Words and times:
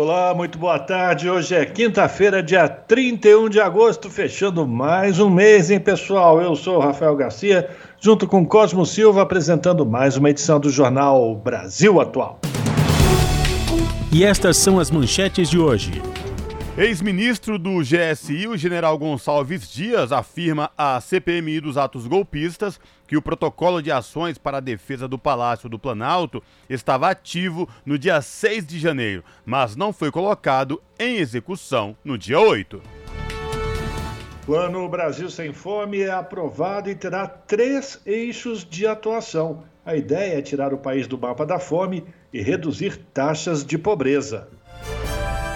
Olá, 0.00 0.32
muito 0.32 0.60
boa 0.60 0.78
tarde. 0.78 1.28
Hoje 1.28 1.56
é 1.56 1.66
quinta-feira, 1.66 2.40
dia 2.40 2.68
31 2.68 3.48
de 3.48 3.58
agosto, 3.58 4.08
fechando 4.08 4.64
mais 4.64 5.18
um 5.18 5.28
mês, 5.28 5.72
hein, 5.72 5.80
pessoal? 5.80 6.40
Eu 6.40 6.54
sou 6.54 6.76
o 6.76 6.80
Rafael 6.80 7.16
Garcia, 7.16 7.68
junto 7.98 8.24
com 8.28 8.46
Cosmo 8.46 8.86
Silva, 8.86 9.22
apresentando 9.22 9.84
mais 9.84 10.16
uma 10.16 10.30
edição 10.30 10.60
do 10.60 10.70
jornal 10.70 11.34
Brasil 11.34 12.00
Atual. 12.00 12.38
E 14.12 14.22
estas 14.24 14.56
são 14.56 14.78
as 14.78 14.88
manchetes 14.88 15.50
de 15.50 15.58
hoje. 15.58 16.00
Ex-ministro 16.80 17.58
do 17.58 17.80
GSI, 17.80 18.46
o 18.46 18.56
general 18.56 18.96
Gonçalves 18.96 19.68
Dias, 19.68 20.12
afirma 20.12 20.70
à 20.78 21.00
CPMI 21.00 21.58
dos 21.58 21.76
atos 21.76 22.06
golpistas 22.06 22.78
que 23.08 23.16
o 23.16 23.20
protocolo 23.20 23.82
de 23.82 23.90
ações 23.90 24.38
para 24.38 24.58
a 24.58 24.60
defesa 24.60 25.08
do 25.08 25.18
Palácio 25.18 25.68
do 25.68 25.76
Planalto 25.76 26.40
estava 26.70 27.10
ativo 27.10 27.68
no 27.84 27.98
dia 27.98 28.22
6 28.22 28.64
de 28.64 28.78
janeiro, 28.78 29.24
mas 29.44 29.74
não 29.74 29.92
foi 29.92 30.12
colocado 30.12 30.80
em 31.00 31.16
execução 31.16 31.96
no 32.04 32.16
dia 32.16 32.38
8. 32.38 32.80
Plano 34.46 34.88
Brasil 34.88 35.28
Sem 35.28 35.52
Fome 35.52 36.02
é 36.02 36.12
aprovado 36.12 36.88
e 36.88 36.94
terá 36.94 37.26
três 37.26 38.00
eixos 38.06 38.64
de 38.64 38.86
atuação. 38.86 39.64
A 39.84 39.96
ideia 39.96 40.38
é 40.38 40.42
tirar 40.42 40.72
o 40.72 40.78
país 40.78 41.08
do 41.08 41.18
mapa 41.18 41.44
da 41.44 41.58
fome 41.58 42.04
e 42.32 42.40
reduzir 42.40 42.98
taxas 43.12 43.64
de 43.64 43.76
pobreza. 43.76 44.46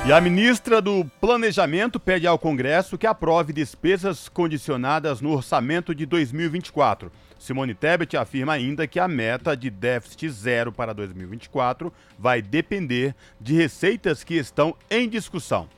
E 0.05 0.13
a 0.13 0.21
ministra 0.21 0.83
do 0.83 1.05
Planejamento 1.21 2.01
pede 2.01 2.27
ao 2.27 2.37
Congresso 2.37 2.99
que 2.99 3.07
aprove 3.07 3.53
despesas 3.53 4.29
condicionadas 4.29 5.21
no 5.21 5.31
orçamento 5.31 5.95
de 5.95 6.05
2024. 6.07 7.13
Simone 7.39 7.73
Tebet 7.73 8.17
afirma 8.17 8.53
ainda 8.53 8.85
que 8.89 8.99
a 8.99 9.07
meta 9.07 9.57
de 9.57 9.71
déficit 9.71 10.29
zero 10.29 10.73
para 10.73 10.93
2024 10.93 11.93
vai 12.19 12.43
depender 12.43 13.15
de 13.41 13.55
receitas 13.55 14.25
que 14.25 14.35
estão 14.35 14.75
em 14.91 15.09
discussão. 15.09 15.69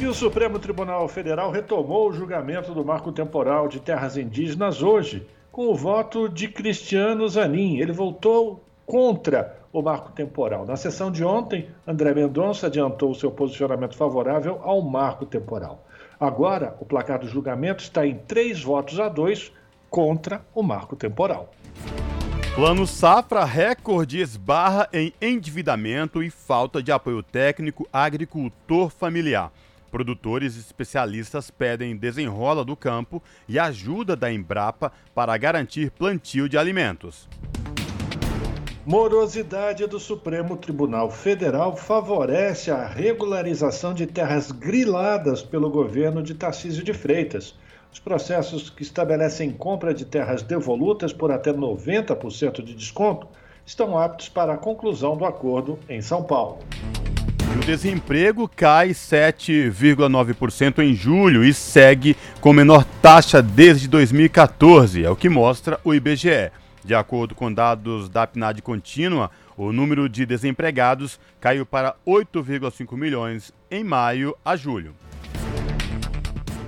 E 0.00 0.06
o 0.06 0.14
Supremo 0.14 0.60
Tribunal 0.60 1.08
Federal 1.08 1.50
retomou 1.50 2.08
o 2.08 2.12
julgamento 2.12 2.72
do 2.72 2.84
marco 2.84 3.10
temporal 3.10 3.66
de 3.66 3.80
terras 3.80 4.16
indígenas 4.16 4.80
hoje, 4.80 5.26
com 5.50 5.66
o 5.66 5.74
voto 5.74 6.28
de 6.28 6.46
Cristiano 6.46 7.28
Zanin. 7.28 7.78
Ele 7.78 7.90
voltou 7.90 8.64
contra 8.88 9.54
o 9.70 9.82
marco 9.82 10.10
temporal. 10.12 10.64
Na 10.64 10.74
sessão 10.74 11.12
de 11.12 11.22
ontem, 11.22 11.68
André 11.86 12.14
Mendonça 12.14 12.68
adiantou 12.68 13.14
seu 13.14 13.30
posicionamento 13.30 13.94
favorável 13.94 14.58
ao 14.62 14.80
marco 14.80 15.26
temporal. 15.26 15.84
Agora, 16.18 16.74
o 16.80 16.86
placar 16.86 17.18
do 17.18 17.28
julgamento 17.28 17.82
está 17.82 18.06
em 18.06 18.16
três 18.16 18.62
votos 18.62 18.98
a 18.98 19.10
dois 19.10 19.52
contra 19.90 20.40
o 20.54 20.62
marco 20.62 20.96
temporal. 20.96 21.50
Plano 22.54 22.86
Safra 22.86 23.44
recorde 23.44 24.20
esbarra 24.20 24.88
em 24.90 25.12
endividamento 25.20 26.22
e 26.22 26.30
falta 26.30 26.82
de 26.82 26.90
apoio 26.90 27.22
técnico 27.22 27.86
agricultor 27.92 28.88
familiar. 28.88 29.52
Produtores 29.90 30.56
e 30.56 30.60
especialistas 30.60 31.50
pedem 31.50 31.94
desenrola 31.94 32.64
do 32.64 32.74
campo 32.74 33.22
e 33.46 33.58
ajuda 33.58 34.16
da 34.16 34.32
Embrapa 34.32 34.90
para 35.14 35.36
garantir 35.36 35.90
plantio 35.90 36.48
de 36.48 36.56
alimentos. 36.56 37.28
Morosidade 38.90 39.86
do 39.86 40.00
Supremo 40.00 40.56
Tribunal 40.56 41.10
Federal 41.10 41.76
favorece 41.76 42.70
a 42.70 42.86
regularização 42.86 43.92
de 43.92 44.06
terras 44.06 44.50
griladas 44.50 45.42
pelo 45.42 45.68
governo 45.68 46.22
de 46.22 46.32
Tarcísio 46.32 46.82
de 46.82 46.94
Freitas. 46.94 47.54
Os 47.92 47.98
processos 47.98 48.70
que 48.70 48.82
estabelecem 48.82 49.50
compra 49.50 49.92
de 49.92 50.06
terras 50.06 50.40
devolutas 50.42 51.12
por 51.12 51.30
até 51.30 51.52
90% 51.52 52.62
de 52.64 52.72
desconto 52.74 53.28
estão 53.66 53.98
aptos 53.98 54.30
para 54.30 54.54
a 54.54 54.56
conclusão 54.56 55.18
do 55.18 55.26
acordo 55.26 55.78
em 55.86 56.00
São 56.00 56.22
Paulo. 56.22 56.60
O 57.60 57.66
desemprego 57.66 58.48
cai 58.48 58.92
7,9% 58.92 60.78
em 60.78 60.94
julho 60.94 61.44
e 61.44 61.52
segue 61.52 62.16
com 62.40 62.54
menor 62.54 62.86
taxa 63.02 63.42
desde 63.42 63.86
2014, 63.86 65.04
é 65.04 65.10
o 65.10 65.16
que 65.16 65.28
mostra 65.28 65.78
o 65.84 65.92
IBGE. 65.92 66.50
De 66.88 66.94
acordo 66.94 67.34
com 67.34 67.52
dados 67.52 68.08
da 68.08 68.26
PNAD 68.26 68.62
contínua, 68.62 69.30
o 69.58 69.70
número 69.72 70.08
de 70.08 70.24
desempregados 70.24 71.20
caiu 71.38 71.66
para 71.66 71.94
8,5 72.06 72.96
milhões 72.96 73.52
em 73.70 73.84
maio 73.84 74.34
a 74.42 74.56
julho. 74.56 74.94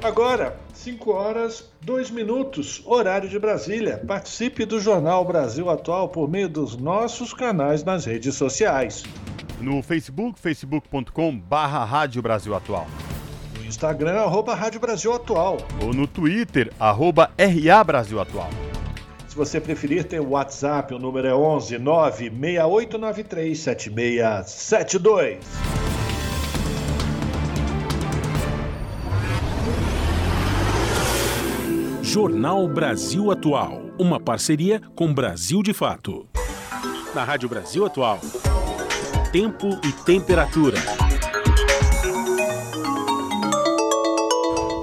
Agora, 0.05 0.61
5 0.75 1.11
horas, 1.11 1.73
2 1.81 2.11
minutos, 2.11 2.83
horário 2.85 3.31
de 3.31 3.39
Brasília. 3.39 3.97
Participe 4.07 4.67
do 4.67 4.79
Jornal 4.79 5.25
Brasil 5.25 5.71
Atual 5.71 6.11
por 6.11 6.29
meio 6.29 6.51
dos 6.51 6.77
nossos 6.77 7.33
canais 7.33 7.83
nas 7.83 8.05
redes 8.05 8.35
sociais. 8.35 9.03
No 9.59 9.83
Facebook, 9.83 10.39
facebook.com 10.39 11.39
barra 11.39 11.83
Rádio 11.83 12.21
Brasil 12.21 12.55
Atual. 12.55 12.87
No 13.57 13.65
Instagram, 13.65 14.21
arroba 14.21 14.55
Rádio 14.55 14.81
Brasil 14.81 15.15
Atual. 15.15 15.57
Ou 15.83 15.95
no 15.95 16.07
Twitter, 16.07 16.71
arroba 16.79 17.31
RA 17.39 17.83
Brasil 17.83 18.21
Atual. 18.21 18.51
Se 19.41 19.47
você 19.47 19.59
preferir, 19.59 20.05
tem 20.05 20.21
o 20.21 20.33
WhatsApp, 20.33 20.93
o 20.93 20.99
número 20.99 21.27
é 21.27 21.35
11 21.35 21.79
96893 21.79 23.59
7672. 23.59 25.39
Jornal 32.03 32.69
Brasil 32.69 33.31
Atual, 33.31 33.81
uma 33.99 34.21
parceria 34.21 34.79
com 34.95 35.11
Brasil 35.15 35.63
de 35.63 35.73
Fato. 35.73 36.29
Na 37.15 37.25
Rádio 37.25 37.49
Brasil 37.49 37.87
Atual, 37.87 38.21
tempo 39.33 39.81
e 39.83 39.93
temperatura. 40.05 40.77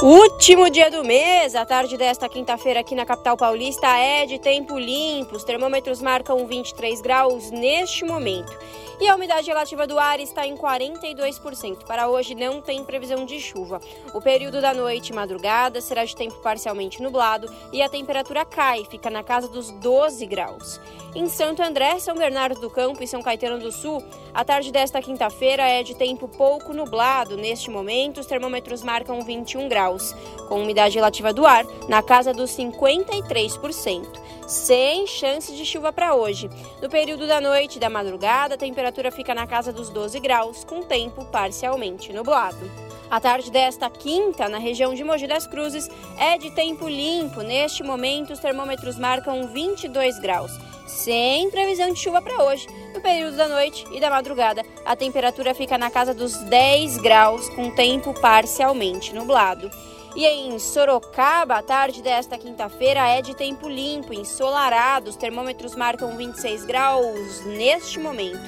Último 0.02 0.70
dia 0.70 0.92
do 0.92 1.04
mês, 1.04 1.56
a 1.56 1.66
tarde 1.66 1.98
desta 1.98 2.30
quinta-feira 2.30 2.82
aqui 2.82 2.94
na 2.94 3.04
capital 3.04 3.36
paulista 3.36 3.88
é 3.98 4.28
de 4.28 4.38
tempo 4.38 4.78
limpo. 4.78 5.36
Os 5.36 5.44
termômetros 5.44 6.04
marcam 6.04 6.46
23 6.46 7.02
graus 7.02 7.50
neste 7.50 8.06
momento. 8.06 8.56
E 9.00 9.08
a 9.08 9.16
umidade 9.16 9.48
relativa 9.48 9.86
do 9.86 10.00
ar 10.00 10.20
está 10.20 10.48
em 10.48 10.56
42%. 10.58 11.86
Para 11.86 12.10
hoje 12.10 12.34
não 12.34 12.60
tem 12.62 12.84
previsão 12.84 13.26
de 13.26 13.40
chuva. 13.40 13.80
O 14.12 14.20
período 14.20 14.60
da 14.60 14.74
noite 14.74 15.10
e 15.10 15.16
madrugada 15.16 15.80
será 15.82 16.04
de 16.04 16.16
tempo 16.16 16.36
parcialmente 16.42 17.02
nublado 17.02 17.48
e 17.72 17.82
a 17.84 17.90
temperatura 17.90 18.44
cai, 18.44 18.86
fica 18.86 19.12
na 19.12 19.22
casa 19.24 19.48
dos 19.48 19.70
12 19.70 20.26
graus. 20.26 20.82
Em 21.14 21.30
Santo 21.30 21.62
André, 21.62 22.00
São 22.00 22.16
Bernardo 22.16 22.60
do 22.60 22.72
Campo 22.72 23.04
e 23.04 23.08
São 23.08 23.22
Caetano 23.22 23.60
do 23.60 23.72
Sul, 23.72 24.04
a 24.34 24.44
tarde 24.44 24.72
desta 24.72 25.02
quinta-feira 25.02 25.64
é 25.64 25.84
de 25.84 25.96
tempo 25.96 26.28
pouco 26.28 26.74
nublado. 26.74 27.38
Neste 27.38 27.70
momento, 27.70 28.20
os 28.20 28.26
termômetros 28.26 28.84
marcam 28.84 29.22
21 29.22 29.68
graus, 29.68 30.16
com 30.48 30.62
umidade 30.62 30.96
relativa 30.96 31.32
do 31.32 31.46
ar 31.46 31.66
na 31.88 32.02
casa 32.02 32.34
dos 32.34 32.52
53%, 32.52 34.06
sem 34.48 35.06
chance 35.06 35.54
de 35.54 35.66
chuva 35.66 35.94
para 35.94 36.16
hoje. 36.16 36.50
No 36.82 36.90
período 36.90 37.28
da 37.28 37.40
noite 37.40 37.76
e 37.76 37.80
da 37.80 37.90
madrugada, 37.90 38.56
a 38.56 38.58
temperatura 38.58 39.12
fica 39.12 39.36
na 39.36 39.46
casa 39.46 39.72
dos 39.72 39.90
12 39.90 40.20
graus, 40.20 40.64
com 40.64 40.82
tempo 40.82 41.26
parcialmente 41.26 42.12
nublado. 42.14 42.72
A 43.12 43.20
tarde 43.20 43.52
desta 43.52 43.90
quinta, 43.90 44.50
na 44.50 44.58
região 44.58 44.94
de 44.96 45.04
Mogi 45.04 45.28
das 45.28 45.46
Cruzes, 45.46 45.90
é 46.18 46.38
de 46.38 46.50
tempo 46.52 46.88
limpo. 46.88 47.42
Neste 47.42 47.84
momento, 47.84 48.34
os 48.34 48.40
termômetros 48.40 48.98
marcam 48.98 49.48
22 49.48 50.20
graus 50.20 50.52
sem 50.88 51.50
previsão 51.52 51.92
de 51.92 52.00
chuva 52.00 52.22
para 52.22 52.44
hoje. 52.44 52.68
No 52.94 53.02
período 53.02 53.38
da 53.38 53.48
noite 53.48 53.86
e 53.92 54.00
da 54.00 54.10
madrugada, 54.10 54.66
a 54.86 54.96
temperatura 54.96 55.54
fica 55.54 55.78
na 55.78 55.92
casa 55.92 56.14
dos 56.14 56.38
10 56.38 56.98
graus, 56.98 57.50
com 57.50 57.70
tempo 57.70 58.14
parcialmente 58.20 59.14
nublado. 59.14 59.70
E 60.18 60.26
em 60.26 60.58
Sorocaba, 60.58 61.58
a 61.58 61.62
tarde 61.62 62.02
desta 62.02 62.40
quinta-feira 62.40 63.08
é 63.08 63.22
de 63.22 63.36
tempo 63.36 63.70
limpo, 63.70 64.16
ensolarado. 64.16 65.12
Os 65.12 65.16
termômetros 65.16 65.76
marcam 65.76 66.18
26 66.18 66.66
graus 66.66 67.46
neste 67.46 68.00
momento. 68.00 68.42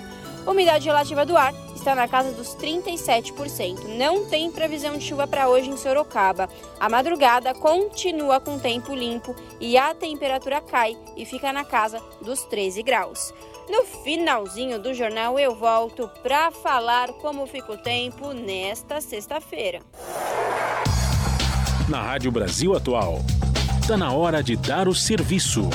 Umidade 0.48 0.88
relativa 0.88 1.28
do 1.28 1.38
ar 1.38 1.54
está 1.76 1.94
na 1.94 2.08
casa 2.08 2.32
dos 2.32 2.56
37%. 2.56 3.84
Não 4.00 4.26
tem 4.26 4.50
previsão 4.50 4.98
de 4.98 5.04
chuva 5.06 5.28
para 5.28 5.48
hoje 5.48 5.70
em 5.70 5.78
Sorocaba. 5.78 6.50
A 6.80 6.90
madrugada 6.90 7.54
continua 7.54 8.40
com 8.40 8.58
tempo 8.58 8.96
limpo 8.96 9.36
e 9.60 9.78
a 9.78 9.94
temperatura 9.94 10.60
cai 10.62 10.98
e 11.16 11.24
fica 11.24 11.54
na 11.54 11.64
casa 11.64 12.02
dos 12.20 12.42
13 12.46 12.82
graus. 12.82 13.32
No 13.70 13.86
finalzinho 13.86 14.80
do 14.80 14.92
jornal 14.92 15.38
eu 15.38 15.54
volto 15.54 16.10
para 16.24 16.50
falar 16.50 17.14
como 17.22 17.46
fica 17.46 17.74
o 17.74 17.78
tempo 17.78 18.34
nesta 18.34 19.00
sexta-feira. 19.00 19.84
Na 21.90 22.02
Rádio 22.04 22.32
Brasil 22.32 22.76
Atual, 22.76 23.22
está 23.82 23.98
na 23.98 24.14
hora 24.14 24.44
de 24.44 24.56
dar 24.56 24.88
o 24.88 24.94
serviço. 24.94 25.68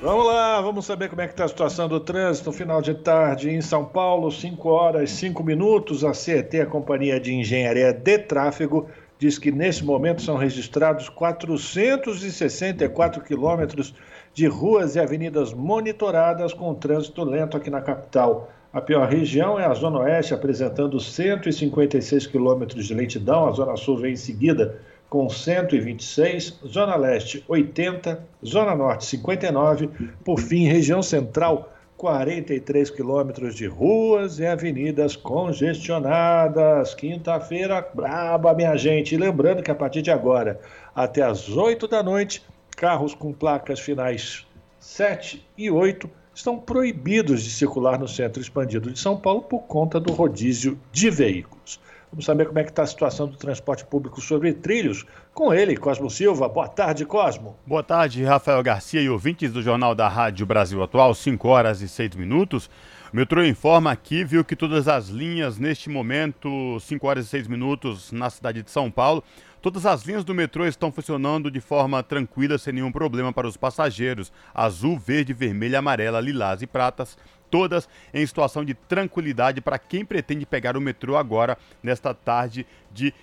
Vamos 0.00 0.26
lá, 0.26 0.60
vamos 0.60 0.86
saber 0.86 1.08
como 1.08 1.22
é 1.22 1.26
que 1.26 1.32
está 1.32 1.44
a 1.44 1.48
situação 1.48 1.88
do 1.88 1.98
trânsito 1.98 2.52
final 2.52 2.80
de 2.80 2.94
tarde 2.94 3.50
em 3.50 3.60
São 3.60 3.84
Paulo, 3.84 4.30
5 4.30 4.68
horas 4.68 5.10
5 5.10 5.42
minutos. 5.42 6.04
A 6.04 6.14
CET, 6.14 6.60
a 6.60 6.66
Companhia 6.66 7.18
de 7.18 7.34
Engenharia 7.34 7.92
de 7.92 8.18
Tráfego, 8.18 8.88
diz 9.18 9.40
que 9.40 9.50
nesse 9.50 9.84
momento 9.84 10.22
são 10.22 10.36
registrados 10.36 11.08
464 11.08 13.24
quilômetros 13.24 13.92
de 14.32 14.46
ruas 14.46 14.94
e 14.94 15.00
avenidas 15.00 15.52
monitoradas 15.52 16.54
com 16.54 16.72
trânsito 16.76 17.24
lento 17.24 17.56
aqui 17.56 17.70
na 17.70 17.80
capital. 17.80 18.48
A 18.74 18.80
pior 18.80 19.08
região 19.08 19.56
é 19.56 19.64
a 19.64 19.72
Zona 19.72 20.00
Oeste, 20.00 20.34
apresentando 20.34 20.98
156 20.98 22.26
quilômetros 22.26 22.86
de 22.86 22.92
lentidão. 22.92 23.46
A 23.46 23.52
Zona 23.52 23.76
Sul 23.76 23.98
vem 23.98 24.14
em 24.14 24.16
seguida 24.16 24.80
com 25.08 25.30
126, 25.30 26.58
Zona 26.66 26.96
Leste 26.96 27.44
80, 27.46 28.26
Zona 28.44 28.74
Norte 28.74 29.04
59, 29.04 29.88
por 30.24 30.40
fim, 30.40 30.66
região 30.66 31.04
central 31.04 31.72
43 31.96 32.90
quilômetros 32.90 33.54
de 33.54 33.68
ruas 33.68 34.40
e 34.40 34.46
avenidas 34.46 35.14
congestionadas. 35.14 36.94
Quinta-feira 36.94 37.88
braba, 37.94 38.52
minha 38.54 38.76
gente. 38.76 39.14
E 39.14 39.18
lembrando 39.18 39.62
que 39.62 39.70
a 39.70 39.74
partir 39.76 40.02
de 40.02 40.10
agora, 40.10 40.60
até 40.92 41.22
as 41.22 41.48
8 41.48 41.86
da 41.86 42.02
noite, 42.02 42.42
carros 42.76 43.14
com 43.14 43.32
placas 43.32 43.78
finais 43.78 44.44
7 44.80 45.46
e 45.56 45.70
8 45.70 46.23
estão 46.34 46.58
proibidos 46.58 47.42
de 47.44 47.50
circular 47.50 47.98
no 47.98 48.08
centro 48.08 48.40
expandido 48.40 48.90
de 48.90 48.98
São 48.98 49.16
Paulo 49.16 49.42
por 49.42 49.60
conta 49.60 50.00
do 50.00 50.12
rodízio 50.12 50.78
de 50.92 51.08
veículos. 51.10 51.80
Vamos 52.14 52.26
saber 52.26 52.46
como 52.46 52.60
é 52.60 52.62
que 52.62 52.70
está 52.70 52.82
a 52.82 52.86
situação 52.86 53.26
do 53.26 53.36
transporte 53.36 53.84
público 53.84 54.20
sobre 54.20 54.52
trilhos. 54.52 55.04
Com 55.32 55.52
ele, 55.52 55.76
Cosmo 55.76 56.08
Silva. 56.08 56.48
Boa 56.48 56.68
tarde, 56.68 57.04
Cosmo. 57.04 57.56
Boa 57.66 57.82
tarde, 57.82 58.22
Rafael 58.22 58.62
Garcia 58.62 59.00
e 59.00 59.08
ouvintes 59.08 59.52
do 59.52 59.60
Jornal 59.60 59.96
da 59.96 60.06
Rádio 60.06 60.46
Brasil 60.46 60.80
Atual, 60.80 61.12
5 61.12 61.48
horas 61.48 61.80
e 61.80 61.88
6 61.88 62.14
minutos. 62.14 62.70
O 63.12 63.16
metrô 63.16 63.44
informa 63.44 63.90
aqui, 63.90 64.22
viu, 64.22 64.44
que 64.44 64.54
todas 64.54 64.86
as 64.86 65.08
linhas, 65.08 65.58
neste 65.58 65.90
momento, 65.90 66.78
5 66.78 67.04
horas 67.04 67.26
e 67.26 67.28
6 67.30 67.48
minutos, 67.48 68.12
na 68.12 68.30
cidade 68.30 68.62
de 68.62 68.70
São 68.70 68.92
Paulo, 68.92 69.22
todas 69.64 69.86
as 69.86 70.02
linhas 70.02 70.24
do 70.24 70.34
metrô 70.34 70.66
estão 70.66 70.92
funcionando 70.92 71.50
de 71.50 71.58
forma 71.58 72.02
tranquila, 72.02 72.58
sem 72.58 72.74
nenhum 72.74 72.92
problema 72.92 73.32
para 73.32 73.48
os 73.48 73.56
passageiros. 73.56 74.30
Azul, 74.52 74.98
verde, 74.98 75.32
vermelho, 75.32 75.78
amarela, 75.78 76.20
lilás 76.20 76.60
e 76.60 76.66
pratas 76.66 77.16
todas 77.50 77.88
em 78.12 78.26
situação 78.26 78.62
de 78.62 78.74
tranquilidade 78.74 79.62
para 79.62 79.78
quem 79.78 80.04
pretende 80.04 80.44
pegar 80.44 80.76
o 80.76 80.82
metrô 80.82 81.16
agora, 81.16 81.56
nesta 81.82 82.12
tarde 82.12 82.66
de 82.92 83.14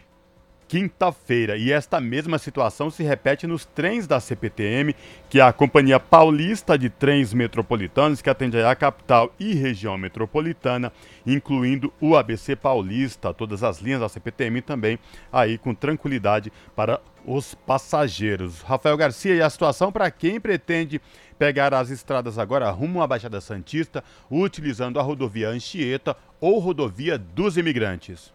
quinta-feira. 0.72 1.58
E 1.58 1.70
esta 1.70 2.00
mesma 2.00 2.38
situação 2.38 2.90
se 2.90 3.04
repete 3.04 3.46
nos 3.46 3.66
trens 3.66 4.08
da 4.08 4.22
CPTM, 4.22 4.96
que 5.30 5.42
é 5.42 5.44
a 5.44 5.52
Companhia 5.52 6.00
Paulista 6.00 6.78
de 6.78 6.90
Trens 6.90 7.34
Metropolitanos, 7.34 8.22
que 8.22 8.30
atende 8.30 8.58
a 8.58 8.74
capital 8.74 9.36
e 9.38 9.54
região 9.54 9.98
metropolitana, 9.98 10.90
incluindo 11.28 11.92
o 12.00 12.16
ABC 12.16 12.56
Paulista, 12.56 13.34
todas 13.34 13.64
as 13.64 13.82
linhas 13.82 14.00
da 14.00 14.08
CPTM 14.08 14.62
também 14.62 14.98
aí 15.30 15.58
com 15.58 15.76
tranquilidade 15.76 16.54
para 16.74 17.02
os 17.26 17.54
passageiros. 17.54 18.62
Rafael 18.62 18.96
Garcia, 18.96 19.36
e 19.36 19.42
a 19.42 19.50
situação 19.50 19.92
para 19.92 20.10
quem 20.10 20.40
pretende 20.40 21.02
pegar 21.38 21.74
as 21.74 21.90
estradas 21.90 22.40
agora 22.40 22.72
rumo 22.72 23.02
à 23.02 23.08
Baixada 23.08 23.42
Santista, 23.42 24.02
utilizando 24.32 25.02
a 25.02 25.04
rodovia 25.04 25.50
Anchieta 25.50 26.16
ou 26.40 26.60
rodovia 26.60 27.18
dos 27.18 27.58
imigrantes. 27.58 28.32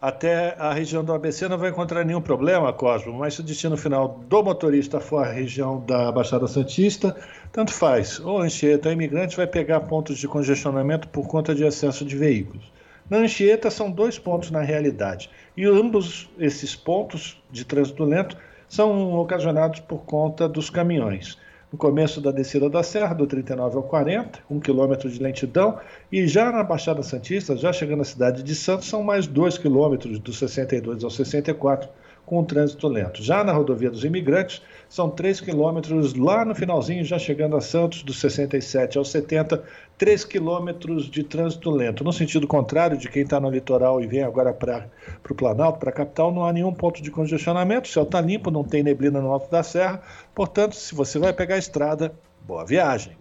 Até 0.00 0.54
a 0.58 0.74
região 0.74 1.02
do 1.02 1.12
ABC 1.14 1.48
não 1.48 1.56
vai 1.56 1.70
encontrar 1.70 2.04
nenhum 2.04 2.20
problema, 2.20 2.70
Cosmo, 2.70 3.14
mas 3.14 3.34
se 3.34 3.40
o 3.40 3.42
destino 3.42 3.78
final 3.78 4.20
do 4.28 4.42
motorista 4.42 5.00
for 5.00 5.24
a 5.24 5.32
região 5.32 5.80
da 5.86 6.12
Baixada 6.12 6.46
Santista, 6.46 7.16
tanto 7.50 7.72
faz. 7.72 8.20
Ou 8.20 8.40
Anchieta 8.40 8.92
imigrante 8.92 9.36
vai 9.36 9.46
pegar 9.46 9.80
pontos 9.80 10.18
de 10.18 10.28
congestionamento 10.28 11.08
por 11.08 11.26
conta 11.26 11.54
de 11.54 11.64
excesso 11.64 12.04
de 12.04 12.14
veículos. 12.14 12.70
Na 13.08 13.18
Anchieta 13.18 13.70
são 13.70 13.90
dois 13.90 14.18
pontos 14.18 14.50
na 14.50 14.60
realidade, 14.60 15.30
e 15.56 15.64
ambos 15.64 16.28
esses 16.38 16.76
pontos 16.76 17.42
de 17.50 17.64
trânsito 17.64 18.04
lento 18.04 18.36
são 18.68 19.14
ocasionados 19.14 19.80
por 19.80 20.04
conta 20.04 20.46
dos 20.46 20.68
caminhões 20.68 21.38
no 21.76 21.78
começo 21.78 22.22
da 22.22 22.30
descida 22.30 22.70
da 22.70 22.82
serra, 22.82 23.14
do 23.14 23.26
39 23.26 23.76
ao 23.76 23.82
40, 23.82 24.38
um 24.50 24.58
quilômetro 24.58 25.10
de 25.10 25.22
lentidão, 25.22 25.78
e 26.10 26.26
já 26.26 26.50
na 26.50 26.64
Baixada 26.64 27.02
Santista, 27.02 27.54
já 27.54 27.70
chegando 27.70 28.00
à 28.00 28.04
cidade 28.04 28.42
de 28.42 28.54
Santos, 28.54 28.88
são 28.88 29.02
mais 29.02 29.26
dois 29.26 29.58
quilômetros, 29.58 30.18
do 30.18 30.32
62 30.32 31.04
ao 31.04 31.10
64, 31.10 31.86
com 32.26 32.42
trânsito 32.44 32.88
lento. 32.88 33.22
Já 33.22 33.44
na 33.44 33.52
rodovia 33.52 33.88
dos 33.88 34.04
imigrantes, 34.04 34.60
são 34.88 35.08
3 35.08 35.40
quilômetros 35.40 36.14
lá 36.14 36.44
no 36.44 36.54
finalzinho, 36.54 37.04
já 37.04 37.18
chegando 37.18 37.56
a 37.56 37.60
Santos, 37.60 38.02
dos 38.02 38.20
67 38.20 38.98
ao 38.98 39.04
70, 39.04 39.62
3 39.96 40.24
quilômetros 40.24 41.08
de 41.08 41.22
trânsito 41.22 41.70
lento. 41.70 42.02
No 42.04 42.12
sentido 42.12 42.46
contrário 42.46 42.98
de 42.98 43.08
quem 43.08 43.22
está 43.22 43.38
no 43.40 43.48
litoral 43.48 44.02
e 44.02 44.06
vem 44.06 44.22
agora 44.22 44.52
para 44.52 44.88
o 45.30 45.34
Planalto, 45.34 45.78
para 45.78 45.90
a 45.90 45.92
capital, 45.92 46.32
não 46.32 46.44
há 46.44 46.52
nenhum 46.52 46.74
ponto 46.74 47.00
de 47.00 47.10
congestionamento, 47.10 47.88
o 47.88 47.92
céu 47.92 48.02
está 48.02 48.20
limpo, 48.20 48.50
não 48.50 48.64
tem 48.64 48.82
neblina 48.82 49.20
no 49.20 49.32
alto 49.32 49.50
da 49.50 49.62
serra, 49.62 50.02
portanto, 50.34 50.74
se 50.74 50.94
você 50.94 51.18
vai 51.18 51.32
pegar 51.32 51.54
a 51.54 51.58
estrada, 51.58 52.12
boa 52.46 52.66
viagem. 52.66 53.16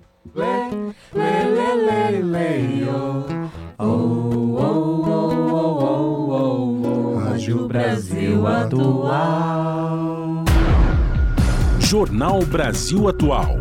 Rádio 7.45 7.67
Brasil 7.67 8.47
Atual. 8.47 10.43
Jornal 11.79 12.43
Brasil 12.43 13.07
Atual. 13.07 13.57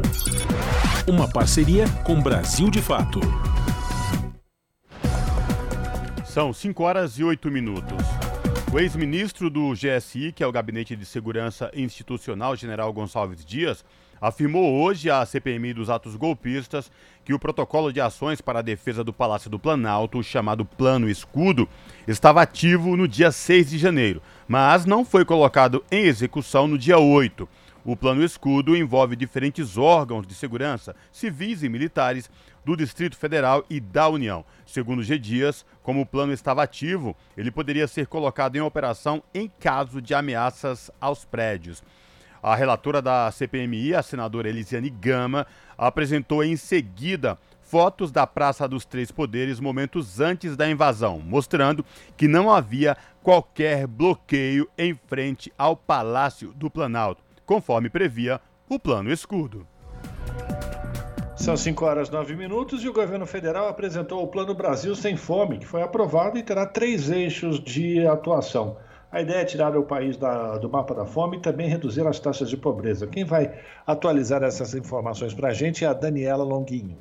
Uma 1.06 1.28
parceria 1.28 1.84
com 2.02 2.18
Brasil 2.18 2.70
de 2.70 2.80
Fato. 2.80 3.20
São 6.24 6.50
5 6.50 6.82
horas 6.82 7.18
e 7.18 7.24
8 7.24 7.50
minutos. 7.50 8.06
O 8.72 8.80
ex-ministro 8.80 9.50
do 9.50 9.74
GSI, 9.74 10.32
que 10.32 10.42
é 10.42 10.46
o 10.46 10.52
Gabinete 10.52 10.96
de 10.96 11.04
Segurança 11.04 11.70
Institucional, 11.74 12.56
General 12.56 12.90
Gonçalves 12.90 13.44
Dias, 13.44 13.84
afirmou 14.26 14.80
hoje 14.80 15.10
à 15.10 15.24
CPMI 15.26 15.74
dos 15.74 15.90
atos 15.90 16.16
golpistas 16.16 16.90
que 17.26 17.34
o 17.34 17.38
protocolo 17.38 17.92
de 17.92 18.00
ações 18.00 18.40
para 18.40 18.60
a 18.60 18.62
defesa 18.62 19.04
do 19.04 19.12
Palácio 19.12 19.50
do 19.50 19.58
Planalto, 19.58 20.22
chamado 20.22 20.64
Plano 20.64 21.10
Escudo, 21.10 21.68
estava 22.08 22.40
ativo 22.40 22.96
no 22.96 23.06
dia 23.06 23.30
6 23.30 23.68
de 23.68 23.76
janeiro, 23.76 24.22
mas 24.48 24.86
não 24.86 25.04
foi 25.04 25.26
colocado 25.26 25.84
em 25.90 26.04
execução 26.04 26.66
no 26.66 26.78
dia 26.78 26.98
8. 26.98 27.46
O 27.84 27.94
Plano 27.94 28.24
Escudo 28.24 28.74
envolve 28.74 29.14
diferentes 29.14 29.76
órgãos 29.76 30.26
de 30.26 30.34
segurança, 30.34 30.96
civis 31.12 31.62
e 31.62 31.68
militares, 31.68 32.30
do 32.64 32.74
Distrito 32.74 33.18
Federal 33.18 33.62
e 33.68 33.78
da 33.78 34.08
União. 34.08 34.42
Segundo 34.64 35.02
G. 35.02 35.18
Dias, 35.18 35.66
como 35.82 36.00
o 36.00 36.06
plano 36.06 36.32
estava 36.32 36.62
ativo, 36.62 37.14
ele 37.36 37.50
poderia 37.50 37.86
ser 37.86 38.06
colocado 38.06 38.56
em 38.56 38.62
operação 38.62 39.22
em 39.34 39.50
caso 39.60 40.00
de 40.00 40.14
ameaças 40.14 40.90
aos 40.98 41.26
prédios. 41.26 41.82
A 42.44 42.54
relatora 42.54 43.00
da 43.00 43.30
CPMI, 43.30 43.94
a 43.94 44.02
senadora 44.02 44.50
Elisiane 44.50 44.90
Gama, 44.90 45.46
apresentou 45.78 46.44
em 46.44 46.56
seguida 46.56 47.38
fotos 47.62 48.12
da 48.12 48.26
Praça 48.26 48.68
dos 48.68 48.84
Três 48.84 49.10
Poderes 49.10 49.58
momentos 49.58 50.20
antes 50.20 50.54
da 50.54 50.68
invasão, 50.68 51.18
mostrando 51.20 51.82
que 52.18 52.28
não 52.28 52.52
havia 52.52 52.98
qualquer 53.22 53.86
bloqueio 53.86 54.68
em 54.76 54.94
frente 55.06 55.50
ao 55.56 55.74
Palácio 55.74 56.52
do 56.52 56.68
Planalto 56.68 57.22
conforme 57.46 57.88
previa 57.88 58.38
o 58.68 58.78
Plano 58.78 59.10
Escudo. 59.10 59.66
São 61.34 61.56
5 61.56 61.82
horas 61.82 62.10
9 62.10 62.36
minutos 62.36 62.84
e 62.84 62.88
o 62.90 62.92
governo 62.92 63.24
federal 63.24 63.68
apresentou 63.68 64.22
o 64.22 64.28
Plano 64.28 64.54
Brasil 64.54 64.94
Sem 64.94 65.16
Fome, 65.16 65.60
que 65.60 65.66
foi 65.66 65.80
aprovado 65.80 66.36
e 66.36 66.42
terá 66.42 66.66
três 66.66 67.10
eixos 67.10 67.58
de 67.58 68.06
atuação. 68.06 68.76
A 69.14 69.20
ideia 69.20 69.42
é 69.42 69.44
tirar 69.44 69.76
o 69.76 69.84
país 69.84 70.16
da, 70.16 70.58
do 70.58 70.68
mapa 70.68 70.92
da 70.92 71.06
fome 71.06 71.36
e 71.36 71.40
também 71.40 71.68
reduzir 71.68 72.04
as 72.04 72.18
taxas 72.18 72.50
de 72.50 72.56
pobreza. 72.56 73.06
Quem 73.06 73.24
vai 73.24 73.48
atualizar 73.86 74.42
essas 74.42 74.74
informações 74.74 75.32
para 75.32 75.50
a 75.50 75.54
gente 75.54 75.84
é 75.84 75.86
a 75.86 75.92
Daniela 75.92 76.42
Longuinho 76.42 76.98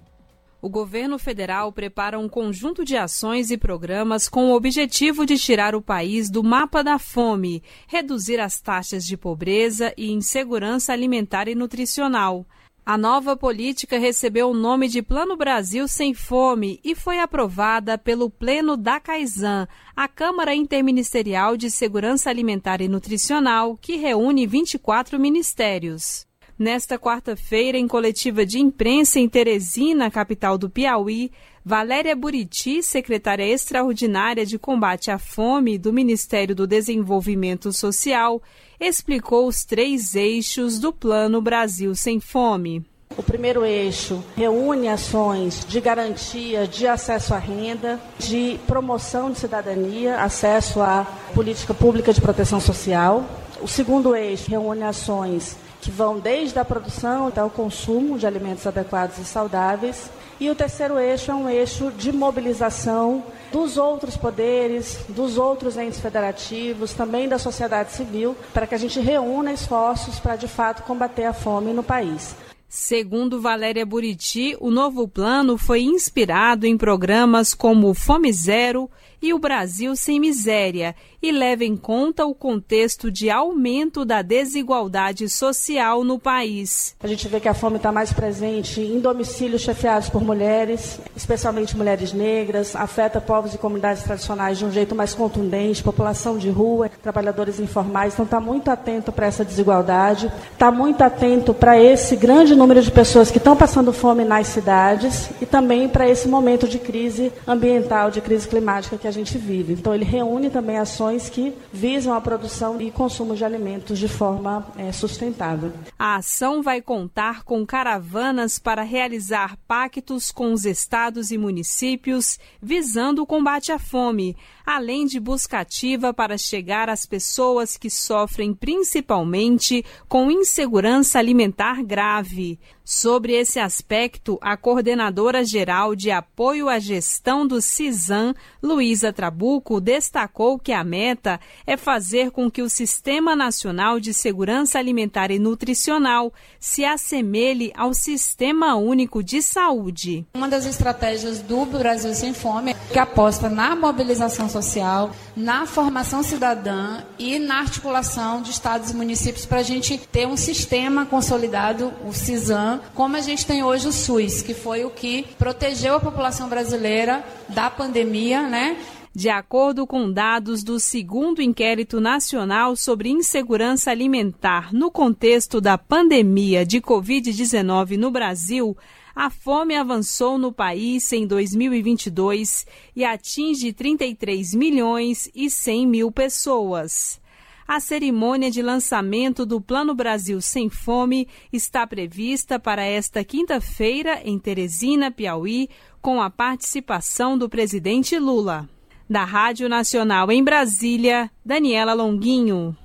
o 0.63 0.69
governo 0.69 1.19
federal 1.19 1.73
prepara 1.73 2.17
um 2.17 2.29
conjunto 2.29 2.85
de 2.85 2.95
ações 2.95 3.51
e 3.51 3.57
programas 3.57 4.29
com 4.29 4.45
o 4.45 4.55
objetivo 4.55 5.25
de 5.25 5.37
tirar 5.37 5.75
o 5.75 5.81
país 5.81 6.29
do 6.29 6.41
mapa 6.41 6.81
da 6.81 6.97
fome, 6.97 7.61
reduzir 7.85 8.39
as 8.39 8.61
taxas 8.61 9.03
de 9.03 9.17
pobreza 9.17 9.93
e 9.97 10.09
insegurança 10.09 10.93
alimentar 10.93 11.49
e 11.49 11.53
nutricional. 11.53 12.45
A 12.85 12.97
nova 12.97 13.37
política 13.37 13.97
recebeu 13.97 14.49
o 14.49 14.53
nome 14.53 14.89
de 14.89 15.01
Plano 15.01 15.37
Brasil 15.37 15.87
Sem 15.87 16.13
Fome 16.13 16.81
e 16.83 16.93
foi 16.93 17.17
aprovada 17.17 17.97
pelo 17.97 18.29
Pleno 18.29 18.75
da 18.75 18.99
Caizan, 18.99 19.69
a 19.95 20.05
Câmara 20.09 20.53
Interministerial 20.53 21.55
de 21.55 21.71
Segurança 21.71 22.29
Alimentar 22.29 22.81
e 22.81 22.89
Nutricional, 22.89 23.77
que 23.81 23.95
reúne 23.95 24.45
24 24.45 25.17
ministérios. 25.17 26.27
Nesta 26.59 26.99
quarta-feira, 26.99 27.77
em 27.77 27.87
coletiva 27.87 28.45
de 28.45 28.59
imprensa 28.59 29.17
em 29.17 29.29
Teresina, 29.29 30.11
capital 30.11 30.57
do 30.57 30.69
Piauí, 30.69 31.31
Valéria 31.65 32.13
Buriti, 32.15 32.83
secretária 32.83 33.47
extraordinária 33.47 34.45
de 34.45 34.59
combate 34.59 35.09
à 35.09 35.17
fome 35.17 35.77
do 35.77 35.93
Ministério 35.93 36.53
do 36.53 36.67
Desenvolvimento 36.67 37.71
Social, 37.71 38.41
explicou 38.85 39.47
os 39.47 39.63
três 39.63 40.13
eixos 40.13 40.77
do 40.77 40.91
Plano 40.91 41.41
Brasil 41.41 41.95
Sem 41.95 42.19
Fome. 42.19 42.85
O 43.15 43.23
primeiro 43.23 43.63
eixo 43.63 44.23
reúne 44.35 44.89
ações 44.89 45.65
de 45.65 45.79
garantia 45.79 46.67
de 46.67 46.87
acesso 46.87 47.33
à 47.33 47.37
renda, 47.37 47.99
de 48.17 48.59
promoção 48.65 49.31
de 49.31 49.39
cidadania, 49.39 50.17
acesso 50.17 50.81
à 50.81 51.05
política 51.33 51.73
pública 51.73 52.11
de 52.11 52.19
proteção 52.19 52.59
social. 52.59 53.23
O 53.61 53.67
segundo 53.67 54.15
eixo 54.15 54.49
reúne 54.49 54.83
ações 54.83 55.55
que 55.79 55.91
vão 55.91 56.19
desde 56.19 56.57
a 56.57 56.65
produção 56.65 57.27
até 57.27 57.43
o 57.43 57.49
consumo 57.49 58.17
de 58.17 58.25
alimentos 58.25 58.65
adequados 58.65 59.17
e 59.19 59.25
saudáveis. 59.25 60.09
E 60.43 60.49
o 60.49 60.55
terceiro 60.55 60.99
eixo 60.99 61.31
é 61.31 61.33
um 61.33 61.47
eixo 61.47 61.89
de 61.89 62.11
mobilização 62.11 63.23
dos 63.49 63.77
outros 63.77 64.17
poderes, 64.17 64.99
dos 65.07 65.37
outros 65.37 65.77
entes 65.77 66.01
federativos, 66.01 66.91
também 66.91 67.29
da 67.29 67.39
sociedade 67.39 67.93
civil, 67.93 68.35
para 68.53 68.67
que 68.67 68.75
a 68.75 68.77
gente 68.77 68.99
reúna 68.99 69.53
esforços 69.53 70.19
para 70.19 70.35
de 70.35 70.49
fato 70.49 70.83
combater 70.83 71.23
a 71.23 71.31
fome 71.31 71.71
no 71.71 71.81
país. 71.81 72.35
Segundo 72.67 73.39
Valéria 73.39 73.85
Buriti, 73.85 74.57
o 74.59 74.69
novo 74.69 75.07
plano 75.07 75.57
foi 75.57 75.83
inspirado 75.83 76.65
em 76.65 76.75
programas 76.75 77.53
como 77.53 77.93
Fome 77.93 78.33
Zero 78.33 78.91
e 79.21 79.33
o 79.33 79.39
Brasil 79.39 79.95
Sem 79.95 80.19
Miséria 80.19 80.93
e 81.23 81.31
leva 81.31 81.63
em 81.63 81.77
conta 81.77 82.25
o 82.25 82.35
contexto 82.35 83.09
de 83.09 83.29
aumento 83.29 84.03
da 84.03 84.21
desigualdade 84.21 85.29
social 85.29 86.03
no 86.03 86.19
país. 86.19 86.97
A 87.01 87.07
gente 87.07 87.29
vê 87.29 87.39
que 87.39 87.47
a 87.47 87.53
fome 87.53 87.77
está 87.77 87.93
mais 87.93 88.11
presente 88.11 88.81
em 88.81 88.99
domicílios 88.99 89.61
chefiados 89.61 90.09
por 90.09 90.21
mulheres, 90.21 90.99
especialmente 91.15 91.77
mulheres 91.77 92.11
negras, 92.11 92.75
afeta 92.75 93.21
povos 93.21 93.53
e 93.53 93.57
comunidades 93.57 94.03
tradicionais 94.03 94.57
de 94.57 94.65
um 94.65 94.71
jeito 94.71 94.93
mais 94.93 95.13
contundente, 95.13 95.81
população 95.81 96.37
de 96.37 96.49
rua, 96.49 96.91
trabalhadores 97.01 97.57
informais. 97.57 98.11
Então 98.11 98.25
está 98.25 98.41
muito 98.41 98.69
atento 98.69 99.09
para 99.13 99.27
essa 99.27 99.45
desigualdade, 99.45 100.29
está 100.51 100.69
muito 100.69 101.01
atento 101.03 101.53
para 101.53 101.81
esse 101.81 102.17
grande 102.17 102.53
número 102.53 102.81
de 102.81 102.91
pessoas 102.91 103.31
que 103.31 103.37
estão 103.37 103.55
passando 103.55 103.93
fome 103.93 104.25
nas 104.25 104.47
cidades 104.47 105.29
e 105.41 105.45
também 105.45 105.87
para 105.87 106.09
esse 106.09 106.27
momento 106.27 106.67
de 106.67 106.79
crise 106.79 107.31
ambiental, 107.47 108.11
de 108.11 108.19
crise 108.19 108.45
climática 108.45 108.97
que 108.97 109.07
a 109.07 109.11
gente 109.11 109.37
vive. 109.37 109.71
Então 109.71 109.95
ele 109.95 110.03
reúne 110.03 110.49
também 110.49 110.77
ações 110.77 111.12
ações 111.13 111.29
que 111.29 111.53
visam 111.71 112.13
a 112.13 112.21
produção 112.21 112.81
e 112.81 112.91
consumo 112.91 113.35
de 113.35 113.45
alimentos 113.45 113.99
de 113.99 114.07
forma 114.07 114.67
é, 114.77 114.91
sustentável. 114.91 115.71
A 115.97 116.15
ação 116.15 116.61
vai 116.61 116.81
contar 116.81 117.43
com 117.43 117.65
caravanas 117.65 118.57
para 118.59 118.81
realizar 118.81 119.57
pactos 119.67 120.31
com 120.31 120.51
os 120.51 120.65
estados 120.65 121.31
e 121.31 121.37
municípios 121.37 122.39
visando 122.61 123.21
o 123.21 123.25
combate 123.25 123.71
à 123.71 123.79
fome, 123.79 124.35
além 124.65 125.05
de 125.05 125.19
busca 125.19 125.59
ativa 125.59 126.13
para 126.13 126.37
chegar 126.37 126.89
às 126.89 127.05
pessoas 127.05 127.77
que 127.77 127.89
sofrem 127.89 128.53
principalmente 128.53 129.85
com 130.07 130.31
insegurança 130.31 131.19
alimentar 131.19 131.83
grave. 131.83 132.59
Sobre 132.85 133.33
esse 133.33 133.59
aspecto, 133.59 134.37
a 134.41 134.57
coordenadora 134.57 135.45
geral 135.45 135.95
de 135.95 136.11
apoio 136.11 136.67
à 136.67 136.79
gestão 136.79 137.47
do 137.47 137.61
CISAM, 137.61 138.35
Luísa 138.61 139.13
Trabuco, 139.13 139.79
destacou 139.79 140.59
que 140.59 140.73
a 140.73 140.83
meta 140.83 141.39
é 141.65 141.77
fazer 141.77 142.31
com 142.31 142.51
que 142.51 142.61
o 142.61 142.69
Sistema 142.69 143.37
Nacional 143.37 144.01
de 144.01 144.13
Segurança 144.13 144.79
Alimentar 144.79 145.31
e 145.31 145.39
Nutricional 145.39 146.33
se 146.59 146.83
assemelhe 146.83 147.71
ao 147.73 147.93
Sistema 147.93 148.75
Único 148.75 149.23
de 149.23 149.41
Saúde. 149.41 150.25
Uma 150.35 150.49
das 150.49 150.65
estratégias 150.65 151.39
do 151.39 151.65
Brasil 151.65 152.13
Sem 152.13 152.33
Fome 152.33 152.71
é 152.71 152.75
que 152.91 152.99
aposta 152.99 153.47
na 153.47 153.77
mobilização 153.77 154.49
social, 154.49 155.11
na 155.37 155.65
formação 155.65 156.21
cidadã 156.21 157.01
e 157.17 157.39
na 157.39 157.59
articulação 157.59 158.41
de 158.41 158.51
estados 158.51 158.91
e 158.91 158.95
municípios 158.95 159.45
para 159.45 159.59
a 159.59 159.63
gente 159.63 159.97
ter 159.97 160.27
um 160.27 160.35
sistema 160.35 161.05
consolidado, 161.05 161.93
o 162.05 162.11
CISAM, 162.11 162.72
como 162.93 163.15
a 163.15 163.21
gente 163.21 163.45
tem 163.45 163.63
hoje 163.63 163.87
o 163.87 163.91
SUS, 163.91 164.41
que 164.41 164.53
foi 164.53 164.85
o 164.85 164.89
que 164.89 165.23
protegeu 165.37 165.95
a 165.95 165.99
população 165.99 166.47
brasileira 166.47 167.23
da 167.49 167.69
pandemia, 167.69 168.47
né? 168.47 168.77
De 169.15 169.29
acordo 169.29 169.85
com 169.85 170.11
dados 170.11 170.63
do 170.63 170.79
segundo 170.79 171.39
inquérito 171.39 172.01
nacional 172.01 172.75
sobre 172.75 173.09
insegurança 173.09 173.91
alimentar 173.91 174.73
no 174.73 174.89
contexto 174.89 175.61
da 175.61 175.77
pandemia 175.77 176.65
de 176.65 176.81
Covid-19 176.81 177.95
no 177.95 178.09
Brasil, 178.09 178.75
a 179.15 179.29
fome 179.29 179.75
avançou 179.75 180.39
no 180.39 180.51
país 180.51 181.13
em 181.13 181.27
2022 181.27 182.65
e 182.95 183.05
atinge 183.05 183.71
33 183.71 184.55
milhões 184.55 185.29
e 185.35 185.47
100 185.47 185.87
mil 185.87 186.11
pessoas. 186.11 187.21
A 187.67 187.79
cerimônia 187.79 188.51
de 188.51 188.61
lançamento 188.61 189.45
do 189.45 189.61
Plano 189.61 189.95
Brasil 189.95 190.41
Sem 190.41 190.69
Fome 190.69 191.27
está 191.51 191.87
prevista 191.87 192.59
para 192.59 192.83
esta 192.83 193.23
quinta-feira 193.23 194.21
em 194.23 194.37
Teresina, 194.37 195.09
Piauí, 195.09 195.69
com 196.01 196.21
a 196.21 196.29
participação 196.29 197.37
do 197.37 197.47
presidente 197.47 198.19
Lula. 198.19 198.67
Da 199.09 199.23
Rádio 199.23 199.69
Nacional 199.69 200.31
em 200.31 200.43
Brasília, 200.43 201.31
Daniela 201.45 201.93
Longuinho. 201.93 202.75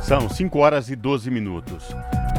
São 0.00 0.28
5 0.28 0.58
horas 0.58 0.90
e 0.90 0.96
12 0.96 1.30
minutos. 1.30 1.84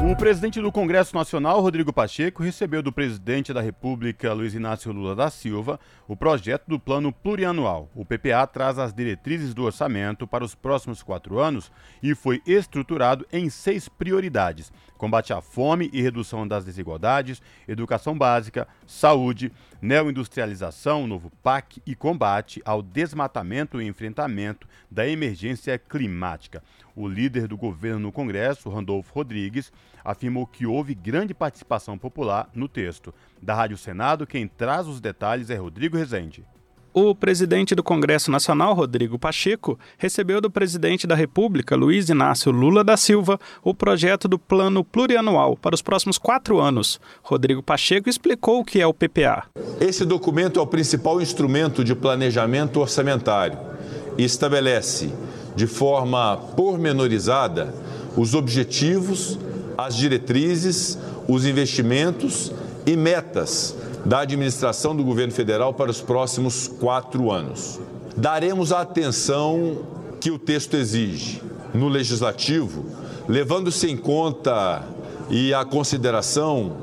O 0.09 0.15
presidente 0.15 0.59
do 0.59 0.71
Congresso 0.71 1.15
Nacional, 1.15 1.61
Rodrigo 1.61 1.93
Pacheco, 1.93 2.41
recebeu 2.41 2.81
do 2.81 2.91
presidente 2.91 3.53
da 3.53 3.61
República, 3.61 4.33
Luiz 4.33 4.53
Inácio 4.53 4.91
Lula 4.91 5.15
da 5.15 5.29
Silva, 5.29 5.79
o 6.07 6.17
projeto 6.17 6.65
do 6.67 6.79
Plano 6.79 7.13
Plurianual. 7.13 7.87
O 7.95 8.03
PPA 8.03 8.45
traz 8.45 8.79
as 8.79 8.93
diretrizes 8.93 9.53
do 9.53 9.63
orçamento 9.63 10.27
para 10.27 10.43
os 10.43 10.55
próximos 10.55 11.01
quatro 11.03 11.39
anos 11.39 11.71
e 12.01 12.15
foi 12.15 12.41
estruturado 12.45 13.25
em 13.31 13.49
seis 13.49 13.87
prioridades: 13.87 14.73
combate 14.97 15.31
à 15.33 15.39
fome 15.39 15.89
e 15.93 16.01
redução 16.01 16.47
das 16.47 16.65
desigualdades, 16.65 17.41
educação 17.67 18.17
básica, 18.17 18.67
saúde, 18.85 19.51
neoindustrialização, 19.81 21.07
novo 21.07 21.31
PAC 21.41 21.81
e 21.85 21.95
combate 21.95 22.61
ao 22.65 22.81
desmatamento 22.81 23.81
e 23.81 23.87
enfrentamento 23.87 24.67
da 24.89 25.07
emergência 25.07 25.77
climática. 25.77 26.61
O 26.95 27.07
líder 27.07 27.47
do 27.47 27.55
governo 27.55 27.99
no 27.99 28.11
Congresso, 28.11 28.69
Randolfo 28.69 29.13
Rodrigues, 29.13 29.71
afirmou 30.03 30.47
que 30.47 30.65
houve 30.65 30.93
grande 30.93 31.33
participação 31.33 31.97
popular 31.97 32.49
no 32.53 32.67
texto. 32.67 33.13
Da 33.41 33.53
Rádio 33.53 33.77
Senado, 33.77 34.27
quem 34.27 34.47
traz 34.47 34.87
os 34.87 34.99
detalhes 34.99 35.49
é 35.49 35.55
Rodrigo 35.55 35.97
Rezende. 35.97 36.45
O 36.93 37.15
presidente 37.15 37.73
do 37.73 37.81
Congresso 37.81 38.29
Nacional, 38.29 38.73
Rodrigo 38.73 39.17
Pacheco, 39.17 39.79
recebeu 39.97 40.41
do 40.41 40.51
presidente 40.51 41.07
da 41.07 41.15
República, 41.15 41.73
Luiz 41.73 42.09
Inácio 42.09 42.51
Lula 42.51 42.83
da 42.83 42.97
Silva, 42.97 43.39
o 43.63 43.73
projeto 43.73 44.27
do 44.27 44.37
Plano 44.37 44.83
Plurianual 44.83 45.55
para 45.55 45.73
os 45.73 45.81
próximos 45.81 46.17
quatro 46.17 46.59
anos. 46.59 46.99
Rodrigo 47.23 47.63
Pacheco 47.63 48.09
explicou 48.09 48.59
o 48.59 48.65
que 48.65 48.81
é 48.81 48.85
o 48.85 48.93
PPA. 48.93 49.45
Esse 49.79 50.03
documento 50.03 50.59
é 50.59 50.61
o 50.61 50.67
principal 50.67 51.21
instrumento 51.21 51.81
de 51.81 51.95
planejamento 51.95 52.81
orçamentário 52.81 53.57
e 54.17 54.25
estabelece 54.25 55.13
de 55.55 55.67
forma 55.67 56.35
pormenorizada 56.57 57.73
os 58.17 58.35
objetivos, 58.35 59.39
as 59.77 59.95
diretrizes, 59.95 60.97
os 61.27 61.45
investimentos 61.45 62.51
e 62.85 62.95
metas 62.95 63.75
da 64.05 64.21
administração 64.21 64.95
do 64.95 65.03
governo 65.03 65.33
federal 65.33 65.73
para 65.73 65.91
os 65.91 66.01
próximos 66.01 66.67
quatro 66.67 67.31
anos. 67.31 67.79
Daremos 68.15 68.71
a 68.71 68.81
atenção 68.81 69.79
que 70.19 70.31
o 70.31 70.39
texto 70.39 70.75
exige 70.75 71.41
no 71.73 71.87
legislativo, 71.87 72.85
levando-se 73.27 73.89
em 73.89 73.97
conta 73.97 74.83
e 75.29 75.53
a 75.53 75.63
consideração 75.63 76.73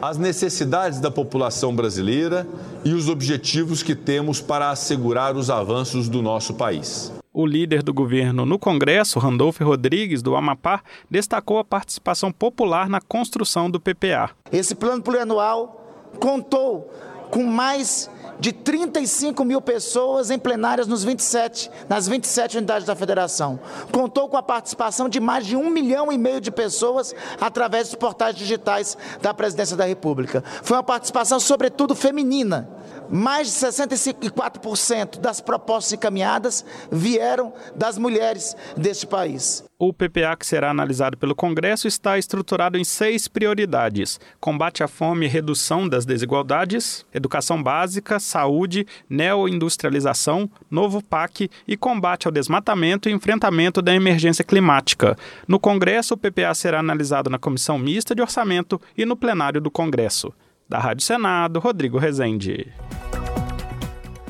as 0.00 0.18
necessidades 0.18 1.00
da 1.00 1.10
população 1.10 1.74
brasileira 1.74 2.46
e 2.84 2.92
os 2.92 3.08
objetivos 3.08 3.82
que 3.82 3.94
temos 3.94 4.40
para 4.40 4.70
assegurar 4.70 5.36
os 5.36 5.50
avanços 5.50 6.08
do 6.08 6.22
nosso 6.22 6.54
país. 6.54 7.15
O 7.38 7.44
líder 7.44 7.82
do 7.82 7.92
governo 7.92 8.46
no 8.46 8.58
Congresso, 8.58 9.18
Randolfo 9.18 9.62
Rodrigues, 9.62 10.22
do 10.22 10.34
Amapá, 10.34 10.80
destacou 11.10 11.58
a 11.58 11.64
participação 11.64 12.32
popular 12.32 12.88
na 12.88 12.98
construção 12.98 13.70
do 13.70 13.78
PPA. 13.78 14.30
Esse 14.50 14.74
plano 14.74 15.02
plurianual 15.02 16.08
contou 16.18 16.90
com 17.30 17.44
mais 17.44 18.08
de 18.40 18.52
35 18.52 19.44
mil 19.44 19.60
pessoas 19.60 20.30
em 20.30 20.38
plenárias 20.38 20.86
nos 20.86 21.04
27, 21.04 21.70
nas 21.90 22.08
27 22.08 22.56
unidades 22.56 22.86
da 22.86 22.96
federação. 22.96 23.60
Contou 23.92 24.30
com 24.30 24.38
a 24.38 24.42
participação 24.42 25.06
de 25.06 25.20
mais 25.20 25.44
de 25.44 25.56
um 25.56 25.68
milhão 25.68 26.10
e 26.10 26.16
meio 26.16 26.40
de 26.40 26.50
pessoas 26.50 27.14
através 27.38 27.88
dos 27.88 27.96
portais 27.96 28.34
digitais 28.34 28.96
da 29.20 29.34
Presidência 29.34 29.76
da 29.76 29.84
República. 29.84 30.42
Foi 30.62 30.74
uma 30.74 30.82
participação, 30.82 31.38
sobretudo, 31.38 31.94
feminina 31.94 32.66
mais 33.10 33.48
de 33.48 33.66
64% 33.66 35.18
das 35.18 35.40
propostas 35.40 35.92
encaminhadas 35.92 36.64
vieram 36.90 37.52
das 37.74 37.98
mulheres 37.98 38.56
deste 38.76 39.06
país. 39.06 39.64
O 39.78 39.92
PPA 39.92 40.34
que 40.38 40.46
será 40.46 40.70
analisado 40.70 41.18
pelo 41.18 41.34
Congresso 41.34 41.86
está 41.86 42.16
estruturado 42.16 42.78
em 42.78 42.84
seis 42.84 43.28
prioridades: 43.28 44.18
combate 44.40 44.82
à 44.82 44.88
fome 44.88 45.26
e 45.26 45.28
redução 45.28 45.86
das 45.86 46.06
desigualdades, 46.06 47.04
educação 47.12 47.62
básica, 47.62 48.18
saúde, 48.18 48.86
neoindustrialização, 49.08 50.48
novo 50.70 51.02
PAC 51.02 51.50
e 51.68 51.76
combate 51.76 52.26
ao 52.26 52.32
desmatamento 52.32 53.10
e 53.10 53.12
enfrentamento 53.12 53.82
da 53.82 53.94
emergência 53.94 54.44
climática. 54.44 55.14
No 55.46 55.60
Congresso, 55.60 56.14
o 56.14 56.16
PPA 56.16 56.54
será 56.54 56.80
analisado 56.80 57.28
na 57.28 57.38
Comissão 57.38 57.78
Mista 57.78 58.14
de 58.14 58.22
Orçamento 58.22 58.80
e 58.96 59.04
no 59.04 59.14
plenário 59.14 59.60
do 59.60 59.70
Congresso. 59.70 60.32
Da 60.68 60.80
Rádio 60.80 61.04
Senado, 61.04 61.60
Rodrigo 61.60 61.96
Rezende. 61.96 62.72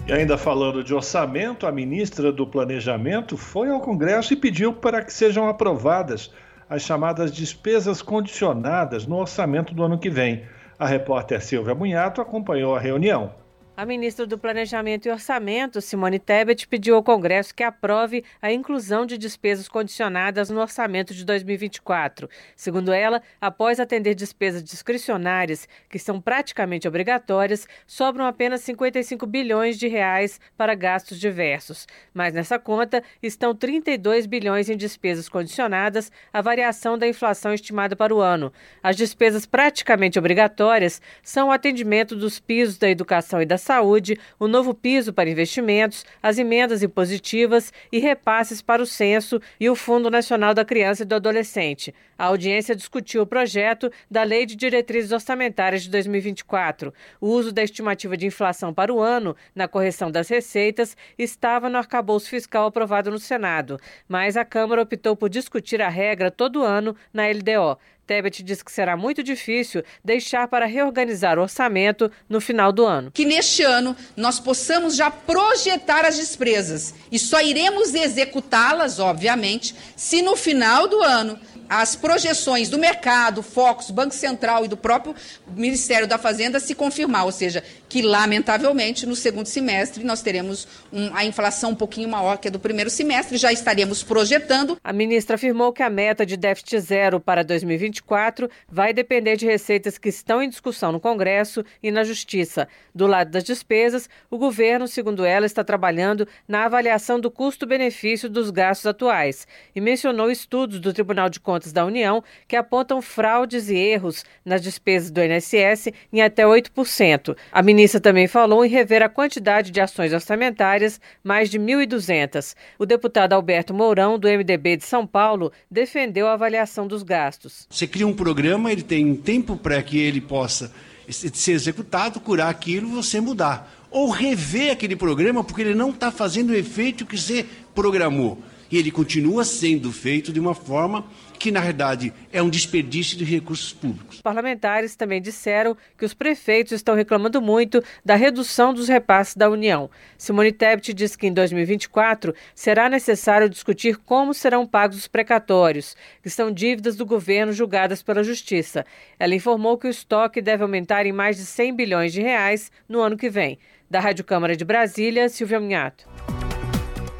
E 0.06 0.12
ainda 0.12 0.36
falando 0.36 0.84
de 0.84 0.94
orçamento, 0.94 1.66
a 1.66 1.72
ministra 1.72 2.30
do 2.30 2.46
Planejamento 2.46 3.36
foi 3.38 3.70
ao 3.70 3.80
Congresso 3.80 4.34
e 4.34 4.36
pediu 4.36 4.72
para 4.72 5.02
que 5.02 5.12
sejam 5.12 5.48
aprovadas 5.48 6.30
as 6.68 6.82
chamadas 6.82 7.32
despesas 7.32 8.02
condicionadas 8.02 9.06
no 9.06 9.16
orçamento 9.16 9.74
do 9.74 9.82
ano 9.82 9.98
que 9.98 10.10
vem. 10.10 10.44
A 10.78 10.86
repórter 10.86 11.40
Silvia 11.40 11.74
Munhato 11.74 12.20
acompanhou 12.20 12.76
a 12.76 12.80
reunião. 12.80 13.32
A 13.76 13.84
ministra 13.84 14.26
do 14.26 14.38
Planejamento 14.38 15.04
e 15.04 15.10
Orçamento, 15.10 15.82
Simone 15.82 16.18
Tebet, 16.18 16.66
pediu 16.66 16.96
ao 16.96 17.02
Congresso 17.02 17.54
que 17.54 17.62
aprove 17.62 18.24
a 18.40 18.50
inclusão 18.50 19.04
de 19.04 19.18
despesas 19.18 19.68
condicionadas 19.68 20.48
no 20.48 20.62
orçamento 20.62 21.12
de 21.12 21.26
2024. 21.26 22.26
Segundo 22.56 22.90
ela, 22.90 23.20
após 23.38 23.78
atender 23.78 24.14
despesas 24.14 24.64
discricionárias, 24.64 25.68
que 25.90 25.98
são 25.98 26.22
praticamente 26.22 26.88
obrigatórias, 26.88 27.68
sobram 27.86 28.24
apenas 28.24 28.62
55 28.62 29.26
bilhões 29.26 29.78
de 29.78 29.88
reais 29.88 30.40
para 30.56 30.74
gastos 30.74 31.20
diversos. 31.20 31.86
Mas 32.14 32.32
nessa 32.32 32.58
conta 32.58 33.02
estão 33.22 33.54
32 33.54 34.24
bilhões 34.24 34.70
em 34.70 34.76
despesas 34.78 35.28
condicionadas 35.28 36.10
à 36.32 36.40
variação 36.40 36.96
da 36.96 37.06
inflação 37.06 37.52
estimada 37.52 37.94
para 37.94 38.14
o 38.14 38.22
ano. 38.22 38.50
As 38.82 38.96
despesas 38.96 39.44
praticamente 39.44 40.18
obrigatórias 40.18 41.02
são 41.22 41.48
o 41.48 41.52
atendimento 41.52 42.16
dos 42.16 42.40
pisos 42.40 42.78
da 42.78 42.88
educação 42.88 43.42
e 43.42 43.44
da 43.44 43.65
saúde, 43.66 44.18
o 44.38 44.46
novo 44.46 44.72
piso 44.72 45.12
para 45.12 45.28
investimentos, 45.28 46.04
as 46.22 46.38
emendas 46.38 46.82
impositivas 46.82 47.72
e 47.90 47.98
repasses 47.98 48.62
para 48.62 48.82
o 48.82 48.86
censo 48.86 49.40
e 49.58 49.68
o 49.68 49.74
Fundo 49.74 50.10
Nacional 50.10 50.54
da 50.54 50.64
Criança 50.64 51.02
e 51.02 51.06
do 51.06 51.16
Adolescente. 51.16 51.92
A 52.18 52.26
audiência 52.26 52.74
discutiu 52.74 53.22
o 53.22 53.26
projeto 53.26 53.90
da 54.10 54.22
Lei 54.22 54.46
de 54.46 54.56
Diretrizes 54.56 55.12
Orçamentárias 55.12 55.82
de 55.82 55.90
2024. 55.90 56.94
O 57.20 57.28
uso 57.28 57.52
da 57.52 57.62
estimativa 57.62 58.16
de 58.16 58.26
inflação 58.26 58.72
para 58.72 58.94
o 58.94 59.00
ano 59.00 59.36
na 59.54 59.68
correção 59.68 60.10
das 60.10 60.28
receitas 60.28 60.96
estava 61.18 61.68
no 61.68 61.76
arcabouço 61.76 62.30
fiscal 62.30 62.66
aprovado 62.66 63.10
no 63.10 63.18
Senado, 63.18 63.78
mas 64.08 64.36
a 64.36 64.44
Câmara 64.44 64.82
optou 64.82 65.14
por 65.14 65.28
discutir 65.28 65.82
a 65.82 65.88
regra 65.88 66.30
todo 66.30 66.62
ano 66.62 66.96
na 67.12 67.24
LDO. 67.28 67.78
Tebet 68.06 68.42
diz 68.42 68.62
que 68.62 68.70
será 68.70 68.96
muito 68.96 69.22
difícil 69.22 69.82
deixar 70.04 70.46
para 70.48 70.66
reorganizar 70.66 71.38
o 71.38 71.42
orçamento 71.42 72.10
no 72.28 72.40
final 72.40 72.72
do 72.72 72.86
ano. 72.86 73.10
Que 73.10 73.24
neste 73.24 73.62
ano 73.62 73.96
nós 74.16 74.38
possamos 74.38 74.94
já 74.94 75.10
projetar 75.10 76.04
as 76.04 76.16
despesas 76.16 76.94
e 77.10 77.18
só 77.18 77.40
iremos 77.40 77.94
executá-las, 77.94 79.00
obviamente, 79.00 79.74
se 79.96 80.22
no 80.22 80.36
final 80.36 80.86
do 80.86 81.02
ano 81.02 81.38
as 81.68 81.96
projeções 81.96 82.68
do 82.68 82.78
mercado, 82.78 83.42
Focus, 83.42 83.90
Banco 83.90 84.14
Central 84.14 84.64
e 84.64 84.68
do 84.68 84.76
próprio 84.76 85.14
Ministério 85.54 86.06
da 86.06 86.18
Fazenda 86.18 86.60
se 86.60 86.74
confirmar, 86.74 87.24
ou 87.24 87.32
seja, 87.32 87.62
que 87.88 88.02
lamentavelmente 88.02 89.06
no 89.06 89.16
segundo 89.16 89.46
semestre 89.46 90.04
nós 90.04 90.22
teremos 90.22 90.66
um, 90.92 91.14
a 91.14 91.24
inflação 91.24 91.70
um 91.70 91.74
pouquinho 91.74 92.08
maior 92.08 92.38
que 92.38 92.48
a 92.48 92.50
do 92.50 92.58
primeiro 92.58 92.90
semestre, 92.90 93.36
já 93.36 93.52
estaremos 93.52 94.02
projetando. 94.02 94.78
A 94.82 94.92
ministra 94.92 95.36
afirmou 95.36 95.72
que 95.72 95.82
a 95.82 95.90
meta 95.90 96.24
de 96.24 96.36
déficit 96.36 96.80
zero 96.80 97.20
para 97.20 97.42
2024 97.42 98.48
vai 98.68 98.92
depender 98.92 99.36
de 99.36 99.46
receitas 99.46 99.98
que 99.98 100.08
estão 100.08 100.42
em 100.42 100.48
discussão 100.48 100.92
no 100.92 101.00
Congresso 101.00 101.64
e 101.82 101.90
na 101.90 102.04
Justiça. 102.04 102.68
Do 102.94 103.06
lado 103.06 103.30
das 103.30 103.44
despesas, 103.44 104.08
o 104.30 104.38
governo, 104.38 104.88
segundo 104.88 105.24
ela, 105.24 105.46
está 105.46 105.62
trabalhando 105.62 106.26
na 106.46 106.64
avaliação 106.64 107.20
do 107.20 107.30
custo-benefício 107.30 108.28
dos 108.28 108.50
gastos 108.50 108.86
atuais 108.86 109.46
e 109.74 109.80
mencionou 109.80 110.30
estudos 110.30 110.80
do 110.80 110.92
Tribunal 110.92 111.28
de 111.28 111.40
Contas 111.40 111.55
Contas 111.56 111.72
da 111.72 111.86
União 111.86 112.22
que 112.46 112.54
apontam 112.54 113.00
fraudes 113.00 113.70
e 113.70 113.76
erros 113.76 114.26
nas 114.44 114.60
despesas 114.60 115.10
do 115.10 115.22
INSS 115.22 115.88
em 116.12 116.20
até 116.20 116.44
8%. 116.44 117.34
A 117.50 117.62
ministra 117.62 117.98
também 117.98 118.28
falou 118.28 118.62
em 118.62 118.68
rever 118.68 119.02
a 119.02 119.08
quantidade 119.08 119.70
de 119.70 119.80
ações 119.80 120.12
orçamentárias, 120.12 121.00
mais 121.24 121.48
de 121.48 121.58
1.200. 121.58 122.54
O 122.78 122.84
deputado 122.84 123.32
Alberto 123.32 123.72
Mourão, 123.72 124.18
do 124.18 124.28
MDB 124.28 124.76
de 124.76 124.84
São 124.84 125.06
Paulo, 125.06 125.50
defendeu 125.70 126.28
a 126.28 126.34
avaliação 126.34 126.86
dos 126.86 127.02
gastos. 127.02 127.66
Você 127.70 127.86
cria 127.86 128.06
um 128.06 128.14
programa, 128.14 128.70
ele 128.70 128.82
tem 128.82 129.14
tempo 129.16 129.56
para 129.56 129.82
que 129.82 129.98
ele 129.98 130.20
possa 130.20 130.70
ser 131.08 131.52
executado, 131.52 132.20
curar 132.20 132.50
aquilo, 132.50 132.90
você 132.90 133.18
mudar. 133.18 133.86
Ou 133.90 134.10
rever 134.10 134.72
aquele 134.72 134.94
programa 134.94 135.42
porque 135.42 135.62
ele 135.62 135.74
não 135.74 135.88
está 135.88 136.10
fazendo 136.10 136.50
o 136.50 136.54
efeito 136.54 137.06
que 137.06 137.16
você 137.16 137.46
programou. 137.74 138.42
E 138.70 138.76
ele 138.76 138.90
continua 138.90 139.44
sendo 139.44 139.92
feito 139.92 140.32
de 140.32 140.40
uma 140.40 140.54
forma 140.54 141.04
que 141.38 141.50
na 141.50 141.60
verdade 141.60 142.12
é 142.32 142.42
um 142.42 142.50
desperdício 142.50 143.16
de 143.16 143.24
recursos 143.24 143.72
públicos. 143.72 144.20
Parlamentares 144.20 144.96
também 144.96 145.20
disseram 145.20 145.76
que 145.96 146.04
os 146.04 146.14
prefeitos 146.14 146.72
estão 146.72 146.94
reclamando 146.94 147.40
muito 147.40 147.82
da 148.04 148.14
redução 148.14 148.72
dos 148.72 148.88
repasses 148.88 149.36
da 149.36 149.48
União. 149.48 149.90
Simone 150.18 150.52
Tebet 150.52 150.92
diz 150.92 151.14
que 151.14 151.26
em 151.26 151.32
2024 151.32 152.34
será 152.54 152.88
necessário 152.88 153.48
discutir 153.48 153.96
como 153.96 154.34
serão 154.34 154.66
pagos 154.66 154.96
os 154.96 155.08
precatórios, 155.08 155.96
que 156.22 156.30
são 156.30 156.50
dívidas 156.50 156.96
do 156.96 157.06
governo 157.06 157.52
julgadas 157.52 158.02
pela 158.02 158.24
Justiça. 158.24 158.84
Ela 159.18 159.34
informou 159.34 159.78
que 159.78 159.86
o 159.86 159.90
estoque 159.90 160.40
deve 160.40 160.62
aumentar 160.62 161.06
em 161.06 161.12
mais 161.12 161.36
de 161.36 161.44
100 161.44 161.74
bilhões 161.74 162.12
de 162.12 162.22
reais 162.22 162.70
no 162.88 163.00
ano 163.00 163.16
que 163.16 163.28
vem. 163.28 163.58
Da 163.88 164.00
Rádio 164.00 164.24
Câmara 164.24 164.56
de 164.56 164.64
Brasília, 164.64 165.28
Silvia 165.28 165.60
Minhato. 165.60 166.08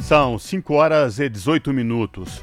São 0.01 0.39
5 0.39 0.75
horas 0.75 1.19
e 1.19 1.29
18 1.29 1.73
minutos. 1.73 2.43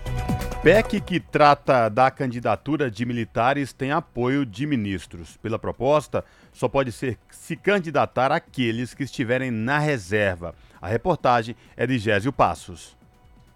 PEC 0.63 1.01
que 1.01 1.19
trata 1.19 1.89
da 1.89 2.09
candidatura 2.09 2.89
de 2.89 3.05
militares 3.05 3.73
tem 3.73 3.91
apoio 3.91 4.45
de 4.45 4.65
ministros. 4.65 5.35
Pela 5.35 5.59
proposta, 5.59 6.23
só 6.53 6.69
pode 6.69 6.89
ser 6.93 7.17
se 7.29 7.57
candidatar 7.57 8.31
aqueles 8.31 8.93
que 8.93 9.03
estiverem 9.03 9.51
na 9.51 9.77
reserva. 9.77 10.55
A 10.81 10.87
reportagem 10.87 11.53
é 11.75 11.85
de 11.85 11.97
Gésio 11.97 12.31
Passos. 12.31 12.95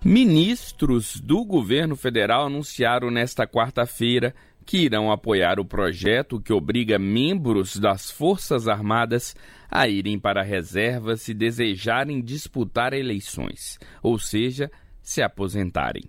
Ministros 0.04 1.17
do 1.17 1.46
governo 1.46 1.96
federal 1.96 2.48
anunciaram 2.48 3.10
nesta 3.10 3.48
quarta-feira 3.48 4.36
que 4.65 4.80
irão 4.80 5.10
apoiar 5.10 5.62
o 5.62 5.65
projeto 5.65 6.41
que 6.41 6.52
obriga 6.52 7.00
membros 7.00 7.78
das 7.78 8.12
Forças 8.12 8.67
Armadas 8.67 9.34
a 9.72 9.88
irem 9.88 10.20
para 10.20 10.41
a 10.41 10.43
reserva 10.43 11.15
se 11.15 11.34
desejarem 11.34 12.22
disputar 12.22 12.91
eleições, 12.91 13.80
ou 14.04 14.20
seja, 14.20 14.70
se 15.02 15.22
aposentarem. 15.22 16.04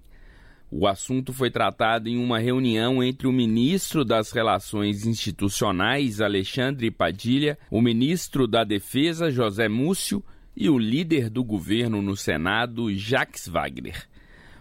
O 0.71 0.87
assunto 0.87 1.33
foi 1.33 1.51
tratado 1.51 2.11
em 2.11 2.19
uma 2.23 2.39
reunião 2.39 3.03
entre 3.03 3.27
o 3.27 3.33
ministro 3.33 4.05
das 4.05 4.31
Relações 4.33 5.07
Institucionais, 5.07 6.21
Alexandre 6.21 6.91
Padilha, 6.91 7.59
o 7.71 7.81
ministro 7.81 8.47
da 8.47 8.65
Defesa, 8.65 9.31
José 9.31 9.67
Múcio, 9.67 10.23
e 10.55 10.69
o 10.69 10.77
líder 10.77 11.31
do 11.31 11.43
governo 11.43 12.03
no 12.03 12.15
Senado, 12.15 12.93
Jacques 12.93 13.49
Wagner. 13.49 14.07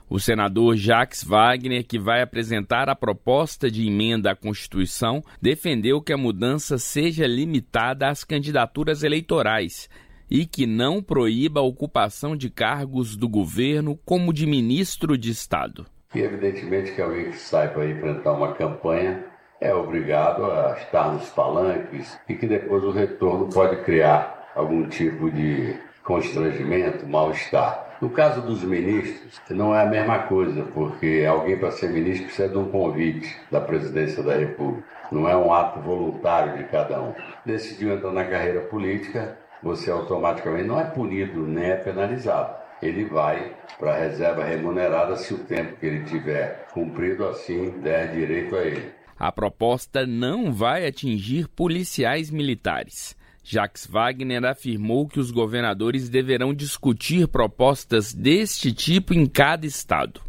O 0.10 0.18
senador 0.18 0.78
Jacques 0.78 1.22
Wagner, 1.24 1.86
que 1.86 2.00
vai 2.00 2.22
apresentar 2.22 2.88
a 2.88 2.96
proposta 2.96 3.70
de 3.70 3.86
emenda 3.86 4.32
à 4.32 4.36
Constituição, 4.36 5.22
defendeu 5.42 6.02
que 6.02 6.14
a 6.14 6.18
mudança 6.18 6.78
seja 6.78 7.28
limitada 7.28 8.08
às 8.08 8.24
candidaturas 8.24 9.04
eleitorais 9.04 9.90
e 10.32 10.46
que 10.46 10.66
não 10.66 11.04
proíba 11.04 11.60
a 11.60 11.64
ocupação 11.64 12.38
de 12.38 12.50
cargos 12.50 13.18
do 13.18 13.28
governo 13.28 14.00
como 14.06 14.32
de 14.32 14.46
ministro 14.46 15.18
de 15.18 15.32
Estado. 15.32 15.86
E 16.18 16.22
evidentemente 16.24 16.94
que 16.94 17.02
alguém 17.04 17.26
que 17.26 17.38
sai 17.38 17.68
para 17.68 17.86
enfrentar 17.86 18.32
uma 18.32 18.52
campanha 18.52 19.24
é 19.62 19.72
obrigado 19.72 20.46
a 20.46 20.76
estar 20.76 21.14
nos 21.14 21.30
palanques 21.30 22.20
e 22.28 22.34
que 22.34 22.48
depois 22.48 22.84
o 22.84 22.90
retorno 22.90 23.48
pode 23.54 23.84
criar 23.84 24.50
algum 24.56 24.90
tipo 24.90 25.30
de 25.30 25.76
constrangimento, 26.04 27.06
mal-estar. 27.06 28.00
No 28.02 28.10
caso 28.10 28.42
dos 28.42 28.64
ministros, 28.64 29.40
não 29.52 29.76
é 29.76 29.84
a 29.84 29.86
mesma 29.86 30.18
coisa, 30.24 30.64
porque 30.74 31.24
alguém 31.30 31.56
para 31.56 31.70
ser 31.70 31.92
ministro 31.92 32.26
precisa 32.26 32.50
de 32.50 32.58
um 32.58 32.72
convite 32.72 33.38
da 33.52 33.62
presidência 33.62 34.24
da 34.24 34.34
República. 34.34 34.88
Não 35.12 35.30
é 35.30 35.38
um 35.38 35.54
ato 35.54 35.80
voluntário 35.82 36.58
de 36.58 36.64
cada 36.64 37.00
um. 37.00 37.14
Decidiu 37.46 37.94
entrar 37.94 38.12
na 38.12 38.26
carreira 38.26 38.62
política, 38.62 39.38
você 39.62 39.92
automaticamente 39.92 40.68
não 40.68 40.80
é 40.80 40.84
punido 40.84 41.46
nem 41.46 41.66
é 41.66 41.76
penalizado 41.76 42.57
ele 42.82 43.06
vai 43.06 43.56
para 43.80 43.96
a 43.96 44.00
reserva 44.00 44.44
remunerada 44.44 45.16
se 45.16 45.34
o 45.34 45.40
tempo 45.40 45.78
que 45.78 45.86
ele 45.86 46.06
tiver 46.06 46.68
cumprido 46.74 47.26
assim 47.26 47.72
der 47.82 48.12
direito 48.12 48.56
a 48.56 48.64
ele. 48.64 48.92
A 49.20 49.32
proposta 49.32 50.06
não 50.06 50.52
vai 50.52 50.86
atingir 50.86 51.48
policiais 51.48 52.30
militares. 52.30 53.16
Jacques 53.44 53.88
Wagner 53.88 54.44
afirmou 54.46 55.08
que 55.08 55.20
os 55.20 55.32
governadores 55.32 56.10
deverão 56.10 56.54
discutir 56.54 57.28
propostas 57.28 58.14
deste 58.14 58.74
tipo 58.74 59.14
em 59.14 59.26
cada 59.26 59.66
estado. 59.66 60.22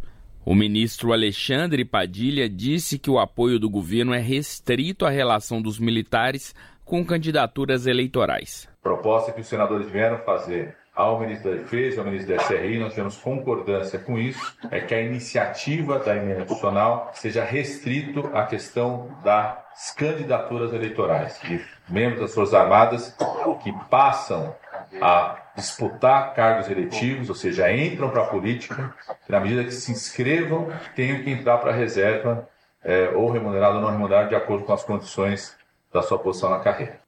O 0.45 0.55
ministro 0.55 1.13
Alexandre 1.13 1.85
Padilha 1.85 2.49
disse 2.49 2.99
que 2.99 3.11
o 3.11 3.19
apoio 3.19 3.59
do 3.59 3.69
governo 3.69 4.15
é 4.15 4.19
restrito 4.19 5.05
à 5.05 5.11
relação 5.11 5.61
dos 5.61 5.79
militares 5.79 6.55
com 6.85 7.05
candidaturas 7.05 7.87
eleitorais. 7.87 8.67
A 8.81 8.83
proposta 8.83 9.33
que 9.33 9.43
os 9.43 9.47
senadores 9.47 9.91
vieram 9.91 10.19
fazer 10.19 10.75
ao 10.99 11.21
ministro 11.21 11.53
da 11.53 11.59
Defesa 11.59 12.01
ao 12.01 12.07
ministro 12.07 12.35
da 12.35 12.43
SRI, 12.43 12.81
nós 12.81 12.93
temos 12.93 13.17
concordância 13.17 14.01
com 14.01 14.19
isso, 14.19 14.53
é 14.69 14.81
que 14.81 14.93
a 14.93 15.01
iniciativa 15.01 16.01
da 16.01 16.17
emenda 16.17 16.41
constitucional 16.41 17.13
seja 17.15 17.45
restrito 17.45 18.29
à 18.35 18.45
questão 18.45 19.09
das 19.23 19.93
candidaturas 19.97 20.73
eleitorais, 20.73 21.39
de 21.45 21.65
membros 21.89 22.23
das 22.23 22.35
Forças 22.35 22.55
Armadas 22.55 23.17
que 23.63 23.73
passam 23.89 24.53
a 25.01 25.37
disputar 25.55 26.35
cargos 26.35 26.69
eletivos, 26.69 27.29
ou 27.29 27.35
seja, 27.37 27.73
entram 27.73 28.11
para 28.11 28.23
a 28.23 28.27
política, 28.27 28.93
na 29.29 29.39
medida 29.39 29.63
que 29.63 29.71
se 29.71 29.93
inscrevam, 29.93 30.69
tenham 30.97 31.23
que 31.23 31.31
entrar 31.31 31.59
para 31.59 31.71
a 31.71 31.75
reserva, 31.75 32.49
é, 32.83 33.11
ou 33.11 33.31
remunerado 33.31 33.77
ou 33.77 33.83
não 33.83 33.91
remunerado, 33.91 34.31
de 34.31 34.35
acordo 34.35 34.65
com 34.65 34.73
as 34.73 34.83
condições 34.83 35.57
da 35.93 36.03
sua 36.03 36.19
posição 36.19 36.51
na 36.51 36.59
carreira. 36.59 36.99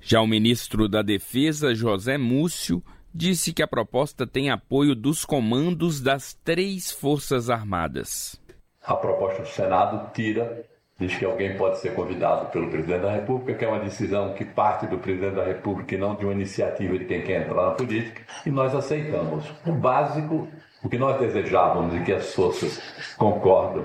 Já 0.00 0.20
o 0.20 0.26
ministro 0.26 0.86
da 0.86 1.02
Defesa, 1.02 1.74
José 1.74 2.18
Múcio, 2.18 2.82
disse 3.18 3.52
que 3.52 3.64
a 3.64 3.66
proposta 3.66 4.24
tem 4.24 4.48
apoio 4.48 4.94
dos 4.94 5.24
comandos 5.24 6.00
das 6.00 6.34
três 6.44 6.92
Forças 6.92 7.50
Armadas. 7.50 8.40
A 8.80 8.94
proposta 8.94 9.42
do 9.42 9.48
Senado 9.48 10.12
tira, 10.14 10.64
diz 11.00 11.16
que 11.16 11.24
alguém 11.24 11.56
pode 11.56 11.80
ser 11.80 11.96
convidado 11.96 12.46
pelo 12.52 12.70
presidente 12.70 13.02
da 13.02 13.10
República, 13.10 13.54
que 13.58 13.64
é 13.64 13.68
uma 13.68 13.80
decisão 13.80 14.34
que 14.34 14.44
parte 14.44 14.86
do 14.86 14.98
presidente 14.98 15.34
da 15.34 15.44
República 15.44 15.96
e 15.96 15.98
não 15.98 16.14
de 16.14 16.26
uma 16.26 16.32
iniciativa 16.32 16.96
de 16.96 17.06
quem 17.06 17.22
quer 17.22 17.42
entrar 17.42 17.66
na 17.66 17.70
política, 17.72 18.22
e 18.46 18.50
nós 18.52 18.72
aceitamos. 18.72 19.44
O 19.66 19.72
básico, 19.72 20.46
o 20.84 20.88
que 20.88 20.96
nós 20.96 21.18
desejávamos 21.18 21.96
e 21.96 22.04
que 22.04 22.12
as 22.12 22.32
forças 22.32 22.80
concordam 23.16 23.84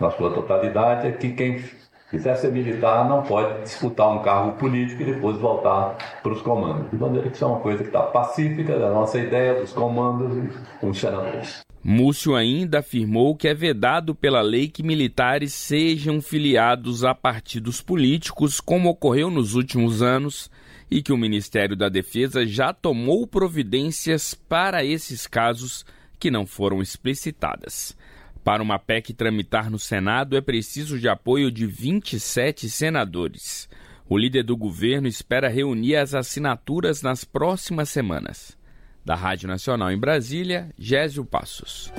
na 0.00 0.10
sua 0.10 0.32
totalidade 0.32 1.06
é 1.06 1.12
que 1.12 1.32
quem 1.32 1.62
quiser 2.10 2.36
ser 2.36 2.50
militar 2.52 3.08
não 3.08 3.22
pode 3.22 3.62
disputar 3.62 4.10
um 4.10 4.20
cargo 4.22 4.52
político 4.58 5.02
e 5.02 5.06
depois 5.06 5.36
voltar 5.38 5.96
para 6.22 6.32
os 6.32 6.42
comandos. 6.42 6.90
De 6.90 6.96
maneira 6.96 7.28
que 7.28 7.36
isso 7.36 7.44
é 7.44 7.46
uma 7.46 7.60
coisa 7.60 7.78
que 7.78 7.88
está 7.88 8.02
pacífica 8.02 8.78
da 8.78 8.90
nossa 8.90 9.18
ideia, 9.18 9.60
dos 9.60 9.72
comandos 9.72 10.36
e 10.36 10.78
com 10.78 10.90
os 10.90 10.98
senadores. 10.98 11.60
Múcio 11.82 12.34
ainda 12.34 12.80
afirmou 12.80 13.34
que 13.34 13.48
é 13.48 13.54
vedado 13.54 14.14
pela 14.14 14.42
lei 14.42 14.68
que 14.68 14.82
militares 14.82 15.54
sejam 15.54 16.20
filiados 16.20 17.04
a 17.04 17.14
partidos 17.14 17.80
políticos, 17.80 18.60
como 18.60 18.90
ocorreu 18.90 19.30
nos 19.30 19.54
últimos 19.54 20.02
anos, 20.02 20.50
e 20.90 21.02
que 21.02 21.12
o 21.12 21.16
Ministério 21.16 21.74
da 21.74 21.88
Defesa 21.88 22.44
já 22.44 22.74
tomou 22.74 23.26
providências 23.26 24.34
para 24.34 24.84
esses 24.84 25.26
casos 25.26 25.86
que 26.18 26.30
não 26.30 26.44
foram 26.44 26.82
explicitadas. 26.82 27.96
Para 28.42 28.62
uma 28.62 28.78
PEC 28.78 29.12
tramitar 29.12 29.70
no 29.70 29.78
Senado, 29.78 30.36
é 30.36 30.40
preciso 30.40 30.98
de 30.98 31.08
apoio 31.08 31.50
de 31.50 31.66
27 31.66 32.70
senadores. 32.70 33.68
O 34.08 34.16
líder 34.16 34.42
do 34.42 34.56
governo 34.56 35.06
espera 35.06 35.48
reunir 35.48 35.96
as 35.96 36.14
assinaturas 36.14 37.02
nas 37.02 37.22
próximas 37.22 37.90
semanas. 37.90 38.56
Da 39.04 39.14
Rádio 39.14 39.46
Nacional 39.46 39.92
em 39.92 39.98
Brasília, 39.98 40.70
Gésio 40.78 41.24
Passos. 41.24 41.92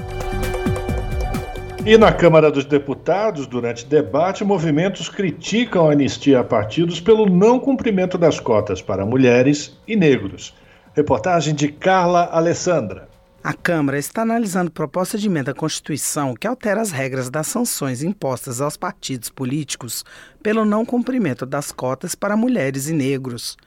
E 1.85 1.97
na 1.97 2.11
Câmara 2.11 2.51
dos 2.51 2.65
Deputados, 2.65 3.47
durante 3.47 3.85
debate, 3.85 4.43
movimentos 4.43 5.09
criticam 5.09 5.89
a 5.89 5.93
anistia 5.93 6.39
a 6.39 6.43
partidos 6.43 6.99
pelo 6.99 7.27
não 7.27 7.59
cumprimento 7.59 8.17
das 8.17 8.39
cotas 8.39 8.81
para 8.81 9.05
mulheres 9.05 9.79
e 9.87 9.95
negros. 9.95 10.53
Reportagem 10.93 11.55
de 11.55 11.69
Carla 11.69 12.29
Alessandra. 12.31 13.10
A 13.43 13.53
Câmara 13.53 13.97
está 13.97 14.21
analisando 14.21 14.69
proposta 14.69 15.17
de 15.17 15.25
emenda 15.25 15.49
à 15.49 15.55
Constituição 15.55 16.35
que 16.35 16.45
altera 16.45 16.79
as 16.79 16.91
regras 16.91 17.27
das 17.27 17.47
sanções 17.47 18.03
impostas 18.03 18.61
aos 18.61 18.77
partidos 18.77 19.31
políticos 19.31 20.05
pelo 20.43 20.63
não 20.63 20.85
cumprimento 20.85 21.43
das 21.43 21.71
cotas 21.71 22.13
para 22.13 22.37
mulheres 22.37 22.87
e 22.87 22.93
negros. 22.93 23.57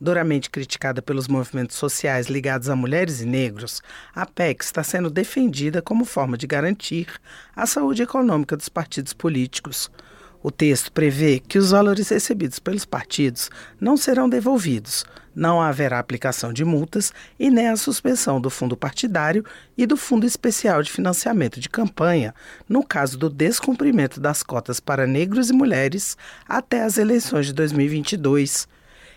Duramente 0.00 0.48
criticada 0.48 1.02
pelos 1.02 1.28
movimentos 1.28 1.76
sociais 1.76 2.28
ligados 2.28 2.70
a 2.70 2.76
mulheres 2.76 3.20
e 3.20 3.26
negros, 3.26 3.82
a 4.14 4.24
PEC 4.24 4.64
está 4.64 4.82
sendo 4.82 5.10
defendida 5.10 5.82
como 5.82 6.06
forma 6.06 6.38
de 6.38 6.46
garantir 6.46 7.08
a 7.54 7.66
saúde 7.66 8.02
econômica 8.02 8.56
dos 8.56 8.70
partidos 8.70 9.12
políticos. 9.12 9.90
O 10.40 10.52
texto 10.52 10.92
prevê 10.92 11.40
que 11.40 11.58
os 11.58 11.70
valores 11.70 12.08
recebidos 12.08 12.60
pelos 12.60 12.84
partidos 12.84 13.50
não 13.80 13.96
serão 13.96 14.28
devolvidos, 14.28 15.04
não 15.34 15.60
haverá 15.60 15.98
aplicação 15.98 16.52
de 16.52 16.64
multas 16.64 17.12
e 17.38 17.50
nem 17.50 17.68
a 17.68 17.76
suspensão 17.76 18.40
do 18.40 18.48
fundo 18.48 18.76
partidário 18.76 19.44
e 19.76 19.84
do 19.84 19.96
Fundo 19.96 20.26
Especial 20.26 20.82
de 20.82 20.92
Financiamento 20.92 21.58
de 21.58 21.68
Campanha, 21.68 22.34
no 22.68 22.84
caso 22.84 23.18
do 23.18 23.28
descumprimento 23.28 24.20
das 24.20 24.42
cotas 24.42 24.78
para 24.78 25.06
negros 25.06 25.50
e 25.50 25.52
mulheres 25.52 26.16
até 26.48 26.82
as 26.82 26.98
eleições 26.98 27.46
de 27.46 27.52
2022. 27.52 28.68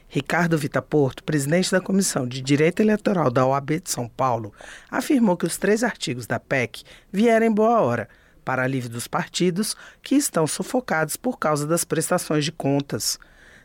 Ricardo 0.08 0.58
Vitaporto, 0.58 1.24
presidente 1.24 1.72
da 1.72 1.80
Comissão 1.80 2.28
de 2.28 2.42
Direito 2.42 2.82
Eleitoral 2.82 3.32
da 3.32 3.46
OAB 3.46 3.80
de 3.80 3.90
São 3.90 4.10
Paulo, 4.10 4.54
afirmou 4.90 5.38
que 5.38 5.46
os 5.46 5.58
três 5.58 5.84
artigos 5.84 6.28
da 6.28 6.40
PEC 6.40 6.84
vieram 7.12 7.46
em 7.46 7.52
boa 7.52 7.80
hora 7.80 8.10
para 8.44 8.64
alívio 8.64 8.90
dos 8.90 9.08
partidos 9.08 9.76
que 10.02 10.16
estão 10.16 10.46
sufocados 10.46 11.16
por 11.16 11.38
causa 11.38 11.66
das 11.66 11.84
prestações 11.84 12.46
de 12.46 12.52
contas. 12.52 13.20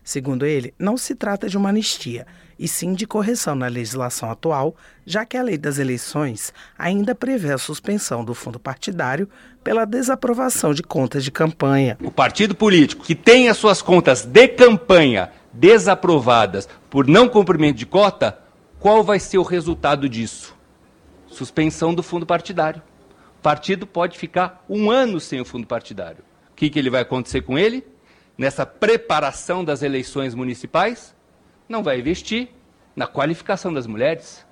Segundo 0.06 0.46
ele, 0.46 0.72
não 0.78 0.96
se 0.96 1.16
trata 1.16 1.48
de 1.48 1.56
uma 1.56 1.70
anistia, 1.70 2.26
e 2.58 2.68
sim 2.68 2.94
de 2.94 3.06
correção 3.06 3.54
na 3.54 3.66
legislação 3.66 4.30
atual, 4.30 4.76
já 5.04 5.24
que 5.24 5.36
a 5.36 5.42
lei 5.42 5.58
das 5.58 5.78
eleições 5.78 6.52
ainda 6.78 7.14
prevê 7.14 7.52
a 7.52 7.58
suspensão 7.58 8.24
do 8.24 8.32
fundo 8.32 8.58
partidário 8.58 9.28
pela 9.64 9.84
desaprovação 9.84 10.72
de 10.72 10.82
contas 10.82 11.24
de 11.24 11.32
campanha. 11.32 11.98
O 12.00 12.10
partido 12.10 12.54
político 12.54 13.04
que 13.04 13.16
tem 13.16 13.48
as 13.48 13.56
suas 13.56 13.82
contas 13.82 14.24
de 14.24 14.46
campanha 14.46 15.30
desaprovadas 15.52 16.68
por 16.88 17.08
não 17.08 17.28
cumprimento 17.28 17.76
de 17.76 17.86
cota, 17.86 18.38
qual 18.78 19.02
vai 19.02 19.18
ser 19.18 19.38
o 19.38 19.42
resultado 19.42 20.08
disso? 20.08 20.54
Suspensão 21.26 21.92
do 21.92 22.02
fundo 22.02 22.24
partidário 22.24 22.80
partido 23.46 23.86
pode 23.86 24.18
ficar 24.18 24.64
um 24.68 24.90
ano 24.90 25.20
sem 25.20 25.40
o 25.40 25.44
fundo 25.44 25.68
partidário. 25.68 26.24
O 26.50 26.54
que, 26.56 26.68
que 26.68 26.76
ele 26.80 26.90
vai 26.90 27.02
acontecer 27.02 27.42
com 27.42 27.56
ele? 27.56 27.86
Nessa 28.36 28.66
preparação 28.66 29.64
das 29.64 29.84
eleições 29.84 30.34
municipais, 30.34 31.14
não 31.68 31.80
vai 31.80 32.00
investir 32.00 32.48
na 32.96 33.06
qualificação 33.06 33.72
das 33.72 33.86
mulheres, 33.86 34.44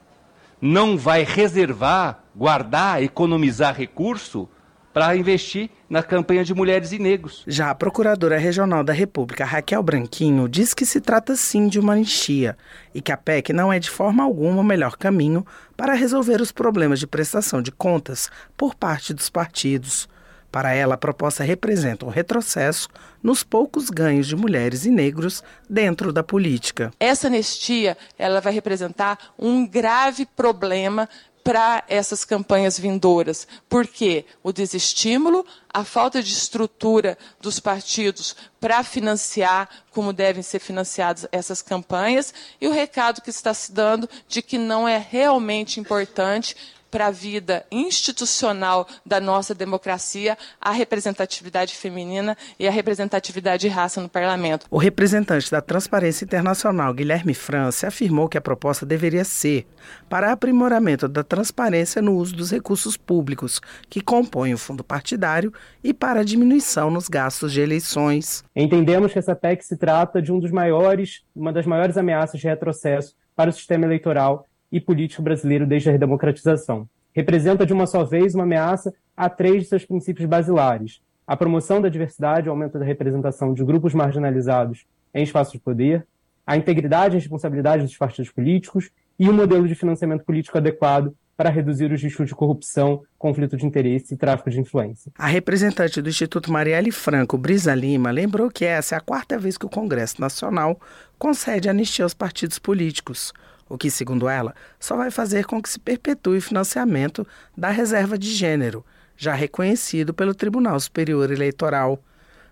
não 0.61 0.97
vai 0.97 1.25
reservar, 1.25 2.23
guardar, 2.37 3.03
economizar 3.03 3.75
recurso 3.75 4.49
para 4.95 5.17
investir 5.17 5.71
na 5.91 6.05
campanha 6.05 6.45
de 6.45 6.55
mulheres 6.55 6.93
e 6.93 7.01
negros. 7.01 7.43
Já 7.49 7.69
a 7.69 7.75
Procuradora 7.75 8.39
Regional 8.39 8.85
da 8.85 8.93
República, 8.93 9.45
Raquel 9.45 9.83
Branquinho, 9.83 10.49
diz 10.49 10.73
que 10.73 10.87
se 10.87 11.01
trata 11.01 11.35
sim 11.35 11.67
de 11.67 11.81
uma 11.81 11.95
anistia 11.95 12.57
e 12.95 13.03
que 13.03 13.11
a 13.11 13.17
PEC 13.17 13.53
não 13.53 13.73
é 13.73 13.81
de 13.81 13.91
forma 13.91 14.23
alguma 14.23 14.61
o 14.61 14.65
melhor 14.65 14.97
caminho 14.97 15.45
para 15.77 15.95
resolver 15.95 16.41
os 16.41 16.53
problemas 16.53 17.01
de 17.01 17.09
prestação 17.09 17.61
de 17.61 17.73
contas 17.73 18.31
por 18.57 18.77
parte 18.77 19.13
dos 19.13 19.29
partidos. 19.29 20.09
Para 20.53 20.73
ela, 20.73 20.95
a 20.95 20.99
proposta 20.99 21.43
representa 21.43 22.07
um 22.07 22.11
retrocesso 22.11 22.89
nos 23.21 23.43
poucos 23.43 23.91
ganhos 23.91 24.29
de 24.29 24.37
mulheres 24.37 24.87
e 24.87 24.91
negros 24.91 25.43
dentro 25.69 26.13
da 26.13 26.23
política. 26.23 26.93
Essa 27.01 27.27
anistia 27.27 27.97
ela 28.17 28.41
vai 28.41 28.53
representar 28.53 29.19
um 29.37 29.67
grave 29.67 30.25
problema 30.25 31.09
para 31.45 31.85
essas 31.89 32.25
campanhas 32.25 32.79
vindouras. 32.79 33.47
Por 33.69 33.87
quê? 33.87 34.25
O 34.43 34.51
desestímulo, 34.51 35.47
a 35.73 35.85
falta 35.85 36.23
de 36.23 36.33
estrutura 36.33 37.19
dos 37.39 37.61
partidos 37.61 38.35
para 38.59 38.83
financiar 38.83 39.69
como 39.91 40.13
devem 40.13 40.43
ser 40.43 40.59
financiadas 40.59 41.27
essas 41.31 41.61
campanhas 41.61 42.33
e 42.59 42.67
o 42.67 42.73
recado 42.73 43.21
que 43.21 43.29
está 43.29 43.53
se 43.53 43.71
dando 43.71 44.09
de 44.27 44.41
que 44.41 44.57
não 44.57 44.89
é 44.89 44.97
realmente 44.97 45.79
importante 45.79 46.57
para 46.95 47.09
a 47.09 47.11
vida 47.11 47.67
institucional 47.73 48.87
da 49.05 49.21
nossa 49.21 49.53
democracia 49.53 50.39
a 50.61 50.71
representatividade 50.71 51.75
feminina 51.75 52.37
e 52.57 52.69
a 52.69 52.71
representatividade 52.71 53.63
de 53.63 53.69
raça 53.69 54.01
no 54.01 54.09
parlamento. 54.09 54.67
O 54.71 54.79
representante 54.79 55.51
da 55.51 55.61
Transparência 55.61 56.25
Internacional, 56.25 56.95
Guilherme 56.95 57.35
França, 57.35 57.89
afirmou 57.89 58.29
que 58.29 58.39
a 58.39 58.41
proposta 58.41 58.87
deveria 58.87 59.25
ser 59.25 59.67
para 60.09 60.31
aprimoramento 60.31 61.09
da 61.09 61.25
transparência 61.25 62.01
no 62.01 62.15
uso 62.15 62.37
dos 62.37 62.53
recursos 62.53 62.97
públicos 62.97 63.61
que 63.91 64.01
compõem 64.01 64.55
o 64.55 64.59
fundo 64.59 64.85
partidário 64.85 65.53
e 65.83 65.93
para 65.93 66.25
diminuição 66.25 66.93
nos 66.93 67.09
gastos 67.09 67.53
de 67.53 67.61
eleições. 67.61 68.45
Entendemos 68.55 69.13
que 69.13 69.19
essa 69.19 69.35
PEC 69.35 69.65
se 69.65 69.77
trata 69.77 70.23
de 70.23 70.31
um 70.31 70.39
dos 70.39 70.53
maiores, 70.53 71.25
uma 71.35 71.53
das 71.53 71.67
maiores 71.67 71.97
ameaças 71.97 72.41
de 72.41 72.47
retrocesso 72.47 73.17
para 73.35 73.51
o 73.51 73.53
sistema 73.53 73.85
eleitoral 73.85 74.47
e 74.75 74.81
político 74.81 75.23
brasileiro 75.23 75.65
desde 75.65 75.89
a 75.89 75.93
redemocratização. 75.93 76.89
Representa 77.13 77.65
de 77.65 77.73
uma 77.73 77.87
só 77.87 78.03
vez 78.03 78.35
uma 78.35 78.43
ameaça 78.43 78.93
a 79.17 79.31
três 79.31 79.63
de 79.63 79.69
seus 79.69 79.85
princípios 79.85 80.29
basilares: 80.29 81.01
a 81.25 81.37
promoção 81.37 81.81
da 81.81 81.89
diversidade, 81.89 82.49
o 82.49 82.51
aumento 82.51 82.77
da 82.77 82.85
representação 82.85 83.55
de 83.55 83.65
grupos 83.65 83.95
marginalizados 83.95 84.85
em 85.15 85.23
espaços 85.23 85.53
de 85.53 85.61
poder, 85.61 86.05
a 86.45 86.57
integridade 86.57 87.15
e 87.15 87.21
responsabilidade 87.21 87.85
dos 87.85 87.97
partidos 87.97 88.33
políticos 88.33 88.91
e 89.17 89.31
um 89.31 89.33
modelo 89.33 89.69
de 89.69 89.77
financiamento 89.77 90.25
político 90.25 90.59
adequado 90.59 91.15
para 91.37 91.51
reduzir 91.51 91.93
os 91.93 92.03
riscos 92.03 92.27
de 92.29 92.35
corrupção, 92.35 93.05
conflito 93.17 93.57
de 93.57 93.65
interesse 93.65 94.15
e 94.15 94.17
tráfico 94.17 94.51
de 94.51 94.59
influência. 94.59 95.13
A 95.17 95.27
representante 95.29 96.03
do 96.03 96.09
Instituto 96.09 96.51
Marielle 96.51 96.91
Franco, 96.91 97.39
Brisa 97.39 97.75
Lima, 97.75 98.11
lembrou 98.11 98.51
que 98.51 98.65
essa 98.65 98.97
é 98.97 98.99
a 98.99 99.01
quarta 99.01 99.39
vez 99.39 99.57
que 99.57 99.67
o 99.67 99.69
Congresso 99.69 100.21
Nacional 100.21 100.81
concede 101.17 101.69
anistia 101.69 102.05
aos 102.05 102.15
partidos 102.15 102.59
políticos, 102.59 103.33
o 103.69 103.79
que, 103.79 103.91
segundo 103.91 104.29
ela, 104.29 104.55
só 104.79 104.97
vai 104.97 105.11
fazer 105.11 105.47
com 105.47 105.61
que 105.61 105.69
se 105.69 105.79
perpetue 105.79 106.39
o 106.39 106.43
financiamento 106.43 107.27
da 107.57 107.71
reserva 107.71 108.19
de 108.19 108.31
gênero, 108.31 108.85
já 109.17 109.35
reconhecido 109.35 110.13
pelo 110.13 110.35
Tribunal 110.35 110.79
Superior 110.79 111.31
Eleitoral. 111.31 112.03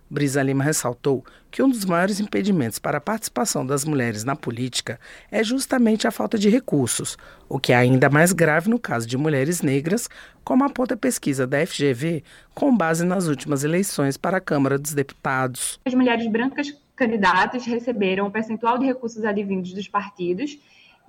Brisa 0.09 0.42
Lima 0.42 0.62
ressaltou 0.62 1.25
que 1.51 1.62
um 1.62 1.70
dos 1.70 1.87
maiores 1.87 2.20
impedimentos 2.20 2.79
para 2.79 2.98
a 2.98 3.01
participação 3.01 3.64
das 3.64 3.83
mulheres 3.85 4.25
na 4.25 4.37
política 4.37 5.01
é 5.31 5.42
justamente 5.42 6.07
a 6.07 6.11
falta 6.11 6.38
de 6.38 6.51
recursos, 6.51 7.16
o 7.48 7.59
que 7.59 7.72
é 7.72 7.77
ainda 7.77 8.11
mais 8.11 8.33
grave 8.33 8.68
no 8.68 8.79
caso 8.79 9.07
de 9.07 9.16
mulheres 9.16 9.62
negras, 9.62 10.11
como 10.44 10.64
aponta 10.64 10.94
a 10.94 10.98
pesquisa 10.98 11.46
da 11.46 11.66
FGV 11.66 12.22
com 12.55 12.77
base 12.77 13.07
nas 13.07 13.27
últimas 13.27 13.64
eleições 13.64 14.18
para 14.18 14.37
a 14.37 14.40
Câmara 14.40 14.79
dos 14.79 14.92
Deputados. 14.92 15.81
As 15.87 15.94
mulheres 15.94 16.31
brancas 16.31 16.75
candidatas 16.94 17.64
receberam 17.64 18.27
um 18.27 18.31
percentual 18.31 18.79
de 18.79 18.85
recursos 18.85 19.25
advindos 19.25 19.72
dos 19.72 19.88
partidos 19.88 20.59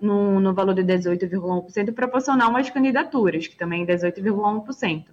no, 0.04 0.40
no 0.40 0.54
valor 0.54 0.76
de 0.76 0.84
18,1%, 0.84 1.94
proporcional 1.94 2.56
às 2.56 2.70
candidaturas, 2.70 3.48
que 3.48 3.56
também 3.56 3.84
é 3.84 3.86
18,1%. 3.86 5.06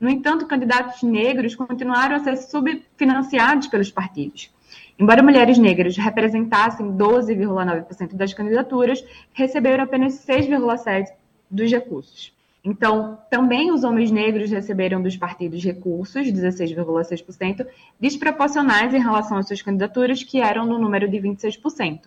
No 0.00 0.10
entanto, 0.10 0.46
candidatos 0.46 1.02
negros 1.02 1.54
continuaram 1.54 2.16
a 2.16 2.18
ser 2.18 2.36
subfinanciados 2.36 3.68
pelos 3.68 3.90
partidos. 3.90 4.50
Embora 4.98 5.22
mulheres 5.22 5.58
negras 5.58 5.96
representassem 5.96 6.92
12,9% 6.92 8.14
das 8.14 8.34
candidaturas, 8.34 9.04
receberam 9.32 9.84
apenas 9.84 10.14
6,7% 10.26 11.12
dos 11.50 11.70
recursos. 11.70 12.32
Então, 12.64 13.18
também 13.28 13.72
os 13.72 13.82
homens 13.82 14.10
negros 14.10 14.50
receberam 14.50 15.02
dos 15.02 15.16
partidos 15.16 15.62
recursos, 15.64 16.26
16,6%, 16.28 17.66
desproporcionais 17.98 18.94
em 18.94 19.00
relação 19.00 19.38
às 19.38 19.48
suas 19.48 19.60
candidaturas, 19.60 20.22
que 20.22 20.40
eram 20.40 20.64
no 20.66 20.78
número 20.78 21.08
de 21.08 21.18
26%. 21.18 22.02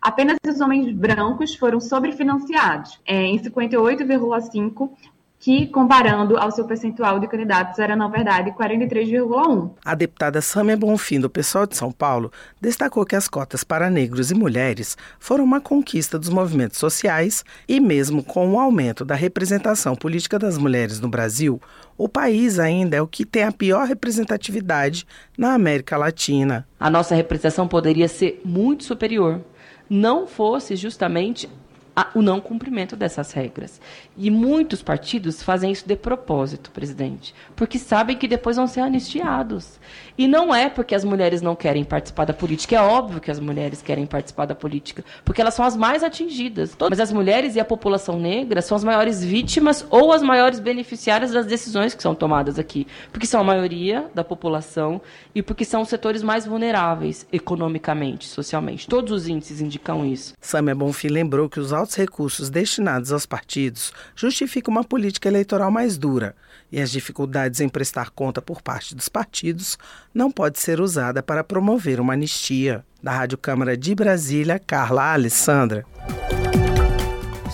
Apenas 0.00 0.36
os 0.46 0.60
homens 0.60 0.94
brancos 0.94 1.54
foram 1.54 1.80
sobrefinanciados, 1.80 3.00
é, 3.06 3.22
em 3.22 3.38
58,5%, 3.38 4.90
que, 5.38 5.66
comparando 5.66 6.36
ao 6.36 6.50
seu 6.50 6.64
percentual 6.64 7.20
de 7.20 7.28
candidatos, 7.28 7.78
era, 7.78 7.94
na 7.94 8.08
verdade, 8.08 8.50
43,1%. 8.52 9.70
A 9.84 9.94
deputada 9.94 10.40
Sâmia 10.40 10.76
Bonfim, 10.76 11.20
do 11.20 11.30
PSOL 11.30 11.66
de 11.66 11.76
São 11.76 11.92
Paulo, 11.92 12.32
destacou 12.60 13.04
que 13.04 13.14
as 13.14 13.28
cotas 13.28 13.62
para 13.62 13.90
negros 13.90 14.30
e 14.30 14.34
mulheres 14.34 14.96
foram 15.18 15.44
uma 15.44 15.60
conquista 15.60 16.18
dos 16.18 16.30
movimentos 16.30 16.78
sociais 16.78 17.44
e, 17.68 17.78
mesmo 17.78 18.24
com 18.24 18.54
o 18.54 18.58
aumento 18.58 19.04
da 19.04 19.14
representação 19.14 19.94
política 19.94 20.38
das 20.38 20.58
mulheres 20.58 21.00
no 21.00 21.08
Brasil, 21.08 21.60
o 21.98 22.08
país 22.08 22.58
ainda 22.58 22.96
é 22.96 23.02
o 23.02 23.06
que 23.06 23.24
tem 23.24 23.44
a 23.44 23.52
pior 23.52 23.86
representatividade 23.86 25.06
na 25.36 25.54
América 25.54 25.96
Latina. 25.96 26.66
A 26.78 26.90
nossa 26.90 27.14
representação 27.14 27.68
poderia 27.68 28.08
ser 28.08 28.40
muito 28.44 28.84
superior, 28.84 29.40
não 29.88 30.26
fosse 30.26 30.76
justamente 30.76 31.48
a, 31.96 32.08
o 32.14 32.20
não 32.20 32.40
cumprimento 32.40 32.94
dessas 32.94 33.32
regras. 33.32 33.80
E 34.16 34.30
muitos 34.30 34.82
partidos 34.82 35.42
fazem 35.42 35.72
isso 35.72 35.88
de 35.88 35.96
propósito, 35.96 36.70
presidente, 36.70 37.34
porque 37.56 37.78
sabem 37.78 38.18
que 38.18 38.28
depois 38.28 38.56
vão 38.56 38.66
ser 38.66 38.80
anistiados. 38.80 39.80
E 40.18 40.26
não 40.26 40.54
é 40.54 40.68
porque 40.68 40.94
as 40.94 41.04
mulheres 41.04 41.42
não 41.42 41.54
querem 41.54 41.84
participar 41.84 42.24
da 42.24 42.32
política, 42.32 42.76
é 42.76 42.80
óbvio 42.80 43.20
que 43.20 43.30
as 43.30 43.38
mulheres 43.38 43.82
querem 43.82 44.06
participar 44.06 44.46
da 44.46 44.54
política, 44.54 45.04
porque 45.24 45.40
elas 45.40 45.54
são 45.54 45.64
as 45.64 45.76
mais 45.76 46.02
atingidas. 46.02 46.76
Mas 46.88 47.00
as 47.00 47.12
mulheres 47.12 47.54
e 47.54 47.60
a 47.60 47.64
população 47.64 48.18
negra 48.18 48.62
são 48.62 48.76
as 48.76 48.84
maiores 48.84 49.22
vítimas 49.22 49.86
ou 49.90 50.12
as 50.12 50.22
maiores 50.22 50.58
beneficiárias 50.58 51.32
das 51.32 51.44
decisões 51.44 51.94
que 51.94 52.02
são 52.02 52.14
tomadas 52.14 52.58
aqui, 52.58 52.86
porque 53.12 53.26
são 53.26 53.40
a 53.40 53.44
maioria 53.44 54.06
da 54.14 54.24
população 54.24 55.00
e 55.34 55.42
porque 55.42 55.64
são 55.64 55.82
os 55.82 55.88
setores 55.88 56.22
mais 56.22 56.46
vulneráveis 56.46 57.26
economicamente, 57.30 58.26
socialmente. 58.26 58.88
Todos 58.88 59.12
os 59.12 59.28
índices 59.28 59.60
indicam 59.60 60.04
isso. 60.04 60.34
Samia 60.40 60.74
Bonfim 60.74 61.08
lembrou 61.08 61.48
que 61.48 61.60
os 61.60 61.72
altos 61.72 61.94
recursos 61.94 62.48
destinados 62.48 63.12
aos 63.12 63.26
partidos 63.26 63.92
justificam 64.14 64.72
uma 64.72 64.84
política 64.84 65.28
eleitoral 65.28 65.70
mais 65.70 65.98
dura 65.98 66.34
e 66.70 66.80
as 66.80 66.90
dificuldades 66.90 67.60
em 67.60 67.68
prestar 67.68 68.10
conta 68.10 68.42
por 68.42 68.62
parte 68.62 68.94
dos 68.94 69.08
partidos 69.08 69.78
não 70.12 70.30
pode 70.30 70.58
ser 70.58 70.80
usada 70.80 71.22
para 71.22 71.44
promover 71.44 72.00
uma 72.00 72.14
anistia. 72.14 72.84
Da 73.02 73.12
Rádio 73.12 73.38
Câmara 73.38 73.76
de 73.76 73.94
Brasília, 73.94 74.58
Carla 74.58 75.12
Alessandra. 75.12 75.84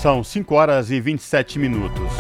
São 0.01 0.25
5 0.25 0.55
horas 0.55 0.90
e 0.90 1.01
27 1.01 1.59
minutos. 1.59 2.11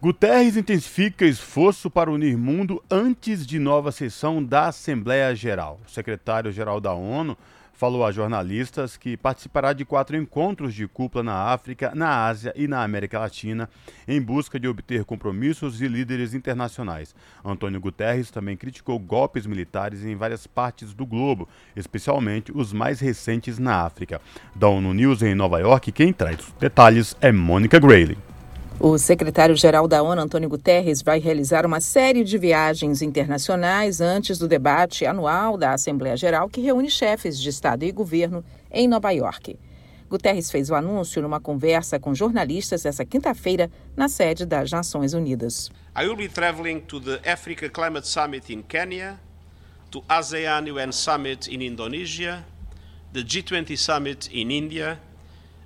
Guterres 0.00 0.56
intensifica 0.56 1.26
esforço 1.26 1.90
para 1.90 2.10
unir 2.10 2.34
mundo 2.34 2.82
antes 2.90 3.46
de 3.46 3.58
nova 3.58 3.92
sessão 3.92 4.42
da 4.42 4.68
Assembleia 4.68 5.34
Geral. 5.34 5.78
O 5.86 5.90
secretário-geral 5.90 6.80
da 6.80 6.94
ONU 6.94 7.36
falou 7.80 8.04
a 8.04 8.12
jornalistas 8.12 8.98
que 8.98 9.16
participará 9.16 9.72
de 9.72 9.86
quatro 9.86 10.14
encontros 10.14 10.74
de 10.74 10.86
cúpula 10.86 11.24
na 11.24 11.32
África, 11.32 11.92
na 11.94 12.26
Ásia 12.26 12.52
e 12.54 12.68
na 12.68 12.82
América 12.82 13.18
Latina, 13.18 13.70
em 14.06 14.20
busca 14.20 14.60
de 14.60 14.68
obter 14.68 15.02
compromissos 15.02 15.78
de 15.78 15.88
líderes 15.88 16.34
internacionais. 16.34 17.14
Antônio 17.42 17.80
Guterres 17.80 18.30
também 18.30 18.54
criticou 18.54 18.98
golpes 18.98 19.46
militares 19.46 20.04
em 20.04 20.14
várias 20.14 20.46
partes 20.46 20.92
do 20.92 21.06
globo, 21.06 21.48
especialmente 21.74 22.52
os 22.54 22.70
mais 22.70 23.00
recentes 23.00 23.58
na 23.58 23.86
África. 23.86 24.20
Da 24.54 24.68
ONU 24.68 24.92
News 24.92 25.22
em 25.22 25.34
Nova 25.34 25.58
York, 25.58 25.90
quem 25.90 26.12
traz 26.12 26.54
detalhes 26.60 27.16
é 27.18 27.32
Mônica 27.32 27.78
Grayley. 27.78 28.29
O 28.82 28.96
secretário-geral 28.96 29.86
da 29.86 30.02
ONU, 30.02 30.22
Antônio 30.22 30.48
Guterres, 30.48 31.02
vai 31.02 31.18
realizar 31.20 31.66
uma 31.66 31.82
série 31.82 32.24
de 32.24 32.38
viagens 32.38 33.02
internacionais 33.02 34.00
antes 34.00 34.38
do 34.38 34.48
debate 34.48 35.04
anual 35.04 35.58
da 35.58 35.74
Assembleia 35.74 36.16
Geral, 36.16 36.48
que 36.48 36.62
reúne 36.62 36.88
chefes 36.88 37.38
de 37.38 37.50
Estado 37.50 37.84
e 37.84 37.92
governo 37.92 38.42
em 38.72 38.88
Nova 38.88 39.10
York. 39.10 39.58
Guterres 40.08 40.50
fez 40.50 40.70
o 40.70 40.74
anúncio 40.74 41.20
numa 41.20 41.38
conversa 41.38 42.00
com 42.00 42.14
jornalistas 42.14 42.86
essa 42.86 43.04
quinta-feira 43.04 43.70
na 43.94 44.08
sede 44.08 44.46
das 44.46 44.70
Nações 44.70 45.12
Unidas. 45.12 45.70
I 45.94 46.06
will 46.06 46.16
be 46.16 46.26
traveling 46.26 46.80
to 46.80 46.98
the 46.98 47.20
Africa 47.30 47.68
Climate 47.68 48.08
Summit 48.08 48.50
in 48.50 48.62
Kenya, 48.62 49.20
to 49.90 50.02
ASEAN 50.08 50.70
UN 50.72 50.90
Summit 50.90 51.54
in 51.54 51.60
Indonesia, 51.60 52.46
the 53.12 53.20
G20 53.20 53.76
Summit 53.76 54.30
in 54.32 54.50
India, 54.50 54.98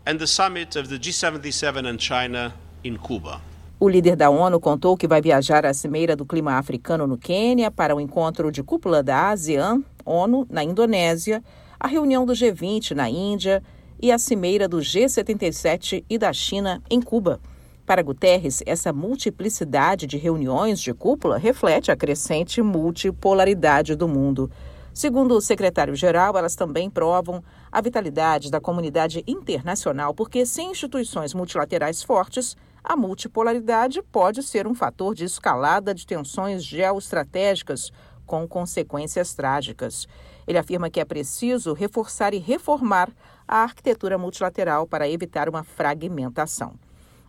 and 0.04 0.18
the 0.18 0.26
summit 0.26 0.74
of 0.74 0.88
the 0.88 0.98
G77 0.98 1.88
in 1.88 1.96
China 1.96 2.54
em 2.84 2.94
Cuba. 2.96 3.40
O 3.80 3.88
líder 3.88 4.14
da 4.14 4.30
ONU 4.30 4.60
contou 4.60 4.96
que 4.96 5.08
vai 5.08 5.20
viajar 5.20 5.66
à 5.66 5.74
Cimeira 5.74 6.14
do 6.14 6.24
Clima 6.24 6.52
Africano 6.54 7.06
no 7.06 7.18
Quênia 7.18 7.70
para 7.70 7.96
o 7.96 8.00
encontro 8.00 8.52
de 8.52 8.62
cúpula 8.62 9.02
da 9.02 9.30
ASEAN, 9.30 9.82
ONU, 10.04 10.46
na 10.48 10.62
Indonésia, 10.62 11.42
a 11.80 11.88
reunião 11.88 12.24
do 12.24 12.32
G20 12.32 12.92
na 12.92 13.10
Índia 13.10 13.62
e 14.00 14.12
a 14.12 14.18
Cimeira 14.18 14.68
do 14.68 14.78
G77 14.78 16.04
e 16.08 16.18
da 16.18 16.32
China 16.32 16.82
em 16.88 17.00
Cuba. 17.00 17.40
Para 17.84 18.02
Guterres, 18.02 18.62
essa 18.64 18.92
multiplicidade 18.92 20.06
de 20.06 20.16
reuniões 20.16 20.80
de 20.80 20.94
cúpula 20.94 21.36
reflete 21.36 21.90
a 21.90 21.96
crescente 21.96 22.62
multipolaridade 22.62 23.94
do 23.94 24.08
mundo. 24.08 24.50
Segundo 24.94 25.34
o 25.34 25.40
secretário-geral, 25.40 26.38
elas 26.38 26.54
também 26.54 26.88
provam 26.88 27.42
a 27.70 27.80
vitalidade 27.80 28.50
da 28.50 28.60
comunidade 28.60 29.22
internacional, 29.26 30.14
porque 30.14 30.46
sem 30.46 30.70
instituições 30.70 31.34
multilaterais 31.34 32.02
fortes, 32.02 32.56
a 32.84 32.94
multipolaridade 32.94 34.02
pode 34.02 34.42
ser 34.42 34.66
um 34.66 34.74
fator 34.74 35.14
de 35.14 35.24
escalada 35.24 35.94
de 35.94 36.06
tensões 36.06 36.62
geoestratégicas 36.62 37.90
com 38.26 38.46
consequências 38.46 39.32
trágicas. 39.32 40.06
Ele 40.46 40.58
afirma 40.58 40.90
que 40.90 41.00
é 41.00 41.04
preciso 41.04 41.72
reforçar 41.72 42.34
e 42.34 42.38
reformar 42.38 43.10
a 43.48 43.62
arquitetura 43.62 44.18
multilateral 44.18 44.86
para 44.86 45.08
evitar 45.08 45.48
uma 45.48 45.64
fragmentação. 45.64 46.74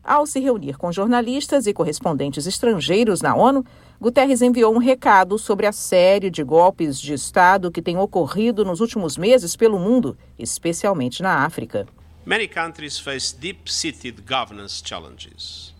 Ao 0.03 0.25
se 0.25 0.39
reunir 0.39 0.77
com 0.77 0.91
jornalistas 0.91 1.65
e 1.65 1.73
correspondentes 1.73 2.45
estrangeiros 2.45 3.21
na 3.21 3.33
ONU, 3.33 3.65
Guterres 3.99 4.41
enviou 4.41 4.73
um 4.73 4.77
recado 4.77 5.39
sobre 5.39 5.65
a 5.65 5.71
série 5.71 6.29
de 6.29 6.43
golpes 6.43 6.99
de 6.99 7.13
Estado 7.13 7.71
que 7.71 7.81
tem 7.81 7.97
ocorrido 7.97 8.65
nos 8.65 8.81
últimos 8.81 9.17
meses 9.17 9.55
pelo 9.55 9.79
mundo, 9.79 10.17
especialmente 10.37 11.23
na 11.23 11.45
África. 11.45 11.87
Many 12.27 12.47
countries 12.47 12.97
face 12.97 13.31
deep-seated 13.31 14.23
governance 14.25 14.81
challenges, 14.83 15.75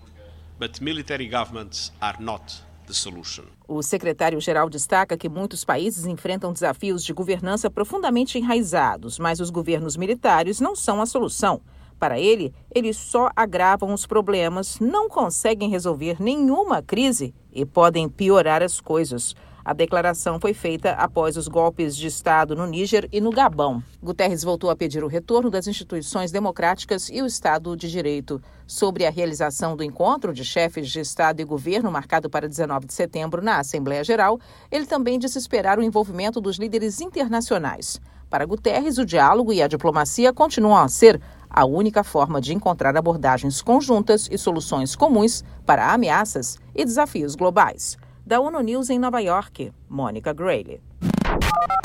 but 0.60 0.80
military 0.80 1.28
governments 1.28 1.92
are 2.00 2.18
not 2.20 2.62
the 2.86 2.94
solution. 2.94 3.46
O 3.68 3.82
secretário-geral 3.82 4.70
destaca 4.70 5.18
que 5.18 5.28
muitos 5.28 5.66
países 5.66 6.06
enfrentam 6.06 6.54
desafios 6.54 7.04
de 7.04 7.14
governança 7.14 7.68
profundamente 7.68 8.38
enraizados, 8.38 9.18
mas 9.18 9.40
os 9.40 9.50
governos 9.50 9.98
militares 9.98 10.60
não 10.60 10.76
são 10.76 11.02
a 11.02 11.08
solução. 11.08 11.62
Para 11.98 12.20
ele, 12.20 12.54
eles 12.70 12.96
só 12.96 13.32
agravam 13.36 13.92
os 13.92 14.06
problemas, 14.06 14.80
não 14.80 15.10
conseguem 15.10 15.72
resolver 15.72 16.22
nenhuma 16.22 16.80
crise 16.80 17.34
e 17.52 17.66
podem 17.66 18.08
piorar 18.08 18.62
as 18.62 18.80
coisas. 18.80 19.36
A 19.66 19.74
declaração 19.74 20.40
foi 20.40 20.54
feita 20.54 20.92
após 20.92 21.36
os 21.36 21.48
golpes 21.48 21.98
de 21.98 22.06
Estado 22.06 22.56
no 22.56 22.68
Níger 22.68 23.10
e 23.12 23.20
no 23.20 23.32
Gabão. 23.32 23.82
Guterres 24.00 24.44
voltou 24.44 24.70
a 24.70 24.76
pedir 24.76 25.04
o 25.04 25.08
retorno 25.08 25.50
das 25.50 25.66
instituições 25.66 26.32
democráticas 26.32 27.10
e 27.10 27.20
o 27.20 27.26
Estado 27.26 27.76
de 27.76 27.90
Direito. 27.90 28.40
Sobre 28.68 29.08
a 29.08 29.10
realização 29.10 29.76
do 29.76 29.84
encontro 29.84 30.32
de 30.32 30.46
chefes 30.46 30.88
de 30.88 31.00
Estado 31.00 31.42
e 31.42 31.44
governo 31.44 31.92
marcado 31.92 32.30
para 32.30 32.48
19 32.48 32.86
de 32.86 32.94
setembro 32.94 33.42
na 33.42 33.58
Assembleia 33.58 34.04
Geral, 34.04 34.40
ele 34.72 34.86
também 34.86 35.18
disse 35.18 35.40
esperar 35.40 35.80
o 35.80 35.84
envolvimento 35.84 36.40
dos 36.40 36.58
líderes 36.58 37.02
internacionais. 37.02 38.00
Para 38.30 38.46
Guterres, 38.46 39.00
o 39.00 39.06
diálogo 39.06 39.52
e 39.52 39.64
a 39.64 39.68
diplomacia 39.68 40.32
continuam 40.32 40.78
a 40.78 40.88
ser 40.88 41.20
a 41.50 41.66
única 41.66 42.04
forma 42.04 42.40
de 42.40 42.54
encontrar 42.54 42.96
abordagens 42.96 43.64
conjuntas 43.64 44.28
e 44.32 44.38
soluções 44.38 44.96
comuns 44.96 45.44
para 45.66 45.92
ameaças 45.92 46.60
e 46.76 46.86
desafios 46.86 47.34
globais. 47.34 47.98
Da 48.26 48.40
ONU 48.40 48.60
News 48.62 48.90
em 48.90 48.98
Nova 48.98 49.20
York, 49.20 49.72
Mônica 49.88 50.34
Grayle. 50.34 50.82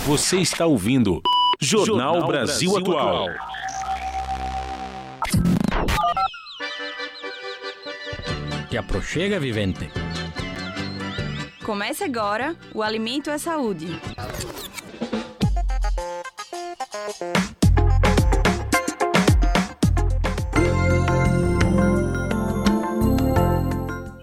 Você 0.07 0.38
está 0.38 0.64
ouvindo 0.64 1.20
Jornal, 1.61 2.14
Jornal 2.14 2.26
Brasil, 2.29 2.72
Brasil 2.72 2.96
Atual. 2.96 3.26
Te 8.70 8.79
aproxega, 8.79 9.38
vivente. 9.38 9.90
Comece 11.62 12.05
agora 12.05 12.57
o 12.74 12.83
Alimento 12.83 13.29
é 13.29 13.37
Saúde. 13.37 14.00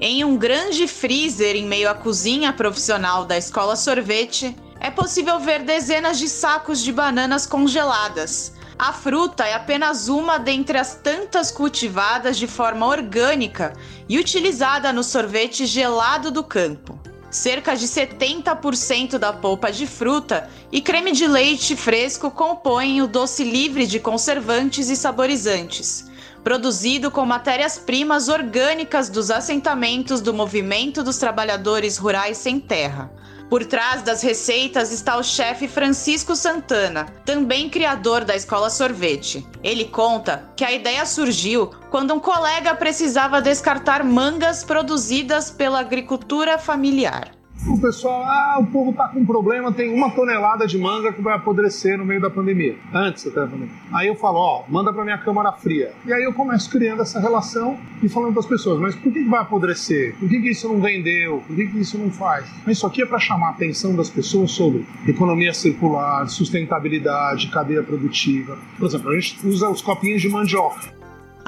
Em 0.09 0.23
um 0.23 0.37
grande 0.37 0.87
freezer 0.87 1.57
em 1.57 1.67
meio 1.67 1.89
à 1.89 1.93
cozinha 1.93 2.53
profissional 2.53 3.25
da 3.25 3.37
escola 3.37 3.75
sorvete, 3.75 4.55
é 4.79 4.89
possível 4.89 5.37
ver 5.37 5.63
dezenas 5.63 6.17
de 6.17 6.29
sacos 6.29 6.81
de 6.81 6.93
bananas 6.93 7.45
congeladas. 7.45 8.53
A 8.79 8.93
fruta 8.93 9.45
é 9.45 9.53
apenas 9.53 10.07
uma 10.07 10.37
dentre 10.37 10.77
as 10.77 10.95
tantas 10.95 11.51
cultivadas 11.51 12.37
de 12.37 12.47
forma 12.47 12.85
orgânica 12.87 13.73
e 14.07 14.17
utilizada 14.17 14.93
no 14.93 15.03
sorvete 15.03 15.65
gelado 15.65 16.31
do 16.31 16.41
campo. 16.41 16.97
Cerca 17.29 17.75
de 17.75 17.85
70% 17.85 19.17
da 19.17 19.33
polpa 19.33 19.73
de 19.73 19.85
fruta 19.85 20.49
e 20.71 20.79
creme 20.79 21.11
de 21.11 21.27
leite 21.27 21.75
fresco 21.75 22.31
compõem 22.31 23.01
o 23.01 23.07
doce 23.07 23.43
livre 23.43 23.85
de 23.85 23.99
conservantes 23.99 24.89
e 24.89 24.95
saborizantes 24.95 26.07
produzido 26.43 27.11
com 27.11 27.25
matérias-primas 27.25 28.29
orgânicas 28.29 29.09
dos 29.09 29.31
assentamentos 29.31 30.21
do 30.21 30.33
Movimento 30.33 31.03
dos 31.03 31.17
Trabalhadores 31.17 31.97
Rurais 31.97 32.37
Sem 32.37 32.59
Terra. 32.59 33.11
Por 33.49 33.65
trás 33.65 34.01
das 34.01 34.21
receitas 34.21 34.91
está 34.91 35.17
o 35.17 35.23
chefe 35.23 35.69
Francisco 35.69 36.35
Santana, 36.35 37.05
também 37.25 37.69
criador 37.69 38.25
da 38.25 38.35
Escola 38.35 38.69
Sorvete. 38.69 39.47
Ele 39.63 39.85
conta 39.85 40.49
que 40.55 40.65
a 40.65 40.71
ideia 40.71 41.05
surgiu 41.05 41.71
quando 41.89 42.13
um 42.13 42.19
colega 42.19 42.75
precisava 42.75 43.41
descartar 43.41 44.03
mangas 44.03 44.65
produzidas 44.65 45.49
pela 45.49 45.79
agricultura 45.79 46.57
familiar 46.57 47.36
o 47.69 47.79
pessoal, 47.79 48.23
ah, 48.23 48.57
o 48.59 48.65
povo 48.65 48.93
tá 48.93 49.07
com 49.07 49.25
problema, 49.25 49.71
tem 49.71 49.93
uma 49.93 50.09
tonelada 50.11 50.65
de 50.65 50.77
manga 50.77 51.11
que 51.11 51.21
vai 51.21 51.35
apodrecer 51.35 51.97
no 51.97 52.05
meio 52.05 52.21
da 52.21 52.29
pandemia. 52.29 52.75
Antes 52.93 53.27
até 53.27 53.41
da 53.41 53.47
pandemia. 53.47 53.75
Aí 53.91 54.07
eu 54.07 54.15
falo, 54.15 54.37
ó, 54.37 54.63
manda 54.69 54.93
pra 54.93 55.03
minha 55.03 55.17
câmara 55.17 55.51
fria. 55.51 55.91
E 56.05 56.13
aí 56.13 56.23
eu 56.23 56.33
começo 56.33 56.69
criando 56.69 57.01
essa 57.01 57.19
relação 57.19 57.77
e 58.01 58.09
falando 58.09 58.31
para 58.31 58.41
as 58.41 58.45
pessoas, 58.45 58.79
mas 58.79 58.95
por 58.95 59.11
que, 59.11 59.23
vai 59.23 59.41
apodrecer? 59.41 60.15
Por 60.17 60.29
que, 60.29 60.41
que 60.41 60.49
isso 60.51 60.67
não 60.67 60.79
vendeu? 60.79 61.43
Por 61.45 61.55
que, 61.55 61.67
que 61.67 61.79
isso 61.79 61.97
não 61.97 62.09
faz? 62.09 62.45
Mas 62.65 62.77
isso 62.77 62.87
aqui 62.87 63.01
é 63.01 63.05
para 63.05 63.19
chamar 63.19 63.47
a 63.47 63.51
atenção 63.51 63.95
das 63.95 64.09
pessoas 64.09 64.51
sobre 64.51 64.85
economia 65.07 65.53
circular, 65.53 66.27
sustentabilidade, 66.27 67.49
cadeia 67.49 67.83
produtiva. 67.83 68.57
Por 68.77 68.87
exemplo, 68.87 69.09
a 69.09 69.19
gente 69.19 69.45
usa 69.45 69.69
os 69.69 69.81
copinhos 69.81 70.21
de 70.21 70.29
mandioca. 70.29 70.96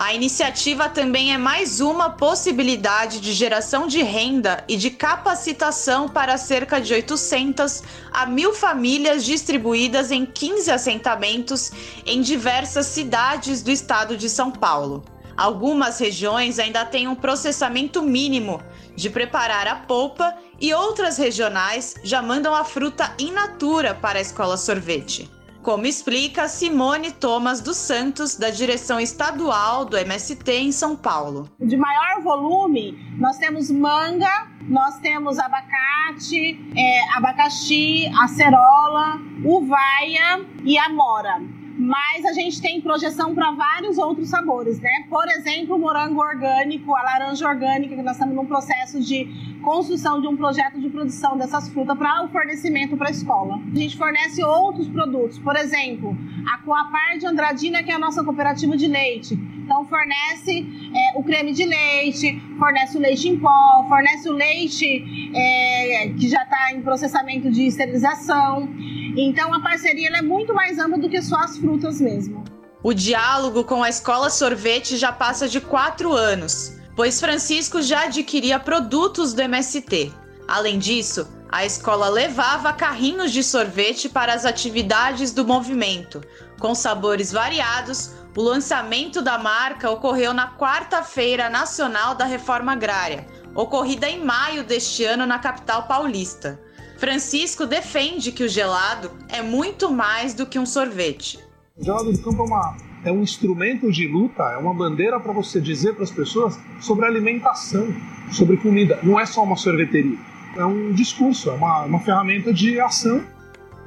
A 0.01 0.13
iniciativa 0.13 0.88
também 0.88 1.33
é 1.33 1.38
mais 1.38 1.81
uma 1.81 2.09
possibilidade 2.09 3.19
de 3.19 3.33
geração 3.33 3.85
de 3.85 4.01
renda 4.01 4.63
e 4.65 4.77
de 4.77 4.91
capacitação 4.91 6.07
para 6.07 6.38
cerca 6.38 6.79
de 6.79 6.93
800 6.93 7.83
a 8.09 8.25
1.000 8.25 8.53
famílias 8.53 9.25
distribuídas 9.25 10.09
em 10.09 10.25
15 10.25 10.71
assentamentos 10.71 11.73
em 12.05 12.21
diversas 12.21 12.85
cidades 12.85 13.62
do 13.62 13.71
estado 13.71 14.15
de 14.15 14.29
São 14.29 14.49
Paulo. 14.49 15.03
Algumas 15.35 15.99
regiões 15.99 16.59
ainda 16.59 16.85
têm 16.85 17.05
um 17.05 17.15
processamento 17.15 18.01
mínimo 18.01 18.63
de 18.95 19.09
preparar 19.09 19.67
a 19.67 19.75
polpa 19.75 20.33
e 20.62 20.73
outras 20.73 21.17
regionais 21.17 21.95
já 22.05 22.21
mandam 22.21 22.55
a 22.55 22.63
fruta 22.63 23.13
in 23.19 23.31
natura 23.31 23.93
para 23.93 24.17
a 24.17 24.21
escola 24.21 24.55
sorvete 24.55 25.29
como 25.62 25.86
explica 25.86 26.48
Simone 26.48 27.12
Thomas 27.12 27.62
dos 27.62 27.78
Santos, 27.78 28.36
da 28.36 28.50
direção 28.50 29.00
estadual 29.00 29.86
do 29.86 29.98
MST 29.98 30.52
em 30.52 30.72
São 30.72 30.95
Paulo. 30.95 31.50
De 31.60 31.76
maior 31.76 32.22
volume, 32.22 32.98
nós 33.17 33.38
temos 33.38 33.69
manga, 33.69 34.48
nós 34.62 34.98
temos 35.00 35.38
abacate, 35.39 36.60
é, 36.76 37.17
abacaxi, 37.17 38.06
acerola, 38.22 39.19
uvaia 39.43 40.45
e 40.63 40.78
amora 40.78 41.59
mas 41.80 42.26
a 42.26 42.34
gente 42.34 42.62
tem 42.62 42.82
projeção 42.82 43.34
para 43.34 43.52
vários 43.52 43.98
outros 43.98 44.28
sabores, 44.28 44.82
né? 44.82 45.06
Por 45.10 45.26
exemplo, 45.30 45.78
o 45.78 45.80
morango 45.80 46.20
orgânico, 46.20 46.94
a 46.94 47.02
laranja 47.02 47.48
orgânica, 47.48 47.96
que 47.96 48.02
nós 48.02 48.18
estamos 48.18 48.36
num 48.36 48.46
processo 48.46 49.00
de 49.00 49.58
construção 49.63 50.20
de 50.20 50.28
um 50.28 50.36
projeto 50.36 50.78
de 50.78 50.89
produção 50.89 51.38
dessas 51.38 51.70
frutas 51.70 51.98
para 51.98 52.26
o 52.26 52.28
fornecimento 52.28 52.98
para 52.98 53.08
a 53.08 53.12
escola. 53.12 53.62
A 53.74 53.80
gente 53.80 53.98
fornece 53.98 54.44
outros 54.44 54.89
produtos, 54.89 55.39
por 55.39 55.56
exemplo, 55.56 56.18
a 56.54 56.58
Coapar 56.58 57.18
de 57.18 57.26
Andradina, 57.26 57.82
que 57.82 57.92
é 57.92 57.96
a 57.96 58.00
nossa 58.00 58.26
cooperativa 58.26 58.76
de 58.76 58.88
leite. 58.88 59.39
Então, 59.69 59.86
fornece 59.86 60.65
é, 60.95 61.19
o 61.19 61.23
creme 61.23 61.53
de 61.53 61.63
leite, 61.63 62.41
fornece 62.58 62.97
o 62.97 62.99
leite 62.99 63.29
em 63.29 63.39
pó, 63.39 63.86
fornece 63.88 64.27
o 64.27 64.34
leite 64.34 65.32
é, 65.36 66.12
que 66.19 66.27
já 66.27 66.41
está 66.41 66.73
em 66.73 66.82
processamento 66.82 67.51
de 67.51 67.67
esterilização. 67.67 68.67
Então 69.15 69.53
a 69.53 69.62
parceria 69.62 70.10
é 70.10 70.23
muito 70.23 70.55
mais 70.55 70.79
ampla 70.79 70.97
do 70.97 71.08
que 71.08 71.21
só 71.21 71.36
as 71.36 71.55
frutas 71.55 72.01
mesmo. 72.01 72.43
O 72.82 72.95
diálogo 72.95 73.63
com 73.63 73.84
a 73.84 73.89
escola 73.89 74.32
sorvete 74.32 74.97
já 74.97 75.12
passa 75.12 75.47
de 75.47 75.62
quatro 75.62 76.13
anos, 76.13 76.75
pois 76.95 77.19
Francisco 77.19 77.79
já 77.79 78.05
adquiria 78.05 78.58
produtos 78.58 79.36
do 79.36 79.41
MST. 79.43 80.12
Além 80.47 80.79
disso, 80.79 81.27
a 81.51 81.63
escola 81.63 82.10
levava 82.10 82.73
carrinhos 82.73 83.32
de 83.32 83.43
sorvete 83.43 84.10
para 84.10 84.34
as 84.34 84.45
atividades 84.45 85.32
do 85.32 85.45
movimento. 85.45 86.21
Com 86.60 86.73
sabores 86.73 87.32
variados, 87.32 88.15
o 88.39 88.41
lançamento 88.41 89.21
da 89.21 89.38
marca 89.38 89.91
ocorreu 89.91 90.34
na 90.34 90.56
Quarta-feira 90.56 91.49
Nacional 91.49 92.15
da 92.15 92.23
Reforma 92.23 92.71
Agrária, 92.71 93.28
ocorrida 93.54 94.10
em 94.10 94.23
maio 94.23 94.63
deste 94.63 95.04
ano 95.04 95.25
na 95.25 95.38
capital 95.39 95.89
paulista. 95.89 96.58
Francisco 96.97 97.65
defende 97.65 98.32
que 98.32 98.41
o 98.41 98.47
gelado 98.47 99.12
é 99.28 99.41
muito 99.41 99.91
mais 99.91 100.34
do 100.34 100.45
que 100.45 100.58
um 100.58 100.65
sorvete. 100.65 101.38
O 101.75 101.84
gelado 101.84 102.13
do 102.13 102.17
campo 102.21 102.43
é, 102.43 102.45
uma, 102.45 102.78
é 103.04 103.12
um 103.12 103.21
instrumento 103.21 103.91
de 103.91 104.08
luta, 104.08 104.43
é 104.43 104.58
uma 104.58 104.73
bandeira 104.73 105.19
para 105.19 105.34
você 105.34 105.60
dizer 105.60 105.95
para 105.95 106.06
as 106.06 106.12
pessoas 106.12 106.58
sobre 106.80 107.06
alimentação, 107.06 107.93
sobre 108.32 108.56
comida. 108.56 108.99
Não 109.04 109.19
é 109.19 109.25
só 109.25 109.43
uma 109.43 109.58
sorveteria. 109.58 110.17
É 110.56 110.63
um 110.63 110.93
discurso, 110.93 111.49
é 111.49 111.54
uma, 111.56 111.84
uma 111.84 111.99
ferramenta 111.99 112.54
de 112.54 112.80
ação. 112.80 113.21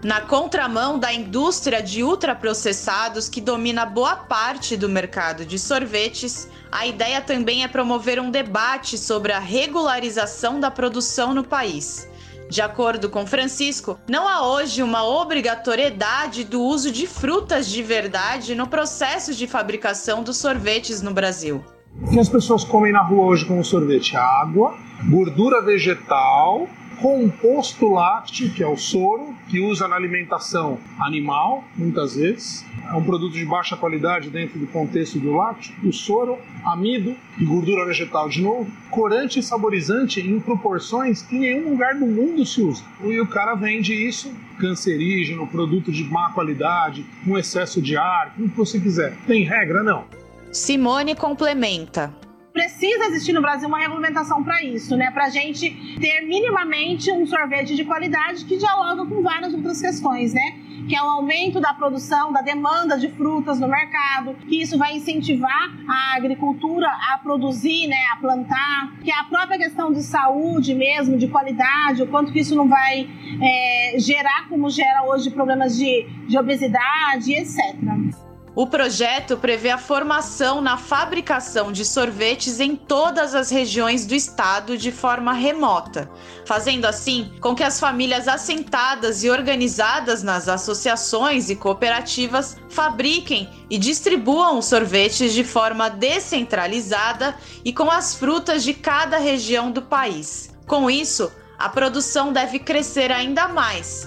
Na 0.02 0.20
contramão 0.20 0.98
da 0.98 1.12
indústria 1.12 1.80
de 1.80 2.02
ultraprocessados 2.02 3.28
que 3.28 3.40
domina 3.40 3.86
boa 3.86 4.16
parte 4.16 4.76
do 4.76 4.88
mercado 4.88 5.46
de 5.46 5.60
sorvetes, 5.60 6.48
a 6.72 6.84
ideia 6.84 7.20
também 7.20 7.62
é 7.62 7.68
promover 7.68 8.18
um 8.18 8.28
debate 8.28 8.98
sobre 8.98 9.30
a 9.30 9.38
regularização 9.38 10.58
da 10.58 10.72
produção 10.72 11.32
no 11.32 11.44
país. 11.44 12.08
De 12.50 12.60
acordo 12.60 13.08
com 13.08 13.24
Francisco, 13.24 13.96
não 14.08 14.26
há 14.26 14.44
hoje 14.44 14.82
uma 14.82 15.04
obrigatoriedade 15.04 16.42
do 16.42 16.60
uso 16.60 16.90
de 16.90 17.06
frutas 17.06 17.68
de 17.68 17.80
verdade 17.80 18.56
no 18.56 18.66
processo 18.66 19.32
de 19.32 19.46
fabricação 19.46 20.24
dos 20.24 20.36
sorvetes 20.36 21.00
no 21.00 21.14
Brasil. 21.14 21.64
O 22.02 22.10
que 22.10 22.18
as 22.18 22.28
pessoas 22.28 22.64
comem 22.64 22.92
na 22.92 23.02
rua 23.02 23.26
hoje 23.26 23.46
com 23.46 23.60
o 23.60 23.64
sorvete? 23.64 24.16
Água, 24.16 24.74
gordura 25.08 25.62
vegetal 25.62 26.66
composto 27.02 27.92
lácteo, 27.92 28.50
que 28.50 28.62
é 28.62 28.66
o 28.66 28.76
soro, 28.76 29.34
que 29.48 29.58
usa 29.58 29.88
na 29.88 29.96
alimentação 29.96 30.78
animal, 31.00 31.64
muitas 31.76 32.14
vezes. 32.14 32.64
É 32.88 32.94
um 32.94 33.02
produto 33.02 33.32
de 33.32 33.44
baixa 33.44 33.76
qualidade 33.76 34.30
dentro 34.30 34.58
do 34.58 34.68
contexto 34.68 35.18
do 35.18 35.32
lácteo. 35.32 35.74
O 35.82 35.92
soro, 35.92 36.38
amido 36.64 37.16
e 37.38 37.44
gordura 37.44 37.84
vegetal 37.84 38.28
de 38.28 38.40
novo. 38.40 38.70
Corante 38.88 39.40
e 39.40 39.42
saborizante 39.42 40.20
em 40.20 40.38
proporções 40.38 41.22
que 41.22 41.34
em 41.34 41.40
nenhum 41.40 41.70
lugar 41.70 41.96
do 41.96 42.06
mundo 42.06 42.46
se 42.46 42.62
usa. 42.62 42.84
E 43.02 43.20
o 43.20 43.26
cara 43.26 43.56
vende 43.56 43.92
isso 43.92 44.32
cancerígeno, 44.60 45.48
produto 45.48 45.90
de 45.90 46.04
má 46.04 46.30
qualidade, 46.30 47.04
com 47.24 47.36
excesso 47.36 47.82
de 47.82 47.96
ar, 47.96 48.32
o 48.38 48.48
que 48.48 48.56
você 48.56 48.78
quiser. 48.78 49.16
Tem 49.26 49.42
regra? 49.42 49.82
Não. 49.82 50.04
Simone 50.52 51.16
complementa. 51.16 52.14
Precisa 52.52 53.06
existir 53.06 53.32
no 53.32 53.40
Brasil 53.40 53.68
uma 53.68 53.78
regulamentação 53.78 54.44
para 54.44 54.62
isso, 54.62 54.96
né? 54.96 55.10
Para 55.10 55.24
a 55.24 55.30
gente 55.30 55.70
ter 55.98 56.20
minimamente 56.22 57.10
um 57.10 57.26
sorvete 57.26 57.74
de 57.74 57.84
qualidade 57.84 58.44
que 58.44 58.56
dialoga 58.56 59.06
com 59.06 59.22
várias 59.22 59.54
outras 59.54 59.80
questões, 59.80 60.34
né? 60.34 60.58
Que 60.88 60.96
é 60.96 61.02
o 61.02 61.06
aumento 61.06 61.60
da 61.60 61.72
produção, 61.72 62.32
da 62.32 62.42
demanda 62.42 62.98
de 62.98 63.08
frutas 63.10 63.58
no 63.58 63.68
mercado, 63.68 64.34
que 64.48 64.60
isso 64.60 64.76
vai 64.76 64.96
incentivar 64.96 65.72
a 65.88 66.16
agricultura 66.16 66.88
a 66.88 67.18
produzir, 67.18 67.86
né? 67.86 68.04
A 68.12 68.16
plantar, 68.16 68.92
que 69.02 69.10
é 69.10 69.18
a 69.18 69.24
própria 69.24 69.58
questão 69.58 69.92
de 69.92 70.02
saúde 70.02 70.74
mesmo, 70.74 71.16
de 71.16 71.28
qualidade, 71.28 72.02
o 72.02 72.06
quanto 72.06 72.32
que 72.32 72.40
isso 72.40 72.54
não 72.54 72.68
vai 72.68 73.08
é, 73.40 73.98
gerar 73.98 74.48
como 74.48 74.68
gera 74.68 75.04
hoje 75.04 75.30
problemas 75.30 75.76
de, 75.76 76.06
de 76.28 76.38
obesidade, 76.38 77.32
etc. 77.32 78.31
O 78.54 78.66
projeto 78.66 79.38
prevê 79.38 79.70
a 79.70 79.78
formação 79.78 80.60
na 80.60 80.76
fabricação 80.76 81.72
de 81.72 81.86
sorvetes 81.86 82.60
em 82.60 82.76
todas 82.76 83.34
as 83.34 83.50
regiões 83.50 84.04
do 84.04 84.14
estado 84.14 84.76
de 84.76 84.92
forma 84.92 85.32
remota, 85.32 86.10
fazendo 86.44 86.84
assim 86.84 87.32
com 87.40 87.54
que 87.54 87.62
as 87.62 87.80
famílias 87.80 88.28
assentadas 88.28 89.24
e 89.24 89.30
organizadas 89.30 90.22
nas 90.22 90.48
associações 90.48 91.48
e 91.48 91.56
cooperativas 91.56 92.58
fabriquem 92.68 93.48
e 93.70 93.78
distribuam 93.78 94.58
os 94.58 94.66
sorvetes 94.66 95.32
de 95.32 95.44
forma 95.44 95.88
descentralizada 95.88 97.34
e 97.64 97.72
com 97.72 97.90
as 97.90 98.14
frutas 98.14 98.62
de 98.62 98.74
cada 98.74 99.16
região 99.16 99.70
do 99.70 99.80
país. 99.80 100.54
Com 100.66 100.90
isso, 100.90 101.32
a 101.58 101.70
produção 101.70 102.30
deve 102.30 102.58
crescer 102.58 103.10
ainda 103.10 103.48
mais 103.48 104.06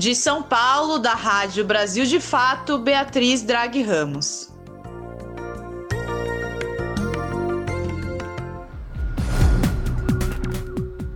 de 0.00 0.14
São 0.14 0.42
Paulo, 0.42 0.98
da 0.98 1.12
Rádio 1.12 1.62
Brasil 1.62 2.06
de 2.06 2.18
Fato, 2.18 2.78
Beatriz 2.78 3.42
Drag 3.42 3.82
Ramos. 3.82 4.50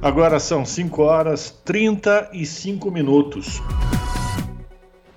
Agora 0.03 0.39
são 0.39 0.67
5 0.67 1.03
horas 1.03 1.51
35 1.65 2.91
minutos. 2.91 3.63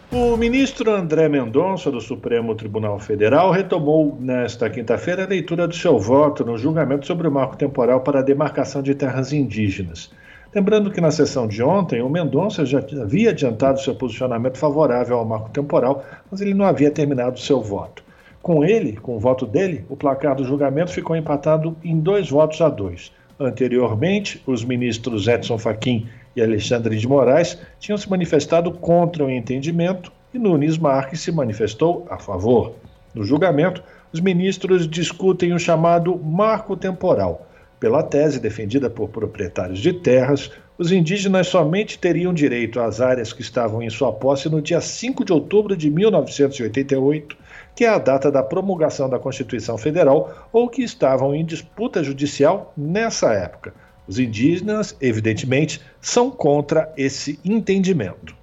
O 0.09 0.38
ministro 0.38 0.89
André 0.89 1.28
Mendonça, 1.28 1.91
do 1.91 1.99
Supremo 1.99 2.55
Tribunal 2.55 2.97
Federal, 2.97 3.51
retomou 3.51 4.18
nesta 4.18 4.70
quinta-feira 4.70 5.26
a 5.26 5.28
leitura 5.28 5.68
do 5.68 5.76
seu 5.76 5.99
voto 5.99 6.45
no 6.45 6.57
julgamento 6.57 7.05
sobre 7.05 7.28
o 7.28 7.32
marco 7.32 7.57
temporal 7.57 7.99
para 7.99 8.20
a 8.20 8.24
demarcação 8.24 8.82
de 8.82 8.95
terras 8.95 9.34
indígenas. 9.34 10.09
Lembrando 10.56 10.89
que 10.89 11.02
na 11.02 11.12
sessão 11.12 11.48
de 11.48 11.62
ontem, 11.62 12.02
o 12.02 12.10
Mendonça 12.10 12.66
já 12.66 12.80
havia 13.02 13.32
adiantado 13.32 13.82
seu 13.82 13.93
posicionamento 13.93 14.58
favorável 14.58 15.18
ao 15.18 15.26
marco 15.26 15.50
temporal, 15.50 16.06
mas 16.32 16.39
ele 16.39 16.54
não 16.54 16.66
havia 16.66 16.89
terminado 16.89 17.39
seu 17.39 17.62
voto. 17.62 18.04
Com 18.41 18.64
ele, 18.64 18.93
com 18.93 19.18
o 19.18 19.20
voto 19.20 19.45
dele, 19.45 19.84
o 19.89 19.98
placar 19.98 20.36
do 20.36 20.45
julgamento 20.45 20.91
ficou 20.91 21.16
empatado 21.16 21.76
em 21.84 22.00
dois 22.00 22.30
votos 22.30 22.62
a 22.62 22.70
dois. 22.70 23.12
Anteriormente, 23.38 24.41
os 24.48 24.64
ministros 24.64 25.28
Edson 25.28 25.58
Fachin 25.58 26.08
e 26.36 26.41
Alexandre 26.41 26.98
de 26.98 27.08
Moraes 27.08 27.60
tinham 27.80 27.98
se 27.98 28.10
manifestado 28.10 28.72
contra 28.72 29.26
o 29.26 29.30
entendimento 29.30 30.12
e 30.34 30.39
Nunes 30.39 30.78
Marques 30.78 31.20
se 31.20 31.32
manifestou 31.32 32.08
a 32.10 32.18
favor. 32.18 32.76
No 33.14 33.24
julgamento, 33.24 33.84
os 34.14 34.20
ministros 34.20 34.88
discutem 34.88 35.54
o 35.54 35.60
chamado 35.60 36.18
marco 36.18 36.78
temporal, 36.78 37.47
pela 37.80 38.03
tese 38.03 38.39
defendida 38.39 38.89
por 38.89 39.09
proprietários 39.09 39.80
de 39.80 39.93
terras, 39.93 40.51
os 40.78 40.91
indígenas 40.91 41.47
somente 41.47 41.97
teriam 41.97 42.34
direito 42.34 42.80
às 42.80 43.01
áreas 43.01 43.34
que 43.34 43.41
estavam 43.41 43.82
em 43.82 43.89
sua 43.89 44.13
posse 44.13 44.47
no 44.47 44.61
dia 44.61 44.80
5 44.80 45.25
de 45.25 45.34
outubro 45.34 45.75
de 45.75 45.89
1988, 45.89 47.36
que 47.75 47.84
é 47.84 47.89
a 47.89 47.97
data 47.97 48.32
da 48.32 48.43
promulgação 48.43 49.09
da 49.09 49.17
Constituição 49.17 49.78
Federal, 49.78 50.47
ou 50.53 50.69
que 50.69 50.84
estavam 50.84 51.34
em 51.34 51.43
disputa 51.43 52.03
judicial 52.03 52.73
nessa 52.78 53.34
época. 53.34 53.73
Os 54.07 54.19
indígenas, 54.19 54.95
evidentemente, 55.01 55.82
são 55.99 56.30
contra 56.30 56.93
esse 56.95 57.39
entendimento. 57.43 58.37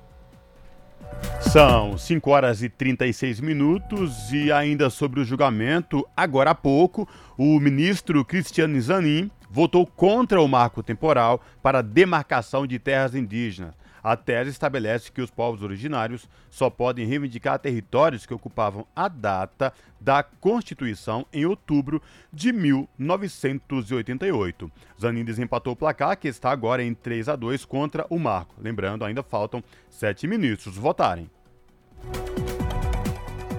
São 1.54 1.96
5 1.96 2.30
horas 2.30 2.64
e 2.64 2.68
36 2.68 3.38
minutos 3.38 4.32
e 4.32 4.50
ainda 4.50 4.90
sobre 4.90 5.20
o 5.20 5.24
julgamento, 5.24 6.04
agora 6.16 6.50
há 6.50 6.54
pouco, 6.54 7.08
o 7.38 7.60
ministro 7.60 8.24
Cristiano 8.24 8.80
Zanin 8.80 9.30
votou 9.48 9.86
contra 9.86 10.42
o 10.42 10.48
marco 10.48 10.82
temporal 10.82 11.40
para 11.62 11.80
demarcação 11.80 12.66
de 12.66 12.80
terras 12.80 13.14
indígenas. 13.14 13.72
A 14.02 14.16
tese 14.16 14.50
estabelece 14.50 15.12
que 15.12 15.22
os 15.22 15.30
povos 15.30 15.62
originários 15.62 16.28
só 16.50 16.68
podem 16.68 17.06
reivindicar 17.06 17.60
territórios 17.60 18.26
que 18.26 18.34
ocupavam 18.34 18.84
a 18.94 19.06
data 19.06 19.72
da 20.00 20.24
Constituição 20.24 21.24
em 21.32 21.46
outubro 21.46 22.02
de 22.32 22.52
1988. 22.52 24.72
Zanin 25.00 25.24
desempatou 25.24 25.74
o 25.74 25.76
placar, 25.76 26.18
que 26.18 26.26
está 26.26 26.50
agora 26.50 26.82
em 26.82 26.94
3 26.94 27.28
a 27.28 27.36
2 27.36 27.64
contra 27.64 28.04
o 28.10 28.18
marco. 28.18 28.56
Lembrando, 28.58 29.04
ainda 29.04 29.22
faltam 29.22 29.62
sete 29.88 30.26
ministros 30.26 30.76
votarem. 30.76 31.30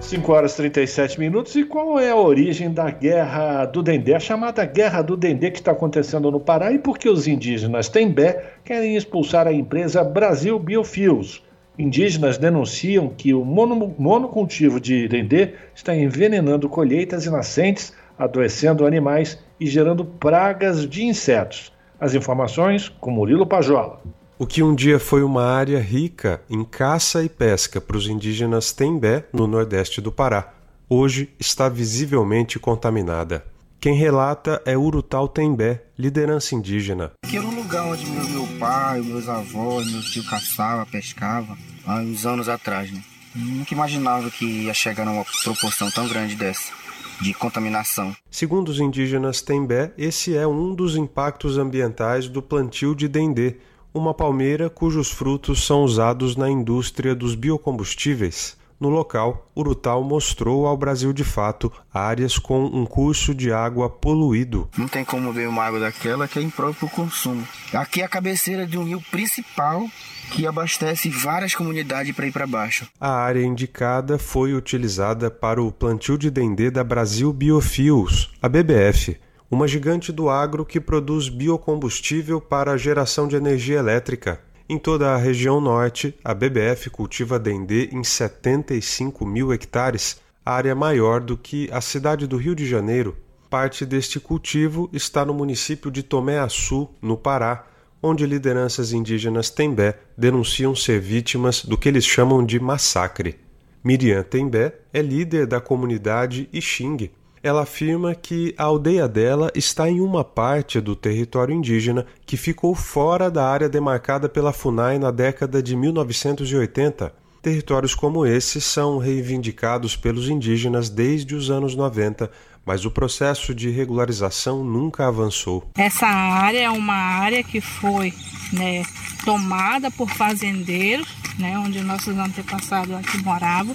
5 0.06 0.32
horas 0.32 0.52
e 0.52 0.56
37 0.56 1.18
minutos. 1.18 1.56
E 1.56 1.64
qual 1.64 1.98
é 1.98 2.10
a 2.10 2.16
origem 2.16 2.72
da 2.72 2.88
Guerra 2.90 3.64
do 3.64 3.82
Dendê? 3.82 4.14
A 4.14 4.20
chamada 4.20 4.64
Guerra 4.64 5.02
do 5.02 5.16
Dendê 5.16 5.50
que 5.50 5.58
está 5.58 5.72
acontecendo 5.72 6.30
no 6.30 6.38
Pará 6.38 6.70
e 6.72 6.78
por 6.78 6.96
que 6.96 7.08
os 7.08 7.26
indígenas 7.26 7.88
Tembé 7.88 8.52
querem 8.64 8.96
expulsar 8.96 9.48
a 9.48 9.52
empresa 9.52 10.04
Brasil 10.04 10.58
Biofuels? 10.60 11.42
Indígenas 11.78 12.38
denunciam 12.38 13.08
que 13.08 13.34
o 13.34 13.44
monocultivo 13.44 14.80
de 14.80 15.06
dendê 15.08 15.54
está 15.74 15.94
envenenando 15.94 16.70
colheitas 16.70 17.26
e 17.26 17.30
nascentes, 17.30 17.92
adoecendo 18.18 18.86
animais 18.86 19.38
e 19.60 19.66
gerando 19.66 20.04
pragas 20.04 20.88
de 20.88 21.04
insetos. 21.04 21.70
As 22.00 22.14
informações 22.14 22.88
com 22.88 23.10
Murilo 23.10 23.46
Pajola. 23.46 24.00
O 24.38 24.46
que 24.46 24.62
um 24.62 24.74
dia 24.74 24.98
foi 24.98 25.22
uma 25.22 25.46
área 25.46 25.80
rica 25.80 26.42
em 26.50 26.62
caça 26.62 27.24
e 27.24 27.28
pesca 27.28 27.80
para 27.80 27.96
os 27.96 28.06
indígenas 28.06 28.70
Tembé, 28.70 29.24
no 29.32 29.46
nordeste 29.46 29.98
do 29.98 30.12
Pará, 30.12 30.52
hoje 30.90 31.30
está 31.40 31.70
visivelmente 31.70 32.58
contaminada. 32.58 33.46
Quem 33.80 33.94
relata 33.94 34.60
é 34.66 34.76
Urutau 34.76 35.26
Tembé, 35.26 35.84
liderança 35.98 36.54
indígena. 36.54 37.12
Aqui 37.24 37.38
era 37.38 37.46
um 37.46 37.54
lugar 37.54 37.86
onde 37.86 38.04
meu, 38.04 38.28
meu 38.28 38.46
pai, 38.58 39.00
meus 39.00 39.26
avós, 39.26 39.90
meu 39.90 40.02
tio 40.02 40.22
caçava, 40.26 40.84
pescava, 40.84 41.56
há 41.86 41.94
uns 42.00 42.26
anos 42.26 42.46
atrás, 42.46 42.92
né? 42.92 43.02
Nunca 43.34 43.72
imaginava 43.72 44.30
que 44.30 44.44
ia 44.44 44.74
chegar 44.74 45.06
numa 45.06 45.24
proporção 45.42 45.90
tão 45.90 46.06
grande 46.06 46.36
dessa 46.36 46.74
de 47.22 47.32
contaminação. 47.32 48.14
Segundo 48.30 48.68
os 48.68 48.80
indígenas 48.80 49.40
Tembé, 49.40 49.92
esse 49.96 50.36
é 50.36 50.46
um 50.46 50.74
dos 50.74 50.94
impactos 50.94 51.56
ambientais 51.56 52.28
do 52.28 52.42
plantio 52.42 52.94
de 52.94 53.08
dendê, 53.08 53.56
uma 53.96 54.12
palmeira 54.12 54.68
cujos 54.68 55.10
frutos 55.10 55.64
são 55.64 55.82
usados 55.82 56.36
na 56.36 56.50
indústria 56.50 57.14
dos 57.14 57.34
biocombustíveis. 57.34 58.56
No 58.78 58.90
local, 58.90 59.46
Urutau 59.56 60.04
mostrou 60.04 60.66
ao 60.66 60.76
Brasil 60.76 61.10
de 61.14 61.24
fato 61.24 61.72
áreas 61.92 62.38
com 62.38 62.62
um 62.62 62.84
curso 62.84 63.34
de 63.34 63.50
água 63.50 63.88
poluído. 63.88 64.68
Não 64.76 64.86
tem 64.86 65.02
como 65.02 65.32
ver 65.32 65.48
uma 65.48 65.64
água 65.64 65.80
daquela 65.80 66.28
que 66.28 66.38
é 66.38 66.42
imprópria 66.42 66.76
para 66.76 66.86
o 66.86 66.90
consumo. 66.90 67.48
Aqui 67.72 68.02
é 68.02 68.04
a 68.04 68.08
cabeceira 68.08 68.66
de 68.66 68.76
um 68.76 68.84
rio 68.84 69.02
principal 69.10 69.88
que 70.30 70.46
abastece 70.46 71.08
várias 71.08 71.54
comunidades 71.54 72.14
para 72.14 72.26
ir 72.26 72.32
para 72.32 72.46
baixo. 72.46 72.86
A 73.00 73.12
área 73.12 73.42
indicada 73.42 74.18
foi 74.18 74.52
utilizada 74.52 75.30
para 75.30 75.62
o 75.62 75.72
plantio 75.72 76.18
de 76.18 76.30
dendê 76.30 76.70
da 76.70 76.84
Brasil 76.84 77.32
Biofuels, 77.32 78.30
a 78.42 78.48
BBF, 78.48 79.16
uma 79.50 79.68
gigante 79.68 80.10
do 80.10 80.28
agro 80.28 80.64
que 80.64 80.80
produz 80.80 81.28
biocombustível 81.28 82.40
para 82.40 82.72
a 82.72 82.76
geração 82.76 83.28
de 83.28 83.36
energia 83.36 83.78
elétrica. 83.78 84.40
Em 84.68 84.78
toda 84.78 85.14
a 85.14 85.16
região 85.16 85.60
norte, 85.60 86.14
a 86.24 86.34
BBF 86.34 86.90
cultiva 86.90 87.38
dendê 87.38 87.88
em 87.92 88.02
75 88.02 89.24
mil 89.24 89.52
hectares, 89.52 90.20
área 90.44 90.74
maior 90.74 91.20
do 91.20 91.36
que 91.36 91.70
a 91.70 91.80
cidade 91.80 92.26
do 92.26 92.36
Rio 92.36 92.54
de 92.54 92.66
Janeiro. 92.66 93.16
Parte 93.48 93.86
deste 93.86 94.18
cultivo 94.18 94.90
está 94.92 95.24
no 95.24 95.32
município 95.32 95.90
de 95.90 96.02
Tomé 96.02 96.40
Açu, 96.40 96.88
no 97.00 97.16
Pará, 97.16 97.64
onde 98.02 98.26
lideranças 98.26 98.92
indígenas 98.92 99.50
Tembé 99.50 99.98
denunciam 100.18 100.74
ser 100.74 101.00
vítimas 101.00 101.64
do 101.64 101.78
que 101.78 101.88
eles 101.88 102.04
chamam 102.04 102.44
de 102.44 102.58
massacre. 102.58 103.36
Miriam 103.84 104.22
Tembé 104.24 104.74
é 104.92 105.00
líder 105.00 105.46
da 105.46 105.60
comunidade 105.60 106.48
Ixing, 106.52 107.10
ela 107.46 107.62
afirma 107.62 108.12
que 108.12 108.52
a 108.58 108.64
aldeia 108.64 109.06
dela 109.06 109.52
está 109.54 109.88
em 109.88 110.00
uma 110.00 110.24
parte 110.24 110.80
do 110.80 110.96
território 110.96 111.54
indígena 111.54 112.04
que 112.26 112.36
ficou 112.36 112.74
fora 112.74 113.30
da 113.30 113.48
área 113.48 113.68
demarcada 113.68 114.28
pela 114.28 114.52
FUNAI 114.52 114.98
na 114.98 115.12
década 115.12 115.62
de 115.62 115.76
1980. 115.76 117.14
Territórios 117.40 117.94
como 117.94 118.26
esse 118.26 118.60
são 118.60 118.98
reivindicados 118.98 119.94
pelos 119.94 120.28
indígenas 120.28 120.90
desde 120.90 121.36
os 121.36 121.48
anos 121.48 121.76
90, 121.76 122.28
mas 122.64 122.84
o 122.84 122.90
processo 122.90 123.54
de 123.54 123.70
regularização 123.70 124.64
nunca 124.64 125.06
avançou. 125.06 125.70
Essa 125.76 126.06
área 126.06 126.64
é 126.64 126.70
uma 126.70 126.94
área 126.94 127.44
que 127.44 127.60
foi 127.60 128.12
né, 128.52 128.82
tomada 129.24 129.88
por 129.88 130.10
fazendeiros, 130.10 131.06
né, 131.38 131.56
onde 131.60 131.80
nossos 131.80 132.18
antepassados 132.18 132.92
aqui 132.92 133.22
moravam. 133.22 133.72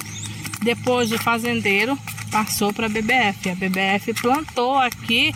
Depois 0.61 1.07
de 1.07 1.17
fazendeiro, 1.17 1.97
passou 2.31 2.73
para 2.73 2.85
a 2.85 2.89
BBF. 2.89 3.49
A 3.49 3.55
BBF 3.55 4.13
plantou 4.21 4.77
aqui, 4.77 5.33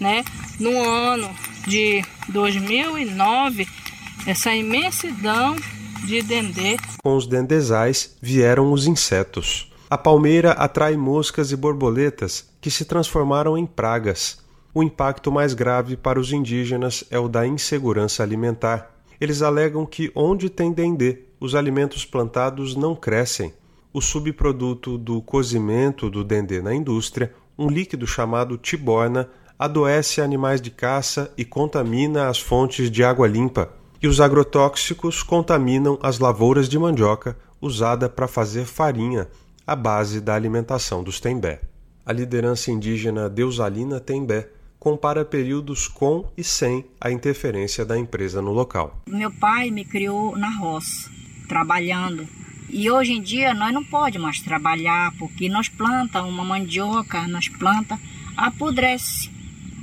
né, 0.00 0.24
no 0.58 0.82
ano 0.82 1.28
de 1.66 2.02
2009, 2.28 3.66
essa 4.26 4.54
imensidão 4.54 5.56
de 6.06 6.22
dendê. 6.22 6.76
Com 7.02 7.16
os 7.16 7.26
dendezais 7.26 8.16
vieram 8.22 8.72
os 8.72 8.86
insetos. 8.86 9.70
A 9.90 9.98
palmeira 9.98 10.52
atrai 10.52 10.96
moscas 10.96 11.52
e 11.52 11.56
borboletas 11.56 12.48
que 12.60 12.70
se 12.70 12.84
transformaram 12.84 13.56
em 13.56 13.66
pragas. 13.66 14.38
O 14.74 14.82
impacto 14.82 15.30
mais 15.30 15.54
grave 15.54 15.96
para 15.96 16.20
os 16.20 16.32
indígenas 16.32 17.04
é 17.10 17.18
o 17.18 17.28
da 17.28 17.46
insegurança 17.46 18.22
alimentar. 18.22 18.90
Eles 19.20 19.42
alegam 19.42 19.86
que 19.86 20.10
onde 20.14 20.50
tem 20.50 20.72
dendê, 20.72 21.20
os 21.40 21.54
alimentos 21.54 22.04
plantados 22.04 22.74
não 22.76 22.94
crescem. 22.94 23.52
O 23.96 24.02
subproduto 24.02 24.98
do 24.98 25.22
cozimento 25.22 26.10
do 26.10 26.22
dendê 26.22 26.60
na 26.60 26.74
indústria, 26.74 27.32
um 27.56 27.66
líquido 27.70 28.06
chamado 28.06 28.58
tiborna, 28.58 29.26
adoece 29.58 30.20
animais 30.20 30.60
de 30.60 30.70
caça 30.70 31.32
e 31.34 31.46
contamina 31.46 32.28
as 32.28 32.38
fontes 32.38 32.90
de 32.90 33.02
água 33.02 33.26
limpa. 33.26 33.72
E 34.02 34.06
os 34.06 34.20
agrotóxicos 34.20 35.22
contaminam 35.22 35.98
as 36.02 36.18
lavouras 36.18 36.68
de 36.68 36.78
mandioca 36.78 37.38
usada 37.58 38.06
para 38.06 38.28
fazer 38.28 38.66
farinha, 38.66 39.28
a 39.66 39.74
base 39.74 40.20
da 40.20 40.34
alimentação 40.34 41.02
dos 41.02 41.18
Tembé. 41.18 41.62
A 42.04 42.12
liderança 42.12 42.70
indígena 42.70 43.30
Deusalina 43.30 43.98
Tembé 43.98 44.50
compara 44.78 45.24
períodos 45.24 45.88
com 45.88 46.30
e 46.36 46.44
sem 46.44 46.84
a 47.00 47.10
interferência 47.10 47.82
da 47.82 47.96
empresa 47.96 48.42
no 48.42 48.52
local. 48.52 49.00
Meu 49.06 49.32
pai 49.32 49.70
me 49.70 49.86
criou 49.86 50.36
na 50.36 50.50
roça, 50.50 51.10
trabalhando. 51.48 52.28
E 52.68 52.90
hoje 52.90 53.12
em 53.12 53.22
dia 53.22 53.54
nós 53.54 53.72
não 53.72 53.84
pode 53.84 54.18
mais 54.18 54.40
trabalhar 54.40 55.12
porque 55.18 55.48
nós 55.48 55.68
planta 55.68 56.22
uma 56.22 56.44
mandioca, 56.44 57.26
nós 57.28 57.48
planta, 57.48 57.98
apodrece, 58.36 59.30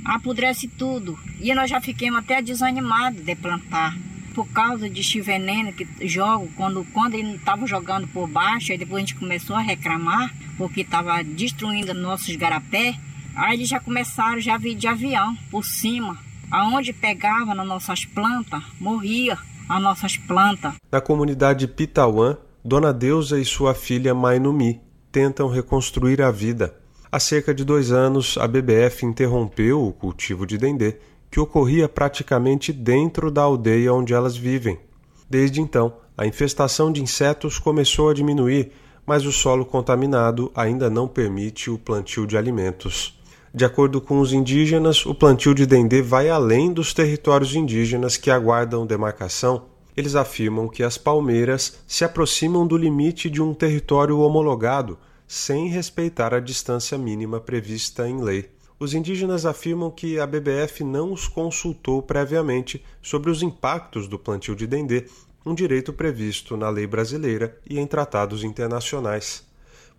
apodrece 0.04 0.68
tudo. 0.68 1.18
E 1.40 1.54
nós 1.54 1.70
já 1.70 1.80
fiquemos 1.80 2.20
até 2.20 2.42
desanimados 2.42 3.22
de 3.22 3.34
plantar 3.34 3.96
por 4.34 4.46
causa 4.48 4.90
de 4.90 5.22
veneno 5.22 5.72
que 5.72 5.86
jogo 6.08 6.50
quando 6.56 6.84
quando 6.92 7.14
ele 7.14 7.36
estava 7.36 7.66
jogando 7.66 8.08
por 8.08 8.28
baixo, 8.28 8.72
aí 8.72 8.78
depois 8.78 8.96
a 8.96 9.06
gente 9.06 9.14
começou 9.14 9.54
a 9.54 9.60
reclamar 9.60 10.34
porque 10.58 10.80
estava 10.80 11.22
destruindo 11.22 11.94
nossos 11.94 12.34
garapé. 12.36 12.96
Aí 13.36 13.54
eles 13.54 13.68
já 13.68 13.80
começaram 13.80 14.40
já 14.40 14.56
vir 14.58 14.74
de 14.74 14.86
avião 14.86 15.36
por 15.50 15.64
cima, 15.64 16.18
aonde 16.50 16.92
pegava 16.92 17.54
nas 17.54 17.66
nossas 17.66 18.04
plantas, 18.04 18.62
morria 18.78 19.38
as 19.68 19.82
nossas 19.82 20.16
plantas. 20.16 20.74
Na 20.92 21.00
comunidade 21.00 21.66
Pitauã, 21.66 22.36
Dona 22.66 22.94
Deusa 22.94 23.38
e 23.38 23.44
sua 23.44 23.74
filha 23.74 24.14
Mainumi 24.14 24.80
tentam 25.12 25.48
reconstruir 25.48 26.22
a 26.22 26.30
vida. 26.30 26.74
Há 27.12 27.20
cerca 27.20 27.54
de 27.54 27.62
dois 27.62 27.92
anos, 27.92 28.38
a 28.38 28.48
BBF 28.48 29.04
interrompeu 29.04 29.86
o 29.86 29.92
cultivo 29.92 30.46
de 30.46 30.56
dendê, 30.56 30.96
que 31.30 31.38
ocorria 31.38 31.90
praticamente 31.90 32.72
dentro 32.72 33.30
da 33.30 33.42
aldeia 33.42 33.92
onde 33.92 34.14
elas 34.14 34.34
vivem. 34.34 34.78
Desde 35.28 35.60
então, 35.60 35.92
a 36.16 36.26
infestação 36.26 36.90
de 36.90 37.02
insetos 37.02 37.58
começou 37.58 38.08
a 38.08 38.14
diminuir, 38.14 38.72
mas 39.04 39.26
o 39.26 39.32
solo 39.32 39.66
contaminado 39.66 40.50
ainda 40.54 40.88
não 40.88 41.06
permite 41.06 41.70
o 41.70 41.76
plantio 41.76 42.26
de 42.26 42.34
alimentos. 42.34 43.20
De 43.52 43.66
acordo 43.66 44.00
com 44.00 44.20
os 44.20 44.32
indígenas, 44.32 45.04
o 45.04 45.14
plantio 45.14 45.54
de 45.54 45.66
dendê 45.66 46.00
vai 46.00 46.30
além 46.30 46.72
dos 46.72 46.94
territórios 46.94 47.54
indígenas 47.54 48.16
que 48.16 48.30
aguardam 48.30 48.86
demarcação. 48.86 49.73
Eles 49.96 50.16
afirmam 50.16 50.68
que 50.68 50.82
as 50.82 50.98
palmeiras 50.98 51.78
se 51.86 52.04
aproximam 52.04 52.66
do 52.66 52.76
limite 52.76 53.30
de 53.30 53.40
um 53.40 53.54
território 53.54 54.18
homologado, 54.18 54.98
sem 55.26 55.68
respeitar 55.68 56.34
a 56.34 56.40
distância 56.40 56.98
mínima 56.98 57.40
prevista 57.40 58.08
em 58.08 58.20
lei. 58.22 58.50
Os 58.78 58.92
indígenas 58.92 59.46
afirmam 59.46 59.90
que 59.90 60.18
a 60.18 60.26
BBF 60.26 60.82
não 60.82 61.12
os 61.12 61.28
consultou 61.28 62.02
previamente 62.02 62.84
sobre 63.00 63.30
os 63.30 63.42
impactos 63.42 64.08
do 64.08 64.18
plantio 64.18 64.56
de 64.56 64.66
dendê, 64.66 65.06
um 65.46 65.54
direito 65.54 65.92
previsto 65.92 66.56
na 66.56 66.68
lei 66.70 66.86
brasileira 66.86 67.58
e 67.68 67.78
em 67.78 67.86
tratados 67.86 68.42
internacionais. 68.42 69.44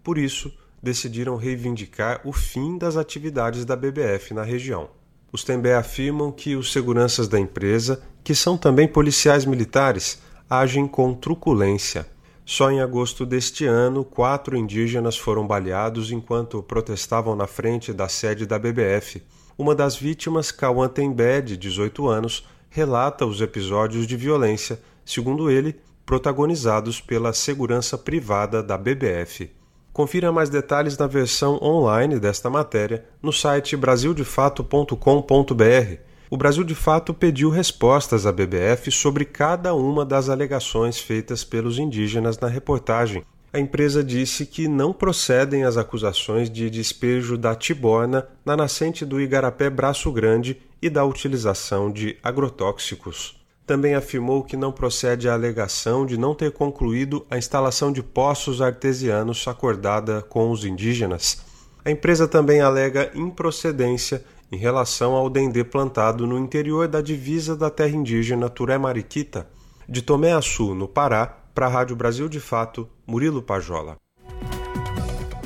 Por 0.03 0.17
isso, 0.17 0.51
decidiram 0.83 1.35
reivindicar 1.35 2.21
o 2.25 2.33
fim 2.33 2.77
das 2.77 2.97
atividades 2.97 3.63
da 3.63 3.75
BBF 3.75 4.33
na 4.33 4.43
região. 4.43 4.89
Os 5.35 5.43
Tembé 5.43 5.75
afirmam 5.75 6.31
que 6.31 6.55
os 6.55 6.71
seguranças 6.71 7.27
da 7.27 7.37
empresa, 7.37 8.01
que 8.23 8.33
são 8.33 8.57
também 8.57 8.87
policiais 8.87 9.43
militares, 9.43 10.21
agem 10.49 10.87
com 10.87 11.13
truculência. 11.13 12.07
Só 12.45 12.71
em 12.71 12.79
agosto 12.79 13.25
deste 13.25 13.65
ano, 13.65 14.05
quatro 14.05 14.55
indígenas 14.55 15.17
foram 15.17 15.45
baleados 15.45 16.09
enquanto 16.09 16.63
protestavam 16.63 17.35
na 17.35 17.47
frente 17.47 17.91
da 17.91 18.07
sede 18.07 18.45
da 18.45 18.57
BBF. 18.57 19.21
Uma 19.57 19.75
das 19.75 19.97
vítimas, 19.97 20.53
Cauã 20.53 20.87
Tembé, 20.87 21.41
de 21.41 21.57
18 21.57 22.07
anos, 22.07 22.47
relata 22.69 23.25
os 23.25 23.41
episódios 23.41 24.07
de 24.07 24.15
violência, 24.15 24.79
segundo 25.03 25.51
ele, 25.51 25.75
protagonizados 26.05 27.01
pela 27.01 27.33
segurança 27.33 27.97
privada 27.97 28.63
da 28.63 28.77
BBF. 28.77 29.51
Confira 29.95 30.29
mais 30.29 30.49
detalhes 30.49 30.97
na 30.97 31.07
versão 31.07 31.57
online 31.63 32.19
desta 32.19 32.49
matéria 32.49 33.05
no 33.23 33.31
site 33.31 33.77
brasildefato.com.br. 33.77 35.99
O 36.29 36.35
Brasil 36.35 36.65
de 36.65 36.75
Fato 36.75 37.13
pediu 37.13 37.49
respostas 37.49 38.25
à 38.25 38.31
BBF 38.33 38.91
sobre 38.91 39.23
cada 39.23 39.73
uma 39.73 40.03
das 40.03 40.27
alegações 40.27 40.99
feitas 40.99 41.45
pelos 41.45 41.79
indígenas 41.79 42.37
na 42.37 42.49
reportagem. 42.49 43.23
A 43.53 43.57
empresa 43.57 44.03
disse 44.03 44.45
que 44.45 44.67
não 44.67 44.91
procedem 44.91 45.63
as 45.63 45.77
acusações 45.77 46.49
de 46.49 46.69
despejo 46.69 47.37
da 47.37 47.55
tiborna 47.55 48.27
na 48.43 48.57
nascente 48.57 49.05
do 49.05 49.21
Igarapé 49.21 49.69
Braço 49.69 50.11
Grande 50.11 50.61
e 50.81 50.89
da 50.89 51.05
utilização 51.05 51.89
de 51.89 52.17
agrotóxicos 52.21 53.44
também 53.65 53.95
afirmou 53.95 54.43
que 54.43 54.55
não 54.55 54.71
procede 54.71 55.27
a 55.27 55.33
alegação 55.33 56.05
de 56.05 56.17
não 56.17 56.35
ter 56.35 56.51
concluído 56.51 57.25
a 57.29 57.37
instalação 57.37 57.91
de 57.91 58.03
poços 58.03 58.61
artesianos 58.61 59.47
acordada 59.47 60.21
com 60.21 60.51
os 60.51 60.63
indígenas. 60.63 61.43
A 61.83 61.89
empresa 61.91 62.27
também 62.27 62.61
alega 62.61 63.11
improcedência 63.15 64.23
em 64.51 64.57
relação 64.57 65.13
ao 65.13 65.29
dendê 65.29 65.63
plantado 65.63 66.27
no 66.27 66.37
interior 66.37 66.87
da 66.87 67.01
divisa 67.01 67.55
da 67.55 67.69
terra 67.69 67.95
indígena 67.95 68.49
Turé 68.49 68.77
Mariquita, 68.77 69.47
de 69.87 70.01
Tomé 70.01 70.33
Açu, 70.33 70.75
no 70.75 70.87
Pará, 70.87 71.25
para 71.53 71.65
a 71.65 71.69
Rádio 71.69 71.95
Brasil 71.95 72.27
de 72.29 72.39
Fato, 72.39 72.87
Murilo 73.07 73.41
Pajola. 73.41 73.97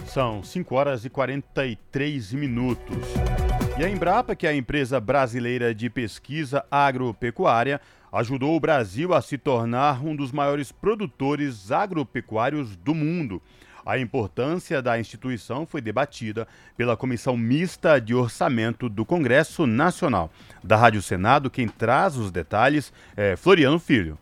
São 0.07 0.43
5 0.43 0.75
horas 0.75 1.05
e 1.05 1.09
43 1.09 2.33
minutos. 2.33 2.97
E 3.77 3.83
a 3.83 3.89
Embrapa, 3.89 4.35
que 4.35 4.47
é 4.47 4.49
a 4.49 4.55
empresa 4.55 4.99
brasileira 4.99 5.73
de 5.73 5.89
pesquisa 5.89 6.65
agropecuária, 6.69 7.79
ajudou 8.11 8.55
o 8.55 8.59
Brasil 8.59 9.13
a 9.13 9.21
se 9.21 9.37
tornar 9.37 10.05
um 10.05 10.15
dos 10.15 10.31
maiores 10.31 10.71
produtores 10.71 11.71
agropecuários 11.71 12.75
do 12.75 12.93
mundo. 12.93 13.41
A 13.85 13.97
importância 13.97 14.81
da 14.81 14.99
instituição 14.99 15.65
foi 15.65 15.81
debatida 15.81 16.47
pela 16.77 16.97
Comissão 16.97 17.35
Mista 17.35 17.99
de 17.99 18.13
Orçamento 18.13 18.87
do 18.87 19.05
Congresso 19.05 19.65
Nacional. 19.65 20.31
Da 20.63 20.75
Rádio 20.75 21.01
Senado, 21.01 21.49
quem 21.49 21.67
traz 21.67 22.15
os 22.15 22.31
detalhes 22.31 22.93
é 23.15 23.35
Floriano 23.35 23.79
Filho. 23.79 24.17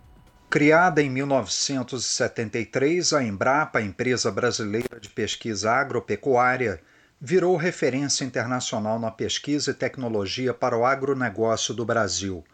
Criada 0.49 1.01
em 1.01 1.09
1973, 1.09 3.11
a 3.11 3.21
Embrapa, 3.21 3.81
empresa 3.81 4.31
brasileira 4.31 4.97
de 5.01 5.09
pesquisa 5.09 5.71
agropecuária, 5.71 6.79
virou 7.19 7.57
referência 7.57 8.23
internacional 8.23 8.97
na 8.97 9.11
pesquisa 9.11 9.71
e 9.71 9.73
tecnologia 9.73 10.53
para 10.53 10.77
o 10.77 10.85
agronegócio 10.85 11.73
do 11.73 11.83
Brasil. 11.83 12.45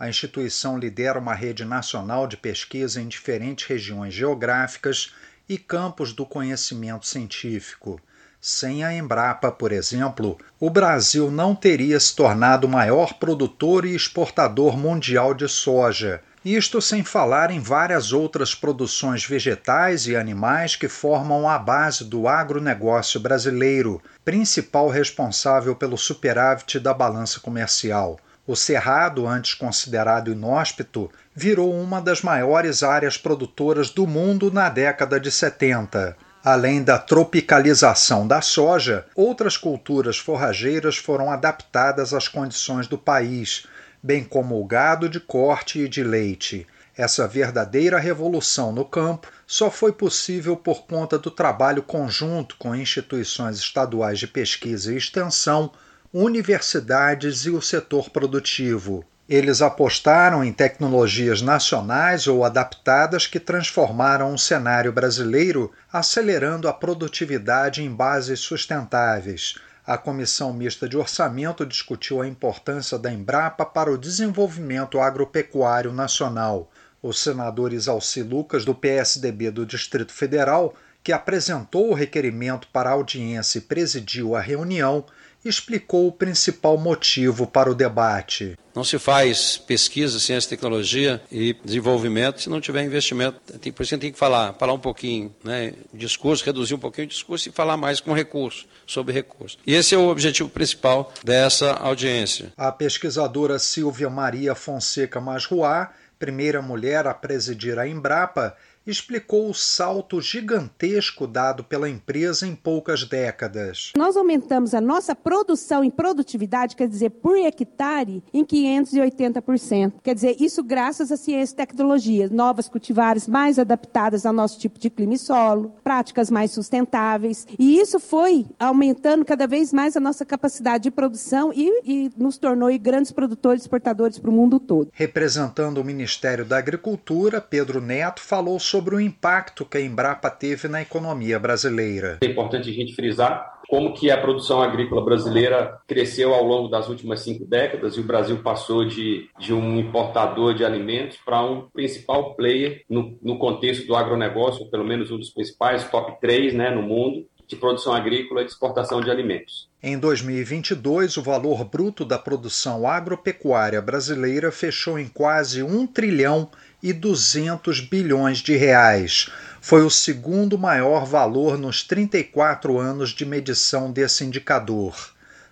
A 0.00 0.08
instituição 0.08 0.78
lidera 0.78 1.18
uma 1.18 1.34
rede 1.34 1.62
nacional 1.62 2.26
de 2.26 2.34
pesquisa 2.34 3.02
em 3.02 3.06
diferentes 3.06 3.66
regiões 3.66 4.14
geográficas 4.14 5.12
e 5.46 5.58
campos 5.58 6.14
do 6.14 6.24
conhecimento 6.24 7.06
científico. 7.06 8.00
Sem 8.40 8.82
a 8.82 8.94
Embrapa, 8.94 9.52
por 9.52 9.70
exemplo, 9.70 10.38
o 10.58 10.70
Brasil 10.70 11.30
não 11.30 11.54
teria 11.54 12.00
se 12.00 12.16
tornado 12.16 12.66
o 12.66 12.70
maior 12.70 13.18
produtor 13.18 13.84
e 13.84 13.94
exportador 13.94 14.74
mundial 14.74 15.34
de 15.34 15.46
soja. 15.46 16.22
Isto 16.42 16.80
sem 16.80 17.04
falar 17.04 17.50
em 17.50 17.60
várias 17.60 18.10
outras 18.10 18.54
produções 18.54 19.26
vegetais 19.26 20.06
e 20.06 20.16
animais 20.16 20.76
que 20.76 20.88
formam 20.88 21.46
a 21.46 21.58
base 21.58 22.04
do 22.04 22.26
agronegócio 22.26 23.20
brasileiro, 23.20 24.00
principal 24.24 24.88
responsável 24.88 25.76
pelo 25.76 25.98
superávit 25.98 26.80
da 26.80 26.94
balança 26.94 27.38
comercial. 27.38 28.18
O 28.46 28.56
Cerrado, 28.56 29.26
antes 29.26 29.54
considerado 29.54 30.32
inóspito, 30.32 31.10
virou 31.34 31.72
uma 31.72 32.00
das 32.00 32.22
maiores 32.22 32.82
áreas 32.82 33.16
produtoras 33.16 33.90
do 33.90 34.06
mundo 34.06 34.50
na 34.50 34.68
década 34.68 35.20
de 35.20 35.30
70. 35.30 36.16
Além 36.42 36.82
da 36.82 36.98
tropicalização 36.98 38.26
da 38.26 38.40
soja, 38.40 39.06
outras 39.14 39.58
culturas 39.58 40.16
forrageiras 40.16 40.96
foram 40.96 41.30
adaptadas 41.30 42.14
às 42.14 42.28
condições 42.28 42.86
do 42.86 42.96
país, 42.96 43.66
bem 44.02 44.24
como 44.24 44.58
o 44.58 44.64
gado 44.64 45.06
de 45.06 45.20
corte 45.20 45.80
e 45.80 45.88
de 45.88 46.02
leite. 46.02 46.66
Essa 46.96 47.28
verdadeira 47.28 47.98
revolução 47.98 48.72
no 48.72 48.84
campo 48.84 49.28
só 49.46 49.70
foi 49.70 49.92
possível 49.92 50.56
por 50.56 50.86
conta 50.86 51.18
do 51.18 51.30
trabalho 51.30 51.82
conjunto 51.82 52.56
com 52.58 52.74
instituições 52.74 53.58
estaduais 53.58 54.18
de 54.18 54.26
pesquisa 54.26 54.92
e 54.92 54.96
extensão, 54.96 55.70
universidades 56.12 57.46
e 57.46 57.50
o 57.50 57.62
setor 57.62 58.10
produtivo. 58.10 59.04
Eles 59.28 59.62
apostaram 59.62 60.42
em 60.42 60.52
tecnologias 60.52 61.40
nacionais 61.40 62.26
ou 62.26 62.44
adaptadas 62.44 63.28
que 63.28 63.38
transformaram 63.38 64.34
o 64.34 64.38
cenário 64.38 64.92
brasileiro, 64.92 65.70
acelerando 65.92 66.66
a 66.66 66.72
produtividade 66.72 67.84
em 67.84 67.88
bases 67.88 68.40
sustentáveis. 68.40 69.54
A 69.86 69.96
Comissão 69.96 70.52
Mista 70.52 70.88
de 70.88 70.96
Orçamento 70.96 71.64
discutiu 71.64 72.20
a 72.20 72.26
importância 72.26 72.98
da 72.98 73.12
Embrapa 73.12 73.64
para 73.64 73.92
o 73.92 73.96
desenvolvimento 73.96 74.98
agropecuário 74.98 75.92
nacional. 75.92 76.68
O 77.00 77.12
senador 77.12 77.72
Isalci 77.72 78.24
Lucas, 78.24 78.64
do 78.64 78.74
PSDB 78.74 79.52
do 79.52 79.64
Distrito 79.64 80.12
Federal, 80.12 80.74
que 81.04 81.12
apresentou 81.12 81.88
o 81.88 81.94
requerimento 81.94 82.66
para 82.72 82.90
audiência 82.90 83.58
e 83.58 83.62
presidiu 83.62 84.34
a 84.34 84.40
reunião, 84.40 85.04
explicou 85.44 86.08
o 86.08 86.12
principal 86.12 86.76
motivo 86.76 87.46
para 87.46 87.70
o 87.70 87.74
debate. 87.74 88.58
Não 88.74 88.84
se 88.84 88.98
faz 88.98 89.58
pesquisa, 89.58 90.20
ciência, 90.20 90.50
tecnologia 90.50 91.20
e 91.30 91.54
desenvolvimento 91.64 92.40
se 92.40 92.48
não 92.48 92.60
tiver 92.60 92.84
investimento. 92.84 93.40
Por 93.74 93.82
isso 93.82 93.94
a 93.94 93.96
gente 93.96 94.00
tem 94.00 94.12
que 94.12 94.18
falar, 94.18 94.52
falar 94.54 94.72
um 94.72 94.78
pouquinho, 94.78 95.34
né, 95.42 95.72
discurso, 95.92 96.44
reduzir 96.44 96.74
um 96.74 96.78
pouquinho 96.78 97.06
o 97.06 97.10
discurso 97.10 97.48
e 97.48 97.52
falar 97.52 97.76
mais 97.76 98.00
com 98.00 98.12
recurso, 98.12 98.66
sobre 98.86 99.12
recurso. 99.12 99.58
E 99.66 99.74
esse 99.74 99.94
é 99.94 99.98
o 99.98 100.08
objetivo 100.08 100.48
principal 100.48 101.12
dessa 101.24 101.72
audiência. 101.72 102.52
A 102.56 102.70
pesquisadora 102.70 103.58
Silvia 103.58 104.08
Maria 104.08 104.54
Fonseca 104.54 105.20
Masruá, 105.20 105.90
primeira 106.18 106.60
mulher 106.60 107.06
a 107.06 107.14
presidir 107.14 107.78
a 107.78 107.88
Embrapa, 107.88 108.54
explicou 108.90 109.48
o 109.48 109.54
salto 109.54 110.20
gigantesco 110.20 111.26
dado 111.26 111.62
pela 111.64 111.88
empresa 111.88 112.46
em 112.46 112.54
poucas 112.54 113.04
décadas. 113.04 113.92
Nós 113.96 114.16
aumentamos 114.16 114.74
a 114.74 114.80
nossa 114.80 115.14
produção 115.14 115.84
em 115.84 115.90
produtividade, 115.90 116.76
quer 116.76 116.88
dizer, 116.88 117.10
por 117.10 117.36
hectare, 117.36 118.22
em 118.32 118.44
580%. 118.44 119.92
Quer 120.02 120.14
dizer, 120.14 120.36
isso 120.40 120.62
graças 120.62 121.12
à 121.12 121.16
ciência 121.16 121.54
e 121.54 121.56
tecnologia, 121.56 122.28
novas 122.28 122.68
cultivares 122.68 123.26
mais 123.26 123.58
adaptadas 123.58 124.26
ao 124.26 124.32
nosso 124.32 124.58
tipo 124.58 124.78
de 124.78 124.90
clima 124.90 125.14
e 125.14 125.18
solo, 125.18 125.74
práticas 125.84 126.30
mais 126.30 126.50
sustentáveis. 126.50 127.46
E 127.58 127.78
isso 127.78 128.00
foi 128.00 128.46
aumentando 128.58 129.24
cada 129.24 129.46
vez 129.46 129.72
mais 129.72 129.96
a 129.96 130.00
nossa 130.00 130.24
capacidade 130.24 130.84
de 130.84 130.90
produção 130.90 131.52
e, 131.54 131.82
e 131.84 132.10
nos 132.16 132.38
tornou 132.38 132.70
grandes 132.78 133.12
produtores 133.12 133.62
exportadores 133.62 134.18
para 134.18 134.30
o 134.30 134.32
mundo 134.32 134.58
todo. 134.58 134.90
Representando 134.92 135.78
o 135.78 135.84
Ministério 135.84 136.44
da 136.44 136.58
Agricultura, 136.58 137.40
Pedro 137.40 137.80
Neto 137.80 138.20
falou 138.20 138.58
sobre 138.58 138.79
o 138.88 139.00
impacto 139.00 139.64
que 139.64 139.78
a 139.78 139.80
Embrapa 139.80 140.30
teve 140.30 140.68
na 140.68 140.82
economia 140.82 141.38
brasileira. 141.38 142.18
É 142.22 142.26
importante 142.26 142.70
a 142.70 142.72
gente 142.72 142.94
frisar 142.94 143.60
como 143.68 143.94
que 143.94 144.10
a 144.10 144.20
produção 144.20 144.60
agrícola 144.60 145.04
brasileira 145.04 145.80
cresceu 145.86 146.34
ao 146.34 146.44
longo 146.44 146.68
das 146.68 146.88
últimas 146.88 147.20
cinco 147.20 147.44
décadas 147.44 147.94
e 147.96 148.00
o 148.00 148.04
Brasil 148.04 148.42
passou 148.42 148.84
de, 148.84 149.28
de 149.38 149.54
um 149.54 149.78
importador 149.78 150.54
de 150.54 150.64
alimentos 150.64 151.18
para 151.24 151.40
um 151.44 151.68
principal 151.68 152.34
player 152.34 152.82
no, 152.90 153.16
no 153.22 153.38
contexto 153.38 153.86
do 153.86 153.94
agronegócio, 153.94 154.68
pelo 154.70 154.84
menos 154.84 155.12
um 155.12 155.18
dos 155.18 155.30
principais, 155.30 155.88
top 155.88 156.20
3 156.20 156.52
né, 156.52 156.70
no 156.70 156.82
mundo, 156.82 157.24
de 157.50 157.56
produção 157.56 157.92
agrícola 157.92 158.42
e 158.42 158.44
de 158.44 158.50
exportação 158.52 159.00
de 159.00 159.10
alimentos. 159.10 159.68
Em 159.82 159.98
2022, 159.98 161.16
o 161.16 161.22
valor 161.22 161.64
bruto 161.64 162.04
da 162.04 162.18
produção 162.18 162.86
agropecuária 162.86 163.80
brasileira 163.82 164.52
fechou 164.52 164.98
em 164.98 165.08
quase 165.08 165.62
1 165.62 165.86
trilhão 165.88 166.48
e 166.82 166.92
200 166.92 167.80
bilhões 167.80 168.38
de 168.38 168.56
reais. 168.56 169.28
Foi 169.60 169.82
o 169.82 169.90
segundo 169.90 170.58
maior 170.58 171.04
valor 171.04 171.58
nos 171.58 171.82
34 171.84 172.78
anos 172.78 173.10
de 173.10 173.24
medição 173.26 173.92
desse 173.92 174.24
indicador. 174.24 174.94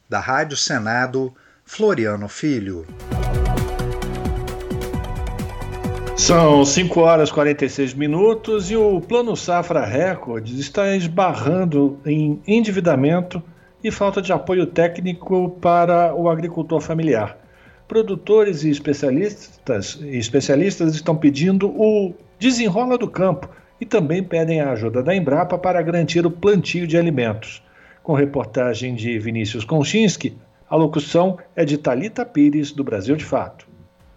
Da 0.08 0.18
Rádio 0.18 0.56
Senado, 0.56 1.34
Floriano 1.64 2.28
Filho. 2.28 2.86
São 6.16 6.64
5 6.64 7.00
horas 7.00 7.28
e 7.28 7.32
46 7.32 7.94
minutos 7.94 8.70
e 8.70 8.76
o 8.76 9.00
Plano 9.00 9.36
Safra 9.36 9.84
Records 9.84 10.58
está 10.58 10.96
esbarrando 10.96 12.00
em 12.04 12.42
endividamento 12.46 13.42
e 13.84 13.90
falta 13.90 14.20
de 14.20 14.32
apoio 14.32 14.66
técnico 14.66 15.50
para 15.60 16.14
o 16.14 16.28
agricultor 16.28 16.80
familiar. 16.80 17.38
Produtores 17.88 18.64
e 18.64 18.70
especialistas, 18.70 19.98
especialistas 20.02 20.94
estão 20.94 21.16
pedindo 21.16 21.68
o 21.68 22.12
desenrola 22.38 22.98
do 22.98 23.08
campo 23.08 23.48
e 23.80 23.86
também 23.86 24.22
pedem 24.22 24.60
a 24.60 24.72
ajuda 24.72 25.02
da 25.02 25.16
Embrapa 25.16 25.56
para 25.56 25.80
garantir 25.80 26.26
o 26.26 26.30
plantio 26.30 26.86
de 26.86 26.98
alimentos. 26.98 27.62
Com 28.02 28.12
reportagem 28.12 28.94
de 28.94 29.18
Vinícius 29.18 29.64
Konchinski, 29.64 30.36
a 30.68 30.76
locução 30.76 31.38
é 31.56 31.64
de 31.64 31.78
Talita 31.78 32.26
Pires, 32.26 32.72
do 32.72 32.84
Brasil 32.84 33.16
de 33.16 33.24
Fato. 33.24 33.66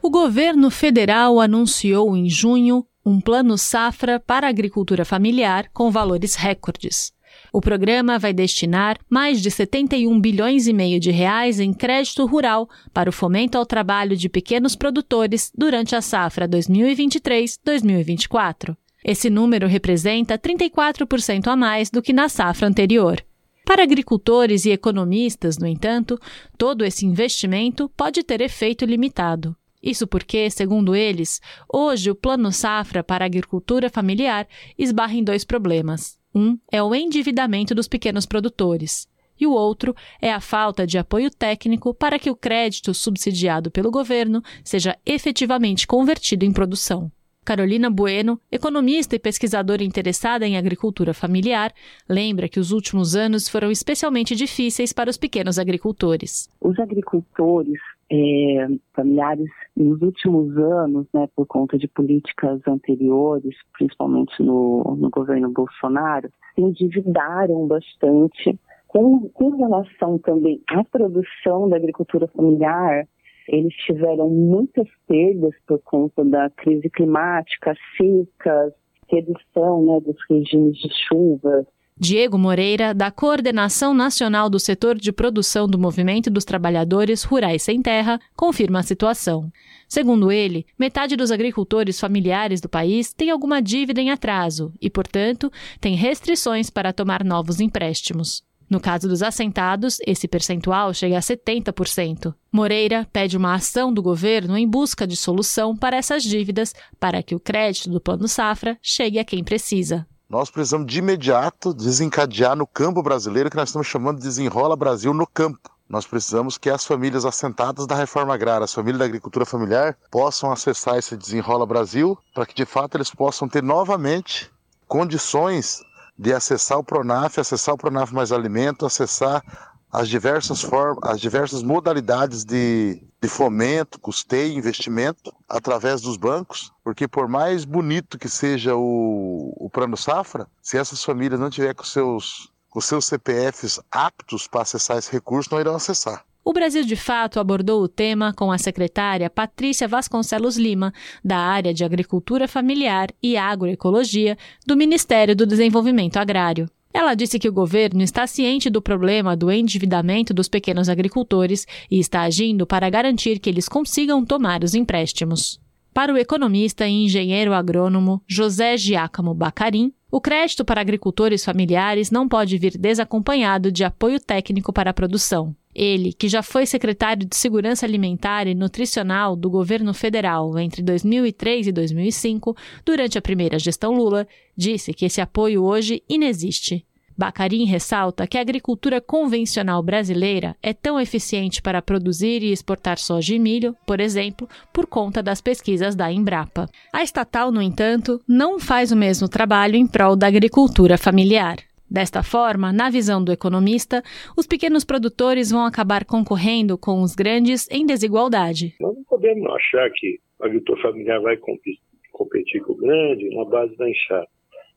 O 0.02 0.10
governo 0.10 0.70
federal 0.70 1.40
anunciou 1.40 2.18
em 2.18 2.30
junho 2.30 2.86
um 3.06 3.22
plano 3.22 3.58
safra 3.58 4.20
para 4.20 4.48
a 4.48 4.50
agricultura 4.50 5.06
familiar 5.06 5.70
com 5.74 5.90
valores 5.90 6.36
recordes. 6.36 7.14
O 7.54 7.60
programa 7.60 8.18
vai 8.18 8.32
destinar 8.32 8.98
mais 9.10 9.42
de 9.42 9.52
71 9.52 10.22
bilhões 10.22 10.68
e 10.68 10.74
meio 10.74 11.02
de 11.02 11.12
reais 11.12 11.60
em 11.60 11.74
crédito 11.74 12.26
rural 12.26 12.70
para 12.94 13.10
o 13.10 13.14
fomento 13.14 13.58
ao 13.58 13.66
trabalho 13.66 14.16
de 14.16 14.30
pequenos 14.30 14.74
produtores 14.74 15.52
durante 15.54 15.94
a 15.94 16.02
safra 16.02 16.48
2023-2024. 16.48 18.74
Esse 19.04 19.30
número 19.30 19.68
representa 19.68 20.38
34% 20.38 21.48
a 21.48 21.58
mais 21.58 21.90
do 21.90 22.02
que 22.02 22.14
na 22.14 22.30
safra 22.30 22.70
anterior. 22.70 23.22
Para 23.66 23.84
agricultores 23.84 24.64
e 24.66 24.72
economistas, 24.72 25.58
no 25.58 25.68
entanto, 25.68 26.18
todo 26.58 26.86
esse 26.86 27.06
investimento 27.06 27.90
pode 27.90 28.24
ter 28.24 28.40
efeito 28.40 28.86
limitado. 28.86 29.54
Isso 29.84 30.08
porque, 30.08 30.50
segundo 30.50 30.96
eles, 30.96 31.42
hoje 31.68 32.12
o 32.12 32.16
Plano 32.16 32.50
Safra 32.52 33.04
para 33.04 33.26
a 33.26 33.28
agricultura 33.28 33.90
familiar 33.90 34.48
esbarra 34.78 35.16
em 35.16 35.24
dois 35.24 35.44
problemas. 35.44 36.21
Um 36.34 36.58
é 36.72 36.82
o 36.82 36.96
endividamento 36.96 37.76
dos 37.76 37.88
pequenos 37.88 38.26
produtores, 38.26 39.08
e 39.40 39.48
o 39.48 39.52
outro 39.52 39.96
é 40.22 40.32
a 40.32 40.40
falta 40.40 40.86
de 40.86 40.98
apoio 40.98 41.32
técnico 41.32 41.94
para 41.94 42.20
que 42.20 42.30
o 42.30 42.36
crédito 42.36 42.94
subsidiado 42.94 43.72
pelo 43.72 43.90
governo 43.90 44.44
seja 44.64 44.98
efetivamente 45.06 45.88
convertido 45.88 46.46
em 46.46 46.52
produção. 46.52 47.12
Carolina 47.44 47.90
Bueno, 47.90 48.40
economista 48.52 49.16
e 49.16 49.20
pesquisadora 49.20 49.84
interessada 49.84 50.46
em 50.46 50.58
agricultura 50.58 51.12
familiar, 51.12 51.74
lembra 52.08 52.48
que 52.48 52.60
os 52.60 52.72
últimos 52.72 53.16
anos 53.16 53.50
foram 53.50 53.72
especialmente 53.72 54.36
difíceis 54.36 54.94
para 54.94 55.10
os 55.10 55.18
pequenos 55.18 55.58
agricultores. 55.58 56.48
Os 56.62 56.78
agricultores 56.78 57.80
é, 58.12 58.68
familiares 58.94 59.50
nos 59.76 60.02
últimos 60.02 60.58
anos, 60.58 61.08
né, 61.14 61.28
por 61.34 61.48
conta 61.48 61.78
de 61.78 61.88
políticas 61.88 62.60
anteriores, 62.68 63.56
principalmente 63.78 64.44
no, 64.44 64.98
no 65.00 65.10
governo 65.10 65.50
Bolsonaro, 65.50 66.30
se 66.54 66.62
endividaram 66.62 67.66
bastante 67.68 68.60
com, 68.88 69.30
com 69.30 69.50
relação 69.52 70.18
também 70.20 70.62
à 70.68 70.84
produção 70.84 71.70
da 71.70 71.78
agricultura 71.78 72.28
familiar, 72.28 73.08
eles 73.48 73.74
tiveram 73.86 74.30
muitas 74.30 74.88
perdas 75.08 75.56
por 75.66 75.80
conta 75.80 76.26
da 76.26 76.50
crise 76.50 76.90
climática, 76.90 77.74
secas, 77.96 78.74
redução 79.08 79.86
né, 79.86 80.00
dos 80.02 80.18
regimes 80.30 80.78
de 80.78 80.90
chuvas, 81.08 81.66
Diego 81.98 82.38
Moreira, 82.38 82.94
da 82.94 83.12
Coordenação 83.12 83.94
Nacional 83.94 84.50
do 84.50 84.60
Setor 84.60 84.98
de 84.98 85.12
Produção 85.12 85.68
do 85.68 85.78
Movimento 85.78 86.30
dos 86.30 86.44
Trabalhadores 86.44 87.24
Rurais 87.24 87.62
Sem 87.62 87.82
Terra, 87.82 88.20
confirma 88.36 88.80
a 88.80 88.84
situação. 88.84 89.52
Segundo 89.88 90.32
ele, 90.32 90.66
metade 90.80 91.16
dos 91.16 91.32
agricultores 91.32 92.00
familiares 92.00 92.60
do 92.62 92.70
país 92.70 93.14
tem 93.14 93.30
alguma 93.30 93.62
dívida 93.62 94.02
em 94.02 94.10
atraso 94.10 94.74
e, 94.82 94.90
portanto, 94.90 95.52
tem 95.80 95.96
restrições 95.96 96.70
para 96.70 96.94
tomar 96.94 97.24
novos 97.24 97.60
empréstimos. 97.60 98.44
No 98.72 98.80
caso 98.80 99.06
dos 99.06 99.22
assentados, 99.22 99.98
esse 100.08 100.30
percentual 100.30 100.94
chega 100.94 101.18
a 101.18 101.22
70%. 101.22 102.34
Moreira 102.50 103.06
pede 103.12 103.36
uma 103.36 103.54
ação 103.54 103.94
do 103.94 104.02
governo 104.02 104.58
em 104.58 104.66
busca 104.66 105.06
de 105.06 105.18
solução 105.18 105.76
para 105.76 105.98
essas 105.98 106.24
dívidas 106.24 106.74
para 106.98 107.22
que 107.22 107.36
o 107.36 107.40
crédito 107.40 107.90
do 107.90 108.00
Plano 108.00 108.30
Safra 108.30 108.78
chegue 108.82 109.20
a 109.20 109.26
quem 109.26 109.44
precisa. 109.44 110.08
Nós 110.32 110.50
precisamos 110.50 110.88
de 110.88 111.00
imediato 111.00 111.74
desencadear 111.74 112.56
no 112.56 112.66
campo 112.66 113.04
brasileiro 113.04 113.50
que 113.50 113.58
nós 113.58 113.68
estamos 113.68 113.86
chamando 113.86 114.16
de 114.16 114.24
desenrola 114.24 114.78
Brasil 114.78 115.14
no 115.14 115.28
campo. 115.28 115.70
Nós 115.90 116.08
precisamos 116.08 116.58
que 116.58 116.70
as 116.70 116.86
famílias 116.86 117.26
assentadas 117.26 117.86
da 117.86 117.96
reforma 117.96 118.34
agrária, 118.34 118.64
as 118.64 118.74
famílias 118.74 119.00
da 119.00 119.04
agricultura 119.04 119.46
familiar, 119.46 119.98
possam 120.10 120.50
acessar 120.50 120.98
esse 120.98 121.18
Desenrola 121.18 121.66
Brasil 121.66 122.18
para 122.34 122.46
que 122.46 122.56
de 122.56 122.66
fato 122.66 122.96
eles 122.96 123.14
possam 123.14 123.46
ter 123.46 123.62
novamente 123.62 124.50
condições 124.88 125.84
de 126.18 126.32
acessar 126.32 126.80
o 126.80 126.84
Pronaf, 126.84 127.38
acessar 127.38 127.76
o 127.76 127.78
Pronaf 127.78 128.14
Mais 128.14 128.32
Alimento, 128.32 128.86
acessar 128.86 129.44
as 129.92 130.08
diversas 130.08 130.62
formas, 130.62 131.00
as 131.04 131.20
diversas 131.20 131.62
modalidades 131.62 132.46
de, 132.46 133.04
de 133.22 133.28
fomento, 133.28 134.00
custeio, 134.00 134.58
investimento 134.58 135.34
através 135.50 136.02
dos 136.02 136.18
bancos, 136.18 136.72
porque 136.84 137.08
por 137.08 137.28
mais 137.28 137.66
bonito 137.66 138.18
que 138.18 138.30
seja 138.30 138.76
o, 138.76 139.54
o 139.58 139.70
plano 139.70 139.98
safra, 139.98 140.48
se 140.62 140.78
essas 140.78 141.04
famílias 141.04 141.40
não 141.40 141.50
tiverem 141.50 141.76
com 141.76 141.84
seus 141.84 142.50
com 142.70 142.80
seus 142.80 143.06
CPFs 143.06 143.82
aptos 143.92 144.48
para 144.48 144.62
acessar 144.62 144.98
esse 144.98 145.12
recurso, 145.12 145.50
não 145.52 145.60
irão 145.60 145.76
acessar. 145.76 146.24
O 146.44 146.54
Brasil 146.54 146.84
de 146.84 146.96
Fato 146.96 147.40
abordou 147.40 147.84
o 147.84 147.88
tema 147.88 148.34
com 148.34 148.52
a 148.52 148.58
secretária 148.58 149.30
Patrícia 149.30 149.90
Vasconcelos 149.90 150.58
Lima, 150.58 150.94
da 151.24 151.38
área 151.38 151.74
de 151.74 151.84
Agricultura 151.84 152.48
Familiar 152.48 153.10
e 153.22 153.38
Agroecologia 153.38 154.38
do 154.66 154.76
Ministério 154.76 155.36
do 155.36 155.46
Desenvolvimento 155.46 156.16
Agrário. 156.18 156.68
Ela 156.94 157.16
disse 157.16 157.40
que 157.40 157.48
o 157.48 157.54
governo 157.54 158.02
está 158.02 158.28
ciente 158.28 158.70
do 158.70 158.82
problema 158.82 159.36
do 159.36 159.50
endividamento 159.50 160.34
dos 160.34 160.50
pequenos 160.50 160.90
agricultores 160.90 161.66
e 161.90 162.00
está 162.00 162.22
agindo 162.22 162.68
para 162.68 162.90
garantir 162.90 163.40
que 163.40 163.50
eles 163.50 163.70
consigam 163.70 164.26
tomar 164.26 164.64
os 164.64 164.76
empréstimos. 164.76 165.60
Para 165.94 166.14
o 166.14 166.18
economista 166.18 166.88
e 166.88 167.06
engenheiro 167.06 167.54
agrônomo 167.54 168.22
José 168.28 168.78
Giacomo 168.78 169.34
Bacarim, 169.34 169.94
o 170.12 170.20
crédito 170.20 170.66
para 170.66 170.82
agricultores 170.82 171.46
familiares 171.46 172.12
não 172.12 172.28
pode 172.28 172.58
vir 172.58 172.78
desacompanhado 172.78 173.72
de 173.72 173.86
apoio 173.86 174.20
técnico 174.20 174.74
para 174.74 174.90
a 174.90 174.94
produção. 174.94 175.56
Ele, 175.74 176.12
que 176.12 176.28
já 176.28 176.44
foi 176.44 176.66
secretário 176.66 177.26
de 177.26 177.34
Segurança 177.34 177.86
Alimentar 177.86 178.46
e 178.46 178.54
Nutricional 178.54 179.38
do 179.38 179.50
governo 179.50 179.94
federal 179.94 180.60
entre 180.60 180.84
2003 180.84 181.68
e 181.68 181.72
2005, 181.72 182.58
durante 182.86 183.18
a 183.18 183.22
primeira 183.22 183.58
gestão 183.58 183.94
Lula, 183.94 184.28
disse 184.56 184.94
que 184.94 185.06
esse 185.06 185.22
apoio 185.22 185.64
hoje 185.64 186.04
inexiste. 186.10 186.86
Bacarim 187.22 187.66
ressalta 187.66 188.26
que 188.26 188.36
a 188.36 188.42
agricultura 188.42 189.00
convencional 189.00 189.84
brasileira 189.84 190.56
é 190.60 190.74
tão 190.74 191.00
eficiente 191.00 191.62
para 191.62 191.80
produzir 191.80 192.42
e 192.42 192.52
exportar 192.52 192.98
soja 192.98 193.36
e 193.36 193.38
milho, 193.38 193.76
por 193.86 194.00
exemplo, 194.00 194.48
por 194.74 194.88
conta 194.88 195.22
das 195.22 195.40
pesquisas 195.40 195.96
da 195.96 196.12
Embrapa. 196.12 196.66
A 196.92 197.04
estatal, 197.04 197.52
no 197.52 197.62
entanto, 197.62 198.20
não 198.28 198.60
faz 198.60 198.92
o 198.92 198.98
mesmo 198.98 199.30
trabalho 199.30 199.76
em 199.76 199.86
prol 199.86 200.16
da 200.16 200.26
agricultura 200.26 200.98
familiar. 200.98 201.58
Desta 201.88 202.24
forma, 202.24 202.74
na 202.74 202.90
visão 202.90 203.24
do 203.24 203.32
economista, 203.32 204.02
os 204.36 204.48
pequenos 204.48 204.84
produtores 204.84 205.52
vão 205.52 205.64
acabar 205.64 206.06
concorrendo 206.06 206.76
com 206.76 207.04
os 207.04 207.14
grandes 207.14 207.70
em 207.70 207.86
desigualdade. 207.86 208.74
Nós 208.82 208.96
não 208.96 209.04
podemos 209.04 209.48
achar 209.54 209.92
que 209.92 210.18
o 210.40 210.46
agricultor 210.46 210.82
familiar 210.82 211.22
vai 211.22 211.38
competir 211.38 212.64
com 212.64 212.74
o 212.74 212.78
grande 212.78 213.30
na 213.36 213.46
base 213.46 213.78
da 213.78 213.88
enxada. 213.88 214.28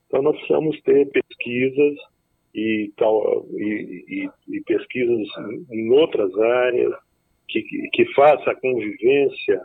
Então, 0.08 0.20
nós 0.20 0.36
precisamos 0.36 0.78
ter 0.82 1.08
pesquisas 1.10 1.96
e, 2.54 2.92
e, 2.98 4.28
e, 4.48 4.60
pesquisas 4.62 5.28
em 5.70 5.90
outras 5.90 6.32
áreas 6.38 6.94
que, 7.48 7.62
que 7.92 8.04
faça 8.14 8.50
a 8.50 8.54
convivência, 8.54 9.60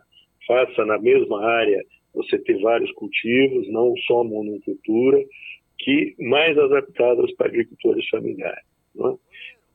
faça 0.47 0.85
na 0.85 0.97
mesma 0.97 1.45
área 1.45 1.83
você 2.13 2.39
ter 2.39 2.59
vários 2.61 2.91
cultivos, 2.93 3.69
não 3.69 3.93
só 4.07 4.23
monocultura, 4.23 5.23
que 5.77 6.15
mais 6.19 6.57
adaptadas 6.57 7.31
para 7.35 7.47
agricultores 7.47 8.07
familiares. 8.09 8.65
É? 8.97 9.29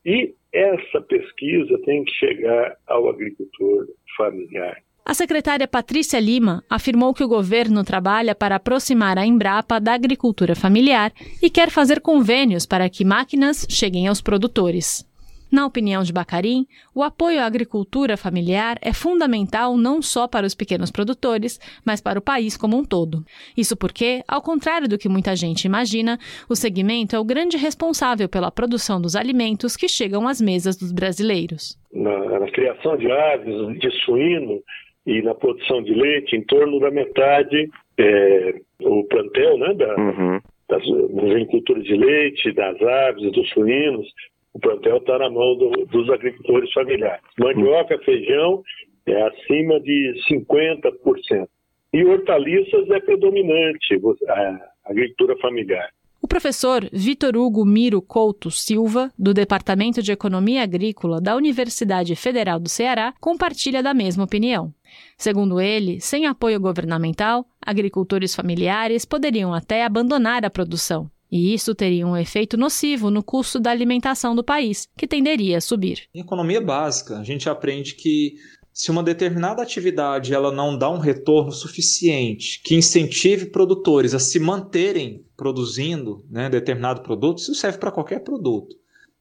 E 0.07 0.35
essa 0.53 1.01
pesquisa 1.01 1.79
tem 1.85 2.05
que 2.05 2.13
chegar 2.13 2.77
ao 2.87 3.09
agricultor 3.09 3.87
familiar. 4.17 4.84
A 5.07 5.13
secretária 5.13 5.69
Patrícia 5.69 6.19
Lima 6.19 6.65
afirmou 6.69 7.13
que 7.13 7.23
o 7.23 7.29
governo 7.29 7.85
trabalha 7.85 8.35
para 8.35 8.57
aproximar 8.57 9.19
a 9.19 9.27
Embrapa 9.27 9.79
da 9.79 9.93
agricultura 9.93 10.57
familiar 10.57 11.13
e 11.43 11.51
quer 11.51 11.71
fazer 11.71 12.01
convênios 12.01 12.65
para 12.65 12.89
que 12.89 13.05
máquinas 13.05 13.67
cheguem 13.69 14.09
aos 14.09 14.23
produtores. 14.23 15.07
Na 15.53 15.67
opinião 15.67 16.03
de 16.03 16.13
Bacarim, 16.13 16.67
o 16.95 17.03
apoio 17.03 17.41
à 17.41 17.45
agricultura 17.45 18.17
familiar 18.17 18.79
é 18.81 18.95
fundamental 18.95 19.77
não 19.77 20.01
só 20.01 20.27
para 20.27 20.47
os 20.47 20.55
pequenos 20.55 20.91
produtores, 20.91 21.61
mas 21.85 22.01
para 22.01 22.19
o 22.19 22.23
país 22.23 22.57
como 22.57 22.77
um 22.77 22.85
todo. 22.85 23.25
Isso 23.55 23.77
porque, 23.77 24.25
ao 24.27 24.41
contrário 24.41 24.89
do 24.89 24.99
que 24.99 25.09
muita 25.09 25.37
gente 25.37 25.67
imagina, 25.67 26.19
o 26.49 26.57
segmento 26.57 27.15
é 27.15 27.21
o 27.21 27.25
grande 27.25 27.59
responsável 27.59 28.29
pela 28.29 28.51
produção 28.51 29.01
dos 29.01 29.15
alimentos 29.15 29.77
que 29.77 29.87
chegam 29.87 30.27
às 30.27 30.41
mesas 30.41 30.77
dos 30.77 30.91
brasileiros. 30.91 31.79
Na, 31.93 32.41
na 32.41 32.51
criação 32.51 32.97
de 32.97 33.09
aves, 33.13 33.79
de 33.79 33.91
suíno 34.05 34.61
e 35.07 35.23
na 35.23 35.35
produção 35.35 35.83
de 35.83 35.93
leite, 35.95 36.37
em 36.37 36.43
torno 36.43 36.81
da 36.81 36.91
metade, 36.91 37.69
é, 37.99 38.55
o 38.83 39.05
plantel 39.05 39.59
né, 39.59 39.75
da, 39.75 39.97
uhum. 39.97 40.41
das, 40.69 40.83
das 41.15 41.31
agriculturas 41.31 41.85
de 41.85 41.97
leite, 41.97 42.53
das 42.53 42.81
aves, 42.81 43.33
dos 43.33 43.49
suínos, 43.51 44.07
o 44.55 44.59
plantel 44.59 44.99
está 44.99 45.19
na 45.19 45.29
mão 45.29 45.57
do, 45.57 45.71
dos 45.87 46.09
agricultores 46.11 46.73
familiares. 46.73 47.23
Mandioca, 47.39 47.99
feijão 47.99 48.63
é 49.07 49.23
acima 49.23 49.81
de 49.81 50.15
50%. 50.31 51.49
E 51.93 52.05
hortaliças 52.05 52.91
é 52.91 53.01
predominante 53.01 54.01
a 54.29 54.61
agricultura 54.87 55.37
familiar. 55.37 55.91
O 56.25 56.27
professor 56.27 56.89
Vitor 56.91 57.37
Hugo 57.37 57.67
Miro 57.67 58.01
Couto 58.01 58.51
Silva, 58.51 59.13
do 59.19 59.35
Departamento 59.35 60.03
de 60.03 60.11
Economia 60.11 60.63
Agrícola 60.63 61.21
da 61.21 61.37
Universidade 61.37 62.17
Federal 62.17 62.59
do 62.59 62.67
Ceará, 62.67 63.13
compartilha 63.21 63.83
da 63.83 63.93
mesma 63.93 64.25
opinião. 64.25 64.73
Segundo 65.19 65.61
ele, 65.61 66.01
sem 66.01 66.25
apoio 66.25 66.59
governamental, 66.59 67.47
agricultores 67.61 68.35
familiares 68.35 69.05
poderiam 69.05 69.53
até 69.53 69.85
abandonar 69.85 70.47
a 70.47 70.51
produção. 70.51 71.11
E 71.31 71.53
isso 71.53 71.75
teria 71.75 72.07
um 72.07 72.17
efeito 72.17 72.57
nocivo 72.57 73.11
no 73.11 73.23
custo 73.23 73.61
da 73.61 73.71
alimentação 73.71 74.35
do 74.35 74.43
país, 74.43 74.89
que 74.97 75.07
tenderia 75.07 75.59
a 75.59 75.61
subir. 75.61 76.05
Em 76.15 76.21
economia 76.21 76.63
básica, 76.63 77.19
a 77.19 77.23
gente 77.23 77.51
aprende 77.51 77.95
que 77.97 78.37
se 78.73 78.91
uma 78.91 79.03
determinada 79.03 79.63
atividade 79.63 80.33
ela 80.33 80.51
não 80.51 80.77
dá 80.77 80.91
um 80.91 80.99
retorno 80.99 81.53
suficiente 81.53 82.63
que 82.65 82.75
incentive 82.75 83.51
produtores 83.51 84.15
a 84.15 84.19
se 84.19 84.41
manterem 84.41 85.24
produzindo 85.37 86.25
né, 86.31 86.49
determinado 86.49 87.03
produto, 87.03 87.39
isso 87.39 87.55
serve 87.55 87.79
para 87.79 87.91
qualquer 87.91 88.21
produto. 88.21 88.77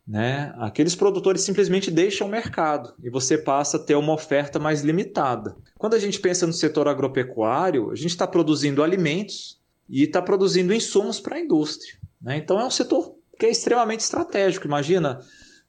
Né? 0.06 0.54
Aqueles 0.58 0.96
produtores 0.96 1.42
simplesmente 1.42 1.90
deixam 1.90 2.28
o 2.28 2.30
mercado 2.30 2.94
e 3.02 3.10
você 3.10 3.38
passa 3.38 3.78
a 3.78 3.80
ter 3.80 3.96
uma 3.96 4.14
oferta 4.14 4.60
mais 4.60 4.82
limitada. 4.82 5.56
Quando 5.78 5.94
a 5.94 6.00
gente 6.00 6.20
pensa 6.20 6.46
no 6.46 6.54
setor 6.54 6.88
agropecuário, 6.88 7.90
a 7.90 7.96
gente 7.96 8.08
está 8.08 8.28
produzindo 8.28 8.84
alimentos 8.84 9.62
e 9.90 10.04
está 10.04 10.22
produzindo 10.22 10.74
insumos 10.74 11.20
para 11.20 11.38
a 11.38 11.40
indústria. 11.40 11.96
Né? 12.22 12.38
Então 12.38 12.60
é 12.60 12.66
um 12.66 12.72
setor 12.72 13.16
que 13.40 13.46
é 13.46 13.50
extremamente 13.50 14.02
estratégico. 14.02 14.68
Imagina 14.68 15.20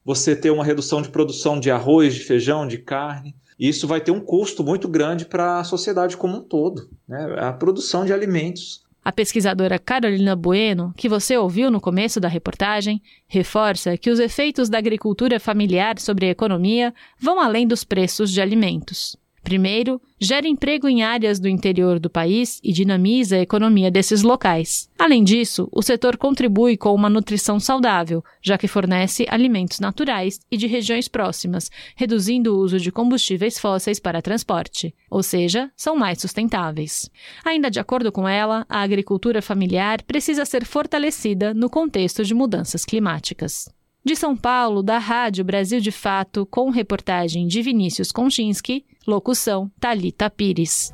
você 0.04 0.36
ter 0.36 0.50
uma 0.50 0.64
redução 0.64 1.00
de 1.00 1.08
produção 1.08 1.58
de 1.58 1.70
arroz, 1.70 2.14
de 2.14 2.20
feijão, 2.20 2.66
de 2.66 2.78
carne. 2.78 3.34
Isso 3.58 3.86
vai 3.86 4.00
ter 4.00 4.10
um 4.10 4.20
custo 4.20 4.64
muito 4.64 4.88
grande 4.88 5.24
para 5.24 5.60
a 5.60 5.64
sociedade 5.64 6.16
como 6.16 6.38
um 6.38 6.42
todo. 6.42 6.90
Né? 7.08 7.36
A 7.38 7.52
produção 7.52 8.04
de 8.04 8.12
alimentos. 8.12 8.83
A 9.04 9.12
pesquisadora 9.12 9.78
Carolina 9.78 10.34
Bueno, 10.34 10.94
que 10.96 11.10
você 11.10 11.36
ouviu 11.36 11.70
no 11.70 11.78
começo 11.78 12.18
da 12.18 12.26
reportagem, 12.26 13.02
reforça 13.28 13.98
que 13.98 14.08
os 14.08 14.18
efeitos 14.18 14.70
da 14.70 14.78
agricultura 14.78 15.38
familiar 15.38 15.98
sobre 15.98 16.24
a 16.24 16.30
economia 16.30 16.94
vão 17.18 17.38
além 17.38 17.66
dos 17.66 17.84
preços 17.84 18.30
de 18.30 18.40
alimentos. 18.40 19.14
Primeiro, 19.44 20.00
gera 20.18 20.48
emprego 20.48 20.88
em 20.88 21.02
áreas 21.02 21.38
do 21.38 21.46
interior 21.46 22.00
do 22.00 22.08
país 22.08 22.58
e 22.64 22.72
dinamiza 22.72 23.36
a 23.36 23.40
economia 23.40 23.90
desses 23.90 24.22
locais. 24.22 24.88
Além 24.98 25.22
disso, 25.22 25.68
o 25.70 25.82
setor 25.82 26.16
contribui 26.16 26.78
com 26.78 26.94
uma 26.94 27.10
nutrição 27.10 27.60
saudável, 27.60 28.24
já 28.40 28.56
que 28.56 28.66
fornece 28.66 29.26
alimentos 29.28 29.80
naturais 29.80 30.40
e 30.50 30.56
de 30.56 30.66
regiões 30.66 31.08
próximas, 31.08 31.70
reduzindo 31.94 32.54
o 32.54 32.58
uso 32.58 32.80
de 32.80 32.90
combustíveis 32.90 33.58
fósseis 33.58 34.00
para 34.00 34.22
transporte, 34.22 34.94
ou 35.10 35.22
seja, 35.22 35.70
são 35.76 35.94
mais 35.94 36.18
sustentáveis. 36.22 37.10
Ainda 37.44 37.70
de 37.70 37.78
acordo 37.78 38.10
com 38.10 38.26
ela, 38.26 38.64
a 38.66 38.80
agricultura 38.80 39.42
familiar 39.42 40.02
precisa 40.04 40.46
ser 40.46 40.64
fortalecida 40.64 41.52
no 41.52 41.68
contexto 41.68 42.24
de 42.24 42.32
mudanças 42.32 42.82
climáticas. 42.82 43.68
De 44.06 44.14
São 44.14 44.36
Paulo, 44.36 44.82
da 44.82 44.98
Rádio 44.98 45.42
Brasil 45.42 45.80
de 45.80 45.90
Fato, 45.90 46.44
com 46.44 46.68
reportagem 46.68 47.46
de 47.46 47.62
Vinícius 47.62 48.12
Konchinski, 48.12 48.84
locução 49.06 49.70
Talita 49.78 50.30
Pires. 50.30 50.92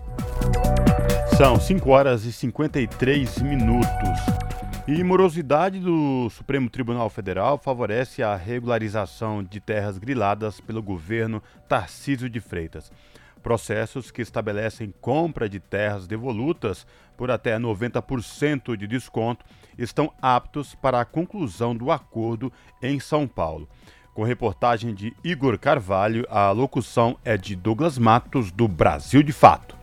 São 1.36 1.58
5 1.58 1.88
horas 1.90 2.24
e 2.24 2.32
53 2.32 3.40
minutos. 3.42 3.90
E 4.88 5.04
morosidade 5.04 5.78
do 5.78 6.28
Supremo 6.30 6.68
Tribunal 6.68 7.08
Federal 7.08 7.56
favorece 7.56 8.22
a 8.22 8.34
regularização 8.34 9.44
de 9.44 9.60
terras 9.60 9.96
griladas 9.98 10.60
pelo 10.60 10.82
governo 10.82 11.40
Tarcísio 11.68 12.28
de 12.28 12.40
Freitas. 12.40 12.90
Processos 13.42 14.10
que 14.10 14.20
estabelecem 14.20 14.92
compra 15.00 15.48
de 15.48 15.60
terras 15.60 16.06
devolutas 16.06 16.86
por 17.16 17.30
até 17.30 17.58
90% 17.58 18.76
de 18.76 18.86
desconto 18.86 19.44
estão 19.78 20.12
aptos 20.20 20.74
para 20.74 21.00
a 21.00 21.04
conclusão 21.04 21.74
do 21.74 21.90
acordo 21.90 22.52
em 22.82 22.98
São 22.98 23.26
Paulo. 23.28 23.68
Com 24.14 24.24
reportagem 24.24 24.92
de 24.92 25.14
Igor 25.22 25.58
Carvalho, 25.58 26.26
a 26.28 26.50
locução 26.50 27.16
é 27.24 27.36
de 27.36 27.54
Douglas 27.54 27.96
Matos, 27.96 28.50
do 28.50 28.66
Brasil 28.66 29.22
de 29.22 29.32
Fato. 29.32 29.80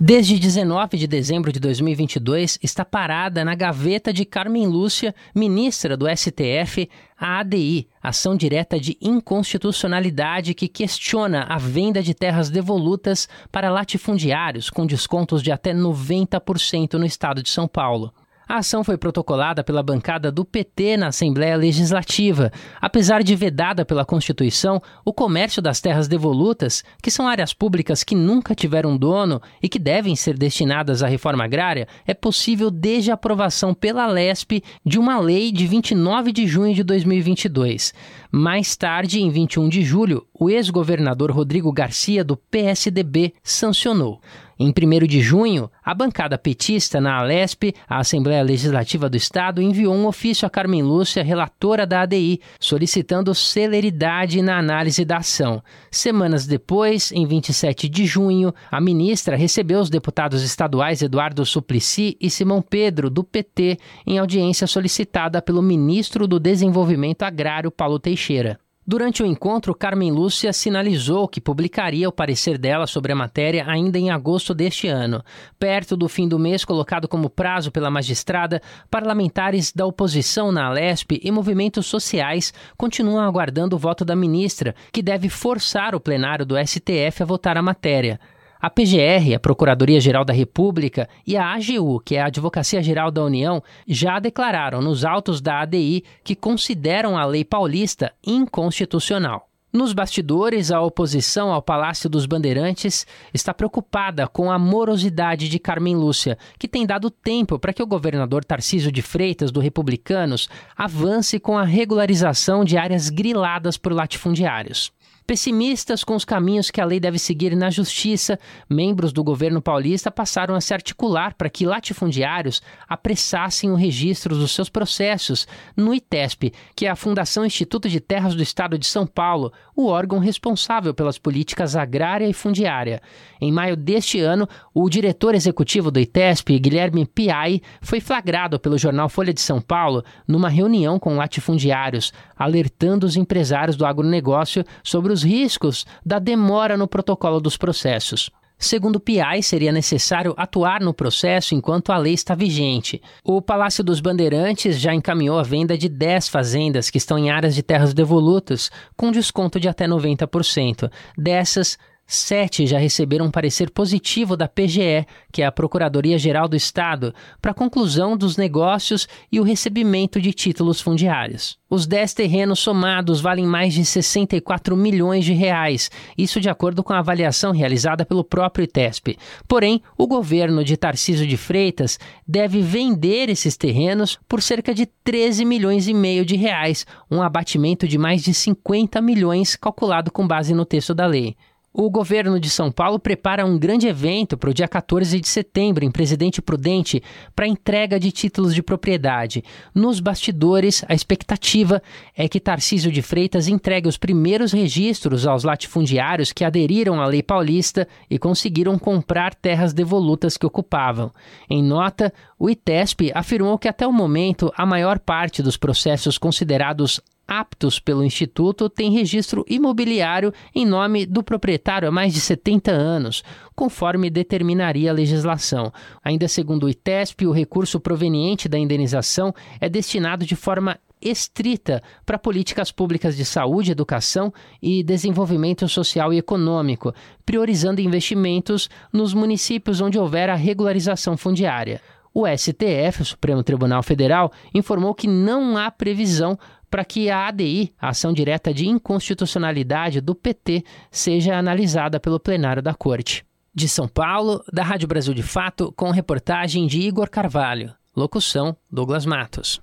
Desde 0.00 0.36
19 0.36 0.96
de 0.96 1.06
dezembro 1.06 1.52
de 1.52 1.60
2022, 1.60 2.58
está 2.60 2.84
parada 2.84 3.44
na 3.44 3.54
gaveta 3.54 4.12
de 4.12 4.24
Carmen 4.24 4.66
Lúcia, 4.66 5.14
ministra 5.32 5.96
do 5.96 6.06
STF, 6.08 6.88
a 7.16 7.38
ADI, 7.38 7.86
Ação 8.02 8.34
Direta 8.34 8.80
de 8.80 8.96
Inconstitucionalidade, 9.00 10.54
que 10.54 10.66
questiona 10.66 11.44
a 11.44 11.56
venda 11.56 12.02
de 12.02 12.14
terras 12.14 12.50
devolutas 12.50 13.28
para 13.52 13.70
latifundiários 13.70 14.70
com 14.70 14.86
descontos 14.86 15.40
de 15.40 15.52
até 15.52 15.72
90% 15.72 16.94
no 16.94 17.06
estado 17.06 17.40
de 17.40 17.50
São 17.50 17.68
Paulo. 17.68 18.12
A 18.52 18.58
ação 18.58 18.84
foi 18.84 18.98
protocolada 18.98 19.64
pela 19.64 19.82
bancada 19.82 20.30
do 20.30 20.44
PT 20.44 20.98
na 20.98 21.06
Assembleia 21.06 21.56
Legislativa. 21.56 22.52
Apesar 22.82 23.22
de 23.22 23.34
vedada 23.34 23.82
pela 23.82 24.04
Constituição, 24.04 24.78
o 25.06 25.10
comércio 25.10 25.62
das 25.62 25.80
terras 25.80 26.06
devolutas, 26.06 26.84
que 27.02 27.10
são 27.10 27.26
áreas 27.26 27.54
públicas 27.54 28.04
que 28.04 28.14
nunca 28.14 28.54
tiveram 28.54 28.94
dono 28.94 29.40
e 29.62 29.70
que 29.70 29.78
devem 29.78 30.14
ser 30.14 30.36
destinadas 30.36 31.02
à 31.02 31.06
reforma 31.06 31.44
agrária, 31.44 31.88
é 32.06 32.12
possível 32.12 32.70
desde 32.70 33.10
a 33.10 33.14
aprovação 33.14 33.72
pela 33.72 34.06
LESP 34.06 34.62
de 34.84 34.98
uma 34.98 35.18
lei 35.18 35.50
de 35.50 35.66
29 35.66 36.30
de 36.30 36.46
junho 36.46 36.74
de 36.74 36.82
2022. 36.82 37.94
Mais 38.30 38.76
tarde, 38.76 39.22
em 39.22 39.30
21 39.30 39.66
de 39.70 39.82
julho, 39.82 40.26
o 40.38 40.50
ex-governador 40.50 41.30
Rodrigo 41.30 41.72
Garcia, 41.72 42.22
do 42.22 42.36
PSDB, 42.36 43.32
sancionou. 43.42 44.20
Em 44.58 44.68
1 44.70 45.06
de 45.06 45.20
junho, 45.20 45.70
a 45.84 45.94
bancada 45.94 46.36
petista 46.36 47.00
na 47.00 47.16
Alesp, 47.16 47.74
a 47.88 47.98
Assembleia 47.98 48.42
Legislativa 48.42 49.08
do 49.08 49.16
Estado, 49.16 49.62
enviou 49.62 49.94
um 49.94 50.06
ofício 50.06 50.46
a 50.46 50.50
Carmen 50.50 50.82
Lúcia, 50.82 51.22
relatora 51.22 51.86
da 51.86 52.02
ADI, 52.02 52.40
solicitando 52.60 53.34
celeridade 53.34 54.42
na 54.42 54.58
análise 54.58 55.04
da 55.04 55.18
ação. 55.18 55.62
Semanas 55.90 56.46
depois, 56.46 57.12
em 57.12 57.26
27 57.26 57.88
de 57.88 58.06
junho, 58.06 58.54
a 58.70 58.80
ministra 58.80 59.36
recebeu 59.36 59.80
os 59.80 59.90
deputados 59.90 60.42
estaduais 60.42 61.02
Eduardo 61.02 61.44
Suplicy 61.44 62.16
e 62.20 62.30
Simão 62.30 62.62
Pedro, 62.62 63.10
do 63.10 63.24
PT, 63.24 63.78
em 64.06 64.18
audiência 64.18 64.66
solicitada 64.66 65.42
pelo 65.42 65.62
ministro 65.62 66.26
do 66.26 66.38
Desenvolvimento 66.38 67.22
Agrário, 67.22 67.70
Paulo 67.70 67.98
Teixeira. 67.98 68.61
Durante 68.84 69.22
o 69.22 69.26
encontro, 69.26 69.76
Carmen 69.76 70.10
Lúcia 70.10 70.52
sinalizou 70.52 71.28
que 71.28 71.40
publicaria 71.40 72.08
o 72.08 72.12
parecer 72.12 72.58
dela 72.58 72.84
sobre 72.84 73.12
a 73.12 73.16
matéria 73.16 73.64
ainda 73.68 73.96
em 73.96 74.10
agosto 74.10 74.52
deste 74.52 74.88
ano. 74.88 75.22
Perto 75.56 75.96
do 75.96 76.08
fim 76.08 76.26
do 76.26 76.36
mês, 76.36 76.64
colocado 76.64 77.06
como 77.06 77.30
prazo 77.30 77.70
pela 77.70 77.92
magistrada, 77.92 78.60
parlamentares 78.90 79.72
da 79.72 79.86
oposição 79.86 80.50
na 80.50 80.66
Alesp 80.66 81.12
e 81.22 81.30
movimentos 81.30 81.86
sociais 81.86 82.52
continuam 82.76 83.24
aguardando 83.24 83.76
o 83.76 83.78
voto 83.78 84.04
da 84.04 84.16
ministra, 84.16 84.74
que 84.92 85.00
deve 85.00 85.28
forçar 85.28 85.94
o 85.94 86.00
plenário 86.00 86.44
do 86.44 86.56
STF 86.58 87.22
a 87.22 87.26
votar 87.26 87.56
a 87.56 87.62
matéria. 87.62 88.18
A 88.62 88.70
PGR, 88.70 89.34
a 89.34 89.40
Procuradoria-Geral 89.40 90.24
da 90.24 90.32
República, 90.32 91.08
e 91.26 91.36
a 91.36 91.52
AGU, 91.52 91.98
que 91.98 92.14
é 92.14 92.22
a 92.22 92.26
Advocacia 92.26 92.80
Geral 92.80 93.10
da 93.10 93.24
União, 93.24 93.60
já 93.88 94.20
declararam 94.20 94.80
nos 94.80 95.04
autos 95.04 95.40
da 95.40 95.62
ADI 95.62 96.04
que 96.22 96.36
consideram 96.36 97.18
a 97.18 97.24
lei 97.24 97.44
paulista 97.44 98.12
inconstitucional. 98.24 99.48
Nos 99.72 99.92
bastidores, 99.92 100.70
a 100.70 100.80
oposição 100.80 101.50
ao 101.50 101.60
Palácio 101.60 102.08
dos 102.08 102.24
Bandeirantes 102.24 103.04
está 103.34 103.52
preocupada 103.52 104.28
com 104.28 104.48
a 104.48 104.60
morosidade 104.60 105.48
de 105.48 105.58
Carmen 105.58 105.96
Lúcia, 105.96 106.38
que 106.56 106.68
tem 106.68 106.86
dado 106.86 107.10
tempo 107.10 107.58
para 107.58 107.72
que 107.72 107.82
o 107.82 107.86
governador 107.86 108.44
Tarcísio 108.44 108.92
de 108.92 109.02
Freitas, 109.02 109.50
do 109.50 109.58
Republicanos, 109.58 110.48
avance 110.76 111.40
com 111.40 111.58
a 111.58 111.64
regularização 111.64 112.64
de 112.64 112.78
áreas 112.78 113.08
griladas 113.08 113.76
por 113.76 113.92
latifundiários. 113.92 114.92
Pessimistas 115.26 116.02
com 116.02 116.16
os 116.16 116.24
caminhos 116.24 116.70
que 116.70 116.80
a 116.80 116.84
lei 116.84 116.98
deve 116.98 117.18
seguir 117.18 117.54
na 117.54 117.70
justiça, 117.70 118.38
membros 118.68 119.12
do 119.12 119.22
governo 119.22 119.62
paulista 119.62 120.10
passaram 120.10 120.54
a 120.54 120.60
se 120.60 120.74
articular 120.74 121.34
para 121.34 121.48
que 121.48 121.64
latifundiários 121.64 122.60
apressassem 122.88 123.70
o 123.70 123.76
registro 123.76 124.36
dos 124.36 124.50
seus 124.52 124.68
processos 124.68 125.46
no 125.76 125.94
ITESP, 125.94 126.52
que 126.74 126.86
é 126.86 126.90
a 126.90 126.96
Fundação 126.96 127.46
Instituto 127.46 127.88
de 127.88 128.00
Terras 128.00 128.34
do 128.34 128.42
Estado 128.42 128.76
de 128.76 128.86
São 128.86 129.06
Paulo, 129.06 129.52
o 129.76 129.86
órgão 129.86 130.18
responsável 130.18 130.92
pelas 130.92 131.18
políticas 131.18 131.76
agrária 131.76 132.28
e 132.28 132.32
fundiária. 132.32 133.00
Em 133.40 133.52
maio 133.52 133.76
deste 133.76 134.20
ano, 134.20 134.48
o 134.74 134.88
diretor 134.88 135.34
executivo 135.34 135.90
do 135.90 136.00
ITESP, 136.00 136.58
Guilherme 136.58 137.06
Piai, 137.06 137.60
foi 137.80 138.00
flagrado 138.00 138.58
pelo 138.58 138.76
jornal 138.76 139.08
Folha 139.08 139.32
de 139.32 139.40
São 139.40 139.60
Paulo 139.60 140.04
numa 140.26 140.48
reunião 140.48 140.98
com 140.98 141.16
latifundiários, 141.16 142.12
alertando 142.36 143.06
os 143.06 143.16
empresários 143.16 143.76
do 143.76 143.86
agronegócio 143.86 144.64
sobre 144.82 145.11
os 145.12 145.22
riscos 145.22 145.84
da 146.04 146.18
demora 146.18 146.76
no 146.76 146.88
protocolo 146.88 147.40
dos 147.40 147.56
processos. 147.56 148.30
Segundo 148.62 148.96
o 148.96 149.00
PI, 149.00 149.42
seria 149.42 149.72
necessário 149.72 150.34
atuar 150.36 150.80
no 150.80 150.94
processo 150.94 151.52
enquanto 151.52 151.90
a 151.90 151.98
lei 151.98 152.14
está 152.14 152.32
vigente. 152.32 153.02
O 153.24 153.42
Palácio 153.42 153.82
dos 153.82 153.98
Bandeirantes 153.98 154.78
já 154.78 154.94
encaminhou 154.94 155.36
a 155.36 155.42
venda 155.42 155.76
de 155.76 155.88
10 155.88 156.28
fazendas 156.28 156.88
que 156.88 156.96
estão 156.96 157.18
em 157.18 157.28
áreas 157.28 157.56
de 157.56 157.62
terras 157.64 157.92
devolutas, 157.92 158.70
com 158.96 159.10
desconto 159.10 159.58
de 159.58 159.68
até 159.68 159.88
90%. 159.88 160.88
Dessas, 161.18 161.76
Sete 162.06 162.66
já 162.66 162.78
receberam 162.78 163.26
um 163.26 163.30
parecer 163.30 163.70
positivo 163.70 164.36
da 164.36 164.46
PGE, 164.46 165.06
que 165.32 165.40
é 165.40 165.46
a 165.46 165.52
Procuradoria-Geral 165.52 166.46
do 166.46 166.54
Estado, 166.54 167.14
para 167.40 167.52
a 167.52 167.54
conclusão 167.54 168.16
dos 168.16 168.36
negócios 168.36 169.08
e 169.30 169.40
o 169.40 169.42
recebimento 169.42 170.20
de 170.20 170.32
títulos 170.32 170.80
fundiários. 170.80 171.56
Os 171.70 171.86
dez 171.86 172.12
terrenos 172.12 172.58
somados 172.58 173.22
valem 173.22 173.46
mais 173.46 173.72
de 173.72 173.82
64 173.82 174.76
milhões 174.76 175.24
de 175.24 175.32
reais, 175.32 175.90
isso 176.18 176.38
de 176.38 176.50
acordo 176.50 176.84
com 176.84 176.92
a 176.92 176.98
avaliação 176.98 177.50
realizada 177.50 178.04
pelo 178.04 178.22
próprio 178.22 178.64
ITESP. 178.64 179.16
Porém, 179.48 179.80
o 179.96 180.06
governo 180.06 180.62
de 180.62 180.76
Tarcísio 180.76 181.26
de 181.26 181.38
Freitas 181.38 181.98
deve 182.28 182.60
vender 182.60 183.30
esses 183.30 183.56
terrenos 183.56 184.18
por 184.28 184.42
cerca 184.42 184.74
de 184.74 184.84
13 184.84 185.46
milhões 185.46 185.88
e 185.88 185.94
meio 185.94 186.26
de 186.26 186.36
reais, 186.36 186.84
um 187.10 187.22
abatimento 187.22 187.88
de 187.88 187.96
mais 187.96 188.22
de 188.22 188.34
50 188.34 189.00
milhões 189.00 189.56
calculado 189.56 190.12
com 190.12 190.28
base 190.28 190.52
no 190.52 190.66
texto 190.66 190.92
da 190.92 191.06
lei. 191.06 191.34
O 191.74 191.88
governo 191.88 192.38
de 192.38 192.50
São 192.50 192.70
Paulo 192.70 192.98
prepara 192.98 193.46
um 193.46 193.58
grande 193.58 193.88
evento 193.88 194.36
para 194.36 194.50
o 194.50 194.52
dia 194.52 194.68
14 194.68 195.18
de 195.18 195.26
setembro, 195.26 195.82
em 195.82 195.90
Presidente 195.90 196.42
Prudente, 196.42 197.02
para 197.34 197.46
entrega 197.46 197.98
de 197.98 198.12
títulos 198.12 198.54
de 198.54 198.62
propriedade. 198.62 199.42
Nos 199.74 199.98
bastidores, 199.98 200.84
a 200.86 200.92
expectativa 200.92 201.82
é 202.14 202.28
que 202.28 202.38
Tarcísio 202.38 202.92
de 202.92 203.00
Freitas 203.00 203.48
entregue 203.48 203.88
os 203.88 203.96
primeiros 203.96 204.52
registros 204.52 205.26
aos 205.26 205.44
latifundiários 205.44 206.30
que 206.30 206.44
aderiram 206.44 207.00
à 207.00 207.06
lei 207.06 207.22
paulista 207.22 207.88
e 208.10 208.18
conseguiram 208.18 208.78
comprar 208.78 209.34
terras 209.34 209.72
devolutas 209.72 210.36
que 210.36 210.44
ocupavam. 210.44 211.10
Em 211.48 211.62
nota, 211.62 212.12
o 212.38 212.50
ITESP 212.50 213.12
afirmou 213.14 213.58
que 213.58 213.66
até 213.66 213.86
o 213.86 213.92
momento 213.92 214.52
a 214.58 214.66
maior 214.66 214.98
parte 214.98 215.42
dos 215.42 215.56
processos 215.56 216.18
considerados 216.18 217.00
aptos 217.38 217.80
pelo 217.80 218.04
Instituto 218.04 218.68
têm 218.68 218.92
registro 218.92 219.44
imobiliário 219.48 220.32
em 220.54 220.66
nome 220.66 221.06
do 221.06 221.22
proprietário 221.22 221.88
há 221.88 221.90
mais 221.90 222.12
de 222.12 222.20
70 222.20 222.70
anos, 222.70 223.22
conforme 223.54 224.10
determinaria 224.10 224.90
a 224.90 224.94
legislação. 224.94 225.72
Ainda 226.04 226.28
segundo 226.28 226.64
o 226.64 226.68
ITESP, 226.68 227.26
o 227.26 227.32
recurso 227.32 227.80
proveniente 227.80 228.48
da 228.48 228.58
indenização 228.58 229.34
é 229.58 229.68
destinado 229.68 230.26
de 230.26 230.36
forma 230.36 230.78
estrita 231.00 231.82
para 232.06 232.18
políticas 232.18 232.70
públicas 232.70 233.16
de 233.16 233.24
saúde, 233.24 233.72
educação 233.72 234.32
e 234.62 234.82
desenvolvimento 234.82 235.66
social 235.68 236.12
e 236.12 236.18
econômico, 236.18 236.94
priorizando 237.24 237.80
investimentos 237.80 238.68
nos 238.92 239.14
municípios 239.14 239.80
onde 239.80 239.98
houver 239.98 240.28
a 240.28 240.36
regularização 240.36 241.16
fundiária. 241.16 241.80
O 242.14 242.26
STF, 242.26 243.00
o 243.00 243.04
Supremo 243.06 243.42
Tribunal 243.42 243.82
Federal, 243.82 244.30
informou 244.52 244.94
que 244.94 245.08
não 245.08 245.56
há 245.56 245.70
previsão 245.70 246.38
para 246.72 246.86
que 246.86 247.10
a 247.10 247.26
ADI, 247.26 247.70
a 247.78 247.90
ação 247.90 248.14
direta 248.14 248.52
de 248.54 248.66
inconstitucionalidade 248.66 250.00
do 250.00 250.14
PT, 250.14 250.64
seja 250.90 251.36
analisada 251.36 252.00
pelo 252.00 252.18
plenário 252.18 252.62
da 252.62 252.72
Corte. 252.72 253.26
De 253.54 253.68
São 253.68 253.86
Paulo, 253.86 254.42
da 254.50 254.62
Rádio 254.62 254.88
Brasil 254.88 255.12
de 255.12 255.22
Fato, 255.22 255.70
com 255.76 255.90
reportagem 255.90 256.66
de 256.66 256.80
Igor 256.80 257.10
Carvalho. 257.10 257.74
Locução: 257.94 258.56
Douglas 258.70 259.04
Matos. 259.04 259.60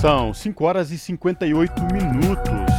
São 0.00 0.32
5 0.32 0.64
horas 0.64 0.90
e 0.90 0.96
58 0.96 1.82
minutos. 1.92 2.72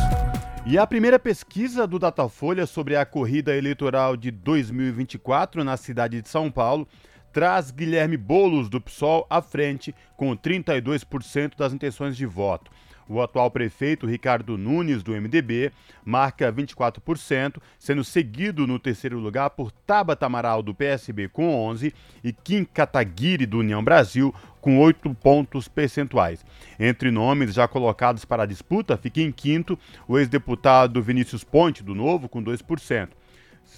E 0.65 0.75
a 0.75 0.87
primeira 0.87 1.19
pesquisa 1.19 1.85
do 1.85 1.99
Datafolha 1.99 2.65
sobre 2.65 2.95
a 2.95 3.05
corrida 3.05 3.55
eleitoral 3.55 4.17
de 4.17 4.31
2024 4.31 5.63
na 5.63 5.77
cidade 5.77 6.19
de 6.19 6.27
São 6.27 6.49
Paulo 6.49 6.87
traz 7.31 7.69
Guilherme 7.69 8.17
Bolos 8.17 8.67
do 8.67 8.81
PSOL 8.81 9.27
à 9.29 9.39
frente 9.39 9.93
com 10.15 10.35
32% 10.35 11.55
das 11.55 11.71
intenções 11.71 12.17
de 12.17 12.25
voto. 12.25 12.71
O 13.09 13.21
atual 13.21 13.49
prefeito 13.49 14.05
Ricardo 14.05 14.57
Nunes, 14.57 15.01
do 15.01 15.13
MDB, 15.13 15.71
marca 16.03 16.51
24%, 16.51 17.61
sendo 17.79 18.03
seguido 18.03 18.67
no 18.67 18.77
terceiro 18.77 19.17
lugar 19.17 19.49
por 19.51 19.71
Tabata 19.71 20.25
Amaral, 20.25 20.61
do 20.61 20.73
PSB, 20.73 21.29
com 21.29 21.47
11%, 21.73 21.93
e 22.23 22.33
Kim 22.33 22.65
Kataguiri, 22.65 23.45
do 23.45 23.59
União 23.59 23.83
Brasil, 23.83 24.33
com 24.59 24.79
8 24.79 25.13
pontos 25.15 25.69
percentuais. 25.69 26.45
Entre 26.77 27.09
nomes 27.09 27.53
já 27.53 27.67
colocados 27.67 28.25
para 28.25 28.43
a 28.43 28.47
disputa, 28.47 28.97
fica 28.97 29.21
em 29.21 29.31
quinto 29.31 29.79
o 30.07 30.19
ex-deputado 30.19 31.01
Vinícius 31.01 31.43
Ponte, 31.43 31.83
do 31.83 31.95
Novo, 31.95 32.27
com 32.27 32.43
2%. 32.43 33.09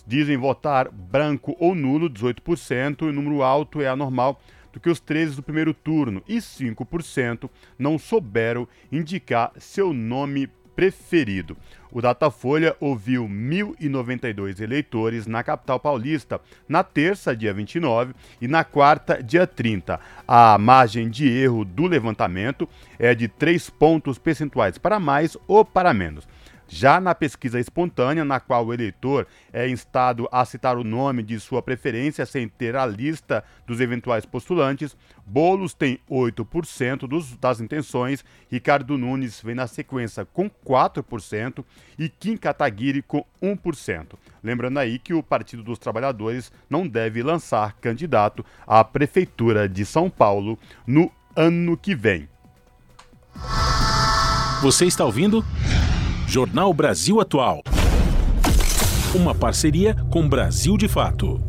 dizem 0.08 0.38
votar 0.38 0.90
branco 0.92 1.56
ou 1.60 1.76
nulo, 1.76 2.10
18%, 2.10 3.02
e 3.02 3.06
o 3.06 3.14
número 3.14 3.44
alto 3.44 3.82
é 3.82 3.88
anormal 3.88 4.40
do 4.72 4.80
que 4.80 4.90
os 4.90 5.00
13 5.00 5.36
do 5.36 5.44
primeiro 5.44 5.74
turno, 5.74 6.24
e 6.28 6.38
5% 6.38 7.50
não 7.78 7.98
souberam 7.98 8.68
indicar 8.92 9.52
seu 9.58 9.94
nome 9.94 10.50
preferido. 10.80 11.58
O 11.92 12.02
Datafolha 12.02 12.74
ouviu 12.80 13.28
1.092 13.28 14.62
eleitores 14.62 15.28
na 15.28 15.44
capital 15.44 15.78
paulista 15.78 16.40
na 16.70 16.84
terça, 16.84 17.36
dia 17.36 17.54
29, 17.54 18.14
e 18.40 18.48
na 18.48 18.64
quarta, 18.64 19.22
dia 19.22 19.46
30. 19.46 20.00
A 20.26 20.58
margem 20.58 21.10
de 21.10 21.28
erro 21.28 21.66
do 21.66 21.86
levantamento 21.86 22.70
é 22.98 23.14
de 23.14 23.28
3 23.28 23.70
pontos 23.72 24.18
percentuais 24.18 24.78
para 24.78 25.02
mais 25.02 25.36
ou 25.48 25.66
para 25.66 25.94
menos. 25.94 26.26
Já 26.72 27.02
na 27.02 27.16
pesquisa 27.16 27.60
espontânea, 27.60 28.24
na 28.24 28.40
qual 28.40 28.68
o 28.68 28.74
eleitor 28.74 29.26
é 29.52 29.68
instado 29.68 30.30
a 30.32 30.46
citar 30.46 30.78
o 30.78 30.84
nome 30.84 31.24
de 31.24 31.40
sua 31.40 31.64
preferência 31.64 32.28
sem 32.28 32.48
ter 32.48 32.76
a 32.76 32.86
lista 32.86 33.44
dos 33.66 33.80
eventuais 33.82 34.24
postulantes, 34.24 34.96
Bolos 35.26 35.74
tem 35.74 36.00
8% 36.10 37.08
dos, 37.08 37.36
das 37.38 37.60
intenções, 37.60 38.24
Ricardo 38.52 39.00
Nunes 39.00 39.42
vem 39.42 39.56
na 39.56 39.66
sequência 39.66 40.26
com 40.26 40.48
4% 40.48 41.66
e 41.98 42.08
Kim 42.08 42.38
Kataguiri 42.38 43.02
com 43.02 43.26
1%. 43.42 44.14
Lembrando 44.44 44.78
aí 44.78 45.00
que 45.00 45.14
o 45.14 45.24
Partido 45.24 45.64
dos 45.64 45.80
Trabalhadores 45.80 46.52
não 46.70 46.88
deve 46.88 47.24
lançar 47.24 47.74
candidato 47.82 48.46
à 48.68 48.84
Prefeitura 48.84 49.68
de 49.68 49.84
São 49.86 50.08
Paulo 50.08 50.58
no 50.86 51.12
ano 51.36 51.76
que 51.76 51.96
vem. 51.96 52.30
Você 54.62 54.86
está 54.86 55.04
ouvindo? 55.04 55.44
Jornal 56.30 56.72
Brasil 56.72 57.20
Atual. 57.20 57.62
Uma 59.16 59.34
parceria 59.34 59.96
com 60.12 60.30
Brasil 60.30 60.78
de 60.78 60.88
Fato. 60.88 61.42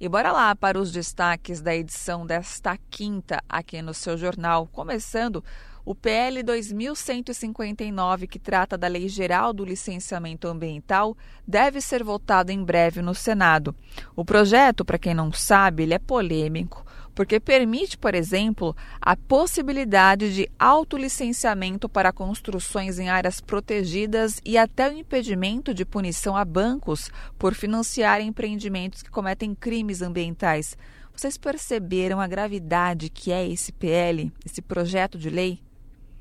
E 0.00 0.08
bora 0.08 0.30
lá 0.30 0.54
para 0.54 0.78
os 0.78 0.92
destaques 0.92 1.60
da 1.60 1.74
edição 1.74 2.24
desta 2.24 2.78
quinta 2.88 3.42
aqui 3.48 3.82
no 3.82 3.92
seu 3.92 4.16
jornal, 4.16 4.68
começando 4.68 5.42
o 5.84 5.92
PL 5.92 6.42
2159, 6.42 8.28
que 8.28 8.38
trata 8.38 8.78
da 8.78 8.86
Lei 8.86 9.08
Geral 9.08 9.52
do 9.52 9.64
Licenciamento 9.64 10.46
Ambiental, 10.46 11.16
deve 11.46 11.80
ser 11.80 12.04
votado 12.04 12.52
em 12.52 12.62
breve 12.62 13.02
no 13.02 13.14
Senado. 13.14 13.74
O 14.14 14.24
projeto, 14.24 14.84
para 14.84 14.98
quem 14.98 15.14
não 15.14 15.32
sabe, 15.32 15.82
ele 15.82 15.94
é 15.94 15.98
polêmico 15.98 16.83
porque 17.14 17.38
permite, 17.38 17.96
por 17.96 18.14
exemplo, 18.14 18.76
a 19.00 19.16
possibilidade 19.16 20.34
de 20.34 20.50
autolicenciamento 20.58 21.88
para 21.88 22.12
construções 22.12 22.98
em 22.98 23.08
áreas 23.08 23.40
protegidas 23.40 24.40
e 24.44 24.58
até 24.58 24.88
o 24.88 24.92
impedimento 24.92 25.72
de 25.72 25.84
punição 25.84 26.36
a 26.36 26.44
bancos 26.44 27.10
por 27.38 27.54
financiar 27.54 28.20
empreendimentos 28.20 29.02
que 29.02 29.10
cometem 29.10 29.54
crimes 29.54 30.02
ambientais. 30.02 30.76
Vocês 31.14 31.38
perceberam 31.38 32.20
a 32.20 32.26
gravidade 32.26 33.08
que 33.08 33.30
é 33.30 33.48
esse 33.48 33.70
PL, 33.70 34.32
esse 34.44 34.60
projeto 34.60 35.16
de 35.16 35.30
lei? 35.30 35.60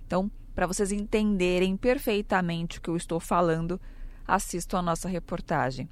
Então, 0.06 0.30
para 0.54 0.68
vocês 0.68 0.92
entenderem 0.92 1.76
perfeitamente 1.76 2.78
o 2.78 2.82
que 2.82 2.90
eu 2.90 2.96
estou 2.96 3.20
falando, 3.20 3.82
assistam 4.28 4.78
a 4.78 4.84
nossa 4.84 5.10
reportagem. 5.10 5.90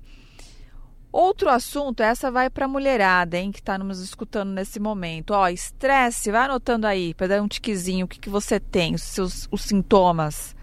Outro 1.12 1.50
assunto, 1.50 2.02
essa 2.02 2.32
vai 2.32 2.50
para 2.50 2.64
a 2.64 2.70
mulherada, 2.70 3.38
hein, 3.38 3.52
que 3.52 3.60
está 3.60 3.78
nos 3.78 4.00
escutando 4.00 4.52
nesse 4.52 4.80
momento. 4.80 5.32
Ó, 5.32 5.50
estresse, 5.50 6.32
vai 6.32 6.46
anotando 6.46 6.88
aí, 6.88 7.14
para 7.14 7.28
dar 7.28 7.42
um 7.42 7.50
tiquezinho, 7.50 8.06
o 8.06 8.08
que, 8.08 8.18
que 8.18 8.30
você 8.30 8.62
tem, 8.62 8.96
os 8.96 9.02
seus 9.02 9.46
os 9.52 9.62
sintomas. 9.64 10.56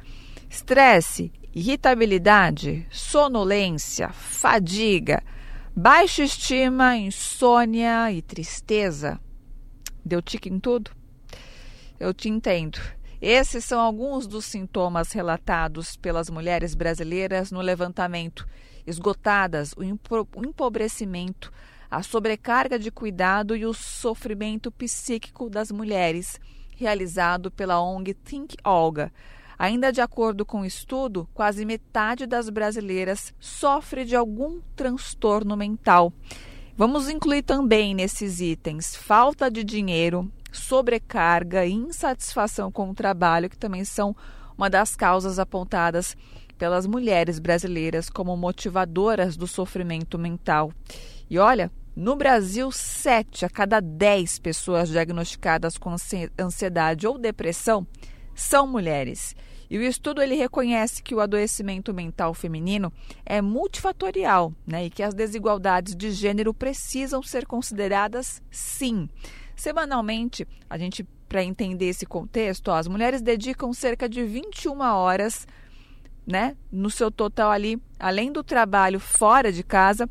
Estresse, 0.49 1.31
irritabilidade, 1.55 2.87
sonolência, 2.91 4.09
fadiga, 4.09 5.23
baixa 5.77 6.23
estima, 6.23 6.97
insônia 6.97 8.11
e 8.11 8.23
tristeza. 8.23 9.21
Deu 10.03 10.23
tique 10.23 10.49
em 10.49 10.59
tudo? 10.59 10.91
Eu 12.01 12.15
te 12.15 12.31
entendo. 12.31 12.81
Esses 13.21 13.67
são 13.67 13.81
alguns 13.81 14.27
dos 14.27 14.47
sintomas 14.47 15.13
relatados 15.13 15.95
pelas 15.97 16.31
mulheres 16.31 16.75
brasileiras 16.75 17.53
no 17.53 17.61
levantamento 17.61 18.49
esgotadas, 18.89 19.75
o 19.77 19.85
empobrecimento, 19.85 21.53
a 21.91 22.03
sobrecarga 22.03 22.79
de 22.79 22.91
cuidado 22.91 23.57
e 23.57 23.65
o 23.65 23.73
sofrimento 23.73 24.71
psíquico 24.71 25.49
das 25.49 25.71
mulheres, 25.71 26.41
realizado 26.77 27.51
pela 27.51 27.81
ONG 27.81 28.15
Think 28.15 28.57
Olga. 28.65 29.13
Ainda 29.59 29.93
de 29.93 30.01
acordo 30.01 30.47
com 30.47 30.61
o 30.61 30.67
estudo, 30.67 31.29
quase 31.35 31.65
metade 31.65 32.27
das 32.27 32.49
brasileiras 32.49 33.35
sofre 33.41 34.05
de 34.05 34.15
algum 34.15 34.61
transtorno 34.77 35.57
mental. 35.57 36.13
Vamos 36.77 37.09
incluir 37.09 37.43
também 37.43 37.93
nesses 37.95 38.41
itens 38.41 38.95
falta 38.95 39.51
de 39.51 39.65
dinheiro, 39.65 40.31
sobrecarga 40.53 41.67
e 41.67 41.73
insatisfação 41.73 42.71
com 42.71 42.91
o 42.91 42.95
trabalho, 42.95 43.51
que 43.51 43.59
também 43.59 43.85
são 43.85 44.15
uma 44.57 44.71
das 44.71 44.95
causas 44.95 45.41
apontadas 45.41 46.17
pelas 46.59 46.87
mulheres 46.87 47.39
brasileiras 47.39 48.11
como 48.11 48.37
motivadoras 48.37 49.37
do 49.37 49.47
sofrimento 49.47 50.19
mental. 50.19 50.73
E 51.31 51.39
olha, 51.39 51.71
no 51.95 52.15
Brasil, 52.15 52.71
7 52.71 53.45
a 53.45 53.49
cada 53.49 53.81
10 53.81 54.39
pessoas 54.41 54.89
diagnosticadas 54.89 55.79
com 55.79 55.95
ansiedade 56.39 57.07
ou 57.07 57.19
depressão 57.19 57.87
são 58.35 58.67
mulheres. 58.67 59.35
E 59.71 59.77
o 59.77 59.83
estudo 59.83 60.23
ele 60.23 60.35
reconhece 60.35 61.03
que 61.03 61.15
o 61.15 61.21
adoecimento 61.21 61.93
mental 61.93 62.33
feminino 62.33 62.93
é 63.27 63.43
multifatorial, 63.43 64.53
né, 64.67 64.87
e 64.87 64.91
que 64.91 65.03
as 65.03 65.13
desigualdades 65.13 65.95
de 65.95 66.11
gênero 66.11 66.55
precisam 66.55 67.23
ser 67.23 67.47
consideradas 67.47 68.43
sim. 68.51 69.09
Semanalmente, 69.55 70.47
a 70.71 70.79
gente 70.79 71.07
para 71.29 71.45
entender 71.45 71.87
esse 71.87 72.07
contexto, 72.07 72.69
ó, 72.69 72.77
as 72.77 72.89
mulheres 72.89 73.21
dedicam 73.21 73.73
cerca 73.73 74.09
de 74.09 74.25
21 74.25 74.81
horas 74.81 75.47
né, 76.29 76.55
no 76.71 76.91
seu 76.91 77.11
total 77.11 77.51
ali, 77.51 77.81
além 77.99 78.31
do 78.31 78.45
trabalho 78.45 79.01
fora 79.01 79.51
de 79.51 79.63
casa, 79.63 80.07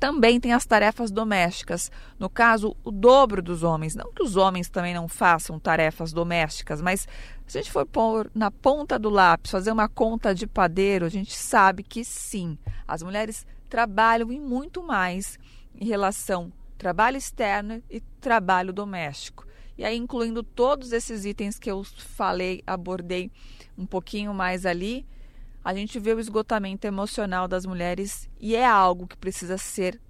também 0.00 0.40
tem 0.40 0.52
as 0.52 0.66
tarefas 0.66 1.12
domésticas. 1.12 1.88
No 2.18 2.28
caso, 2.28 2.76
o 2.82 2.90
dobro 2.90 3.40
dos 3.40 3.62
homens. 3.62 3.94
Não 3.94 4.12
que 4.12 4.24
os 4.24 4.36
homens 4.36 4.68
também 4.68 4.92
não 4.92 5.06
façam 5.06 5.58
tarefas 5.60 6.12
domésticas, 6.12 6.82
mas 6.82 7.06
se 7.46 7.58
a 7.58 7.62
gente 7.62 7.70
for 7.70 7.86
pôr 7.86 8.28
na 8.34 8.50
ponta 8.50 8.98
do 8.98 9.08
lápis, 9.08 9.52
fazer 9.52 9.70
uma 9.70 9.88
conta 9.88 10.34
de 10.34 10.48
padeiro, 10.48 11.06
a 11.06 11.08
gente 11.08 11.34
sabe 11.34 11.84
que 11.84 12.04
sim, 12.04 12.58
as 12.86 13.00
mulheres 13.02 13.46
trabalham 13.70 14.32
e 14.32 14.40
muito 14.40 14.82
mais 14.82 15.38
em 15.74 15.86
relação 15.86 16.52
trabalho 16.76 17.16
externo 17.16 17.82
e 17.88 18.00
trabalho 18.20 18.72
doméstico. 18.72 19.46
E 19.78 19.84
aí, 19.84 19.96
incluindo 19.96 20.42
todos 20.42 20.92
esses 20.92 21.24
itens 21.24 21.58
que 21.58 21.70
eu 21.70 21.84
falei, 21.84 22.62
abordei 22.66 23.30
um 23.78 23.86
pouquinho 23.86 24.34
mais 24.34 24.66
ali, 24.66 25.06
a 25.66 25.74
gente 25.74 25.98
vê 25.98 26.14
o 26.14 26.20
esgotamento 26.20 26.86
emocional 26.86 27.48
das 27.48 27.66
mulheres 27.66 28.30
e 28.38 28.54
é 28.54 28.64
algo 28.64 29.04
que 29.04 29.16
precisa 29.16 29.58
ser 29.58 30.00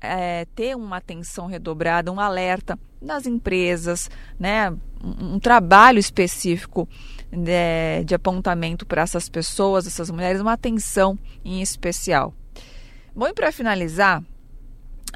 é, 0.00 0.44
ter 0.54 0.76
uma 0.76 0.98
atenção 0.98 1.46
redobrada, 1.46 2.12
um 2.12 2.20
alerta 2.20 2.78
nas 3.00 3.26
empresas, 3.26 4.08
né, 4.38 4.70
um, 5.02 5.40
trabalho 5.40 5.98
específico 5.98 6.88
de, 7.32 8.04
de 8.04 8.14
apontamento 8.14 8.86
para 8.86 9.02
essas 9.02 9.28
pessoas, 9.28 9.88
essas 9.88 10.08
mulheres, 10.08 10.40
uma 10.40 10.52
atenção 10.52 11.18
em 11.44 11.60
especial. 11.60 12.32
Bom, 13.12 13.26
e 13.26 13.34
para 13.34 13.50
finalizar, 13.50 14.22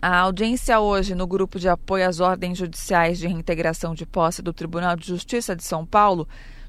a 0.03 0.19
audiência 0.19 0.81
hoje 0.81 1.15
no 1.15 1.29
grupo 1.29 1.61
de 1.61 1.69
apoio 1.69 2.09
às 2.09 2.19
ordens 2.19 2.59
judiciais 2.59 3.21
de 3.21 3.29
reintegração 3.29 3.95
de 3.95 4.05
posse 4.05 4.43
do 4.43 4.53
Tribunal 4.53 4.97
de 4.97 5.07
Justiça 5.07 5.55
de 5.55 5.63
São 5.63 5.87
Paulo 5.87 6.27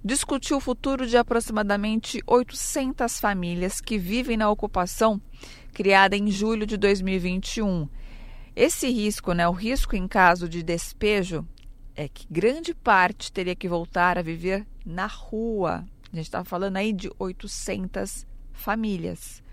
discutiu 0.07 0.57
o 0.57 0.61
futuro 0.61 1.05
de 1.05 1.17
aproximadamente 1.17 2.23
800 2.25 3.19
famílias 3.19 3.79
que 3.79 3.99
vivem 3.99 4.37
na 4.37 4.49
ocupação 4.49 5.21
criada 5.71 6.15
em 6.15 6.31
julho 6.31 6.65
de 6.65 6.77
2021 6.77 7.87
esse 8.57 8.89
risco, 8.89 9.33
né, 9.33 9.47
o 9.47 9.51
risco 9.51 9.95
em 9.95 10.07
caso 10.07 10.49
de 10.49 10.63
despejo, 10.63 11.47
é 11.95 12.07
que 12.07 12.25
grande 12.27 12.73
parte 12.73 13.31
teria 13.31 13.55
que 13.55 13.69
voltar 13.69 14.17
a 14.17 14.23
viver 14.23 14.65
na 14.83 15.05
rua. 15.05 15.85
A 16.11 16.15
gente 16.15 16.25
está 16.25 16.43
falando 16.43 16.77
aí 16.77 16.91
de 16.91 17.07
800 17.19 18.25
famílias. 18.51 19.43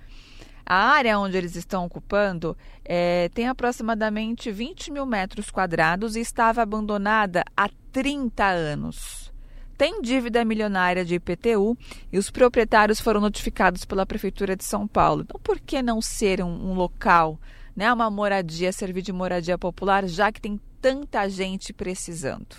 A 0.64 0.74
área 0.74 1.18
onde 1.18 1.36
eles 1.36 1.54
estão 1.54 1.84
ocupando 1.84 2.56
é, 2.82 3.28
tem 3.34 3.46
aproximadamente 3.46 4.50
20 4.50 4.90
mil 4.90 5.04
metros 5.04 5.50
quadrados 5.50 6.16
e 6.16 6.20
estava 6.20 6.62
abandonada 6.62 7.44
há 7.54 7.68
30 7.92 8.42
anos. 8.42 9.33
Tem 9.76 10.00
dívida 10.00 10.44
milionária 10.44 11.04
de 11.04 11.16
IPTU 11.16 11.76
e 12.12 12.18
os 12.18 12.30
proprietários 12.30 13.00
foram 13.00 13.20
notificados 13.20 13.84
pela 13.84 14.06
Prefeitura 14.06 14.56
de 14.56 14.64
São 14.64 14.86
Paulo. 14.86 15.22
Então, 15.22 15.40
por 15.42 15.58
que 15.58 15.82
não 15.82 16.00
ser 16.00 16.42
um, 16.42 16.70
um 16.70 16.74
local 16.74 17.38
né, 17.74 17.92
uma 17.92 18.10
moradia, 18.10 18.72
servir 18.72 19.02
de 19.02 19.12
moradia 19.12 19.58
popular, 19.58 20.06
já 20.06 20.30
que 20.30 20.40
tem 20.40 20.60
tanta 20.80 21.28
gente 21.28 21.72
precisando. 21.72 22.56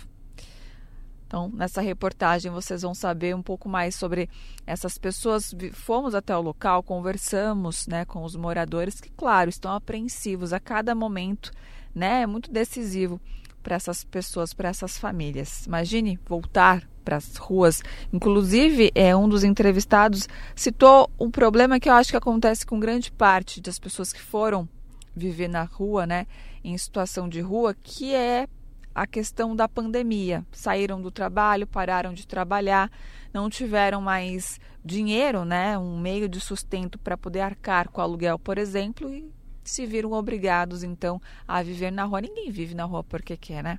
Então, 1.26 1.48
nessa 1.48 1.80
reportagem 1.80 2.52
vocês 2.52 2.82
vão 2.82 2.94
saber 2.94 3.34
um 3.34 3.42
pouco 3.42 3.68
mais 3.68 3.96
sobre 3.96 4.30
essas 4.64 4.96
pessoas. 4.96 5.52
Fomos 5.72 6.14
até 6.14 6.36
o 6.36 6.40
local, 6.40 6.82
conversamos 6.82 7.86
né, 7.88 8.04
com 8.04 8.22
os 8.22 8.36
moradores, 8.36 9.00
que, 9.00 9.10
claro, 9.10 9.50
estão 9.50 9.72
apreensivos 9.72 10.52
a 10.52 10.60
cada 10.60 10.94
momento, 10.94 11.50
né? 11.92 12.22
É 12.22 12.26
muito 12.26 12.52
decisivo 12.52 13.20
para 13.60 13.74
essas 13.74 14.04
pessoas, 14.04 14.54
para 14.54 14.68
essas 14.68 14.98
famílias. 14.98 15.66
Imagine 15.66 16.16
voltar 16.24 16.86
para 17.06 17.16
as 17.16 17.36
ruas. 17.36 17.84
Inclusive, 18.12 18.90
é 18.92 19.14
um 19.14 19.28
dos 19.28 19.44
entrevistados 19.44 20.28
citou 20.56 21.08
um 21.20 21.30
problema 21.30 21.78
que 21.78 21.88
eu 21.88 21.92
acho 21.92 22.10
que 22.10 22.16
acontece 22.16 22.66
com 22.66 22.80
grande 22.80 23.12
parte 23.12 23.60
das 23.60 23.78
pessoas 23.78 24.12
que 24.12 24.20
foram 24.20 24.68
viver 25.14 25.48
na 25.48 25.62
rua, 25.62 26.04
né, 26.04 26.26
em 26.64 26.76
situação 26.76 27.28
de 27.28 27.40
rua, 27.40 27.74
que 27.80 28.12
é 28.12 28.48
a 28.92 29.06
questão 29.06 29.54
da 29.54 29.68
pandemia. 29.68 30.44
Saíram 30.50 31.00
do 31.00 31.10
trabalho, 31.10 31.66
pararam 31.66 32.12
de 32.12 32.26
trabalhar, 32.26 32.90
não 33.32 33.48
tiveram 33.48 34.00
mais 34.00 34.58
dinheiro, 34.84 35.44
né, 35.44 35.78
um 35.78 35.98
meio 35.98 36.28
de 36.28 36.40
sustento 36.40 36.98
para 36.98 37.16
poder 37.16 37.40
arcar 37.40 37.88
com 37.88 38.00
o 38.00 38.04
aluguel, 38.04 38.38
por 38.38 38.58
exemplo, 38.58 39.08
e 39.08 39.30
se 39.62 39.86
viram 39.86 40.12
obrigados 40.12 40.82
então 40.82 41.20
a 41.46 41.62
viver 41.62 41.90
na 41.90 42.04
rua. 42.04 42.20
Ninguém 42.20 42.50
vive 42.50 42.74
na 42.74 42.84
rua 42.84 43.04
porque 43.04 43.36
quer, 43.36 43.62
né? 43.62 43.78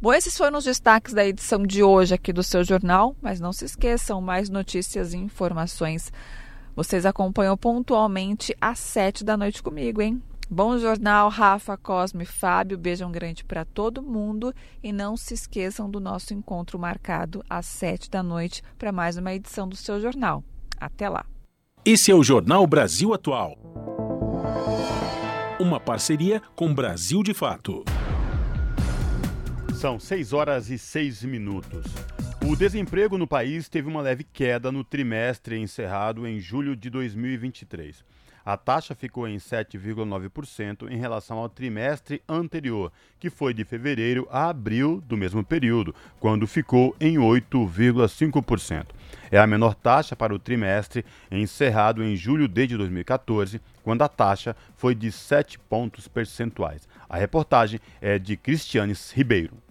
Bom, 0.00 0.12
esses 0.12 0.36
foram 0.36 0.58
os 0.58 0.64
destaques 0.64 1.12
da 1.12 1.26
edição 1.26 1.66
de 1.66 1.82
hoje 1.82 2.14
aqui 2.14 2.32
do 2.32 2.42
seu 2.42 2.62
jornal, 2.62 3.16
mas 3.20 3.40
não 3.40 3.52
se 3.52 3.64
esqueçam, 3.64 4.20
mais 4.20 4.48
notícias 4.48 5.12
e 5.12 5.16
informações 5.16 6.12
vocês 6.78 7.04
acompanham 7.04 7.56
pontualmente 7.56 8.56
às 8.60 8.78
sete 8.78 9.24
da 9.24 9.36
noite 9.36 9.60
comigo, 9.60 10.00
hein? 10.00 10.22
Bom 10.48 10.78
jornal, 10.78 11.28
Rafa, 11.28 11.76
Cosme 11.76 12.24
Fábio. 12.24 12.78
Beijão 12.78 13.10
grande 13.10 13.44
para 13.44 13.64
todo 13.64 14.00
mundo 14.00 14.54
e 14.80 14.92
não 14.92 15.16
se 15.16 15.34
esqueçam 15.34 15.90
do 15.90 15.98
nosso 15.98 16.32
encontro 16.32 16.78
marcado 16.78 17.44
às 17.50 17.66
sete 17.66 18.08
da 18.08 18.22
noite 18.22 18.62
para 18.78 18.92
mais 18.92 19.16
uma 19.16 19.34
edição 19.34 19.68
do 19.68 19.74
seu 19.74 20.00
jornal. 20.00 20.44
Até 20.80 21.08
lá. 21.08 21.26
Esse 21.84 22.12
é 22.12 22.14
o 22.14 22.22
Jornal 22.22 22.64
Brasil 22.64 23.12
Atual. 23.12 23.58
Uma 25.58 25.80
parceria 25.80 26.40
com 26.54 26.72
Brasil 26.72 27.24
de 27.24 27.34
Fato. 27.34 27.84
São 29.78 30.00
6 30.00 30.32
horas 30.32 30.70
e 30.70 30.76
6 30.76 31.22
minutos. 31.22 31.84
O 32.44 32.56
desemprego 32.56 33.16
no 33.16 33.28
país 33.28 33.68
teve 33.68 33.86
uma 33.86 34.00
leve 34.00 34.24
queda 34.24 34.72
no 34.72 34.82
trimestre 34.82 35.56
encerrado 35.56 36.26
em 36.26 36.40
julho 36.40 36.74
de 36.74 36.90
2023. 36.90 38.04
A 38.44 38.56
taxa 38.56 38.92
ficou 38.92 39.28
em 39.28 39.36
7,9% 39.36 40.90
em 40.90 40.96
relação 40.96 41.38
ao 41.38 41.48
trimestre 41.48 42.20
anterior, 42.28 42.90
que 43.20 43.30
foi 43.30 43.54
de 43.54 43.64
fevereiro 43.64 44.26
a 44.32 44.48
abril 44.48 45.00
do 45.06 45.16
mesmo 45.16 45.44
período, 45.44 45.94
quando 46.18 46.44
ficou 46.44 46.96
em 46.98 47.16
8,5%. 47.16 48.86
É 49.30 49.38
a 49.38 49.46
menor 49.46 49.76
taxa 49.76 50.16
para 50.16 50.34
o 50.34 50.40
trimestre 50.40 51.04
encerrado 51.30 52.02
em 52.02 52.16
julho 52.16 52.48
desde 52.48 52.76
2014, 52.76 53.60
quando 53.84 54.02
a 54.02 54.08
taxa 54.08 54.56
foi 54.74 54.92
de 54.92 55.12
7 55.12 55.56
pontos 55.56 56.08
percentuais. 56.08 56.88
A 57.08 57.16
reportagem 57.16 57.78
é 58.00 58.18
de 58.18 58.36
Cristianes 58.36 59.12
Ribeiro. 59.12 59.67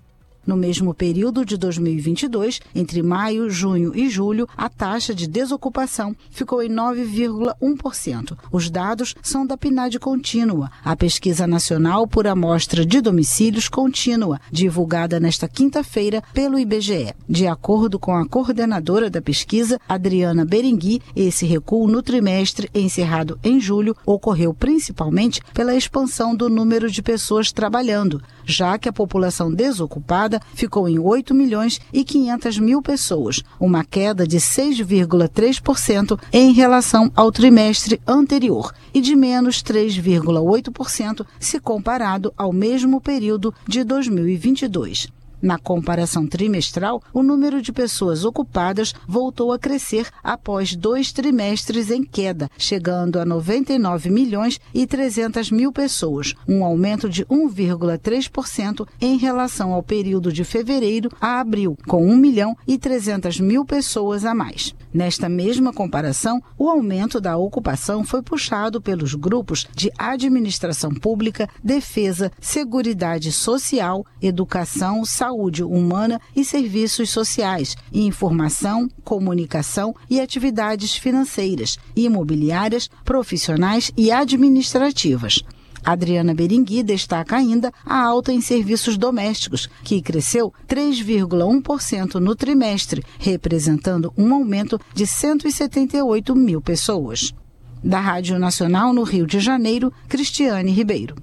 No 0.48 0.56
mesmo 0.56 0.94
período 0.94 1.44
de 1.44 1.58
2022, 1.58 2.62
entre 2.74 3.04
maio, 3.04 3.50
junho 3.50 3.94
e 3.94 4.10
julho, 4.10 4.48
a 4.56 4.70
taxa 4.70 5.14
de 5.14 5.28
desocupação 5.28 6.16
ficou 6.32 6.64
em 6.64 6.70
9,1%. 6.70 8.38
Os 8.50 8.70
dados 8.70 9.14
são 9.22 9.46
da 9.46 9.58
PNAD 9.58 10.00
contínua, 10.00 10.72
a 10.86 10.96
pesquisa 10.96 11.46
nacional 11.46 12.08
por 12.08 12.28
amostra 12.28 12.86
de 12.86 13.02
domicílios 13.02 13.68
contínua, 13.68 14.40
divulgada 14.50 15.20
nesta 15.20 15.50
quinta-feira 15.50 16.24
pelo 16.34 16.58
IBGE. 16.58 17.14
De 17.28 17.46
acordo 17.46 18.00
com 18.00 18.16
a 18.16 18.26
coordenadora 18.26 19.10
da 19.10 19.22
pesquisa, 19.22 19.78
Adriana 19.90 20.46
Berengui, 20.46 21.02
esse 21.14 21.46
recuo 21.46 21.90
no 21.90 22.02
trimestre 22.02 22.70
encerrado 22.74 23.38
em 23.44 23.60
julho 23.60 23.98
ocorreu 24.06 24.54
principalmente 24.54 25.42
pela 25.54 25.76
expansão 25.76 26.34
do 26.34 26.48
número 26.48 26.90
de 26.90 27.02
pessoas 27.02 27.52
trabalhando, 27.52 28.22
já 28.46 28.78
que 28.78 28.88
a 28.88 28.94
população 28.94 29.54
desocupada 29.54 30.37
ficou 30.54 30.88
em 30.88 31.00
8 31.00 31.34
milhões 31.34 31.80
e 31.92 32.04
500 32.04 32.60
mil 32.60 32.82
pessoas, 32.82 33.42
uma 33.60 33.84
queda 33.84 34.28
de 34.28 34.38
6,3% 34.38 36.20
em 36.32 36.54
relação 36.54 37.12
ao 37.16 37.32
trimestre 37.32 38.02
anterior 38.08 38.74
e 38.94 39.02
de 39.02 39.16
menos 39.16 39.64
3,8% 39.64 41.26
se 41.40 41.60
comparado 41.60 42.34
ao 42.38 42.54
mesmo 42.54 43.02
período 43.02 43.54
de 43.68 43.84
2022. 43.84 45.17
Na 45.42 45.60
comparação 45.60 46.26
trimestral, 46.26 47.02
o 47.14 47.22
número 47.22 47.62
de 47.62 47.72
pessoas 47.72 48.26
ocupadas 48.26 48.94
voltou 49.08 49.52
a 49.52 49.60
crescer 49.60 50.08
após 50.24 50.76
dois 50.76 51.12
trimestres 51.12 51.92
em 51.92 52.04
queda, 52.04 52.50
chegando 52.58 53.20
a 53.20 53.26
99 53.26 54.10
milhões 54.10 54.60
e 54.74 54.88
300 54.88 55.52
mil 55.52 55.72
pessoas, 55.72 56.34
um 56.48 56.64
aumento 56.64 57.08
de 57.08 57.24
1,3% 57.26 58.88
em 59.00 59.18
relação 59.18 59.74
ao 59.74 59.84
período 59.84 60.32
de 60.34 60.44
fevereiro 60.44 61.10
a 61.22 61.40
abril, 61.40 61.78
com 61.88 62.06
1 62.06 62.18
milhão 62.18 62.58
e 62.68 62.78
300 62.78 63.40
mil 63.40 63.64
pessoas 63.64 64.26
a 64.26 64.34
mais. 64.34 64.74
Nesta 64.98 65.30
mesma 65.30 65.72
comparação, 65.72 66.42
o 66.58 66.68
aumento 66.72 67.22
da 67.22 67.38
ocupação 67.38 68.04
foi 68.04 68.24
puxado 68.24 68.82
pelos 68.82 69.14
grupos 69.14 69.68
de 69.76 69.92
administração 69.96 70.92
pública, 70.92 71.48
defesa, 71.64 72.32
seguridade 72.42 73.32
social, 73.32 74.04
educação, 74.20 75.06
saúde 75.06 75.64
humana 75.64 76.20
e 76.36 76.44
serviços 76.44 77.12
sociais, 77.12 77.76
informação, 77.94 78.90
comunicação 79.04 79.94
e 80.10 80.20
atividades 80.20 80.96
financeiras, 80.98 81.78
imobiliárias, 81.96 82.90
profissionais 83.06 83.92
e 83.96 84.12
administrativas. 84.12 85.44
Adriana 85.88 86.34
Berengui 86.34 86.84
destaca 86.84 87.38
ainda 87.38 87.72
a 87.86 88.04
alta 88.04 88.34
em 88.34 88.42
serviços 88.42 88.98
domésticos, 88.98 89.70
que 89.86 90.02
cresceu 90.02 90.54
3,1% 90.68 92.16
no 92.16 92.36
trimestre, 92.36 93.02
representando 93.18 94.12
um 94.18 94.34
aumento 94.34 94.78
de 94.94 95.08
178 95.08 96.36
mil 96.36 96.62
pessoas. 96.62 97.34
Da 97.82 98.02
Rádio 98.02 98.38
Nacional 98.38 98.92
no 98.92 99.04
Rio 99.04 99.26
de 99.26 99.40
Janeiro, 99.40 99.94
Cristiane 100.10 100.72
Ribeiro. 100.72 101.16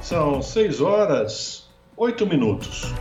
São 0.00 0.40
6 0.40 0.80
horas, 0.80 1.68
8 1.96 2.24
minutos. 2.28 2.94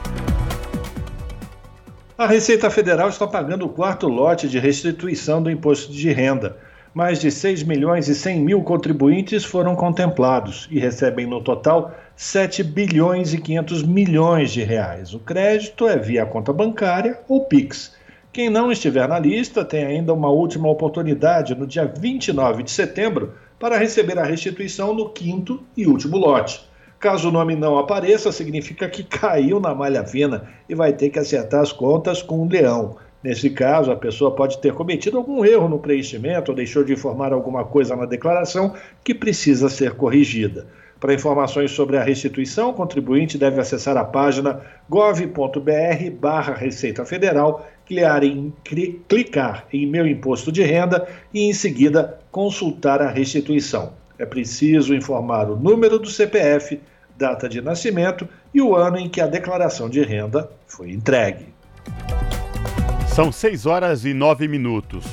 A 2.17 2.25
Receita 2.25 2.67
Federal 2.71 3.09
está 3.09 3.27
pagando 3.27 3.67
o 3.67 3.69
quarto 3.69 4.07
lote 4.07 4.49
de 4.49 4.57
restituição 4.57 5.41
do 5.41 5.51
imposto 5.51 5.91
de 5.93 6.11
renda 6.11 6.57
Mais 6.93 7.21
de 7.21 7.31
6 7.31 7.63
milhões 7.63 8.09
e 8.09 8.15
100 8.15 8.41
mil 8.41 8.61
contribuintes 8.63 9.45
foram 9.45 9.77
contemplados 9.77 10.67
e 10.69 10.77
recebem 10.77 11.25
no 11.25 11.41
total 11.41 11.95
7 12.17 12.65
bilhões 12.65 13.33
e 13.33 13.37
500 13.37 13.83
milhões 13.83 14.51
de 14.51 14.61
reais. 14.61 15.13
O 15.13 15.19
crédito 15.19 15.87
é 15.87 15.97
via 15.97 16.25
conta 16.25 16.51
bancária 16.51 17.17
ou 17.29 17.45
Pix. 17.45 17.95
Quem 18.33 18.49
não 18.49 18.69
estiver 18.69 19.07
na 19.07 19.17
lista 19.17 19.63
tem 19.63 19.85
ainda 19.85 20.13
uma 20.13 20.29
última 20.29 20.69
oportunidade 20.69 21.55
no 21.55 21.65
dia 21.65 21.85
29 21.85 22.63
de 22.63 22.71
setembro 22.71 23.35
para 23.57 23.77
receber 23.77 24.19
a 24.19 24.25
restituição 24.25 24.93
no 24.93 25.09
quinto 25.11 25.63
e 25.77 25.87
último 25.87 26.17
lote. 26.17 26.61
Caso 26.99 27.29
o 27.29 27.31
nome 27.31 27.55
não 27.55 27.77
apareça, 27.77 28.33
significa 28.33 28.89
que 28.89 29.01
caiu 29.01 29.61
na 29.61 29.73
malha 29.73 30.03
fina 30.03 30.43
e 30.67 30.75
vai 30.75 30.91
ter 30.91 31.09
que 31.09 31.19
acertar 31.19 31.61
as 31.61 31.71
contas 31.71 32.21
com 32.21 32.39
o 32.41 32.49
leão. 32.49 32.97
Nesse 33.23 33.51
caso, 33.51 33.91
a 33.91 33.95
pessoa 33.95 34.31
pode 34.31 34.57
ter 34.59 34.73
cometido 34.73 35.17
algum 35.17 35.45
erro 35.45 35.69
no 35.69 35.79
preenchimento 35.79 36.51
ou 36.51 36.55
deixou 36.55 36.83
de 36.83 36.93
informar 36.93 37.31
alguma 37.31 37.63
coisa 37.63 37.95
na 37.95 38.05
declaração 38.05 38.73
que 39.03 39.13
precisa 39.13 39.69
ser 39.69 39.93
corrigida. 39.93 40.65
Para 40.99 41.13
informações 41.13 41.71
sobre 41.71 41.97
a 41.97 42.03
restituição, 42.03 42.69
o 42.69 42.73
contribuinte 42.73 43.37
deve 43.37 43.59
acessar 43.59 43.97
a 43.97 44.05
página 44.05 44.61
gov.br 44.87 46.11
barra 46.19 46.53
Receita 46.53 47.03
Federal, 47.03 47.67
clicar 47.87 48.23
em, 48.23 48.53
clicar 49.07 49.65
em 49.73 49.87
Meu 49.87 50.07
Imposto 50.07 50.51
de 50.51 50.61
Renda 50.61 51.07
e, 51.33 51.41
em 51.41 51.53
seguida, 51.53 52.19
consultar 52.31 53.01
a 53.01 53.09
restituição. 53.09 53.93
É 54.17 54.25
preciso 54.27 54.93
informar 54.93 55.49
o 55.49 55.55
número 55.55 55.97
do 55.97 56.07
CPF, 56.07 56.79
data 57.17 57.49
de 57.49 57.61
nascimento 57.61 58.27
e 58.53 58.61
o 58.61 58.75
ano 58.75 58.97
em 58.97 59.09
que 59.09 59.21
a 59.21 59.27
declaração 59.27 59.89
de 59.89 60.03
renda 60.03 60.51
foi 60.67 60.91
entregue. 60.91 61.47
São 63.13 63.29
6 63.29 63.65
horas 63.65 64.05
e 64.05 64.13
9 64.13 64.47
minutos. 64.47 65.03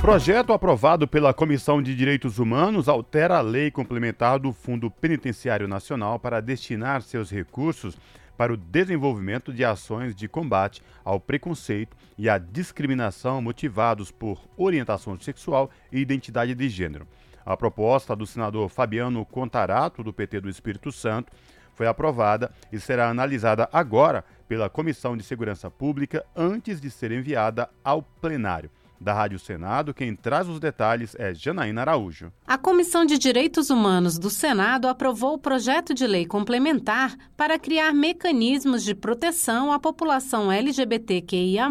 Projeto 0.00 0.54
aprovado 0.54 1.06
pela 1.06 1.34
Comissão 1.34 1.82
de 1.82 1.94
Direitos 1.94 2.38
Humanos 2.38 2.88
altera 2.88 3.36
a 3.36 3.42
lei 3.42 3.70
complementar 3.70 4.38
do 4.38 4.54
Fundo 4.54 4.90
Penitenciário 4.90 5.68
Nacional 5.68 6.18
para 6.18 6.40
destinar 6.40 7.02
seus 7.02 7.30
recursos 7.30 7.94
para 8.38 8.54
o 8.54 8.56
desenvolvimento 8.56 9.52
de 9.52 9.66
ações 9.66 10.16
de 10.16 10.26
combate 10.26 10.82
ao 11.04 11.20
preconceito 11.20 11.94
e 12.16 12.26
à 12.26 12.38
discriminação 12.38 13.42
motivados 13.42 14.10
por 14.10 14.40
orientação 14.56 15.20
sexual 15.20 15.70
e 15.92 16.00
identidade 16.00 16.54
de 16.54 16.68
gênero. 16.70 17.06
A 17.44 17.54
proposta 17.54 18.16
do 18.16 18.26
senador 18.26 18.70
Fabiano 18.70 19.26
Contarato, 19.26 20.02
do 20.02 20.10
PT 20.10 20.40
do 20.40 20.48
Espírito 20.48 20.90
Santo, 20.90 21.34
foi 21.74 21.86
aprovada 21.86 22.50
e 22.72 22.80
será 22.80 23.10
analisada 23.10 23.68
agora 23.70 24.24
pela 24.48 24.68
Comissão 24.68 25.16
de 25.16 25.22
Segurança 25.22 25.70
Pública 25.70 26.24
antes 26.34 26.80
de 26.80 26.90
ser 26.90 27.12
enviada 27.12 27.68
ao 27.84 28.02
plenário. 28.02 28.70
Da 29.00 29.12
Rádio 29.12 29.38
Senado, 29.38 29.92
quem 29.92 30.16
traz 30.16 30.48
os 30.48 30.58
detalhes 30.58 31.14
é 31.18 31.34
Janaína 31.34 31.82
Araújo. 31.82 32.32
A 32.46 32.56
Comissão 32.56 33.04
de 33.04 33.18
Direitos 33.18 33.68
Humanos 33.68 34.18
do 34.18 34.30
Senado 34.30 34.88
aprovou 34.88 35.34
o 35.34 35.38
projeto 35.38 35.92
de 35.92 36.06
lei 36.06 36.24
complementar 36.24 37.14
para 37.36 37.58
criar 37.58 37.92
mecanismos 37.92 38.82
de 38.82 38.94
proteção 38.94 39.70
à 39.70 39.78
população 39.78 40.50
LGBTQIA, 40.50 41.68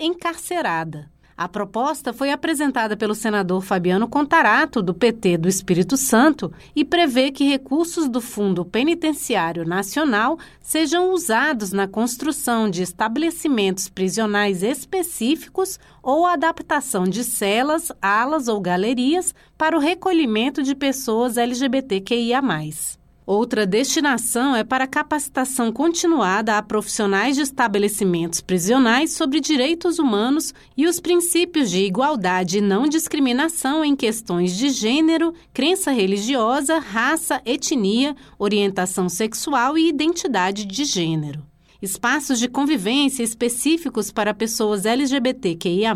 encarcerada. 0.00 1.10
A 1.38 1.46
proposta 1.46 2.12
foi 2.12 2.32
apresentada 2.32 2.96
pelo 2.96 3.14
senador 3.14 3.62
Fabiano 3.62 4.08
Contarato, 4.08 4.82
do 4.82 4.92
PT 4.92 5.38
do 5.38 5.48
Espírito 5.48 5.96
Santo, 5.96 6.52
e 6.74 6.84
prevê 6.84 7.30
que 7.30 7.48
recursos 7.48 8.08
do 8.08 8.20
Fundo 8.20 8.64
Penitenciário 8.64 9.64
Nacional 9.64 10.36
sejam 10.60 11.12
usados 11.12 11.70
na 11.70 11.86
construção 11.86 12.68
de 12.68 12.82
estabelecimentos 12.82 13.88
prisionais 13.88 14.64
específicos 14.64 15.78
ou 16.02 16.26
adaptação 16.26 17.04
de 17.04 17.22
celas, 17.22 17.92
alas 18.02 18.48
ou 18.48 18.60
galerias 18.60 19.32
para 19.56 19.76
o 19.76 19.80
recolhimento 19.80 20.60
de 20.60 20.74
pessoas 20.74 21.36
LGBTQIA. 21.36 22.42
Outra 23.28 23.66
destinação 23.66 24.56
é 24.56 24.64
para 24.64 24.86
capacitação 24.86 25.70
continuada 25.70 26.56
a 26.56 26.62
profissionais 26.62 27.36
de 27.36 27.42
estabelecimentos 27.42 28.40
prisionais 28.40 29.12
sobre 29.12 29.38
direitos 29.38 29.98
humanos 29.98 30.54
e 30.74 30.86
os 30.86 30.98
princípios 30.98 31.70
de 31.70 31.84
igualdade 31.84 32.56
e 32.56 32.62
não 32.62 32.88
discriminação 32.88 33.84
em 33.84 33.94
questões 33.94 34.56
de 34.56 34.70
gênero, 34.70 35.34
crença 35.52 35.90
religiosa, 35.90 36.78
raça, 36.78 37.42
etnia, 37.44 38.16
orientação 38.38 39.10
sexual 39.10 39.76
e 39.76 39.90
identidade 39.90 40.64
de 40.64 40.86
gênero 40.86 41.47
espaços 41.80 42.38
de 42.38 42.48
convivência 42.48 43.22
específicos 43.22 44.10
para 44.10 44.34
pessoas 44.34 44.84
LGBTQIA, 44.84 45.94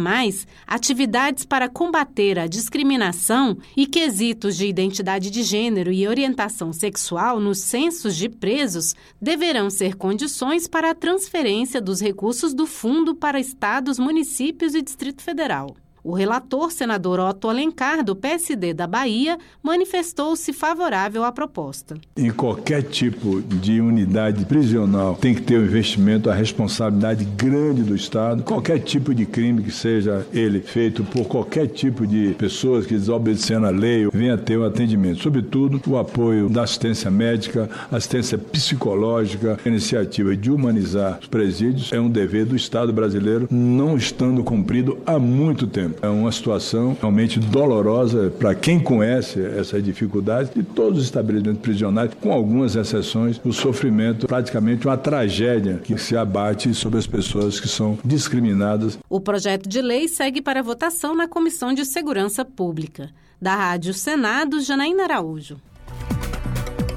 atividades 0.66 1.44
para 1.44 1.68
combater 1.68 2.38
a 2.38 2.46
discriminação 2.46 3.58
e 3.76 3.86
quesitos 3.86 4.56
de 4.56 4.66
identidade 4.66 5.30
de 5.30 5.42
gênero 5.42 5.92
e 5.92 6.06
orientação 6.06 6.72
sexual 6.72 7.40
nos 7.40 7.58
censos 7.58 8.16
de 8.16 8.28
presos 8.28 8.94
deverão 9.20 9.70
ser 9.70 9.96
condições 9.96 10.68
para 10.68 10.90
a 10.90 10.94
transferência 10.94 11.80
dos 11.80 12.00
recursos 12.00 12.54
do 12.54 12.66
fundo 12.66 13.14
para 13.14 13.40
estados, 13.40 13.98
municípios 13.98 14.74
e 14.74 14.82
Distrito 14.82 15.22
Federal. 15.22 15.74
O 16.04 16.14
relator, 16.14 16.72
senador 16.72 17.20
Otto 17.20 17.48
Alencar, 17.48 18.02
do 18.02 18.16
PSD 18.16 18.74
da 18.74 18.88
Bahia, 18.88 19.38
manifestou-se 19.62 20.52
favorável 20.52 21.22
à 21.22 21.30
proposta. 21.30 21.96
Em 22.16 22.30
qualquer 22.30 22.82
tipo 22.82 23.40
de 23.40 23.80
unidade 23.80 24.44
prisional 24.44 25.14
tem 25.14 25.32
que 25.32 25.42
ter 25.42 25.58
o 25.58 25.60
um 25.60 25.64
investimento, 25.64 26.28
a 26.28 26.34
responsabilidade 26.34 27.24
grande 27.24 27.84
do 27.84 27.94
Estado. 27.94 28.42
Qualquer 28.42 28.80
tipo 28.80 29.14
de 29.14 29.24
crime 29.24 29.62
que 29.62 29.70
seja 29.70 30.26
ele 30.32 30.60
feito 30.60 31.04
por 31.04 31.26
qualquer 31.26 31.68
tipo 31.68 32.04
de 32.04 32.34
pessoas 32.34 32.84
que 32.84 32.94
desobedecendo 32.94 33.66
a 33.66 33.70
lei, 33.70 34.08
venha 34.12 34.36
ter 34.36 34.56
o 34.56 34.62
um 34.62 34.66
atendimento. 34.66 35.22
Sobretudo, 35.22 35.80
o 35.86 35.96
apoio 35.96 36.48
da 36.48 36.64
assistência 36.64 37.12
médica, 37.12 37.70
assistência 37.92 38.36
psicológica, 38.36 39.56
a 39.64 39.68
iniciativa 39.68 40.36
de 40.36 40.50
humanizar 40.50 41.20
os 41.20 41.28
presídios 41.28 41.92
é 41.92 42.00
um 42.00 42.10
dever 42.10 42.44
do 42.44 42.56
Estado 42.56 42.92
brasileiro, 42.92 43.46
não 43.48 43.96
estando 43.96 44.42
cumprido 44.42 44.98
há 45.06 45.16
muito 45.16 45.68
tempo. 45.68 45.91
É 46.00 46.08
uma 46.08 46.32
situação 46.32 46.96
realmente 47.00 47.38
dolorosa 47.38 48.32
para 48.38 48.54
quem 48.54 48.80
conhece 48.80 49.40
essas 49.40 49.82
dificuldades 49.82 50.52
de 50.54 50.62
todos 50.62 51.00
os 51.00 51.04
estabelecimentos 51.04 51.60
prisionais, 51.60 52.10
com 52.20 52.32
algumas 52.32 52.76
exceções, 52.76 53.40
o 53.44 53.52
sofrimento, 53.52 54.26
praticamente 54.26 54.86
uma 54.86 54.96
tragédia 54.96 55.80
que 55.82 55.98
se 55.98 56.16
abate 56.16 56.72
sobre 56.74 56.98
as 56.98 57.06
pessoas 57.06 57.60
que 57.60 57.68
são 57.68 57.98
discriminadas. 58.04 58.98
O 59.08 59.20
projeto 59.20 59.68
de 59.68 59.82
lei 59.82 60.08
segue 60.08 60.40
para 60.40 60.62
votação 60.62 61.14
na 61.14 61.28
Comissão 61.28 61.72
de 61.72 61.84
Segurança 61.84 62.44
Pública. 62.44 63.10
Da 63.40 63.56
Rádio 63.56 63.92
Senado, 63.92 64.60
Janaína 64.60 65.02
Araújo. 65.02 65.56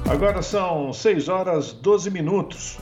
Agora 0.08 0.40
são 0.42 0.92
6 0.92 1.28
horas 1.28 1.72
12 1.72 2.10
minutos. 2.10 2.78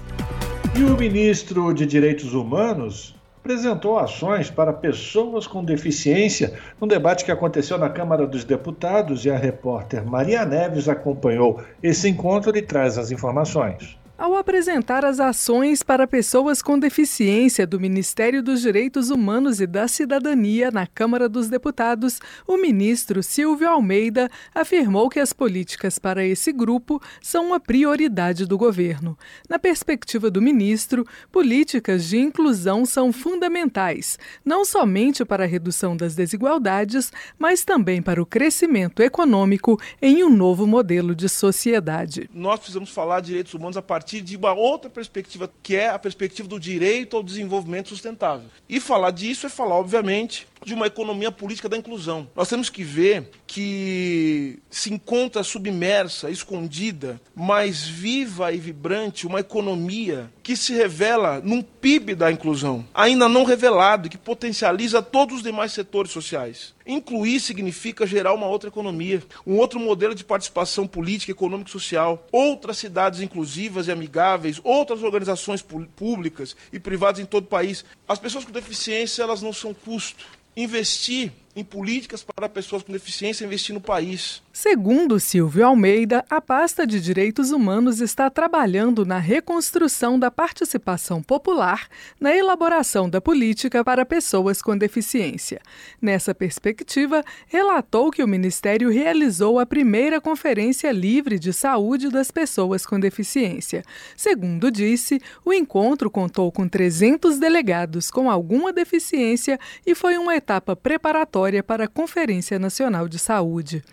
E 0.77 0.83
o 0.83 0.97
ministro 0.97 1.73
de 1.73 1.87
Direitos 1.87 2.35
Humanos, 2.35 3.14
apresentou 3.45 3.99
ações 3.99 4.51
para 4.51 4.73
pessoas 4.73 5.47
com 5.47 5.63
deficiência 5.63 6.55
no 6.81 6.87
debate 6.87 7.27
que 7.27 7.31
aconteceu 7.31 7.77
na 7.77 7.91
Câmara 7.91 8.27
dos 8.27 8.43
Deputados 8.43 9.27
e 9.27 9.31
a 9.31 9.37
repórter 9.37 10.03
Maria 10.03 10.47
Neves 10.47 10.89
acompanhou 10.89 11.63
esse 11.83 12.09
encontro 12.09 12.57
e 12.57 12.63
traz 12.63 12.97
as 12.97 13.11
informações. 13.13 13.99
Ao 14.25 14.37
apresentar 14.37 15.05
as 15.05 15.21
ações 15.21 15.83
para 15.83 16.07
pessoas 16.07 16.63
com 16.63 16.79
deficiência 16.79 17.67
do 17.67 17.79
Ministério 17.79 18.43
dos 18.43 18.63
Direitos 18.63 19.11
Humanos 19.11 19.61
e 19.61 19.67
da 19.67 19.87
Cidadania 19.87 20.71
na 20.71 20.87
Câmara 20.87 21.29
dos 21.29 21.51
Deputados, 21.51 22.23
o 22.49 22.57
ministro 22.57 23.23
Silvio 23.23 23.69
Almeida 23.69 24.31
afirmou 24.55 25.11
que 25.11 25.21
as 25.21 25.35
políticas 25.35 25.99
para 25.99 26.25
esse 26.25 26.55
grupo 26.55 27.03
são 27.21 27.49
uma 27.49 27.61
prioridade 27.61 28.47
do 28.47 28.57
governo. 28.57 29.15
Na 29.47 29.59
perspectiva 29.59 30.31
do 30.31 30.41
ministro, 30.41 31.07
políticas 31.31 32.07
de 32.07 32.17
inclusão 32.17 32.87
são 32.87 33.13
fundamentais, 33.13 34.19
não 34.43 34.65
somente 34.65 35.23
para 35.23 35.45
a 35.45 35.47
redução 35.47 35.95
das 35.95 36.15
desigualdades, 36.15 37.13
mas 37.39 37.63
também 37.63 38.01
para 38.01 38.23
o 38.23 38.25
crescimento 38.25 39.03
econômico 39.03 39.79
em 40.01 40.25
um 40.25 40.31
novo 40.31 40.67
modelo 40.67 41.15
de 41.15 41.29
sociedade. 41.29 42.31
Nós 42.33 42.61
precisamos 42.61 42.89
falar 42.89 43.21
de 43.21 43.27
direitos 43.27 43.53
humanos 43.53 43.77
a 43.77 43.83
partir 43.83 44.14
partir 44.15 44.21
de 44.21 44.37
uma 44.37 44.53
outra 44.53 44.89
perspectiva, 44.89 45.51
que 45.63 45.75
é 45.75 45.89
a 45.89 45.99
perspectiva 45.99 46.47
do 46.49 46.61
direito 46.61 47.17
ao 47.17 47.23
desenvolvimento 47.23 47.89
sustentável. 47.89 48.49
E 48.69 48.79
falar 48.79 49.11
disso 49.11 49.47
é 49.47 49.49
falar, 49.49 49.77
obviamente, 49.77 50.47
de 50.65 50.75
uma 50.75 50.87
economia 50.87 51.31
política 51.31 51.69
da 51.69 51.77
inclusão. 51.77 52.29
Nós 52.35 52.49
temos 52.49 52.71
que 52.71 52.83
ver 52.83 53.31
que 53.47 54.59
se 54.71 54.93
encontra 54.93 55.43
submersa, 55.43 56.31
escondida, 56.31 57.21
mais 57.35 57.85
viva 57.85 58.53
e 58.53 58.59
vibrante 58.59 59.27
uma 59.27 59.41
economia 59.41 60.31
que 60.43 60.57
se 60.57 60.75
revela 60.75 61.41
num 61.41 61.63
PIB 61.63 62.15
da 62.15 62.33
inclusão, 62.33 62.85
ainda 62.93 63.29
não 63.29 63.45
revelado, 63.45 64.09
que 64.09 64.19
potencializa 64.19 65.03
todos 65.03 65.37
os 65.37 65.43
demais 65.43 65.73
setores 65.73 66.11
sociais. 66.11 66.75
Incluir 66.87 67.41
significa 67.41 68.07
gerar 68.07 68.35
uma 68.35 68.47
outra 68.47 68.69
economia, 68.69 69.23
um 69.47 69.57
outro 69.57 69.81
modelo 69.81 70.15
de 70.15 70.25
participação 70.25 70.87
política, 70.87 71.33
econômica 71.33 71.69
e 71.69 71.73
social, 71.73 72.27
outras 72.31 72.77
cidades 72.77 73.21
inclusivas 73.21 73.89
e 73.89 73.93
amigáveis, 73.93 74.61
outras 74.63 75.03
organizações 75.03 75.63
públicas 75.63 76.55
e 76.73 76.79
privadas 76.79 77.21
em 77.21 77.27
todo 77.27 77.45
o 77.45 77.49
país. 77.49 77.85
As 78.07 78.19
pessoas 78.19 78.45
com 78.45 78.53
deficiência, 78.53 79.23
elas 79.23 79.41
não 79.41 79.53
são 79.53 79.73
custo 79.73 80.27
investir 80.57 81.31
em 81.57 81.63
políticas 81.63 82.23
para 82.23 82.49
pessoas 82.49 82.83
com 82.83 82.93
deficiência 82.93 83.45
investir 83.45 83.75
no 83.75 83.81
país. 83.81 84.43
Segundo 84.53 85.21
Silvio 85.21 85.67
Almeida, 85.67 86.25
a 86.29 86.41
pasta 86.41 86.87
de 86.87 87.01
direitos 87.01 87.51
humanos 87.51 88.01
está 88.01 88.29
trabalhando 88.29 89.05
na 89.05 89.19
reconstrução 89.19 90.19
da 90.19 90.31
participação 90.31 91.23
popular 91.23 91.89
na 92.21 92.35
elaboração 92.35 93.09
da 93.09 93.21
política 93.21 93.85
para 93.85 94.07
pessoas 94.07 94.61
com 94.61 94.77
deficiência. 94.77 95.61
Nessa 96.01 96.35
perspectiva, 96.35 97.25
relatou 97.47 98.11
que 98.11 98.23
o 98.23 98.29
Ministério 98.29 98.91
realizou 98.91 99.59
a 99.59 99.67
primeira 99.67 100.21
Conferência 100.21 100.91
Livre 100.91 101.39
de 101.39 101.53
Saúde 101.53 102.09
das 102.09 102.31
Pessoas 102.31 102.87
com 102.87 102.99
Deficiência. 102.99 103.85
Segundo 104.17 104.71
disse, 104.71 105.21
o 105.45 105.53
encontro 105.53 106.11
contou 106.11 106.51
com 106.51 106.69
300 106.69 107.39
delegados 107.39 108.11
com 108.11 108.31
alguma 108.31 108.73
deficiência 108.73 109.59
e 109.87 109.95
foi 109.95 110.17
uma 110.17 110.35
etapa 110.35 110.75
preparatória 110.75 111.44
para 111.63 111.85
a 111.85 111.89
Conferência 111.89 112.59
Nacional 112.59 113.09
de 113.09 113.19
Saúde. 113.19 113.85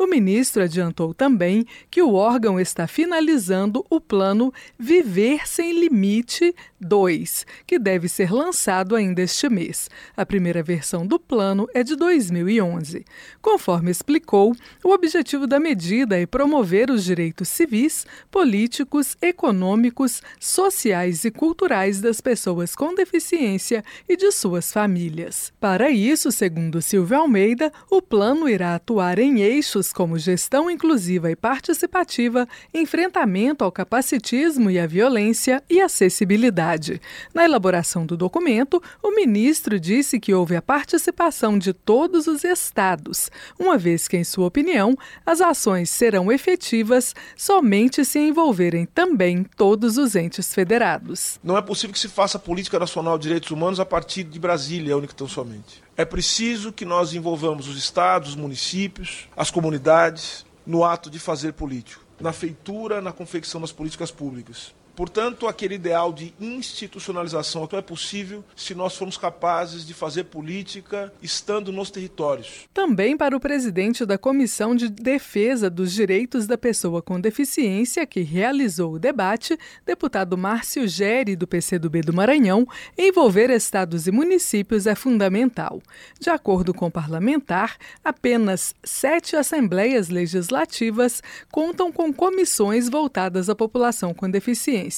O 0.00 0.06
ministro 0.06 0.62
adiantou 0.62 1.12
também 1.12 1.66
que 1.90 2.00
o 2.00 2.14
órgão 2.14 2.58
está 2.58 2.86
finalizando 2.86 3.84
o 3.90 4.00
plano 4.00 4.50
Viver 4.78 5.46
Sem 5.46 5.78
Limite 5.78 6.54
2, 6.80 7.46
que 7.66 7.78
deve 7.78 8.08
ser 8.08 8.32
lançado 8.32 8.96
ainda 8.96 9.20
este 9.20 9.46
mês. 9.50 9.90
A 10.16 10.24
primeira 10.24 10.62
versão 10.62 11.06
do 11.06 11.20
plano 11.20 11.68
é 11.74 11.82
de 11.82 11.94
2011. 11.96 13.04
Conforme 13.42 13.90
explicou, 13.90 14.56
o 14.82 14.88
objetivo 14.88 15.46
da 15.46 15.60
medida 15.60 16.18
é 16.18 16.24
promover 16.24 16.90
os 16.90 17.04
direitos 17.04 17.50
civis, 17.50 18.06
políticos, 18.30 19.18
econômicos, 19.20 20.22
sociais 20.38 21.26
e 21.26 21.30
culturais 21.30 22.00
das 22.00 22.22
pessoas 22.22 22.74
com 22.74 22.94
deficiência 22.94 23.84
e 24.08 24.16
de 24.16 24.32
suas 24.32 24.72
famílias. 24.72 25.52
Para 25.60 25.90
isso, 25.90 26.32
segundo 26.32 26.80
Silvio 26.80 27.18
Almeida, 27.18 27.70
o 27.90 28.00
plano 28.00 28.48
irá 28.48 28.74
atuar 28.74 29.18
em 29.18 29.42
eixos 29.42 29.89
como 29.92 30.18
gestão 30.18 30.70
inclusiva 30.70 31.30
e 31.30 31.36
participativa, 31.36 32.48
enfrentamento 32.72 33.64
ao 33.64 33.72
capacitismo 33.72 34.70
e 34.70 34.78
à 34.78 34.86
violência 34.86 35.62
e 35.68 35.80
acessibilidade. 35.80 37.00
Na 37.34 37.44
elaboração 37.44 38.06
do 38.06 38.16
documento, 38.16 38.82
o 39.02 39.14
ministro 39.14 39.78
disse 39.78 40.20
que 40.20 40.34
houve 40.34 40.56
a 40.56 40.62
participação 40.62 41.58
de 41.58 41.72
todos 41.72 42.26
os 42.26 42.44
estados, 42.44 43.30
uma 43.58 43.78
vez 43.78 44.06
que, 44.08 44.16
em 44.16 44.24
sua 44.24 44.46
opinião, 44.46 44.96
as 45.24 45.40
ações 45.40 45.90
serão 45.90 46.30
efetivas 46.30 47.14
somente 47.36 48.04
se 48.04 48.18
envolverem 48.18 48.86
também 48.86 49.44
todos 49.56 49.96
os 49.96 50.14
entes 50.16 50.54
federados. 50.54 51.38
Não 51.42 51.56
é 51.56 51.62
possível 51.62 51.92
que 51.92 51.98
se 51.98 52.08
faça 52.08 52.38
política 52.38 52.78
nacional 52.78 53.18
de 53.18 53.24
direitos 53.24 53.50
humanos 53.50 53.80
a 53.80 53.86
partir 53.86 54.24
de 54.24 54.38
Brasília, 54.38 54.96
única 54.96 55.14
tão 55.14 55.28
somente. 55.28 55.82
É 55.96 56.04
preciso 56.04 56.72
que 56.72 56.84
nós 56.84 57.12
envolvamos 57.12 57.68
os 57.68 57.76
estados, 57.76 58.30
os 58.30 58.36
municípios, 58.36 59.28
as 59.36 59.50
comunidades 59.50 60.46
no 60.66 60.84
ato 60.84 61.10
de 61.10 61.18
fazer 61.18 61.52
político, 61.52 62.04
na 62.20 62.32
feitura, 62.32 63.00
na 63.00 63.12
confecção 63.12 63.60
das 63.60 63.72
políticas 63.72 64.10
públicas. 64.10 64.74
Portanto, 65.00 65.48
aquele 65.48 65.76
ideal 65.76 66.12
de 66.12 66.34
institucionalização 66.38 67.66
só 67.70 67.78
é 67.78 67.80
possível 67.80 68.44
se 68.54 68.74
nós 68.74 68.94
formos 68.94 69.16
capazes 69.16 69.86
de 69.86 69.94
fazer 69.94 70.24
política 70.24 71.10
estando 71.22 71.72
nos 71.72 71.90
territórios. 71.90 72.68
Também 72.74 73.16
para 73.16 73.34
o 73.34 73.40
presidente 73.40 74.04
da 74.04 74.18
Comissão 74.18 74.76
de 74.76 74.90
Defesa 74.90 75.70
dos 75.70 75.90
Direitos 75.90 76.46
da 76.46 76.58
Pessoa 76.58 77.00
com 77.00 77.18
Deficiência, 77.18 78.04
que 78.04 78.20
realizou 78.20 78.92
o 78.92 78.98
debate, 78.98 79.58
deputado 79.86 80.36
Márcio 80.36 80.86
Gere, 80.86 81.34
do 81.34 81.46
PCdoB 81.46 82.02
do 82.02 82.12
Maranhão, 82.12 82.68
envolver 82.98 83.48
estados 83.48 84.06
e 84.06 84.10
municípios 84.12 84.86
é 84.86 84.94
fundamental. 84.94 85.80
De 86.20 86.28
acordo 86.28 86.74
com 86.74 86.88
o 86.88 86.92
parlamentar, 86.92 87.78
apenas 88.04 88.74
sete 88.84 89.34
assembleias 89.34 90.10
legislativas 90.10 91.22
contam 91.50 91.90
com 91.90 92.12
comissões 92.12 92.86
voltadas 92.90 93.48
à 93.48 93.54
população 93.54 94.12
com 94.12 94.28
deficiência 94.28 94.89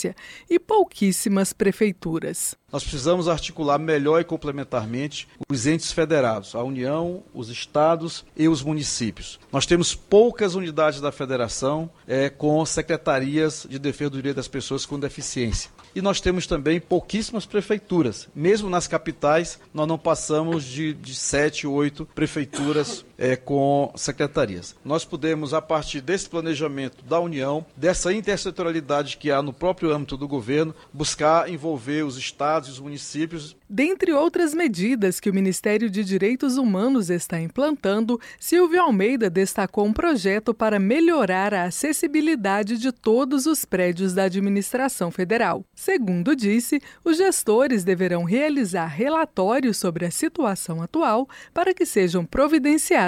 e 0.48 0.58
pouquíssimas 0.58 1.52
prefeituras. 1.52 2.56
Nós 2.72 2.82
precisamos 2.82 3.28
articular 3.28 3.78
melhor 3.78 4.22
e 4.22 4.24
complementarmente 4.24 5.28
os 5.50 5.66
entes 5.66 5.92
federados, 5.92 6.54
a 6.54 6.62
União, 6.62 7.22
os 7.34 7.50
estados 7.50 8.24
e 8.34 8.48
os 8.48 8.62
municípios. 8.62 9.38
Nós 9.52 9.66
temos 9.66 9.94
poucas 9.94 10.54
unidades 10.54 10.98
da 10.98 11.12
federação 11.12 11.90
é, 12.06 12.30
com 12.30 12.64
secretarias 12.64 13.66
de 13.68 13.78
defesa 13.78 14.10
do 14.10 14.16
direito 14.16 14.36
das 14.36 14.48
pessoas 14.48 14.86
com 14.86 14.98
deficiência. 14.98 15.70
E 15.94 16.00
nós 16.00 16.20
temos 16.20 16.46
também 16.46 16.80
pouquíssimas 16.80 17.44
prefeituras. 17.44 18.26
Mesmo 18.34 18.70
nas 18.70 18.88
capitais, 18.88 19.60
nós 19.74 19.86
não 19.86 19.98
passamos 19.98 20.64
de, 20.64 20.94
de 20.94 21.14
sete, 21.14 21.66
oito 21.66 22.06
prefeituras 22.14 23.04
é, 23.22 23.36
com 23.36 23.92
secretarias. 23.94 24.74
Nós 24.84 25.04
podemos, 25.04 25.54
a 25.54 25.62
partir 25.62 26.00
desse 26.00 26.28
planejamento 26.28 27.04
da 27.04 27.20
União, 27.20 27.64
dessa 27.76 28.12
intersetorialidade 28.12 29.16
que 29.16 29.30
há 29.30 29.40
no 29.40 29.52
próprio 29.52 29.92
âmbito 29.94 30.16
do 30.16 30.26
governo, 30.26 30.74
buscar 30.92 31.48
envolver 31.48 32.02
os 32.02 32.16
estados 32.18 32.68
e 32.68 32.72
os 32.72 32.80
municípios 32.80 33.56
Dentre 33.74 34.12
outras 34.12 34.52
medidas 34.52 35.18
que 35.18 35.30
o 35.30 35.34
Ministério 35.34 35.88
de 35.88 36.04
Direitos 36.04 36.58
Humanos 36.58 37.08
está 37.08 37.40
implantando, 37.40 38.20
Silvio 38.38 38.82
Almeida 38.82 39.30
destacou 39.30 39.86
um 39.86 39.94
projeto 39.94 40.52
para 40.52 40.78
melhorar 40.78 41.54
a 41.54 41.64
acessibilidade 41.64 42.76
de 42.76 42.92
todos 42.92 43.46
os 43.46 43.64
prédios 43.64 44.12
da 44.12 44.24
administração 44.24 45.10
federal. 45.10 45.64
Segundo 45.74 46.36
disse, 46.36 46.82
os 47.02 47.16
gestores 47.16 47.82
deverão 47.82 48.24
realizar 48.24 48.88
relatórios 48.88 49.78
sobre 49.78 50.04
a 50.04 50.10
situação 50.10 50.82
atual 50.82 51.26
para 51.54 51.72
que 51.72 51.86
sejam 51.86 52.26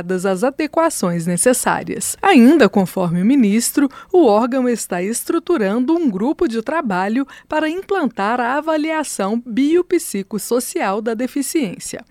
providenciadas 0.04 0.26
as 0.26 0.44
adequações 0.44 1.26
necessárias. 1.26 2.16
Ainda 2.22 2.68
conforme 2.68 3.22
o 3.22 3.26
ministro, 3.26 3.88
o 4.12 4.26
órgão 4.26 4.68
está 4.68 5.02
estruturando 5.02 5.94
um 5.94 6.10
grupo 6.10 6.46
de 6.46 6.62
trabalho 6.62 7.26
para 7.48 7.68
implantar 7.68 8.40
a 8.40 8.56
avaliação 8.56 9.42
biopsicossocial 9.44 10.44
social 10.44 11.00
da 11.00 11.14
deficiência. 11.14 12.04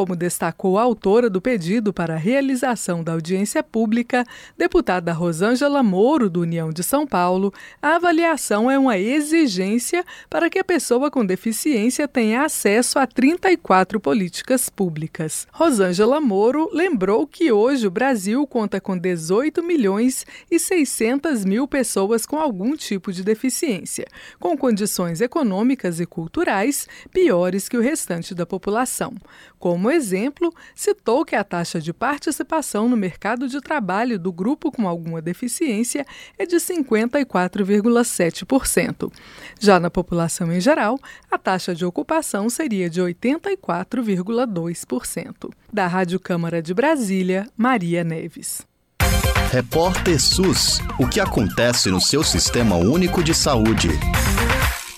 Como 0.00 0.16
destacou 0.16 0.78
a 0.78 0.82
autora 0.82 1.28
do 1.28 1.42
pedido 1.42 1.92
para 1.92 2.14
a 2.14 2.16
realização 2.16 3.04
da 3.04 3.12
audiência 3.12 3.62
pública, 3.62 4.24
deputada 4.56 5.12
Rosângela 5.12 5.82
Moro, 5.82 6.30
do 6.30 6.40
União 6.40 6.72
de 6.72 6.82
São 6.82 7.06
Paulo, 7.06 7.52
a 7.82 7.96
avaliação 7.96 8.70
é 8.70 8.78
uma 8.78 8.96
exigência 8.96 10.02
para 10.30 10.48
que 10.48 10.58
a 10.58 10.64
pessoa 10.64 11.10
com 11.10 11.22
deficiência 11.22 12.08
tenha 12.08 12.46
acesso 12.46 12.98
a 12.98 13.06
34 13.06 14.00
políticas 14.00 14.70
públicas. 14.70 15.46
Rosângela 15.52 16.18
Moro 16.18 16.70
lembrou 16.72 17.26
que 17.26 17.52
hoje 17.52 17.86
o 17.86 17.90
Brasil 17.90 18.46
conta 18.46 18.80
com 18.80 18.96
18 18.96 19.62
milhões 19.62 20.24
e 20.50 20.58
600 20.58 21.44
mil 21.44 21.68
pessoas 21.68 22.24
com 22.24 22.38
algum 22.38 22.74
tipo 22.74 23.12
de 23.12 23.22
deficiência, 23.22 24.06
com 24.38 24.56
condições 24.56 25.20
econômicas 25.20 26.00
e 26.00 26.06
culturais 26.06 26.88
piores 27.12 27.68
que 27.68 27.76
o 27.76 27.82
restante 27.82 28.34
da 28.34 28.46
população. 28.46 29.12
Como 29.58 29.89
exemplo, 29.90 30.54
citou 30.74 31.24
que 31.24 31.34
a 31.34 31.42
taxa 31.42 31.80
de 31.80 31.90
participação 31.92 32.88
no 32.88 32.96
mercado 32.96 33.48
de 33.48 33.60
trabalho 33.60 34.16
do 34.18 34.32
grupo 34.32 34.72
com 34.72 34.88
alguma 34.88 35.20
deficiência 35.20 36.06
é 36.38 36.46
de 36.46 36.56
54,7%. 36.56 39.12
Já 39.58 39.80
na 39.80 39.90
população 39.90 40.52
em 40.52 40.60
geral, 40.60 40.98
a 41.30 41.38
taxa 41.38 41.74
de 41.74 41.84
ocupação 41.84 42.50
seria 42.50 42.90
de 42.90 43.00
84,2%. 43.00 45.50
Da 45.72 45.86
Rádio 45.86 46.18
Câmara 46.18 46.60
de 46.62 46.74
Brasília, 46.74 47.48
Maria 47.56 48.02
Neves. 48.04 48.68
Repórter 49.50 50.20
SUS: 50.20 50.80
O 50.98 51.08
que 51.08 51.18
acontece 51.18 51.90
no 51.90 52.00
seu 52.00 52.22
sistema 52.22 52.76
único 52.76 53.22
de 53.22 53.34
saúde? 53.34 53.88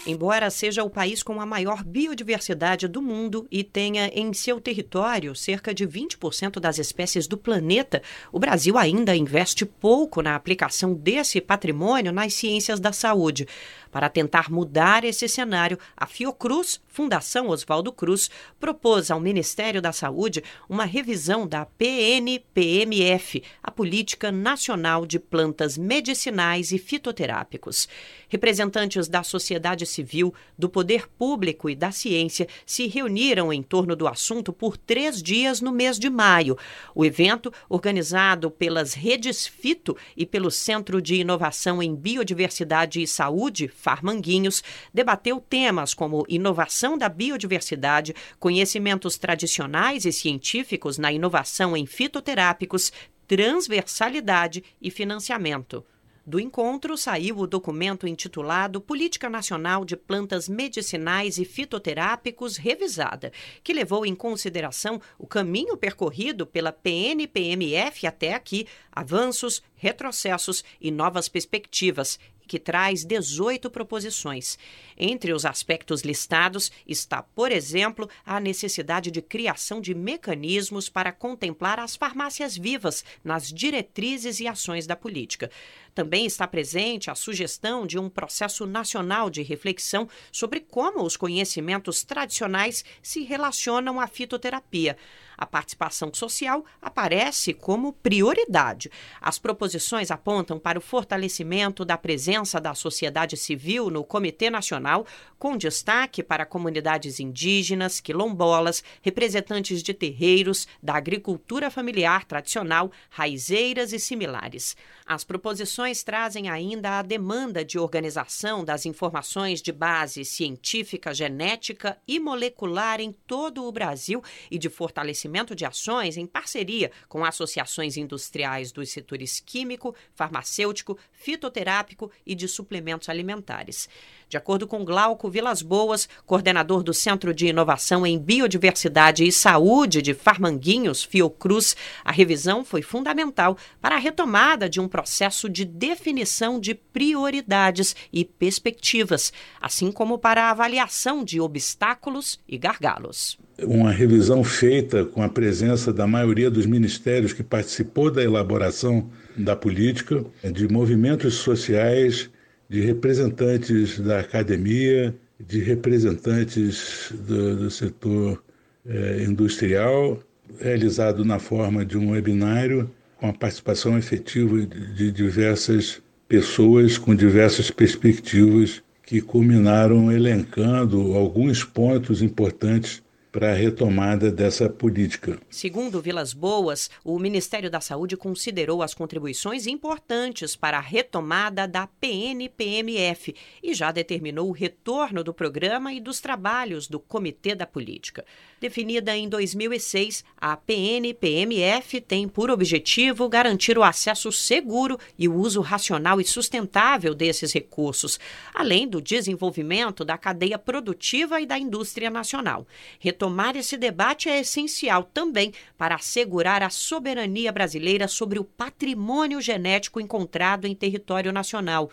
Embora 0.05 0.51
seja 0.51 0.83
o 0.83 0.91
país 0.91 1.23
com 1.23 1.41
a 1.41 1.47
maior 1.47 1.85
biodiversidade 1.85 2.89
do 2.89 3.01
mundo 3.01 3.47
e 3.49 3.63
tenha 3.63 4.09
em 4.09 4.33
seu 4.33 4.61
território 4.61 5.33
cerca 5.37 5.73
de 5.73 5.87
20% 5.87 6.59
das 6.59 6.79
espécies 6.79 7.29
do 7.29 7.39
planeta, 7.39 8.03
o 8.33 8.39
Brasil 8.41 8.77
ainda 8.77 9.15
investe 9.15 9.65
pouco 9.65 10.21
na 10.21 10.35
aplicação 10.35 10.93
desse 10.93 11.41
patrimônio 11.41 12.11
nas 12.11 12.35
ciências 12.35 12.81
da 12.81 12.93
saúde. 12.93 13.47
Para 13.93 14.09
tentar 14.09 14.51
mudar 14.51 15.05
esse 15.05 15.29
cenário, 15.29 15.79
a 15.95 16.07
Fiocruz, 16.07 16.81
Fundação 16.89 17.49
Oswaldo 17.49 17.93
Cruz, 17.93 18.31
propôs 18.59 19.11
ao 19.11 19.21
Ministério 19.21 19.83
da 19.83 19.93
Saúde 19.93 20.43
uma 20.67 20.87
revisão 20.87 21.47
da 21.47 21.67
PNPMF, 21.67 23.43
a 23.63 23.71
Política 23.71 24.33
Nacional 24.33 25.05
de 25.05 25.19
Plantas 25.19 25.77
Medicinais 25.77 26.73
e 26.73 26.79
Fitoterápicos. 26.79 27.87
Representantes 28.31 29.09
da 29.09 29.23
sociedade 29.23 29.85
civil, 29.85 30.35
do 30.59 30.71
poder 30.71 31.07
público 31.07 31.69
e 31.69 31.77
da 31.77 31.93
ciência 31.93 32.49
se 32.65 32.87
reuniram 32.87 33.53
em 33.53 33.63
torno 33.63 33.95
do 33.95 34.09
assunto 34.09 34.55
por 34.55 34.79
três 34.79 35.23
dias 35.23 35.61
no 35.61 35.71
mês 35.71 35.99
de 35.99 36.09
maio. 36.09 36.57
O 36.95 37.05
evento, 37.05 37.53
organizado 37.69 38.51
pelas 38.51 38.95
redes 38.95 39.47
Fito 39.47 39.95
e 40.17 40.25
pelo 40.25 40.51
Centro 40.51 41.03
de 41.03 41.17
Inovação 41.17 41.83
em 41.83 41.95
Biodiversidade 41.95 43.03
e 43.03 43.07
Saúde, 43.07 43.69
Farmanguinhos, 43.83 44.63
debateu 44.95 45.41
temas 45.41 45.93
como 45.93 46.25
inovação 46.29 46.97
da 46.97 47.09
biodiversidade, 47.09 48.15
conhecimentos 48.39 49.19
tradicionais 49.19 50.05
e 50.05 50.13
científicos 50.13 50.99
na 50.99 51.13
inovação 51.13 51.77
em 51.77 51.85
fitoterápicos, 51.85 52.93
transversalidade 53.27 54.63
e 54.81 54.89
financiamento. 54.89 55.85
Do 56.25 56.39
encontro 56.39 56.97
saiu 56.97 57.39
o 57.39 57.49
documento 57.49 58.07
intitulado 58.07 58.81
Política 58.81 59.29
Nacional 59.29 59.85
de 59.85 59.97
Plantas 59.97 60.49
Medicinais 60.49 61.37
e 61.37 61.45
Fitoterápicos 61.45 62.57
Revisada, 62.57 63.33
que 63.65 63.73
levou 63.73 64.07
em 64.07 64.15
consideração 64.15 65.01
o 65.19 65.27
caminho 65.27 65.77
percorrido 65.77 66.47
pela 66.47 66.71
PNPMF 66.71 68.07
até 68.07 68.35
aqui, 68.35 68.69
avanços, 68.93 69.65
retrocessos 69.75 70.63
e 70.81 70.93
novas 70.93 71.29
perspectivas, 71.29 72.21
que 72.47 72.59
traz 72.59 73.05
18 73.05 73.71
proposições. 73.71 74.59
Entre 74.97 75.33
os 75.33 75.45
aspectos 75.45 76.03
listados 76.03 76.71
está, 76.87 77.23
por 77.23 77.51
exemplo, 77.51 78.09
a 78.25 78.39
necessidade 78.39 79.11
de 79.11 79.23
criação 79.23 79.81
de 79.81 79.95
mecanismos 79.95 80.89
para 80.89 81.13
contemplar 81.13 81.79
as 81.79 81.97
farmácias 81.97 82.57
vivas 82.57 83.05
nas 83.25 83.49
diretrizes 83.49 84.41
e 84.41 84.47
ações 84.47 84.87
da 84.87 84.97
política. 84.97 85.51
Também 85.95 86.25
está 86.25 86.47
presente 86.47 87.11
a 87.11 87.15
sugestão 87.15 87.87
de 87.87 87.99
um 87.99 88.09
processo 88.09 88.67
nacional 88.67 89.29
de 89.29 89.43
reflexão 89.43 90.09
sobre 90.31 90.61
como 90.61 91.05
os 91.05 91.17
conhecimentos 91.17 92.03
tradicionais 92.03 92.85
se 93.03 93.23
relacionam 93.23 94.01
à 94.01 94.07
fitoterapia. 94.07 94.97
A 95.37 95.47
participação 95.47 96.13
social 96.15 96.65
aparece 96.81 97.53
como 97.53 97.93
prioridade. 97.95 98.89
As 99.21 99.41
proposições 99.41 100.11
apontam 100.11 100.57
para 100.57 100.79
o 100.79 100.83
fortalecimento 100.83 101.85
da 101.85 101.99
presença 101.99 102.61
da 102.61 102.75
sociedade 102.75 103.37
civil 103.37 103.91
no 103.91 104.05
Comitê 104.05 104.51
Nacional, 104.51 105.05
com 105.41 105.57
destaque 105.57 106.23
para 106.23 106.47
comunidades 106.47 107.19
indígenas, 107.19 107.99
quilombolas, 107.99 108.85
representantes 109.01 109.83
de 109.83 109.93
terreiros, 109.93 110.69
da 110.81 110.95
agricultura 110.95 111.71
familiar 111.71 112.25
tradicional, 112.25 112.93
raizeiras 113.11 113.93
e 113.93 113.99
similares. 113.99 114.77
As 115.05 115.25
proposições 115.25 115.82
trazem 116.05 116.49
ainda 116.49 117.01
a 117.01 117.03
demanda 117.03 117.65
de 117.65 117.77
organização 117.77 118.65
das 118.65 118.87
informações 118.87 119.61
de 119.61 119.73
base 119.73 120.25
científica, 120.25 121.13
genética 121.13 121.99
e 122.07 122.21
molecular 122.21 123.01
em 123.01 123.11
todo 123.11 123.65
o 123.65 123.73
Brasil 123.73 124.23
e 124.49 124.59
de 124.59 124.69
fortalecimento 124.69 125.57
de 125.57 125.65
ações 125.65 126.17
em 126.17 126.25
parceria 126.25 126.93
com 127.09 127.25
associações 127.25 127.97
industriais 127.97 128.71
dos 128.71 128.91
setores 128.91 129.41
químico, 129.41 129.93
farmacêutico, 130.15 130.97
fitoterápico 131.11 132.13
e 132.25 132.37
de 132.37 132.47
suplementos 132.47 133.09
alimentares. 133.09 133.89
De 134.33 134.39
acordo 134.39 134.67
com 134.67 134.83
Glauco 134.83 135.29
Vilas 135.29 135.61
Boas, 135.61 136.09
coordenador 136.25 136.83
do 136.83 136.95
Centro 136.95 137.35
de 137.35 137.49
Inovação 137.49 138.07
em 138.07 138.19
Biodiversidade 138.19 139.25
e 139.25 139.31
Saúde 139.31 140.01
de 140.01 140.15
Farmanguinhos, 140.15 141.05
Fiocruz, 141.05 141.77
a 142.03 142.11
revisão 142.11 142.65
foi 142.65 142.81
fundamental 142.81 143.59
para 143.79 143.97
a 143.97 143.99
retomada 143.99 144.71
de 144.71 144.81
um 144.81 144.89
processo 144.89 145.51
de 145.51 145.67
definição 145.67 146.59
de 146.59 146.75
prioridades 146.75 147.95
e 148.11 148.25
perspectivas, 148.25 149.35
assim 149.61 149.93
como 149.93 150.17
para 150.17 150.45
a 150.45 150.51
avaliação 150.51 151.23
de 151.23 151.39
obstáculos 151.39 152.41
e 152.49 152.57
gargalos. 152.57 153.39
Uma 153.63 153.91
revisão 153.91 154.43
feita 154.43 155.05
com 155.05 155.23
a 155.23 155.29
presença 155.29 155.93
da 155.93 156.07
maioria 156.07 156.51
dos 156.51 156.65
ministérios 156.65 157.35
que 157.35 157.43
participou 157.43 158.11
da 158.11 158.23
elaboração 158.23 159.11
da 159.37 159.55
política, 159.55 160.25
de 160.43 160.67
movimentos 160.69 161.35
sociais 161.35 162.31
de 162.73 162.81
representantes 162.81 164.01
da 164.01 164.21
academia, 164.21 165.15
de 165.39 165.61
representantes 165.61 167.13
do, 167.13 167.57
do 167.57 167.71
setor 167.71 168.43
eh, 168.87 169.27
industrial, 169.29 170.19
realizado 170.59 171.23
na 171.23 171.39
forma 171.39 171.85
de 171.85 171.99
um 171.99 172.13
webinário 172.13 172.91
com 173.19 173.29
a 173.29 173.33
participação 173.35 173.99
efetiva 173.99 174.65
de, 174.65 174.95
de 174.95 175.13
diversas 175.13 176.01
pessoas 176.27 176.97
com 176.97 177.15
diversas 177.15 177.71
perspectivas 177.71 178.83
que 179.05 179.21
culminaram 179.21 180.11
elencando 180.11 181.15
alguns 181.15 181.63
pontos 181.63 182.23
importantes 182.23 183.03
para 183.33 183.51
a 183.51 183.55
retomada 183.55 184.31
dessa 184.31 184.69
política. 184.69 185.41
Segundo 185.49 186.03
Vilas 186.03 186.35
Boas, 186.35 186.91
o 187.03 187.19
Ministério 187.19 187.71
da 187.71 187.81
Saúde 187.81 188.15
considerou 188.15 188.83
as 188.83 188.93
contribuições 188.93 189.67
importantes 189.67 190.55
para 190.55 190.77
a 190.77 190.83
retomada 190.83 191.67
da 191.67 191.87
PNPMF 191.87 193.35
e 193.63 193.73
já 193.73 193.91
determinou 193.91 194.51
o 194.51 194.53
retorno 194.53 195.25
do 195.25 195.33
programa 195.33 195.95
e 195.95 196.01
dos 196.01 196.21
trabalhos 196.21 196.87
do 196.87 197.01
Comitê 197.01 197.55
da 197.55 197.67
Política. 197.67 198.23
Definida 198.63 199.17
em 199.17 199.29
2006, 199.29 200.25
a 200.41 200.57
PNPMF 200.57 202.01
tem 202.01 202.29
por 202.29 202.49
objetivo 202.49 203.29
garantir 203.29 203.77
o 203.77 203.83
acesso 203.83 204.31
seguro 204.31 204.97
e 205.19 205.27
o 205.27 205.35
uso 205.35 205.61
racional 205.61 206.21
e 206.21 206.25
sustentável 206.25 207.13
desses 207.13 207.53
recursos, 207.53 208.21
além 208.55 208.87
do 208.87 209.03
desenvolvimento 209.03 210.05
da 210.05 210.17
cadeia 210.17 210.57
produtiva 210.61 211.41
e 211.41 211.47
da 211.47 211.59
indústria 211.59 212.09
nacional. 212.09 212.65
Retomar 213.01 213.57
esse 213.57 213.77
debate 213.77 214.29
é 214.29 214.39
essencial 214.39 215.03
também 215.13 215.53
para 215.77 215.97
assegurar 215.97 216.63
a 216.63 216.71
soberania 216.71 217.51
brasileira 217.51 218.07
sobre 218.07 218.39
o 218.39 218.45
patrimônio 218.45 219.41
genético 219.41 220.01
encontrado 220.01 220.69
em 220.69 220.75
território 220.77 221.33
nacional. 221.33 221.91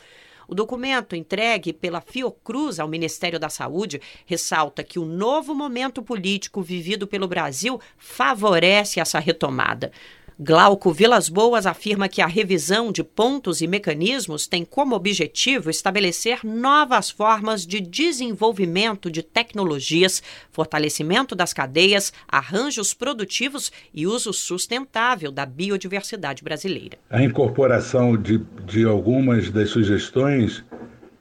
O 0.50 0.56
documento 0.56 1.16
entregue 1.16 1.72
pela 1.72 2.02
Fiocruz 2.02 2.80
ao 2.80 2.88
Ministério 2.88 3.40
da 3.40 3.50
Saúde 3.50 4.02
ressalta 4.26 4.84
que 4.84 4.98
o 4.98 5.06
novo 5.06 5.54
momento 5.54 6.02
político 6.02 6.64
vivido 6.64 7.06
pelo 7.06 7.28
Brasil 7.28 7.80
favorece 8.00 9.00
essa 9.00 9.20
retomada. 9.20 9.92
Glauco 10.42 10.94
Vilas 10.94 11.28
Boas 11.28 11.66
afirma 11.66 12.08
que 12.08 12.22
a 12.22 12.26
revisão 12.26 12.94
de 12.94 13.04
pontos 13.04 13.60
e 13.60 13.68
mecanismos 13.68 14.48
tem 14.48 14.64
como 14.64 14.96
objetivo 14.96 15.70
estabelecer 15.70 16.46
novas 16.46 17.10
formas 17.10 17.68
de 17.68 17.82
desenvolvimento 17.82 19.12
de 19.12 19.22
tecnologias, 19.22 20.24
fortalecimento 20.50 21.36
das 21.36 21.52
cadeias, 21.52 22.14
arranjos 22.26 22.94
produtivos 22.94 23.70
e 23.94 24.08
uso 24.08 24.32
sustentável 24.32 25.30
da 25.30 25.46
biodiversidade 25.46 26.42
brasileira. 26.42 26.98
A 27.10 27.22
incorporação 27.22 28.16
de, 28.16 28.38
de 28.66 28.86
algumas 28.86 29.52
das 29.52 29.72
sugestões 29.72 30.64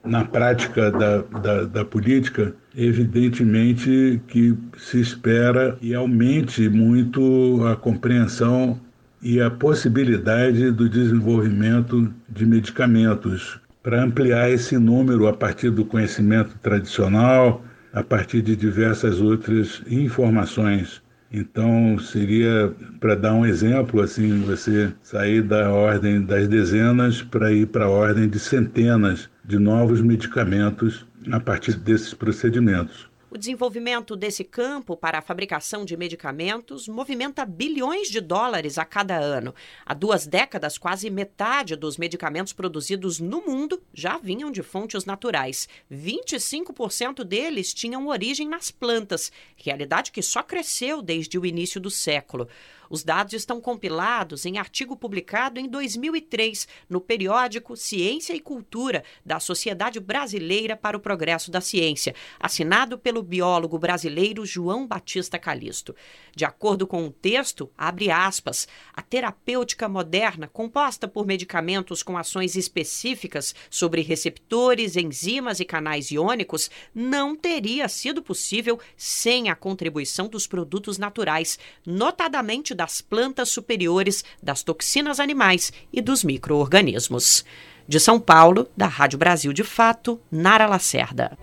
na 0.01 0.23
prática 0.23 0.89
da, 0.91 1.17
da, 1.23 1.63
da, 1.65 1.83
política, 1.83 2.55
evidentemente 2.73 4.21
que 4.29 4.57
se 4.77 5.01
espera 5.01 5.77
e 5.81 5.93
aumente 5.93 6.69
muito 6.69 7.67
a 7.67 7.75
compreensão 7.75 8.79
e 9.21 9.41
a 9.41 9.49
possibilidade 9.49 10.71
do 10.71 10.87
desenvolvimento 10.87 12.13
de 12.29 12.45
medicamentos 12.45 13.59
para 13.83 14.03
ampliar 14.03 14.49
esse 14.49 14.77
número 14.77 15.27
a 15.27 15.33
partir 15.33 15.69
do 15.69 15.85
conhecimento 15.85 16.57
tradicional, 16.61 17.63
a 17.93 18.03
partir 18.03 18.41
de 18.41 18.55
diversas 18.55 19.19
outras 19.19 19.81
informações. 19.89 21.01
Então, 21.31 21.97
seria 21.99 22.73
para 22.99 23.15
dar 23.15 23.33
um 23.33 23.45
exemplo, 23.45 24.01
assim, 24.01 24.41
você 24.41 24.91
sair 25.03 25.43
da 25.43 25.69
ordem 25.71 26.21
das 26.21 26.47
dezenas 26.47 27.21
para 27.21 27.51
ir 27.51 27.67
para 27.67 27.85
a 27.85 27.89
ordem 27.89 28.27
de 28.27 28.39
centenas 28.39 29.29
de 29.45 29.59
novos 29.59 30.01
medicamentos 30.01 31.05
a 31.31 31.39
partir 31.39 31.75
desses 31.75 32.13
procedimentos. 32.13 33.08
O 33.31 33.37
desenvolvimento 33.37 34.15
desse 34.15 34.43
campo 34.43 34.97
para 34.97 35.19
a 35.19 35.21
fabricação 35.21 35.85
de 35.85 35.95
medicamentos 35.95 36.87
movimenta 36.87 37.45
bilhões 37.45 38.07
de 38.07 38.19
dólares 38.19 38.79
a 38.79 38.85
cada 38.85 39.19
ano. 39.19 39.53
Há 39.85 39.93
duas 39.93 40.25
décadas, 40.25 40.79
quase 40.79 41.11
metade 41.11 41.75
dos 41.75 41.95
medicamentos 41.95 42.53
produzidos 42.53 43.19
no 43.19 43.41
mundo 43.41 43.79
já 43.93 44.17
vinham 44.17 44.51
de 44.51 44.63
fontes 44.63 45.05
naturais. 45.05 45.69
25% 45.91 47.23
deles 47.23 47.71
tinham 47.71 48.07
origem 48.07 48.49
nas 48.49 48.71
plantas, 48.71 49.31
realidade 49.55 50.11
que 50.11 50.23
só 50.23 50.41
cresceu 50.41 50.99
desde 50.99 51.37
o 51.37 51.45
início 51.45 51.79
do 51.79 51.91
século. 51.91 52.47
Os 52.89 53.03
dados 53.03 53.33
estão 53.33 53.61
compilados 53.61 54.45
em 54.45 54.57
artigo 54.57 54.95
publicado 54.95 55.59
em 55.59 55.67
2003 55.67 56.67
no 56.89 56.99
periódico 56.99 57.77
Ciência 57.77 58.33
e 58.33 58.39
Cultura 58.39 59.03
da 59.23 59.39
Sociedade 59.39 59.99
Brasileira 59.99 60.75
para 60.75 60.97
o 60.97 60.99
Progresso 60.99 61.51
da 61.51 61.61
Ciência, 61.61 62.15
assinado 62.39 62.97
pelo 62.97 63.21
biólogo 63.21 63.77
brasileiro 63.77 64.45
João 64.45 64.87
Batista 64.87 65.37
Calisto. 65.37 65.95
De 66.35 66.45
acordo 66.45 66.87
com 66.87 67.05
o 67.05 67.11
texto, 67.11 67.69
abre 67.77 68.09
aspas, 68.09 68.67
a 68.93 69.01
terapêutica 69.01 69.87
moderna, 69.87 70.47
composta 70.47 71.07
por 71.07 71.25
medicamentos 71.25 72.01
com 72.01 72.17
ações 72.17 72.55
específicas 72.55 73.53
sobre 73.69 74.01
receptores, 74.01 74.95
enzimas 74.95 75.59
e 75.59 75.65
canais 75.65 76.11
iônicos, 76.11 76.71
não 76.93 77.35
teria 77.35 77.87
sido 77.87 78.21
possível 78.21 78.79
sem 78.97 79.49
a 79.49 79.55
contribuição 79.55 80.27
dos 80.27 80.47
produtos 80.47 80.97
naturais, 80.97 81.59
notadamente 81.85 82.73
das 82.79 83.01
plantas 83.01 83.49
superiores, 83.49 84.23
das 84.41 84.63
toxinas 84.63 85.19
animais 85.19 85.73
e 85.91 86.01
dos 86.01 86.23
micro-organismos. 86.23 87.43
De 87.85 87.99
São 87.99 88.17
Paulo, 88.17 88.69
da 88.77 88.87
Rádio 88.87 89.19
Brasil 89.19 89.51
de 89.51 89.65
Fato, 89.65 90.17
Nara 90.31 90.65
Lacerda. 90.65 91.37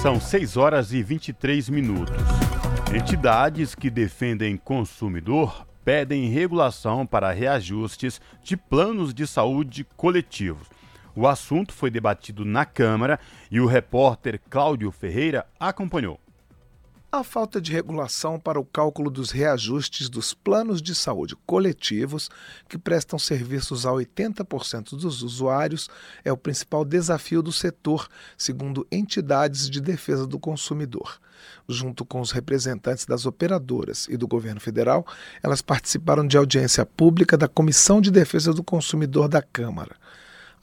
São 0.00 0.20
6 0.20 0.56
horas 0.56 0.92
e 0.92 1.02
23 1.02 1.68
minutos. 1.70 2.14
Entidades 2.94 3.74
que 3.74 3.90
defendem 3.90 4.56
consumidor 4.56 5.66
pedem 5.84 6.28
regulação 6.28 7.04
para 7.04 7.32
reajustes 7.32 8.20
de 8.44 8.56
planos 8.56 9.12
de 9.12 9.26
saúde 9.26 9.84
coletivos. 9.96 10.68
O 11.16 11.26
assunto 11.26 11.72
foi 11.72 11.90
debatido 11.90 12.44
na 12.44 12.64
Câmara 12.64 13.18
e 13.50 13.60
o 13.60 13.66
repórter 13.66 14.40
Cláudio 14.48 14.92
Ferreira 14.92 15.44
acompanhou. 15.58 16.20
A 17.16 17.24
falta 17.24 17.62
de 17.62 17.72
regulação 17.72 18.38
para 18.38 18.60
o 18.60 18.64
cálculo 18.64 19.10
dos 19.10 19.30
reajustes 19.30 20.10
dos 20.10 20.34
planos 20.34 20.82
de 20.82 20.94
saúde 20.94 21.34
coletivos, 21.46 22.28
que 22.68 22.76
prestam 22.76 23.18
serviços 23.18 23.86
a 23.86 23.90
80% 23.90 24.90
dos 24.90 25.22
usuários, 25.22 25.88
é 26.22 26.30
o 26.30 26.36
principal 26.36 26.84
desafio 26.84 27.40
do 27.40 27.50
setor, 27.50 28.06
segundo 28.36 28.86
entidades 28.92 29.70
de 29.70 29.80
defesa 29.80 30.26
do 30.26 30.38
consumidor. 30.38 31.18
Junto 31.66 32.04
com 32.04 32.20
os 32.20 32.32
representantes 32.32 33.06
das 33.06 33.24
operadoras 33.24 34.06
e 34.10 34.16
do 34.18 34.28
governo 34.28 34.60
federal, 34.60 35.06
elas 35.42 35.62
participaram 35.62 36.26
de 36.26 36.36
audiência 36.36 36.84
pública 36.84 37.34
da 37.34 37.48
Comissão 37.48 37.98
de 37.98 38.10
Defesa 38.10 38.52
do 38.52 38.62
Consumidor 38.62 39.26
da 39.26 39.40
Câmara. 39.40 39.96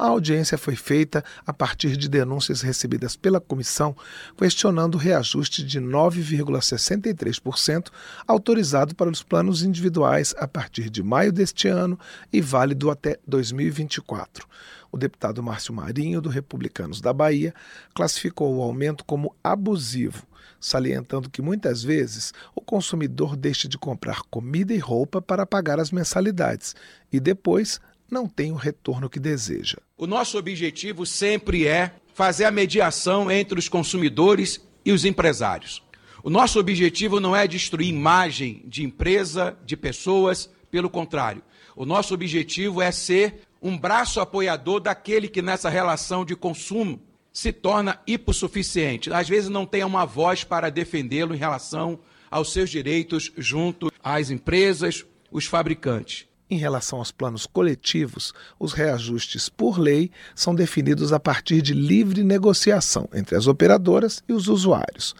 A 0.03 0.07
audiência 0.07 0.57
foi 0.57 0.75
feita 0.75 1.23
a 1.47 1.53
partir 1.53 1.95
de 1.95 2.09
denúncias 2.09 2.61
recebidas 2.61 3.15
pela 3.15 3.39
comissão 3.39 3.95
questionando 4.37 4.95
o 4.95 4.97
reajuste 4.97 5.63
de 5.63 5.79
9,63% 5.79 7.87
autorizado 8.27 8.93
para 8.95 9.09
os 9.09 9.23
planos 9.23 9.63
individuais 9.63 10.35
a 10.37 10.45
partir 10.45 10.89
de 10.89 11.01
maio 11.01 11.31
deste 11.31 11.69
ano 11.69 11.97
e 12.33 12.41
válido 12.41 12.91
até 12.91 13.17
2024. 13.25 14.45
O 14.91 14.97
deputado 14.97 15.41
Márcio 15.41 15.73
Marinho, 15.73 16.19
do 16.19 16.27
Republicanos 16.27 16.99
da 16.99 17.13
Bahia, 17.13 17.53
classificou 17.95 18.57
o 18.57 18.61
aumento 18.61 19.05
como 19.05 19.33
abusivo, 19.41 20.27
salientando 20.59 21.29
que 21.29 21.41
muitas 21.41 21.81
vezes 21.81 22.33
o 22.53 22.59
consumidor 22.59 23.37
deixa 23.37 23.69
de 23.69 23.77
comprar 23.77 24.23
comida 24.23 24.73
e 24.73 24.79
roupa 24.79 25.21
para 25.21 25.45
pagar 25.45 25.79
as 25.79 25.91
mensalidades 25.91 26.75
e 27.09 27.21
depois 27.21 27.79
não 28.09 28.27
tem 28.27 28.51
o 28.51 28.55
retorno 28.55 29.09
que 29.09 29.19
deseja. 29.19 29.77
O 29.97 30.05
nosso 30.05 30.37
objetivo 30.37 31.05
sempre 31.05 31.67
é 31.67 31.95
fazer 32.13 32.45
a 32.45 32.51
mediação 32.51 33.31
entre 33.31 33.57
os 33.57 33.67
consumidores 33.67 34.61
e 34.85 34.91
os 34.91 35.05
empresários. 35.05 35.81
O 36.23 36.29
nosso 36.29 36.59
objetivo 36.59 37.19
não 37.19 37.35
é 37.35 37.47
destruir 37.47 37.89
imagem 37.89 38.61
de 38.65 38.83
empresa, 38.83 39.57
de 39.65 39.75
pessoas, 39.75 40.49
pelo 40.71 40.89
contrário. 40.89 41.43
O 41.75 41.85
nosso 41.85 42.13
objetivo 42.13 42.81
é 42.81 42.91
ser 42.91 43.41
um 43.61 43.77
braço 43.77 44.19
apoiador 44.19 44.79
daquele 44.79 45.27
que 45.27 45.41
nessa 45.41 45.69
relação 45.69 46.23
de 46.23 46.35
consumo 46.35 47.01
se 47.31 47.51
torna 47.51 47.99
hipossuficiente. 48.05 49.11
Às 49.11 49.27
vezes 49.27 49.49
não 49.49 49.65
tem 49.65 49.83
uma 49.83 50.05
voz 50.05 50.43
para 50.43 50.69
defendê-lo 50.69 51.33
em 51.33 51.37
relação 51.37 51.99
aos 52.29 52.53
seus 52.53 52.69
direitos 52.69 53.31
junto 53.37 53.91
às 54.03 54.29
empresas, 54.29 55.05
os 55.31 55.45
fabricantes. 55.45 56.27
Em 56.53 56.57
relação 56.57 56.99
aos 56.99 57.11
planos 57.11 57.47
coletivos, 57.47 58.31
os 58.59 58.73
reajustes 58.73 59.49
por 59.49 59.79
lei 59.79 60.11
são 60.35 60.53
definidos 60.53 61.11
a 61.11 61.19
partir 61.19 61.63
de 61.63 61.73
livre 61.73 62.23
negociação 62.23 63.09
entre 63.11 63.35
as 63.35 63.47
operadoras 63.47 64.23
e 64.29 64.33
os 64.33 64.47
usuários. 64.47 65.15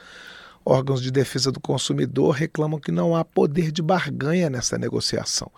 Órgãos 0.64 1.02
de 1.02 1.10
defesa 1.10 1.52
do 1.52 1.60
consumidor 1.60 2.36
reclamam 2.36 2.80
que 2.80 2.92
não 2.92 3.16
há 3.16 3.26
poder 3.26 3.72
de 3.72 3.82
barganha 3.82 4.48
nessa 4.48 4.78
negociação 4.78 5.52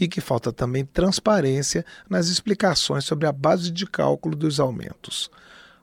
e 0.00 0.08
que 0.08 0.20
falta 0.20 0.52
também 0.52 0.84
transparência 0.84 1.86
nas 2.08 2.26
explicações 2.26 3.04
sobre 3.04 3.28
a 3.28 3.32
base 3.32 3.70
de 3.70 3.86
cálculo 3.86 4.34
dos 4.34 4.58
aumentos. 4.58 5.30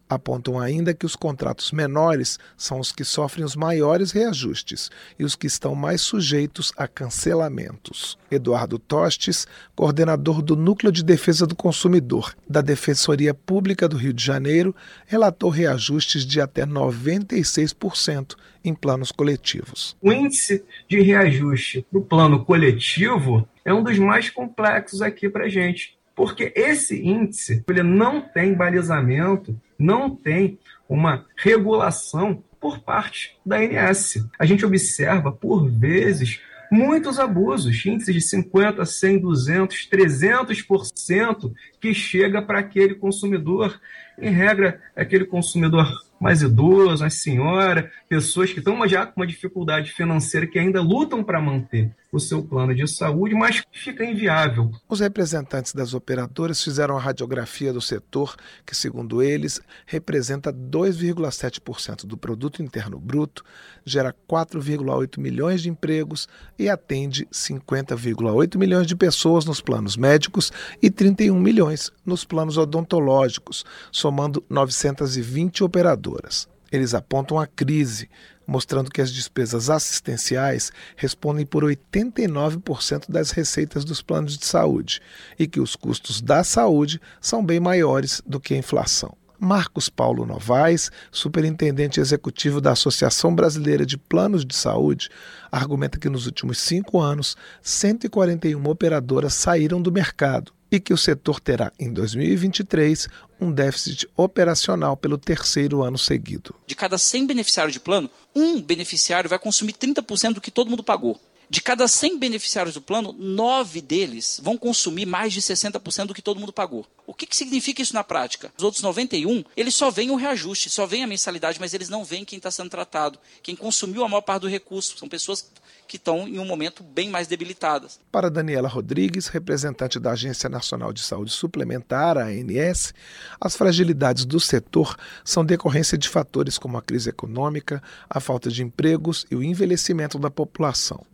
Apontam 0.09 0.57
ainda 0.57 0.93
que 0.93 1.05
os 1.05 1.15
contratos 1.15 1.71
menores 1.73 2.39
são 2.55 2.79
os 2.79 2.93
que 2.93 3.03
sofrem 3.03 3.43
os 3.43 3.57
maiores 3.57 4.11
reajustes 4.11 4.89
e 5.19 5.25
os 5.25 5.35
que 5.35 5.47
estão 5.47 5.75
mais 5.75 5.99
sujeitos 5.99 6.71
a 6.77 6.88
cancelamentos. 6.88 8.17
Eduardo 8.31 8.79
Tostes, 8.79 9.45
coordenador 9.75 10.41
do 10.41 10.55
Núcleo 10.55 10.93
de 10.93 11.03
Defesa 11.03 11.45
do 11.45 11.55
Consumidor 11.55 12.34
da 12.49 12.61
Defensoria 12.61 13.34
Pública 13.34 13.88
do 13.88 13.97
Rio 13.97 14.13
de 14.13 14.23
Janeiro, 14.23 14.73
relatou 15.05 15.49
reajustes 15.49 16.25
de 16.25 16.39
até 16.39 16.65
96% 16.65 18.35
em 18.63 18.73
planos 18.73 19.11
coletivos. 19.11 19.97
O 20.01 20.11
índice 20.11 20.63
de 20.88 21.01
reajuste 21.01 21.85
para 21.91 21.99
o 21.99 22.05
plano 22.05 22.45
coletivo 22.45 23.47
é 23.65 23.73
um 23.73 23.84
dos 23.84 23.99
mais 23.99 24.29
complexos 24.29 25.01
aqui 25.01 25.29
para 25.29 25.49
gente 25.49 25.97
porque 26.17 26.51
esse 26.55 26.99
índice 26.99 27.63
ele 27.69 27.84
não 27.84 28.19
tem 28.19 28.55
balizamento, 28.55 29.55
não 29.77 30.09
tem 30.15 30.59
uma 30.87 31.25
regulação 31.35 32.43
por 32.59 32.79
parte 32.79 33.37
da 33.45 33.57
ANS. 33.57 34.25
A 34.39 34.45
gente 34.45 34.65
observa, 34.65 35.31
por 35.31 35.69
vezes, 35.69 36.39
muitos 36.71 37.19
abusos, 37.19 37.85
índices 37.85 38.13
de 38.13 38.21
50, 38.21 38.85
100, 38.85 39.19
200, 39.19 39.89
300% 39.89 41.53
que 41.79 41.93
chega 41.93 42.41
para 42.41 42.59
aquele 42.59 42.95
consumidor. 42.95 43.79
Em 44.19 44.31
regra, 44.31 44.81
aquele 44.95 45.25
consumidor 45.25 45.87
mais 46.19 46.41
idoso, 46.41 47.05
a 47.05 47.09
senhora, 47.09 47.91
pessoas 48.09 48.51
que 48.51 48.59
estão 48.59 48.87
já 48.87 49.05
com 49.05 49.21
uma 49.21 49.27
dificuldade 49.27 49.91
financeira 49.91 50.47
que 50.47 50.57
ainda 50.57 50.81
lutam 50.81 51.23
para 51.23 51.39
manter 51.39 51.91
o 52.11 52.19
seu 52.19 52.43
plano 52.43 52.73
de 52.73 52.88
saúde, 52.88 53.35
mas 53.35 53.63
fica 53.71 54.05
inviável. 54.05 54.71
Os 54.88 54.99
representantes 54.99 55.73
das 55.73 55.93
operadoras 55.93 56.63
fizeram 56.63 56.97
a 56.97 57.01
radiografia 57.01 57.73
do 57.73 57.81
setor, 57.81 58.35
que, 58.65 58.75
segundo 58.75 59.21
eles, 59.21 59.59
representa 59.85 60.51
2,7% 60.53 62.05
do 62.05 62.17
produto 62.17 62.63
interno 62.63 62.99
bruto, 62.99 63.43
gera 63.85 64.15
4,8 64.29 65.19
milhões 65.19 65.61
de 65.61 65.69
empregos 65.69 66.27
e 66.57 66.69
atende 66.69 67.25
50,8 67.27 68.57
milhões 68.57 68.88
de 68.88 68.95
pessoas 68.95 69.45
nos 69.45 69.61
planos 69.61 69.97
médicos 69.97 70.51
e 70.81 70.89
31 70.89 71.39
milhões 71.39 71.91
nos 72.05 72.23
planos 72.23 72.57
odontológicos, 72.57 73.65
somando 73.91 74.43
920 74.49 75.63
operadoras. 75.63 76.47
Eles 76.71 76.93
apontam 76.93 77.39
a 77.39 77.47
crise, 77.47 78.09
mostrando 78.48 78.90
que 78.90 79.02
as 79.02 79.11
despesas 79.11 79.69
assistenciais 79.69 80.72
respondem 80.95 81.45
por 81.45 81.64
89% 81.64 83.10
das 83.10 83.32
receitas 83.32 83.84
dos 83.84 84.02
planos 84.02 84.38
de 84.38 84.45
saúde 84.45 85.02
e 85.38 85.45
que 85.45 85.60
os 85.60 85.76
custos 85.76 86.22
da 86.22 86.44
saúde 86.44 87.02
são 87.19 87.45
bem 87.45 87.60
maiores 87.60 88.22
do 88.26 88.40
que 88.40 88.53
a 88.53 88.57
inflação. 88.57 89.15
Marcos 89.40 89.88
Paulo 89.88 90.26
Novaes, 90.26 90.90
superintendente 91.11 91.99
executivo 91.99 92.60
da 92.60 92.72
Associação 92.72 93.36
Brasileira 93.36 93.86
de 93.86 93.95
Planos 93.95 94.44
de 94.44 94.56
Saúde, 94.56 95.10
argumenta 95.52 95.99
que 95.99 96.10
nos 96.10 96.26
últimos 96.26 96.57
cinco 96.57 96.99
anos, 96.99 97.38
141 97.61 98.68
operadoras 98.68 99.36
saíram 99.36 99.80
do 99.80 99.91
mercado 99.91 100.56
e 100.72 100.80
que 100.80 100.94
o 100.94 100.98
setor 100.98 101.39
terá, 101.39 101.72
em 101.80 101.91
2023, 101.91 103.07
um 103.39 103.52
déficit 103.52 104.07
operacional 104.15 104.98
pelo 104.98 105.18
terceiro 105.18 105.84
ano 105.84 105.98
seguido. 105.98 106.56
De 106.65 106.76
cada 106.76 106.98
100 106.98 107.27
beneficiários 107.27 107.73
de 107.73 107.80
plano, 107.80 108.10
um 108.35 108.61
beneficiário 108.61 109.30
vai 109.30 109.39
consumir 109.39 109.73
30% 109.73 110.34
do 110.34 110.41
que 110.41 110.52
todo 110.52 110.69
mundo 110.69 110.84
pagou. 110.84 111.19
De 111.49 111.61
cada 111.61 111.88
100 111.88 112.19
beneficiários 112.19 112.73
do 112.73 112.81
plano, 112.81 113.15
9 113.18 113.80
deles 113.80 114.38
vão 114.44 114.57
consumir 114.57 115.06
mais 115.06 115.31
de 115.31 115.41
60% 115.41 116.07
do 116.07 116.14
que 116.14 116.22
todo 116.22 116.39
mundo 116.41 116.52
pagou. 116.52 116.85
O 117.06 117.14
que, 117.14 117.26
que 117.26 117.38
significa 117.38 117.81
isso 117.81 117.94
na 117.94 118.03
prática? 118.03 118.52
Os 118.57 118.64
outros 118.65 118.84
91, 118.84 119.45
eles 119.56 119.73
só 119.73 119.89
veem 119.89 120.11
o 120.11 120.15
reajuste, 120.15 120.69
só 120.69 120.85
veem 120.85 121.06
a 121.06 121.07
mensalidade, 121.07 121.57
mas 121.57 121.73
eles 121.73 121.88
não 121.88 122.03
veem 122.03 122.26
quem 122.26 122.35
está 122.35 122.52
sendo 122.52 122.69
tratado, 122.69 123.18
quem 123.41 123.56
consumiu 123.56 124.03
a 124.03 124.10
maior 124.10 124.22
parte 124.22 124.41
do 124.41 124.49
recurso. 124.49 124.98
São 124.98 125.07
pessoas 125.07 125.49
que 125.88 125.97
estão 125.97 126.27
em 126.27 126.38
um 126.39 126.45
momento 126.45 126.84
bem 126.84 127.09
mais 127.09 127.27
debilitadas. 127.27 127.99
Para 128.11 128.30
Daniela 128.30 128.68
Rodrigues, 128.68 129.27
representante 129.27 129.99
da 129.99 130.11
Agência 130.11 130.49
Nacional 130.49 130.91
de 130.91 131.01
Saúde 131.01 131.31
Suplementar, 131.31 132.18
ANS, 132.18 132.93
as 133.39 133.55
fragilidades 133.55 134.26
do 134.26 134.39
setor 134.39 134.95
são 135.23 135.45
decorrência 135.45 135.97
de 135.97 136.09
fatores 136.09 136.57
como 136.57 136.77
a 136.77 136.81
crise 136.81 137.09
econômica, 137.09 137.81
a 138.09 138.19
falta 138.19 138.49
de 138.49 138.64
empregos 138.64 139.26
e 139.31 139.35
o 139.35 139.43
envelhecimento 139.43 140.19
da 140.19 140.30
população. 140.30 141.05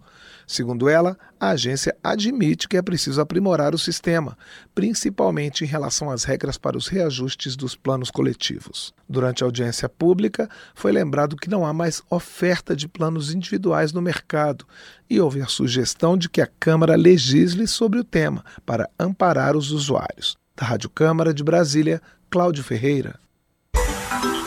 Segundo 0.47 0.89
ela, 0.89 1.17
a 1.39 1.49
agência 1.49 1.95
admite 2.03 2.67
que 2.67 2.77
é 2.77 2.81
preciso 2.81 3.19
aprimorar 3.19 3.73
o 3.73 3.77
sistema, 3.77 4.37
principalmente 4.73 5.63
em 5.63 5.67
relação 5.67 6.09
às 6.09 6.23
regras 6.23 6.57
para 6.57 6.77
os 6.77 6.87
reajustes 6.87 7.55
dos 7.55 7.75
planos 7.75 8.09
coletivos. 8.09 8.93
Durante 9.07 9.43
a 9.43 9.47
audiência 9.47 9.89
pública, 9.89 10.49
foi 10.73 10.91
lembrado 10.91 11.35
que 11.35 11.49
não 11.49 11.65
há 11.65 11.73
mais 11.73 12.01
oferta 12.09 12.75
de 12.75 12.87
planos 12.87 13.33
individuais 13.33 13.91
no 13.91 14.01
mercado 14.01 14.65
e 15.09 15.19
houve 15.19 15.41
a 15.41 15.47
sugestão 15.47 16.17
de 16.17 16.29
que 16.29 16.41
a 16.41 16.47
Câmara 16.47 16.95
legisle 16.95 17.67
sobre 17.67 17.99
o 17.99 18.03
tema 18.03 18.43
para 18.65 18.89
amparar 18.97 19.55
os 19.55 19.71
usuários. 19.71 20.35
Da 20.55 20.65
Rádio 20.65 20.89
Câmara 20.89 21.33
de 21.33 21.43
Brasília, 21.43 22.01
Cláudio 22.29 22.63
Ferreira. 22.63 23.19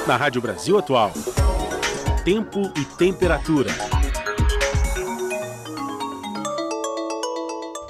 Na 0.06 0.16
Rádio 0.16 0.40
Brasil 0.40 0.78
Atual, 0.78 1.12
tempo 2.24 2.72
e 2.76 2.84
temperatura. 2.96 3.95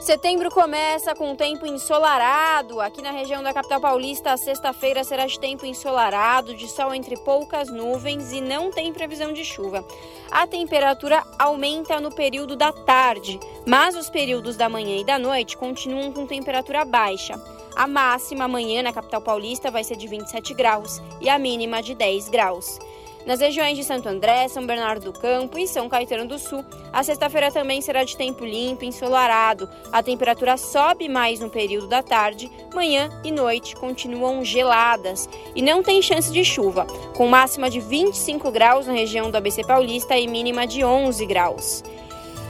Setembro 0.06 0.52
começa 0.52 1.16
com 1.16 1.34
tempo 1.34 1.66
ensolarado. 1.66 2.80
Aqui 2.80 3.02
na 3.02 3.10
região 3.10 3.42
da 3.42 3.52
capital 3.52 3.80
paulista, 3.80 4.30
a 4.30 4.36
sexta-feira 4.36 5.02
será 5.02 5.26
de 5.26 5.36
tempo 5.36 5.66
ensolarado, 5.66 6.54
de 6.54 6.68
sol 6.68 6.94
entre 6.94 7.16
poucas 7.16 7.68
nuvens 7.68 8.30
e 8.30 8.40
não 8.40 8.70
tem 8.70 8.92
previsão 8.92 9.32
de 9.32 9.44
chuva. 9.44 9.84
A 10.30 10.46
temperatura 10.46 11.24
aumenta 11.36 12.00
no 12.00 12.14
período 12.14 12.54
da 12.54 12.70
tarde, 12.70 13.40
mas 13.66 13.96
os 13.96 14.08
períodos 14.08 14.56
da 14.56 14.68
manhã 14.68 14.96
e 14.96 15.04
da 15.04 15.18
noite 15.18 15.56
continuam 15.56 16.12
com 16.12 16.24
temperatura 16.24 16.84
baixa. 16.84 17.34
A 17.74 17.88
máxima 17.88 18.44
amanhã 18.44 18.84
na 18.84 18.92
capital 18.92 19.20
paulista 19.20 19.72
vai 19.72 19.82
ser 19.82 19.96
de 19.96 20.06
27 20.06 20.54
graus 20.54 21.02
e 21.20 21.28
a 21.28 21.36
mínima 21.36 21.82
de 21.82 21.96
10 21.96 22.28
graus. 22.28 22.78
Nas 23.26 23.40
regiões 23.40 23.76
de 23.76 23.82
Santo 23.82 24.08
André, 24.08 24.46
São 24.46 24.64
Bernardo 24.64 25.10
do 25.10 25.18
Campo 25.18 25.58
e 25.58 25.66
São 25.66 25.88
Caetano 25.88 26.28
do 26.28 26.38
Sul, 26.38 26.64
a 26.92 27.02
sexta-feira 27.02 27.50
também 27.50 27.80
será 27.80 28.04
de 28.04 28.16
tempo 28.16 28.44
limpo 28.44 28.84
e 28.84 28.86
ensolarado. 28.86 29.68
A 29.92 30.00
temperatura 30.00 30.56
sobe 30.56 31.08
mais 31.08 31.40
no 31.40 31.50
período 31.50 31.88
da 31.88 32.04
tarde, 32.04 32.48
manhã 32.72 33.10
e 33.24 33.32
noite 33.32 33.74
continuam 33.74 34.44
geladas 34.44 35.28
e 35.56 35.60
não 35.60 35.82
tem 35.82 36.00
chance 36.00 36.30
de 36.30 36.44
chuva, 36.44 36.86
com 37.16 37.26
máxima 37.26 37.68
de 37.68 37.80
25 37.80 38.48
graus 38.52 38.86
na 38.86 38.92
região 38.92 39.28
do 39.28 39.36
ABC 39.36 39.64
Paulista 39.64 40.16
e 40.16 40.28
mínima 40.28 40.64
de 40.64 40.84
11 40.84 41.26
graus. 41.26 41.82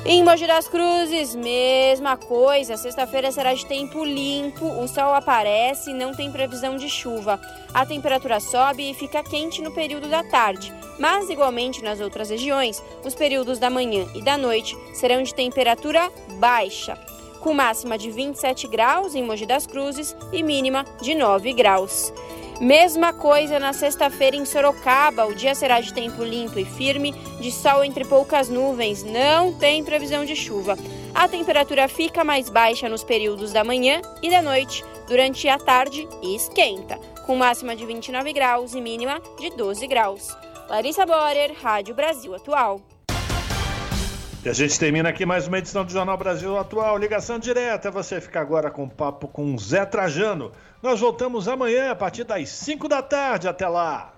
Em 0.09 0.23
Mogi 0.23 0.47
das 0.47 0.69
Cruzes, 0.69 1.35
mesma 1.35 2.17
coisa. 2.17 2.77
Sexta-feira 2.77 3.33
será 3.33 3.53
de 3.53 3.67
tempo 3.67 4.05
limpo, 4.05 4.65
o 4.65 4.87
sol 4.87 5.13
aparece 5.13 5.91
e 5.91 5.95
não 5.95 6.15
tem 6.15 6.31
previsão 6.31 6.77
de 6.77 6.89
chuva. 6.89 7.41
A 7.75 7.85
temperatura 7.85 8.39
sobe 8.39 8.89
e 8.89 8.95
fica 8.95 9.25
quente 9.25 9.61
no 9.61 9.73
período 9.73 10.09
da 10.09 10.23
tarde. 10.23 10.73
Mas, 10.97 11.29
igualmente 11.29 11.83
nas 11.83 12.01
outras 12.01 12.31
regiões, 12.31 12.81
os 13.05 13.17
períodos 13.17 13.59
da 13.59 13.69
manhã 13.69 14.07
e 14.15 14.23
da 14.23 14.39
noite 14.39 14.79
serão 14.95 15.25
de 15.25 15.35
temperatura 15.35 16.09
baixa, 16.39 16.97
com 17.41 17.53
máxima 17.53 17.99
de 17.99 18.09
27 18.09 18.69
graus 18.69 19.13
em 19.17 19.25
Mogi 19.25 19.45
das 19.45 19.67
Cruzes 19.67 20.17
e 20.33 20.41
mínima 20.41 20.85
de 21.03 21.17
9 21.17 21.53
graus. 21.53 22.13
Mesma 22.61 23.13
coisa 23.13 23.59
na 23.59 23.75
sexta-feira 23.75 24.35
em 24.35 24.47
Sorocaba. 24.47 25.27
O 25.27 25.35
dia 25.35 25.55
será 25.55 25.79
de 25.81 25.93
tempo 25.93 26.25
limpo 26.25 26.59
e 26.59 26.65
firme, 26.65 27.13
de 27.39 27.53
sol 27.53 27.85
entre 27.85 28.03
poucas 28.03 28.49
nuvens, 28.49 29.05
não 29.05 29.53
tem 29.53 29.85
previsão 29.85 30.25
de 30.25 30.35
chuva. 30.35 30.77
A 31.15 31.29
temperatura 31.29 31.87
fica 31.87 32.25
mais 32.25 32.49
baixa 32.49 32.89
nos 32.89 33.05
períodos 33.05 33.53
da 33.53 33.63
manhã 33.63 34.01
e 34.23 34.31
da 34.31 34.41
noite, 34.41 34.83
durante 35.07 35.47
a 35.49 35.59
tarde 35.59 36.09
esquenta, 36.23 36.99
com 37.27 37.37
máxima 37.37 37.77
de 37.77 37.85
29 37.85 38.33
graus 38.33 38.75
e 38.75 38.81
mínima 38.81 39.21
de 39.39 39.51
12 39.51 39.87
graus. 39.87 40.35
Larissa 40.69 41.05
Borer, 41.05 41.55
Rádio 41.61 41.95
Brasil 41.95 42.35
Atual. 42.35 42.81
E 44.47 44.49
a 44.49 44.53
gente 44.53 44.79
termina 44.79 45.09
aqui 45.09 45.27
mais 45.27 45.49
uma 45.49 45.59
edição 45.59 45.85
do 45.85 45.91
Jornal 45.91 46.17
Brasil 46.17 46.57
Atual. 46.57 46.97
Ligação 46.97 47.37
direta. 47.37 47.91
Você 47.91 48.21
fica 48.21 48.41
agora 48.41 48.71
com 48.71 48.89
papo 48.89 49.27
com 49.27 49.59
Zé 49.59 49.85
Trajano. 49.85 50.53
Nós 50.81 51.01
voltamos 51.01 51.49
amanhã 51.49 51.91
a 51.91 51.97
partir 51.97 52.23
das 52.23 52.49
5 52.51 52.87
da 52.87 53.03
tarde. 53.03 53.49
Até 53.49 53.67
lá. 53.67 54.15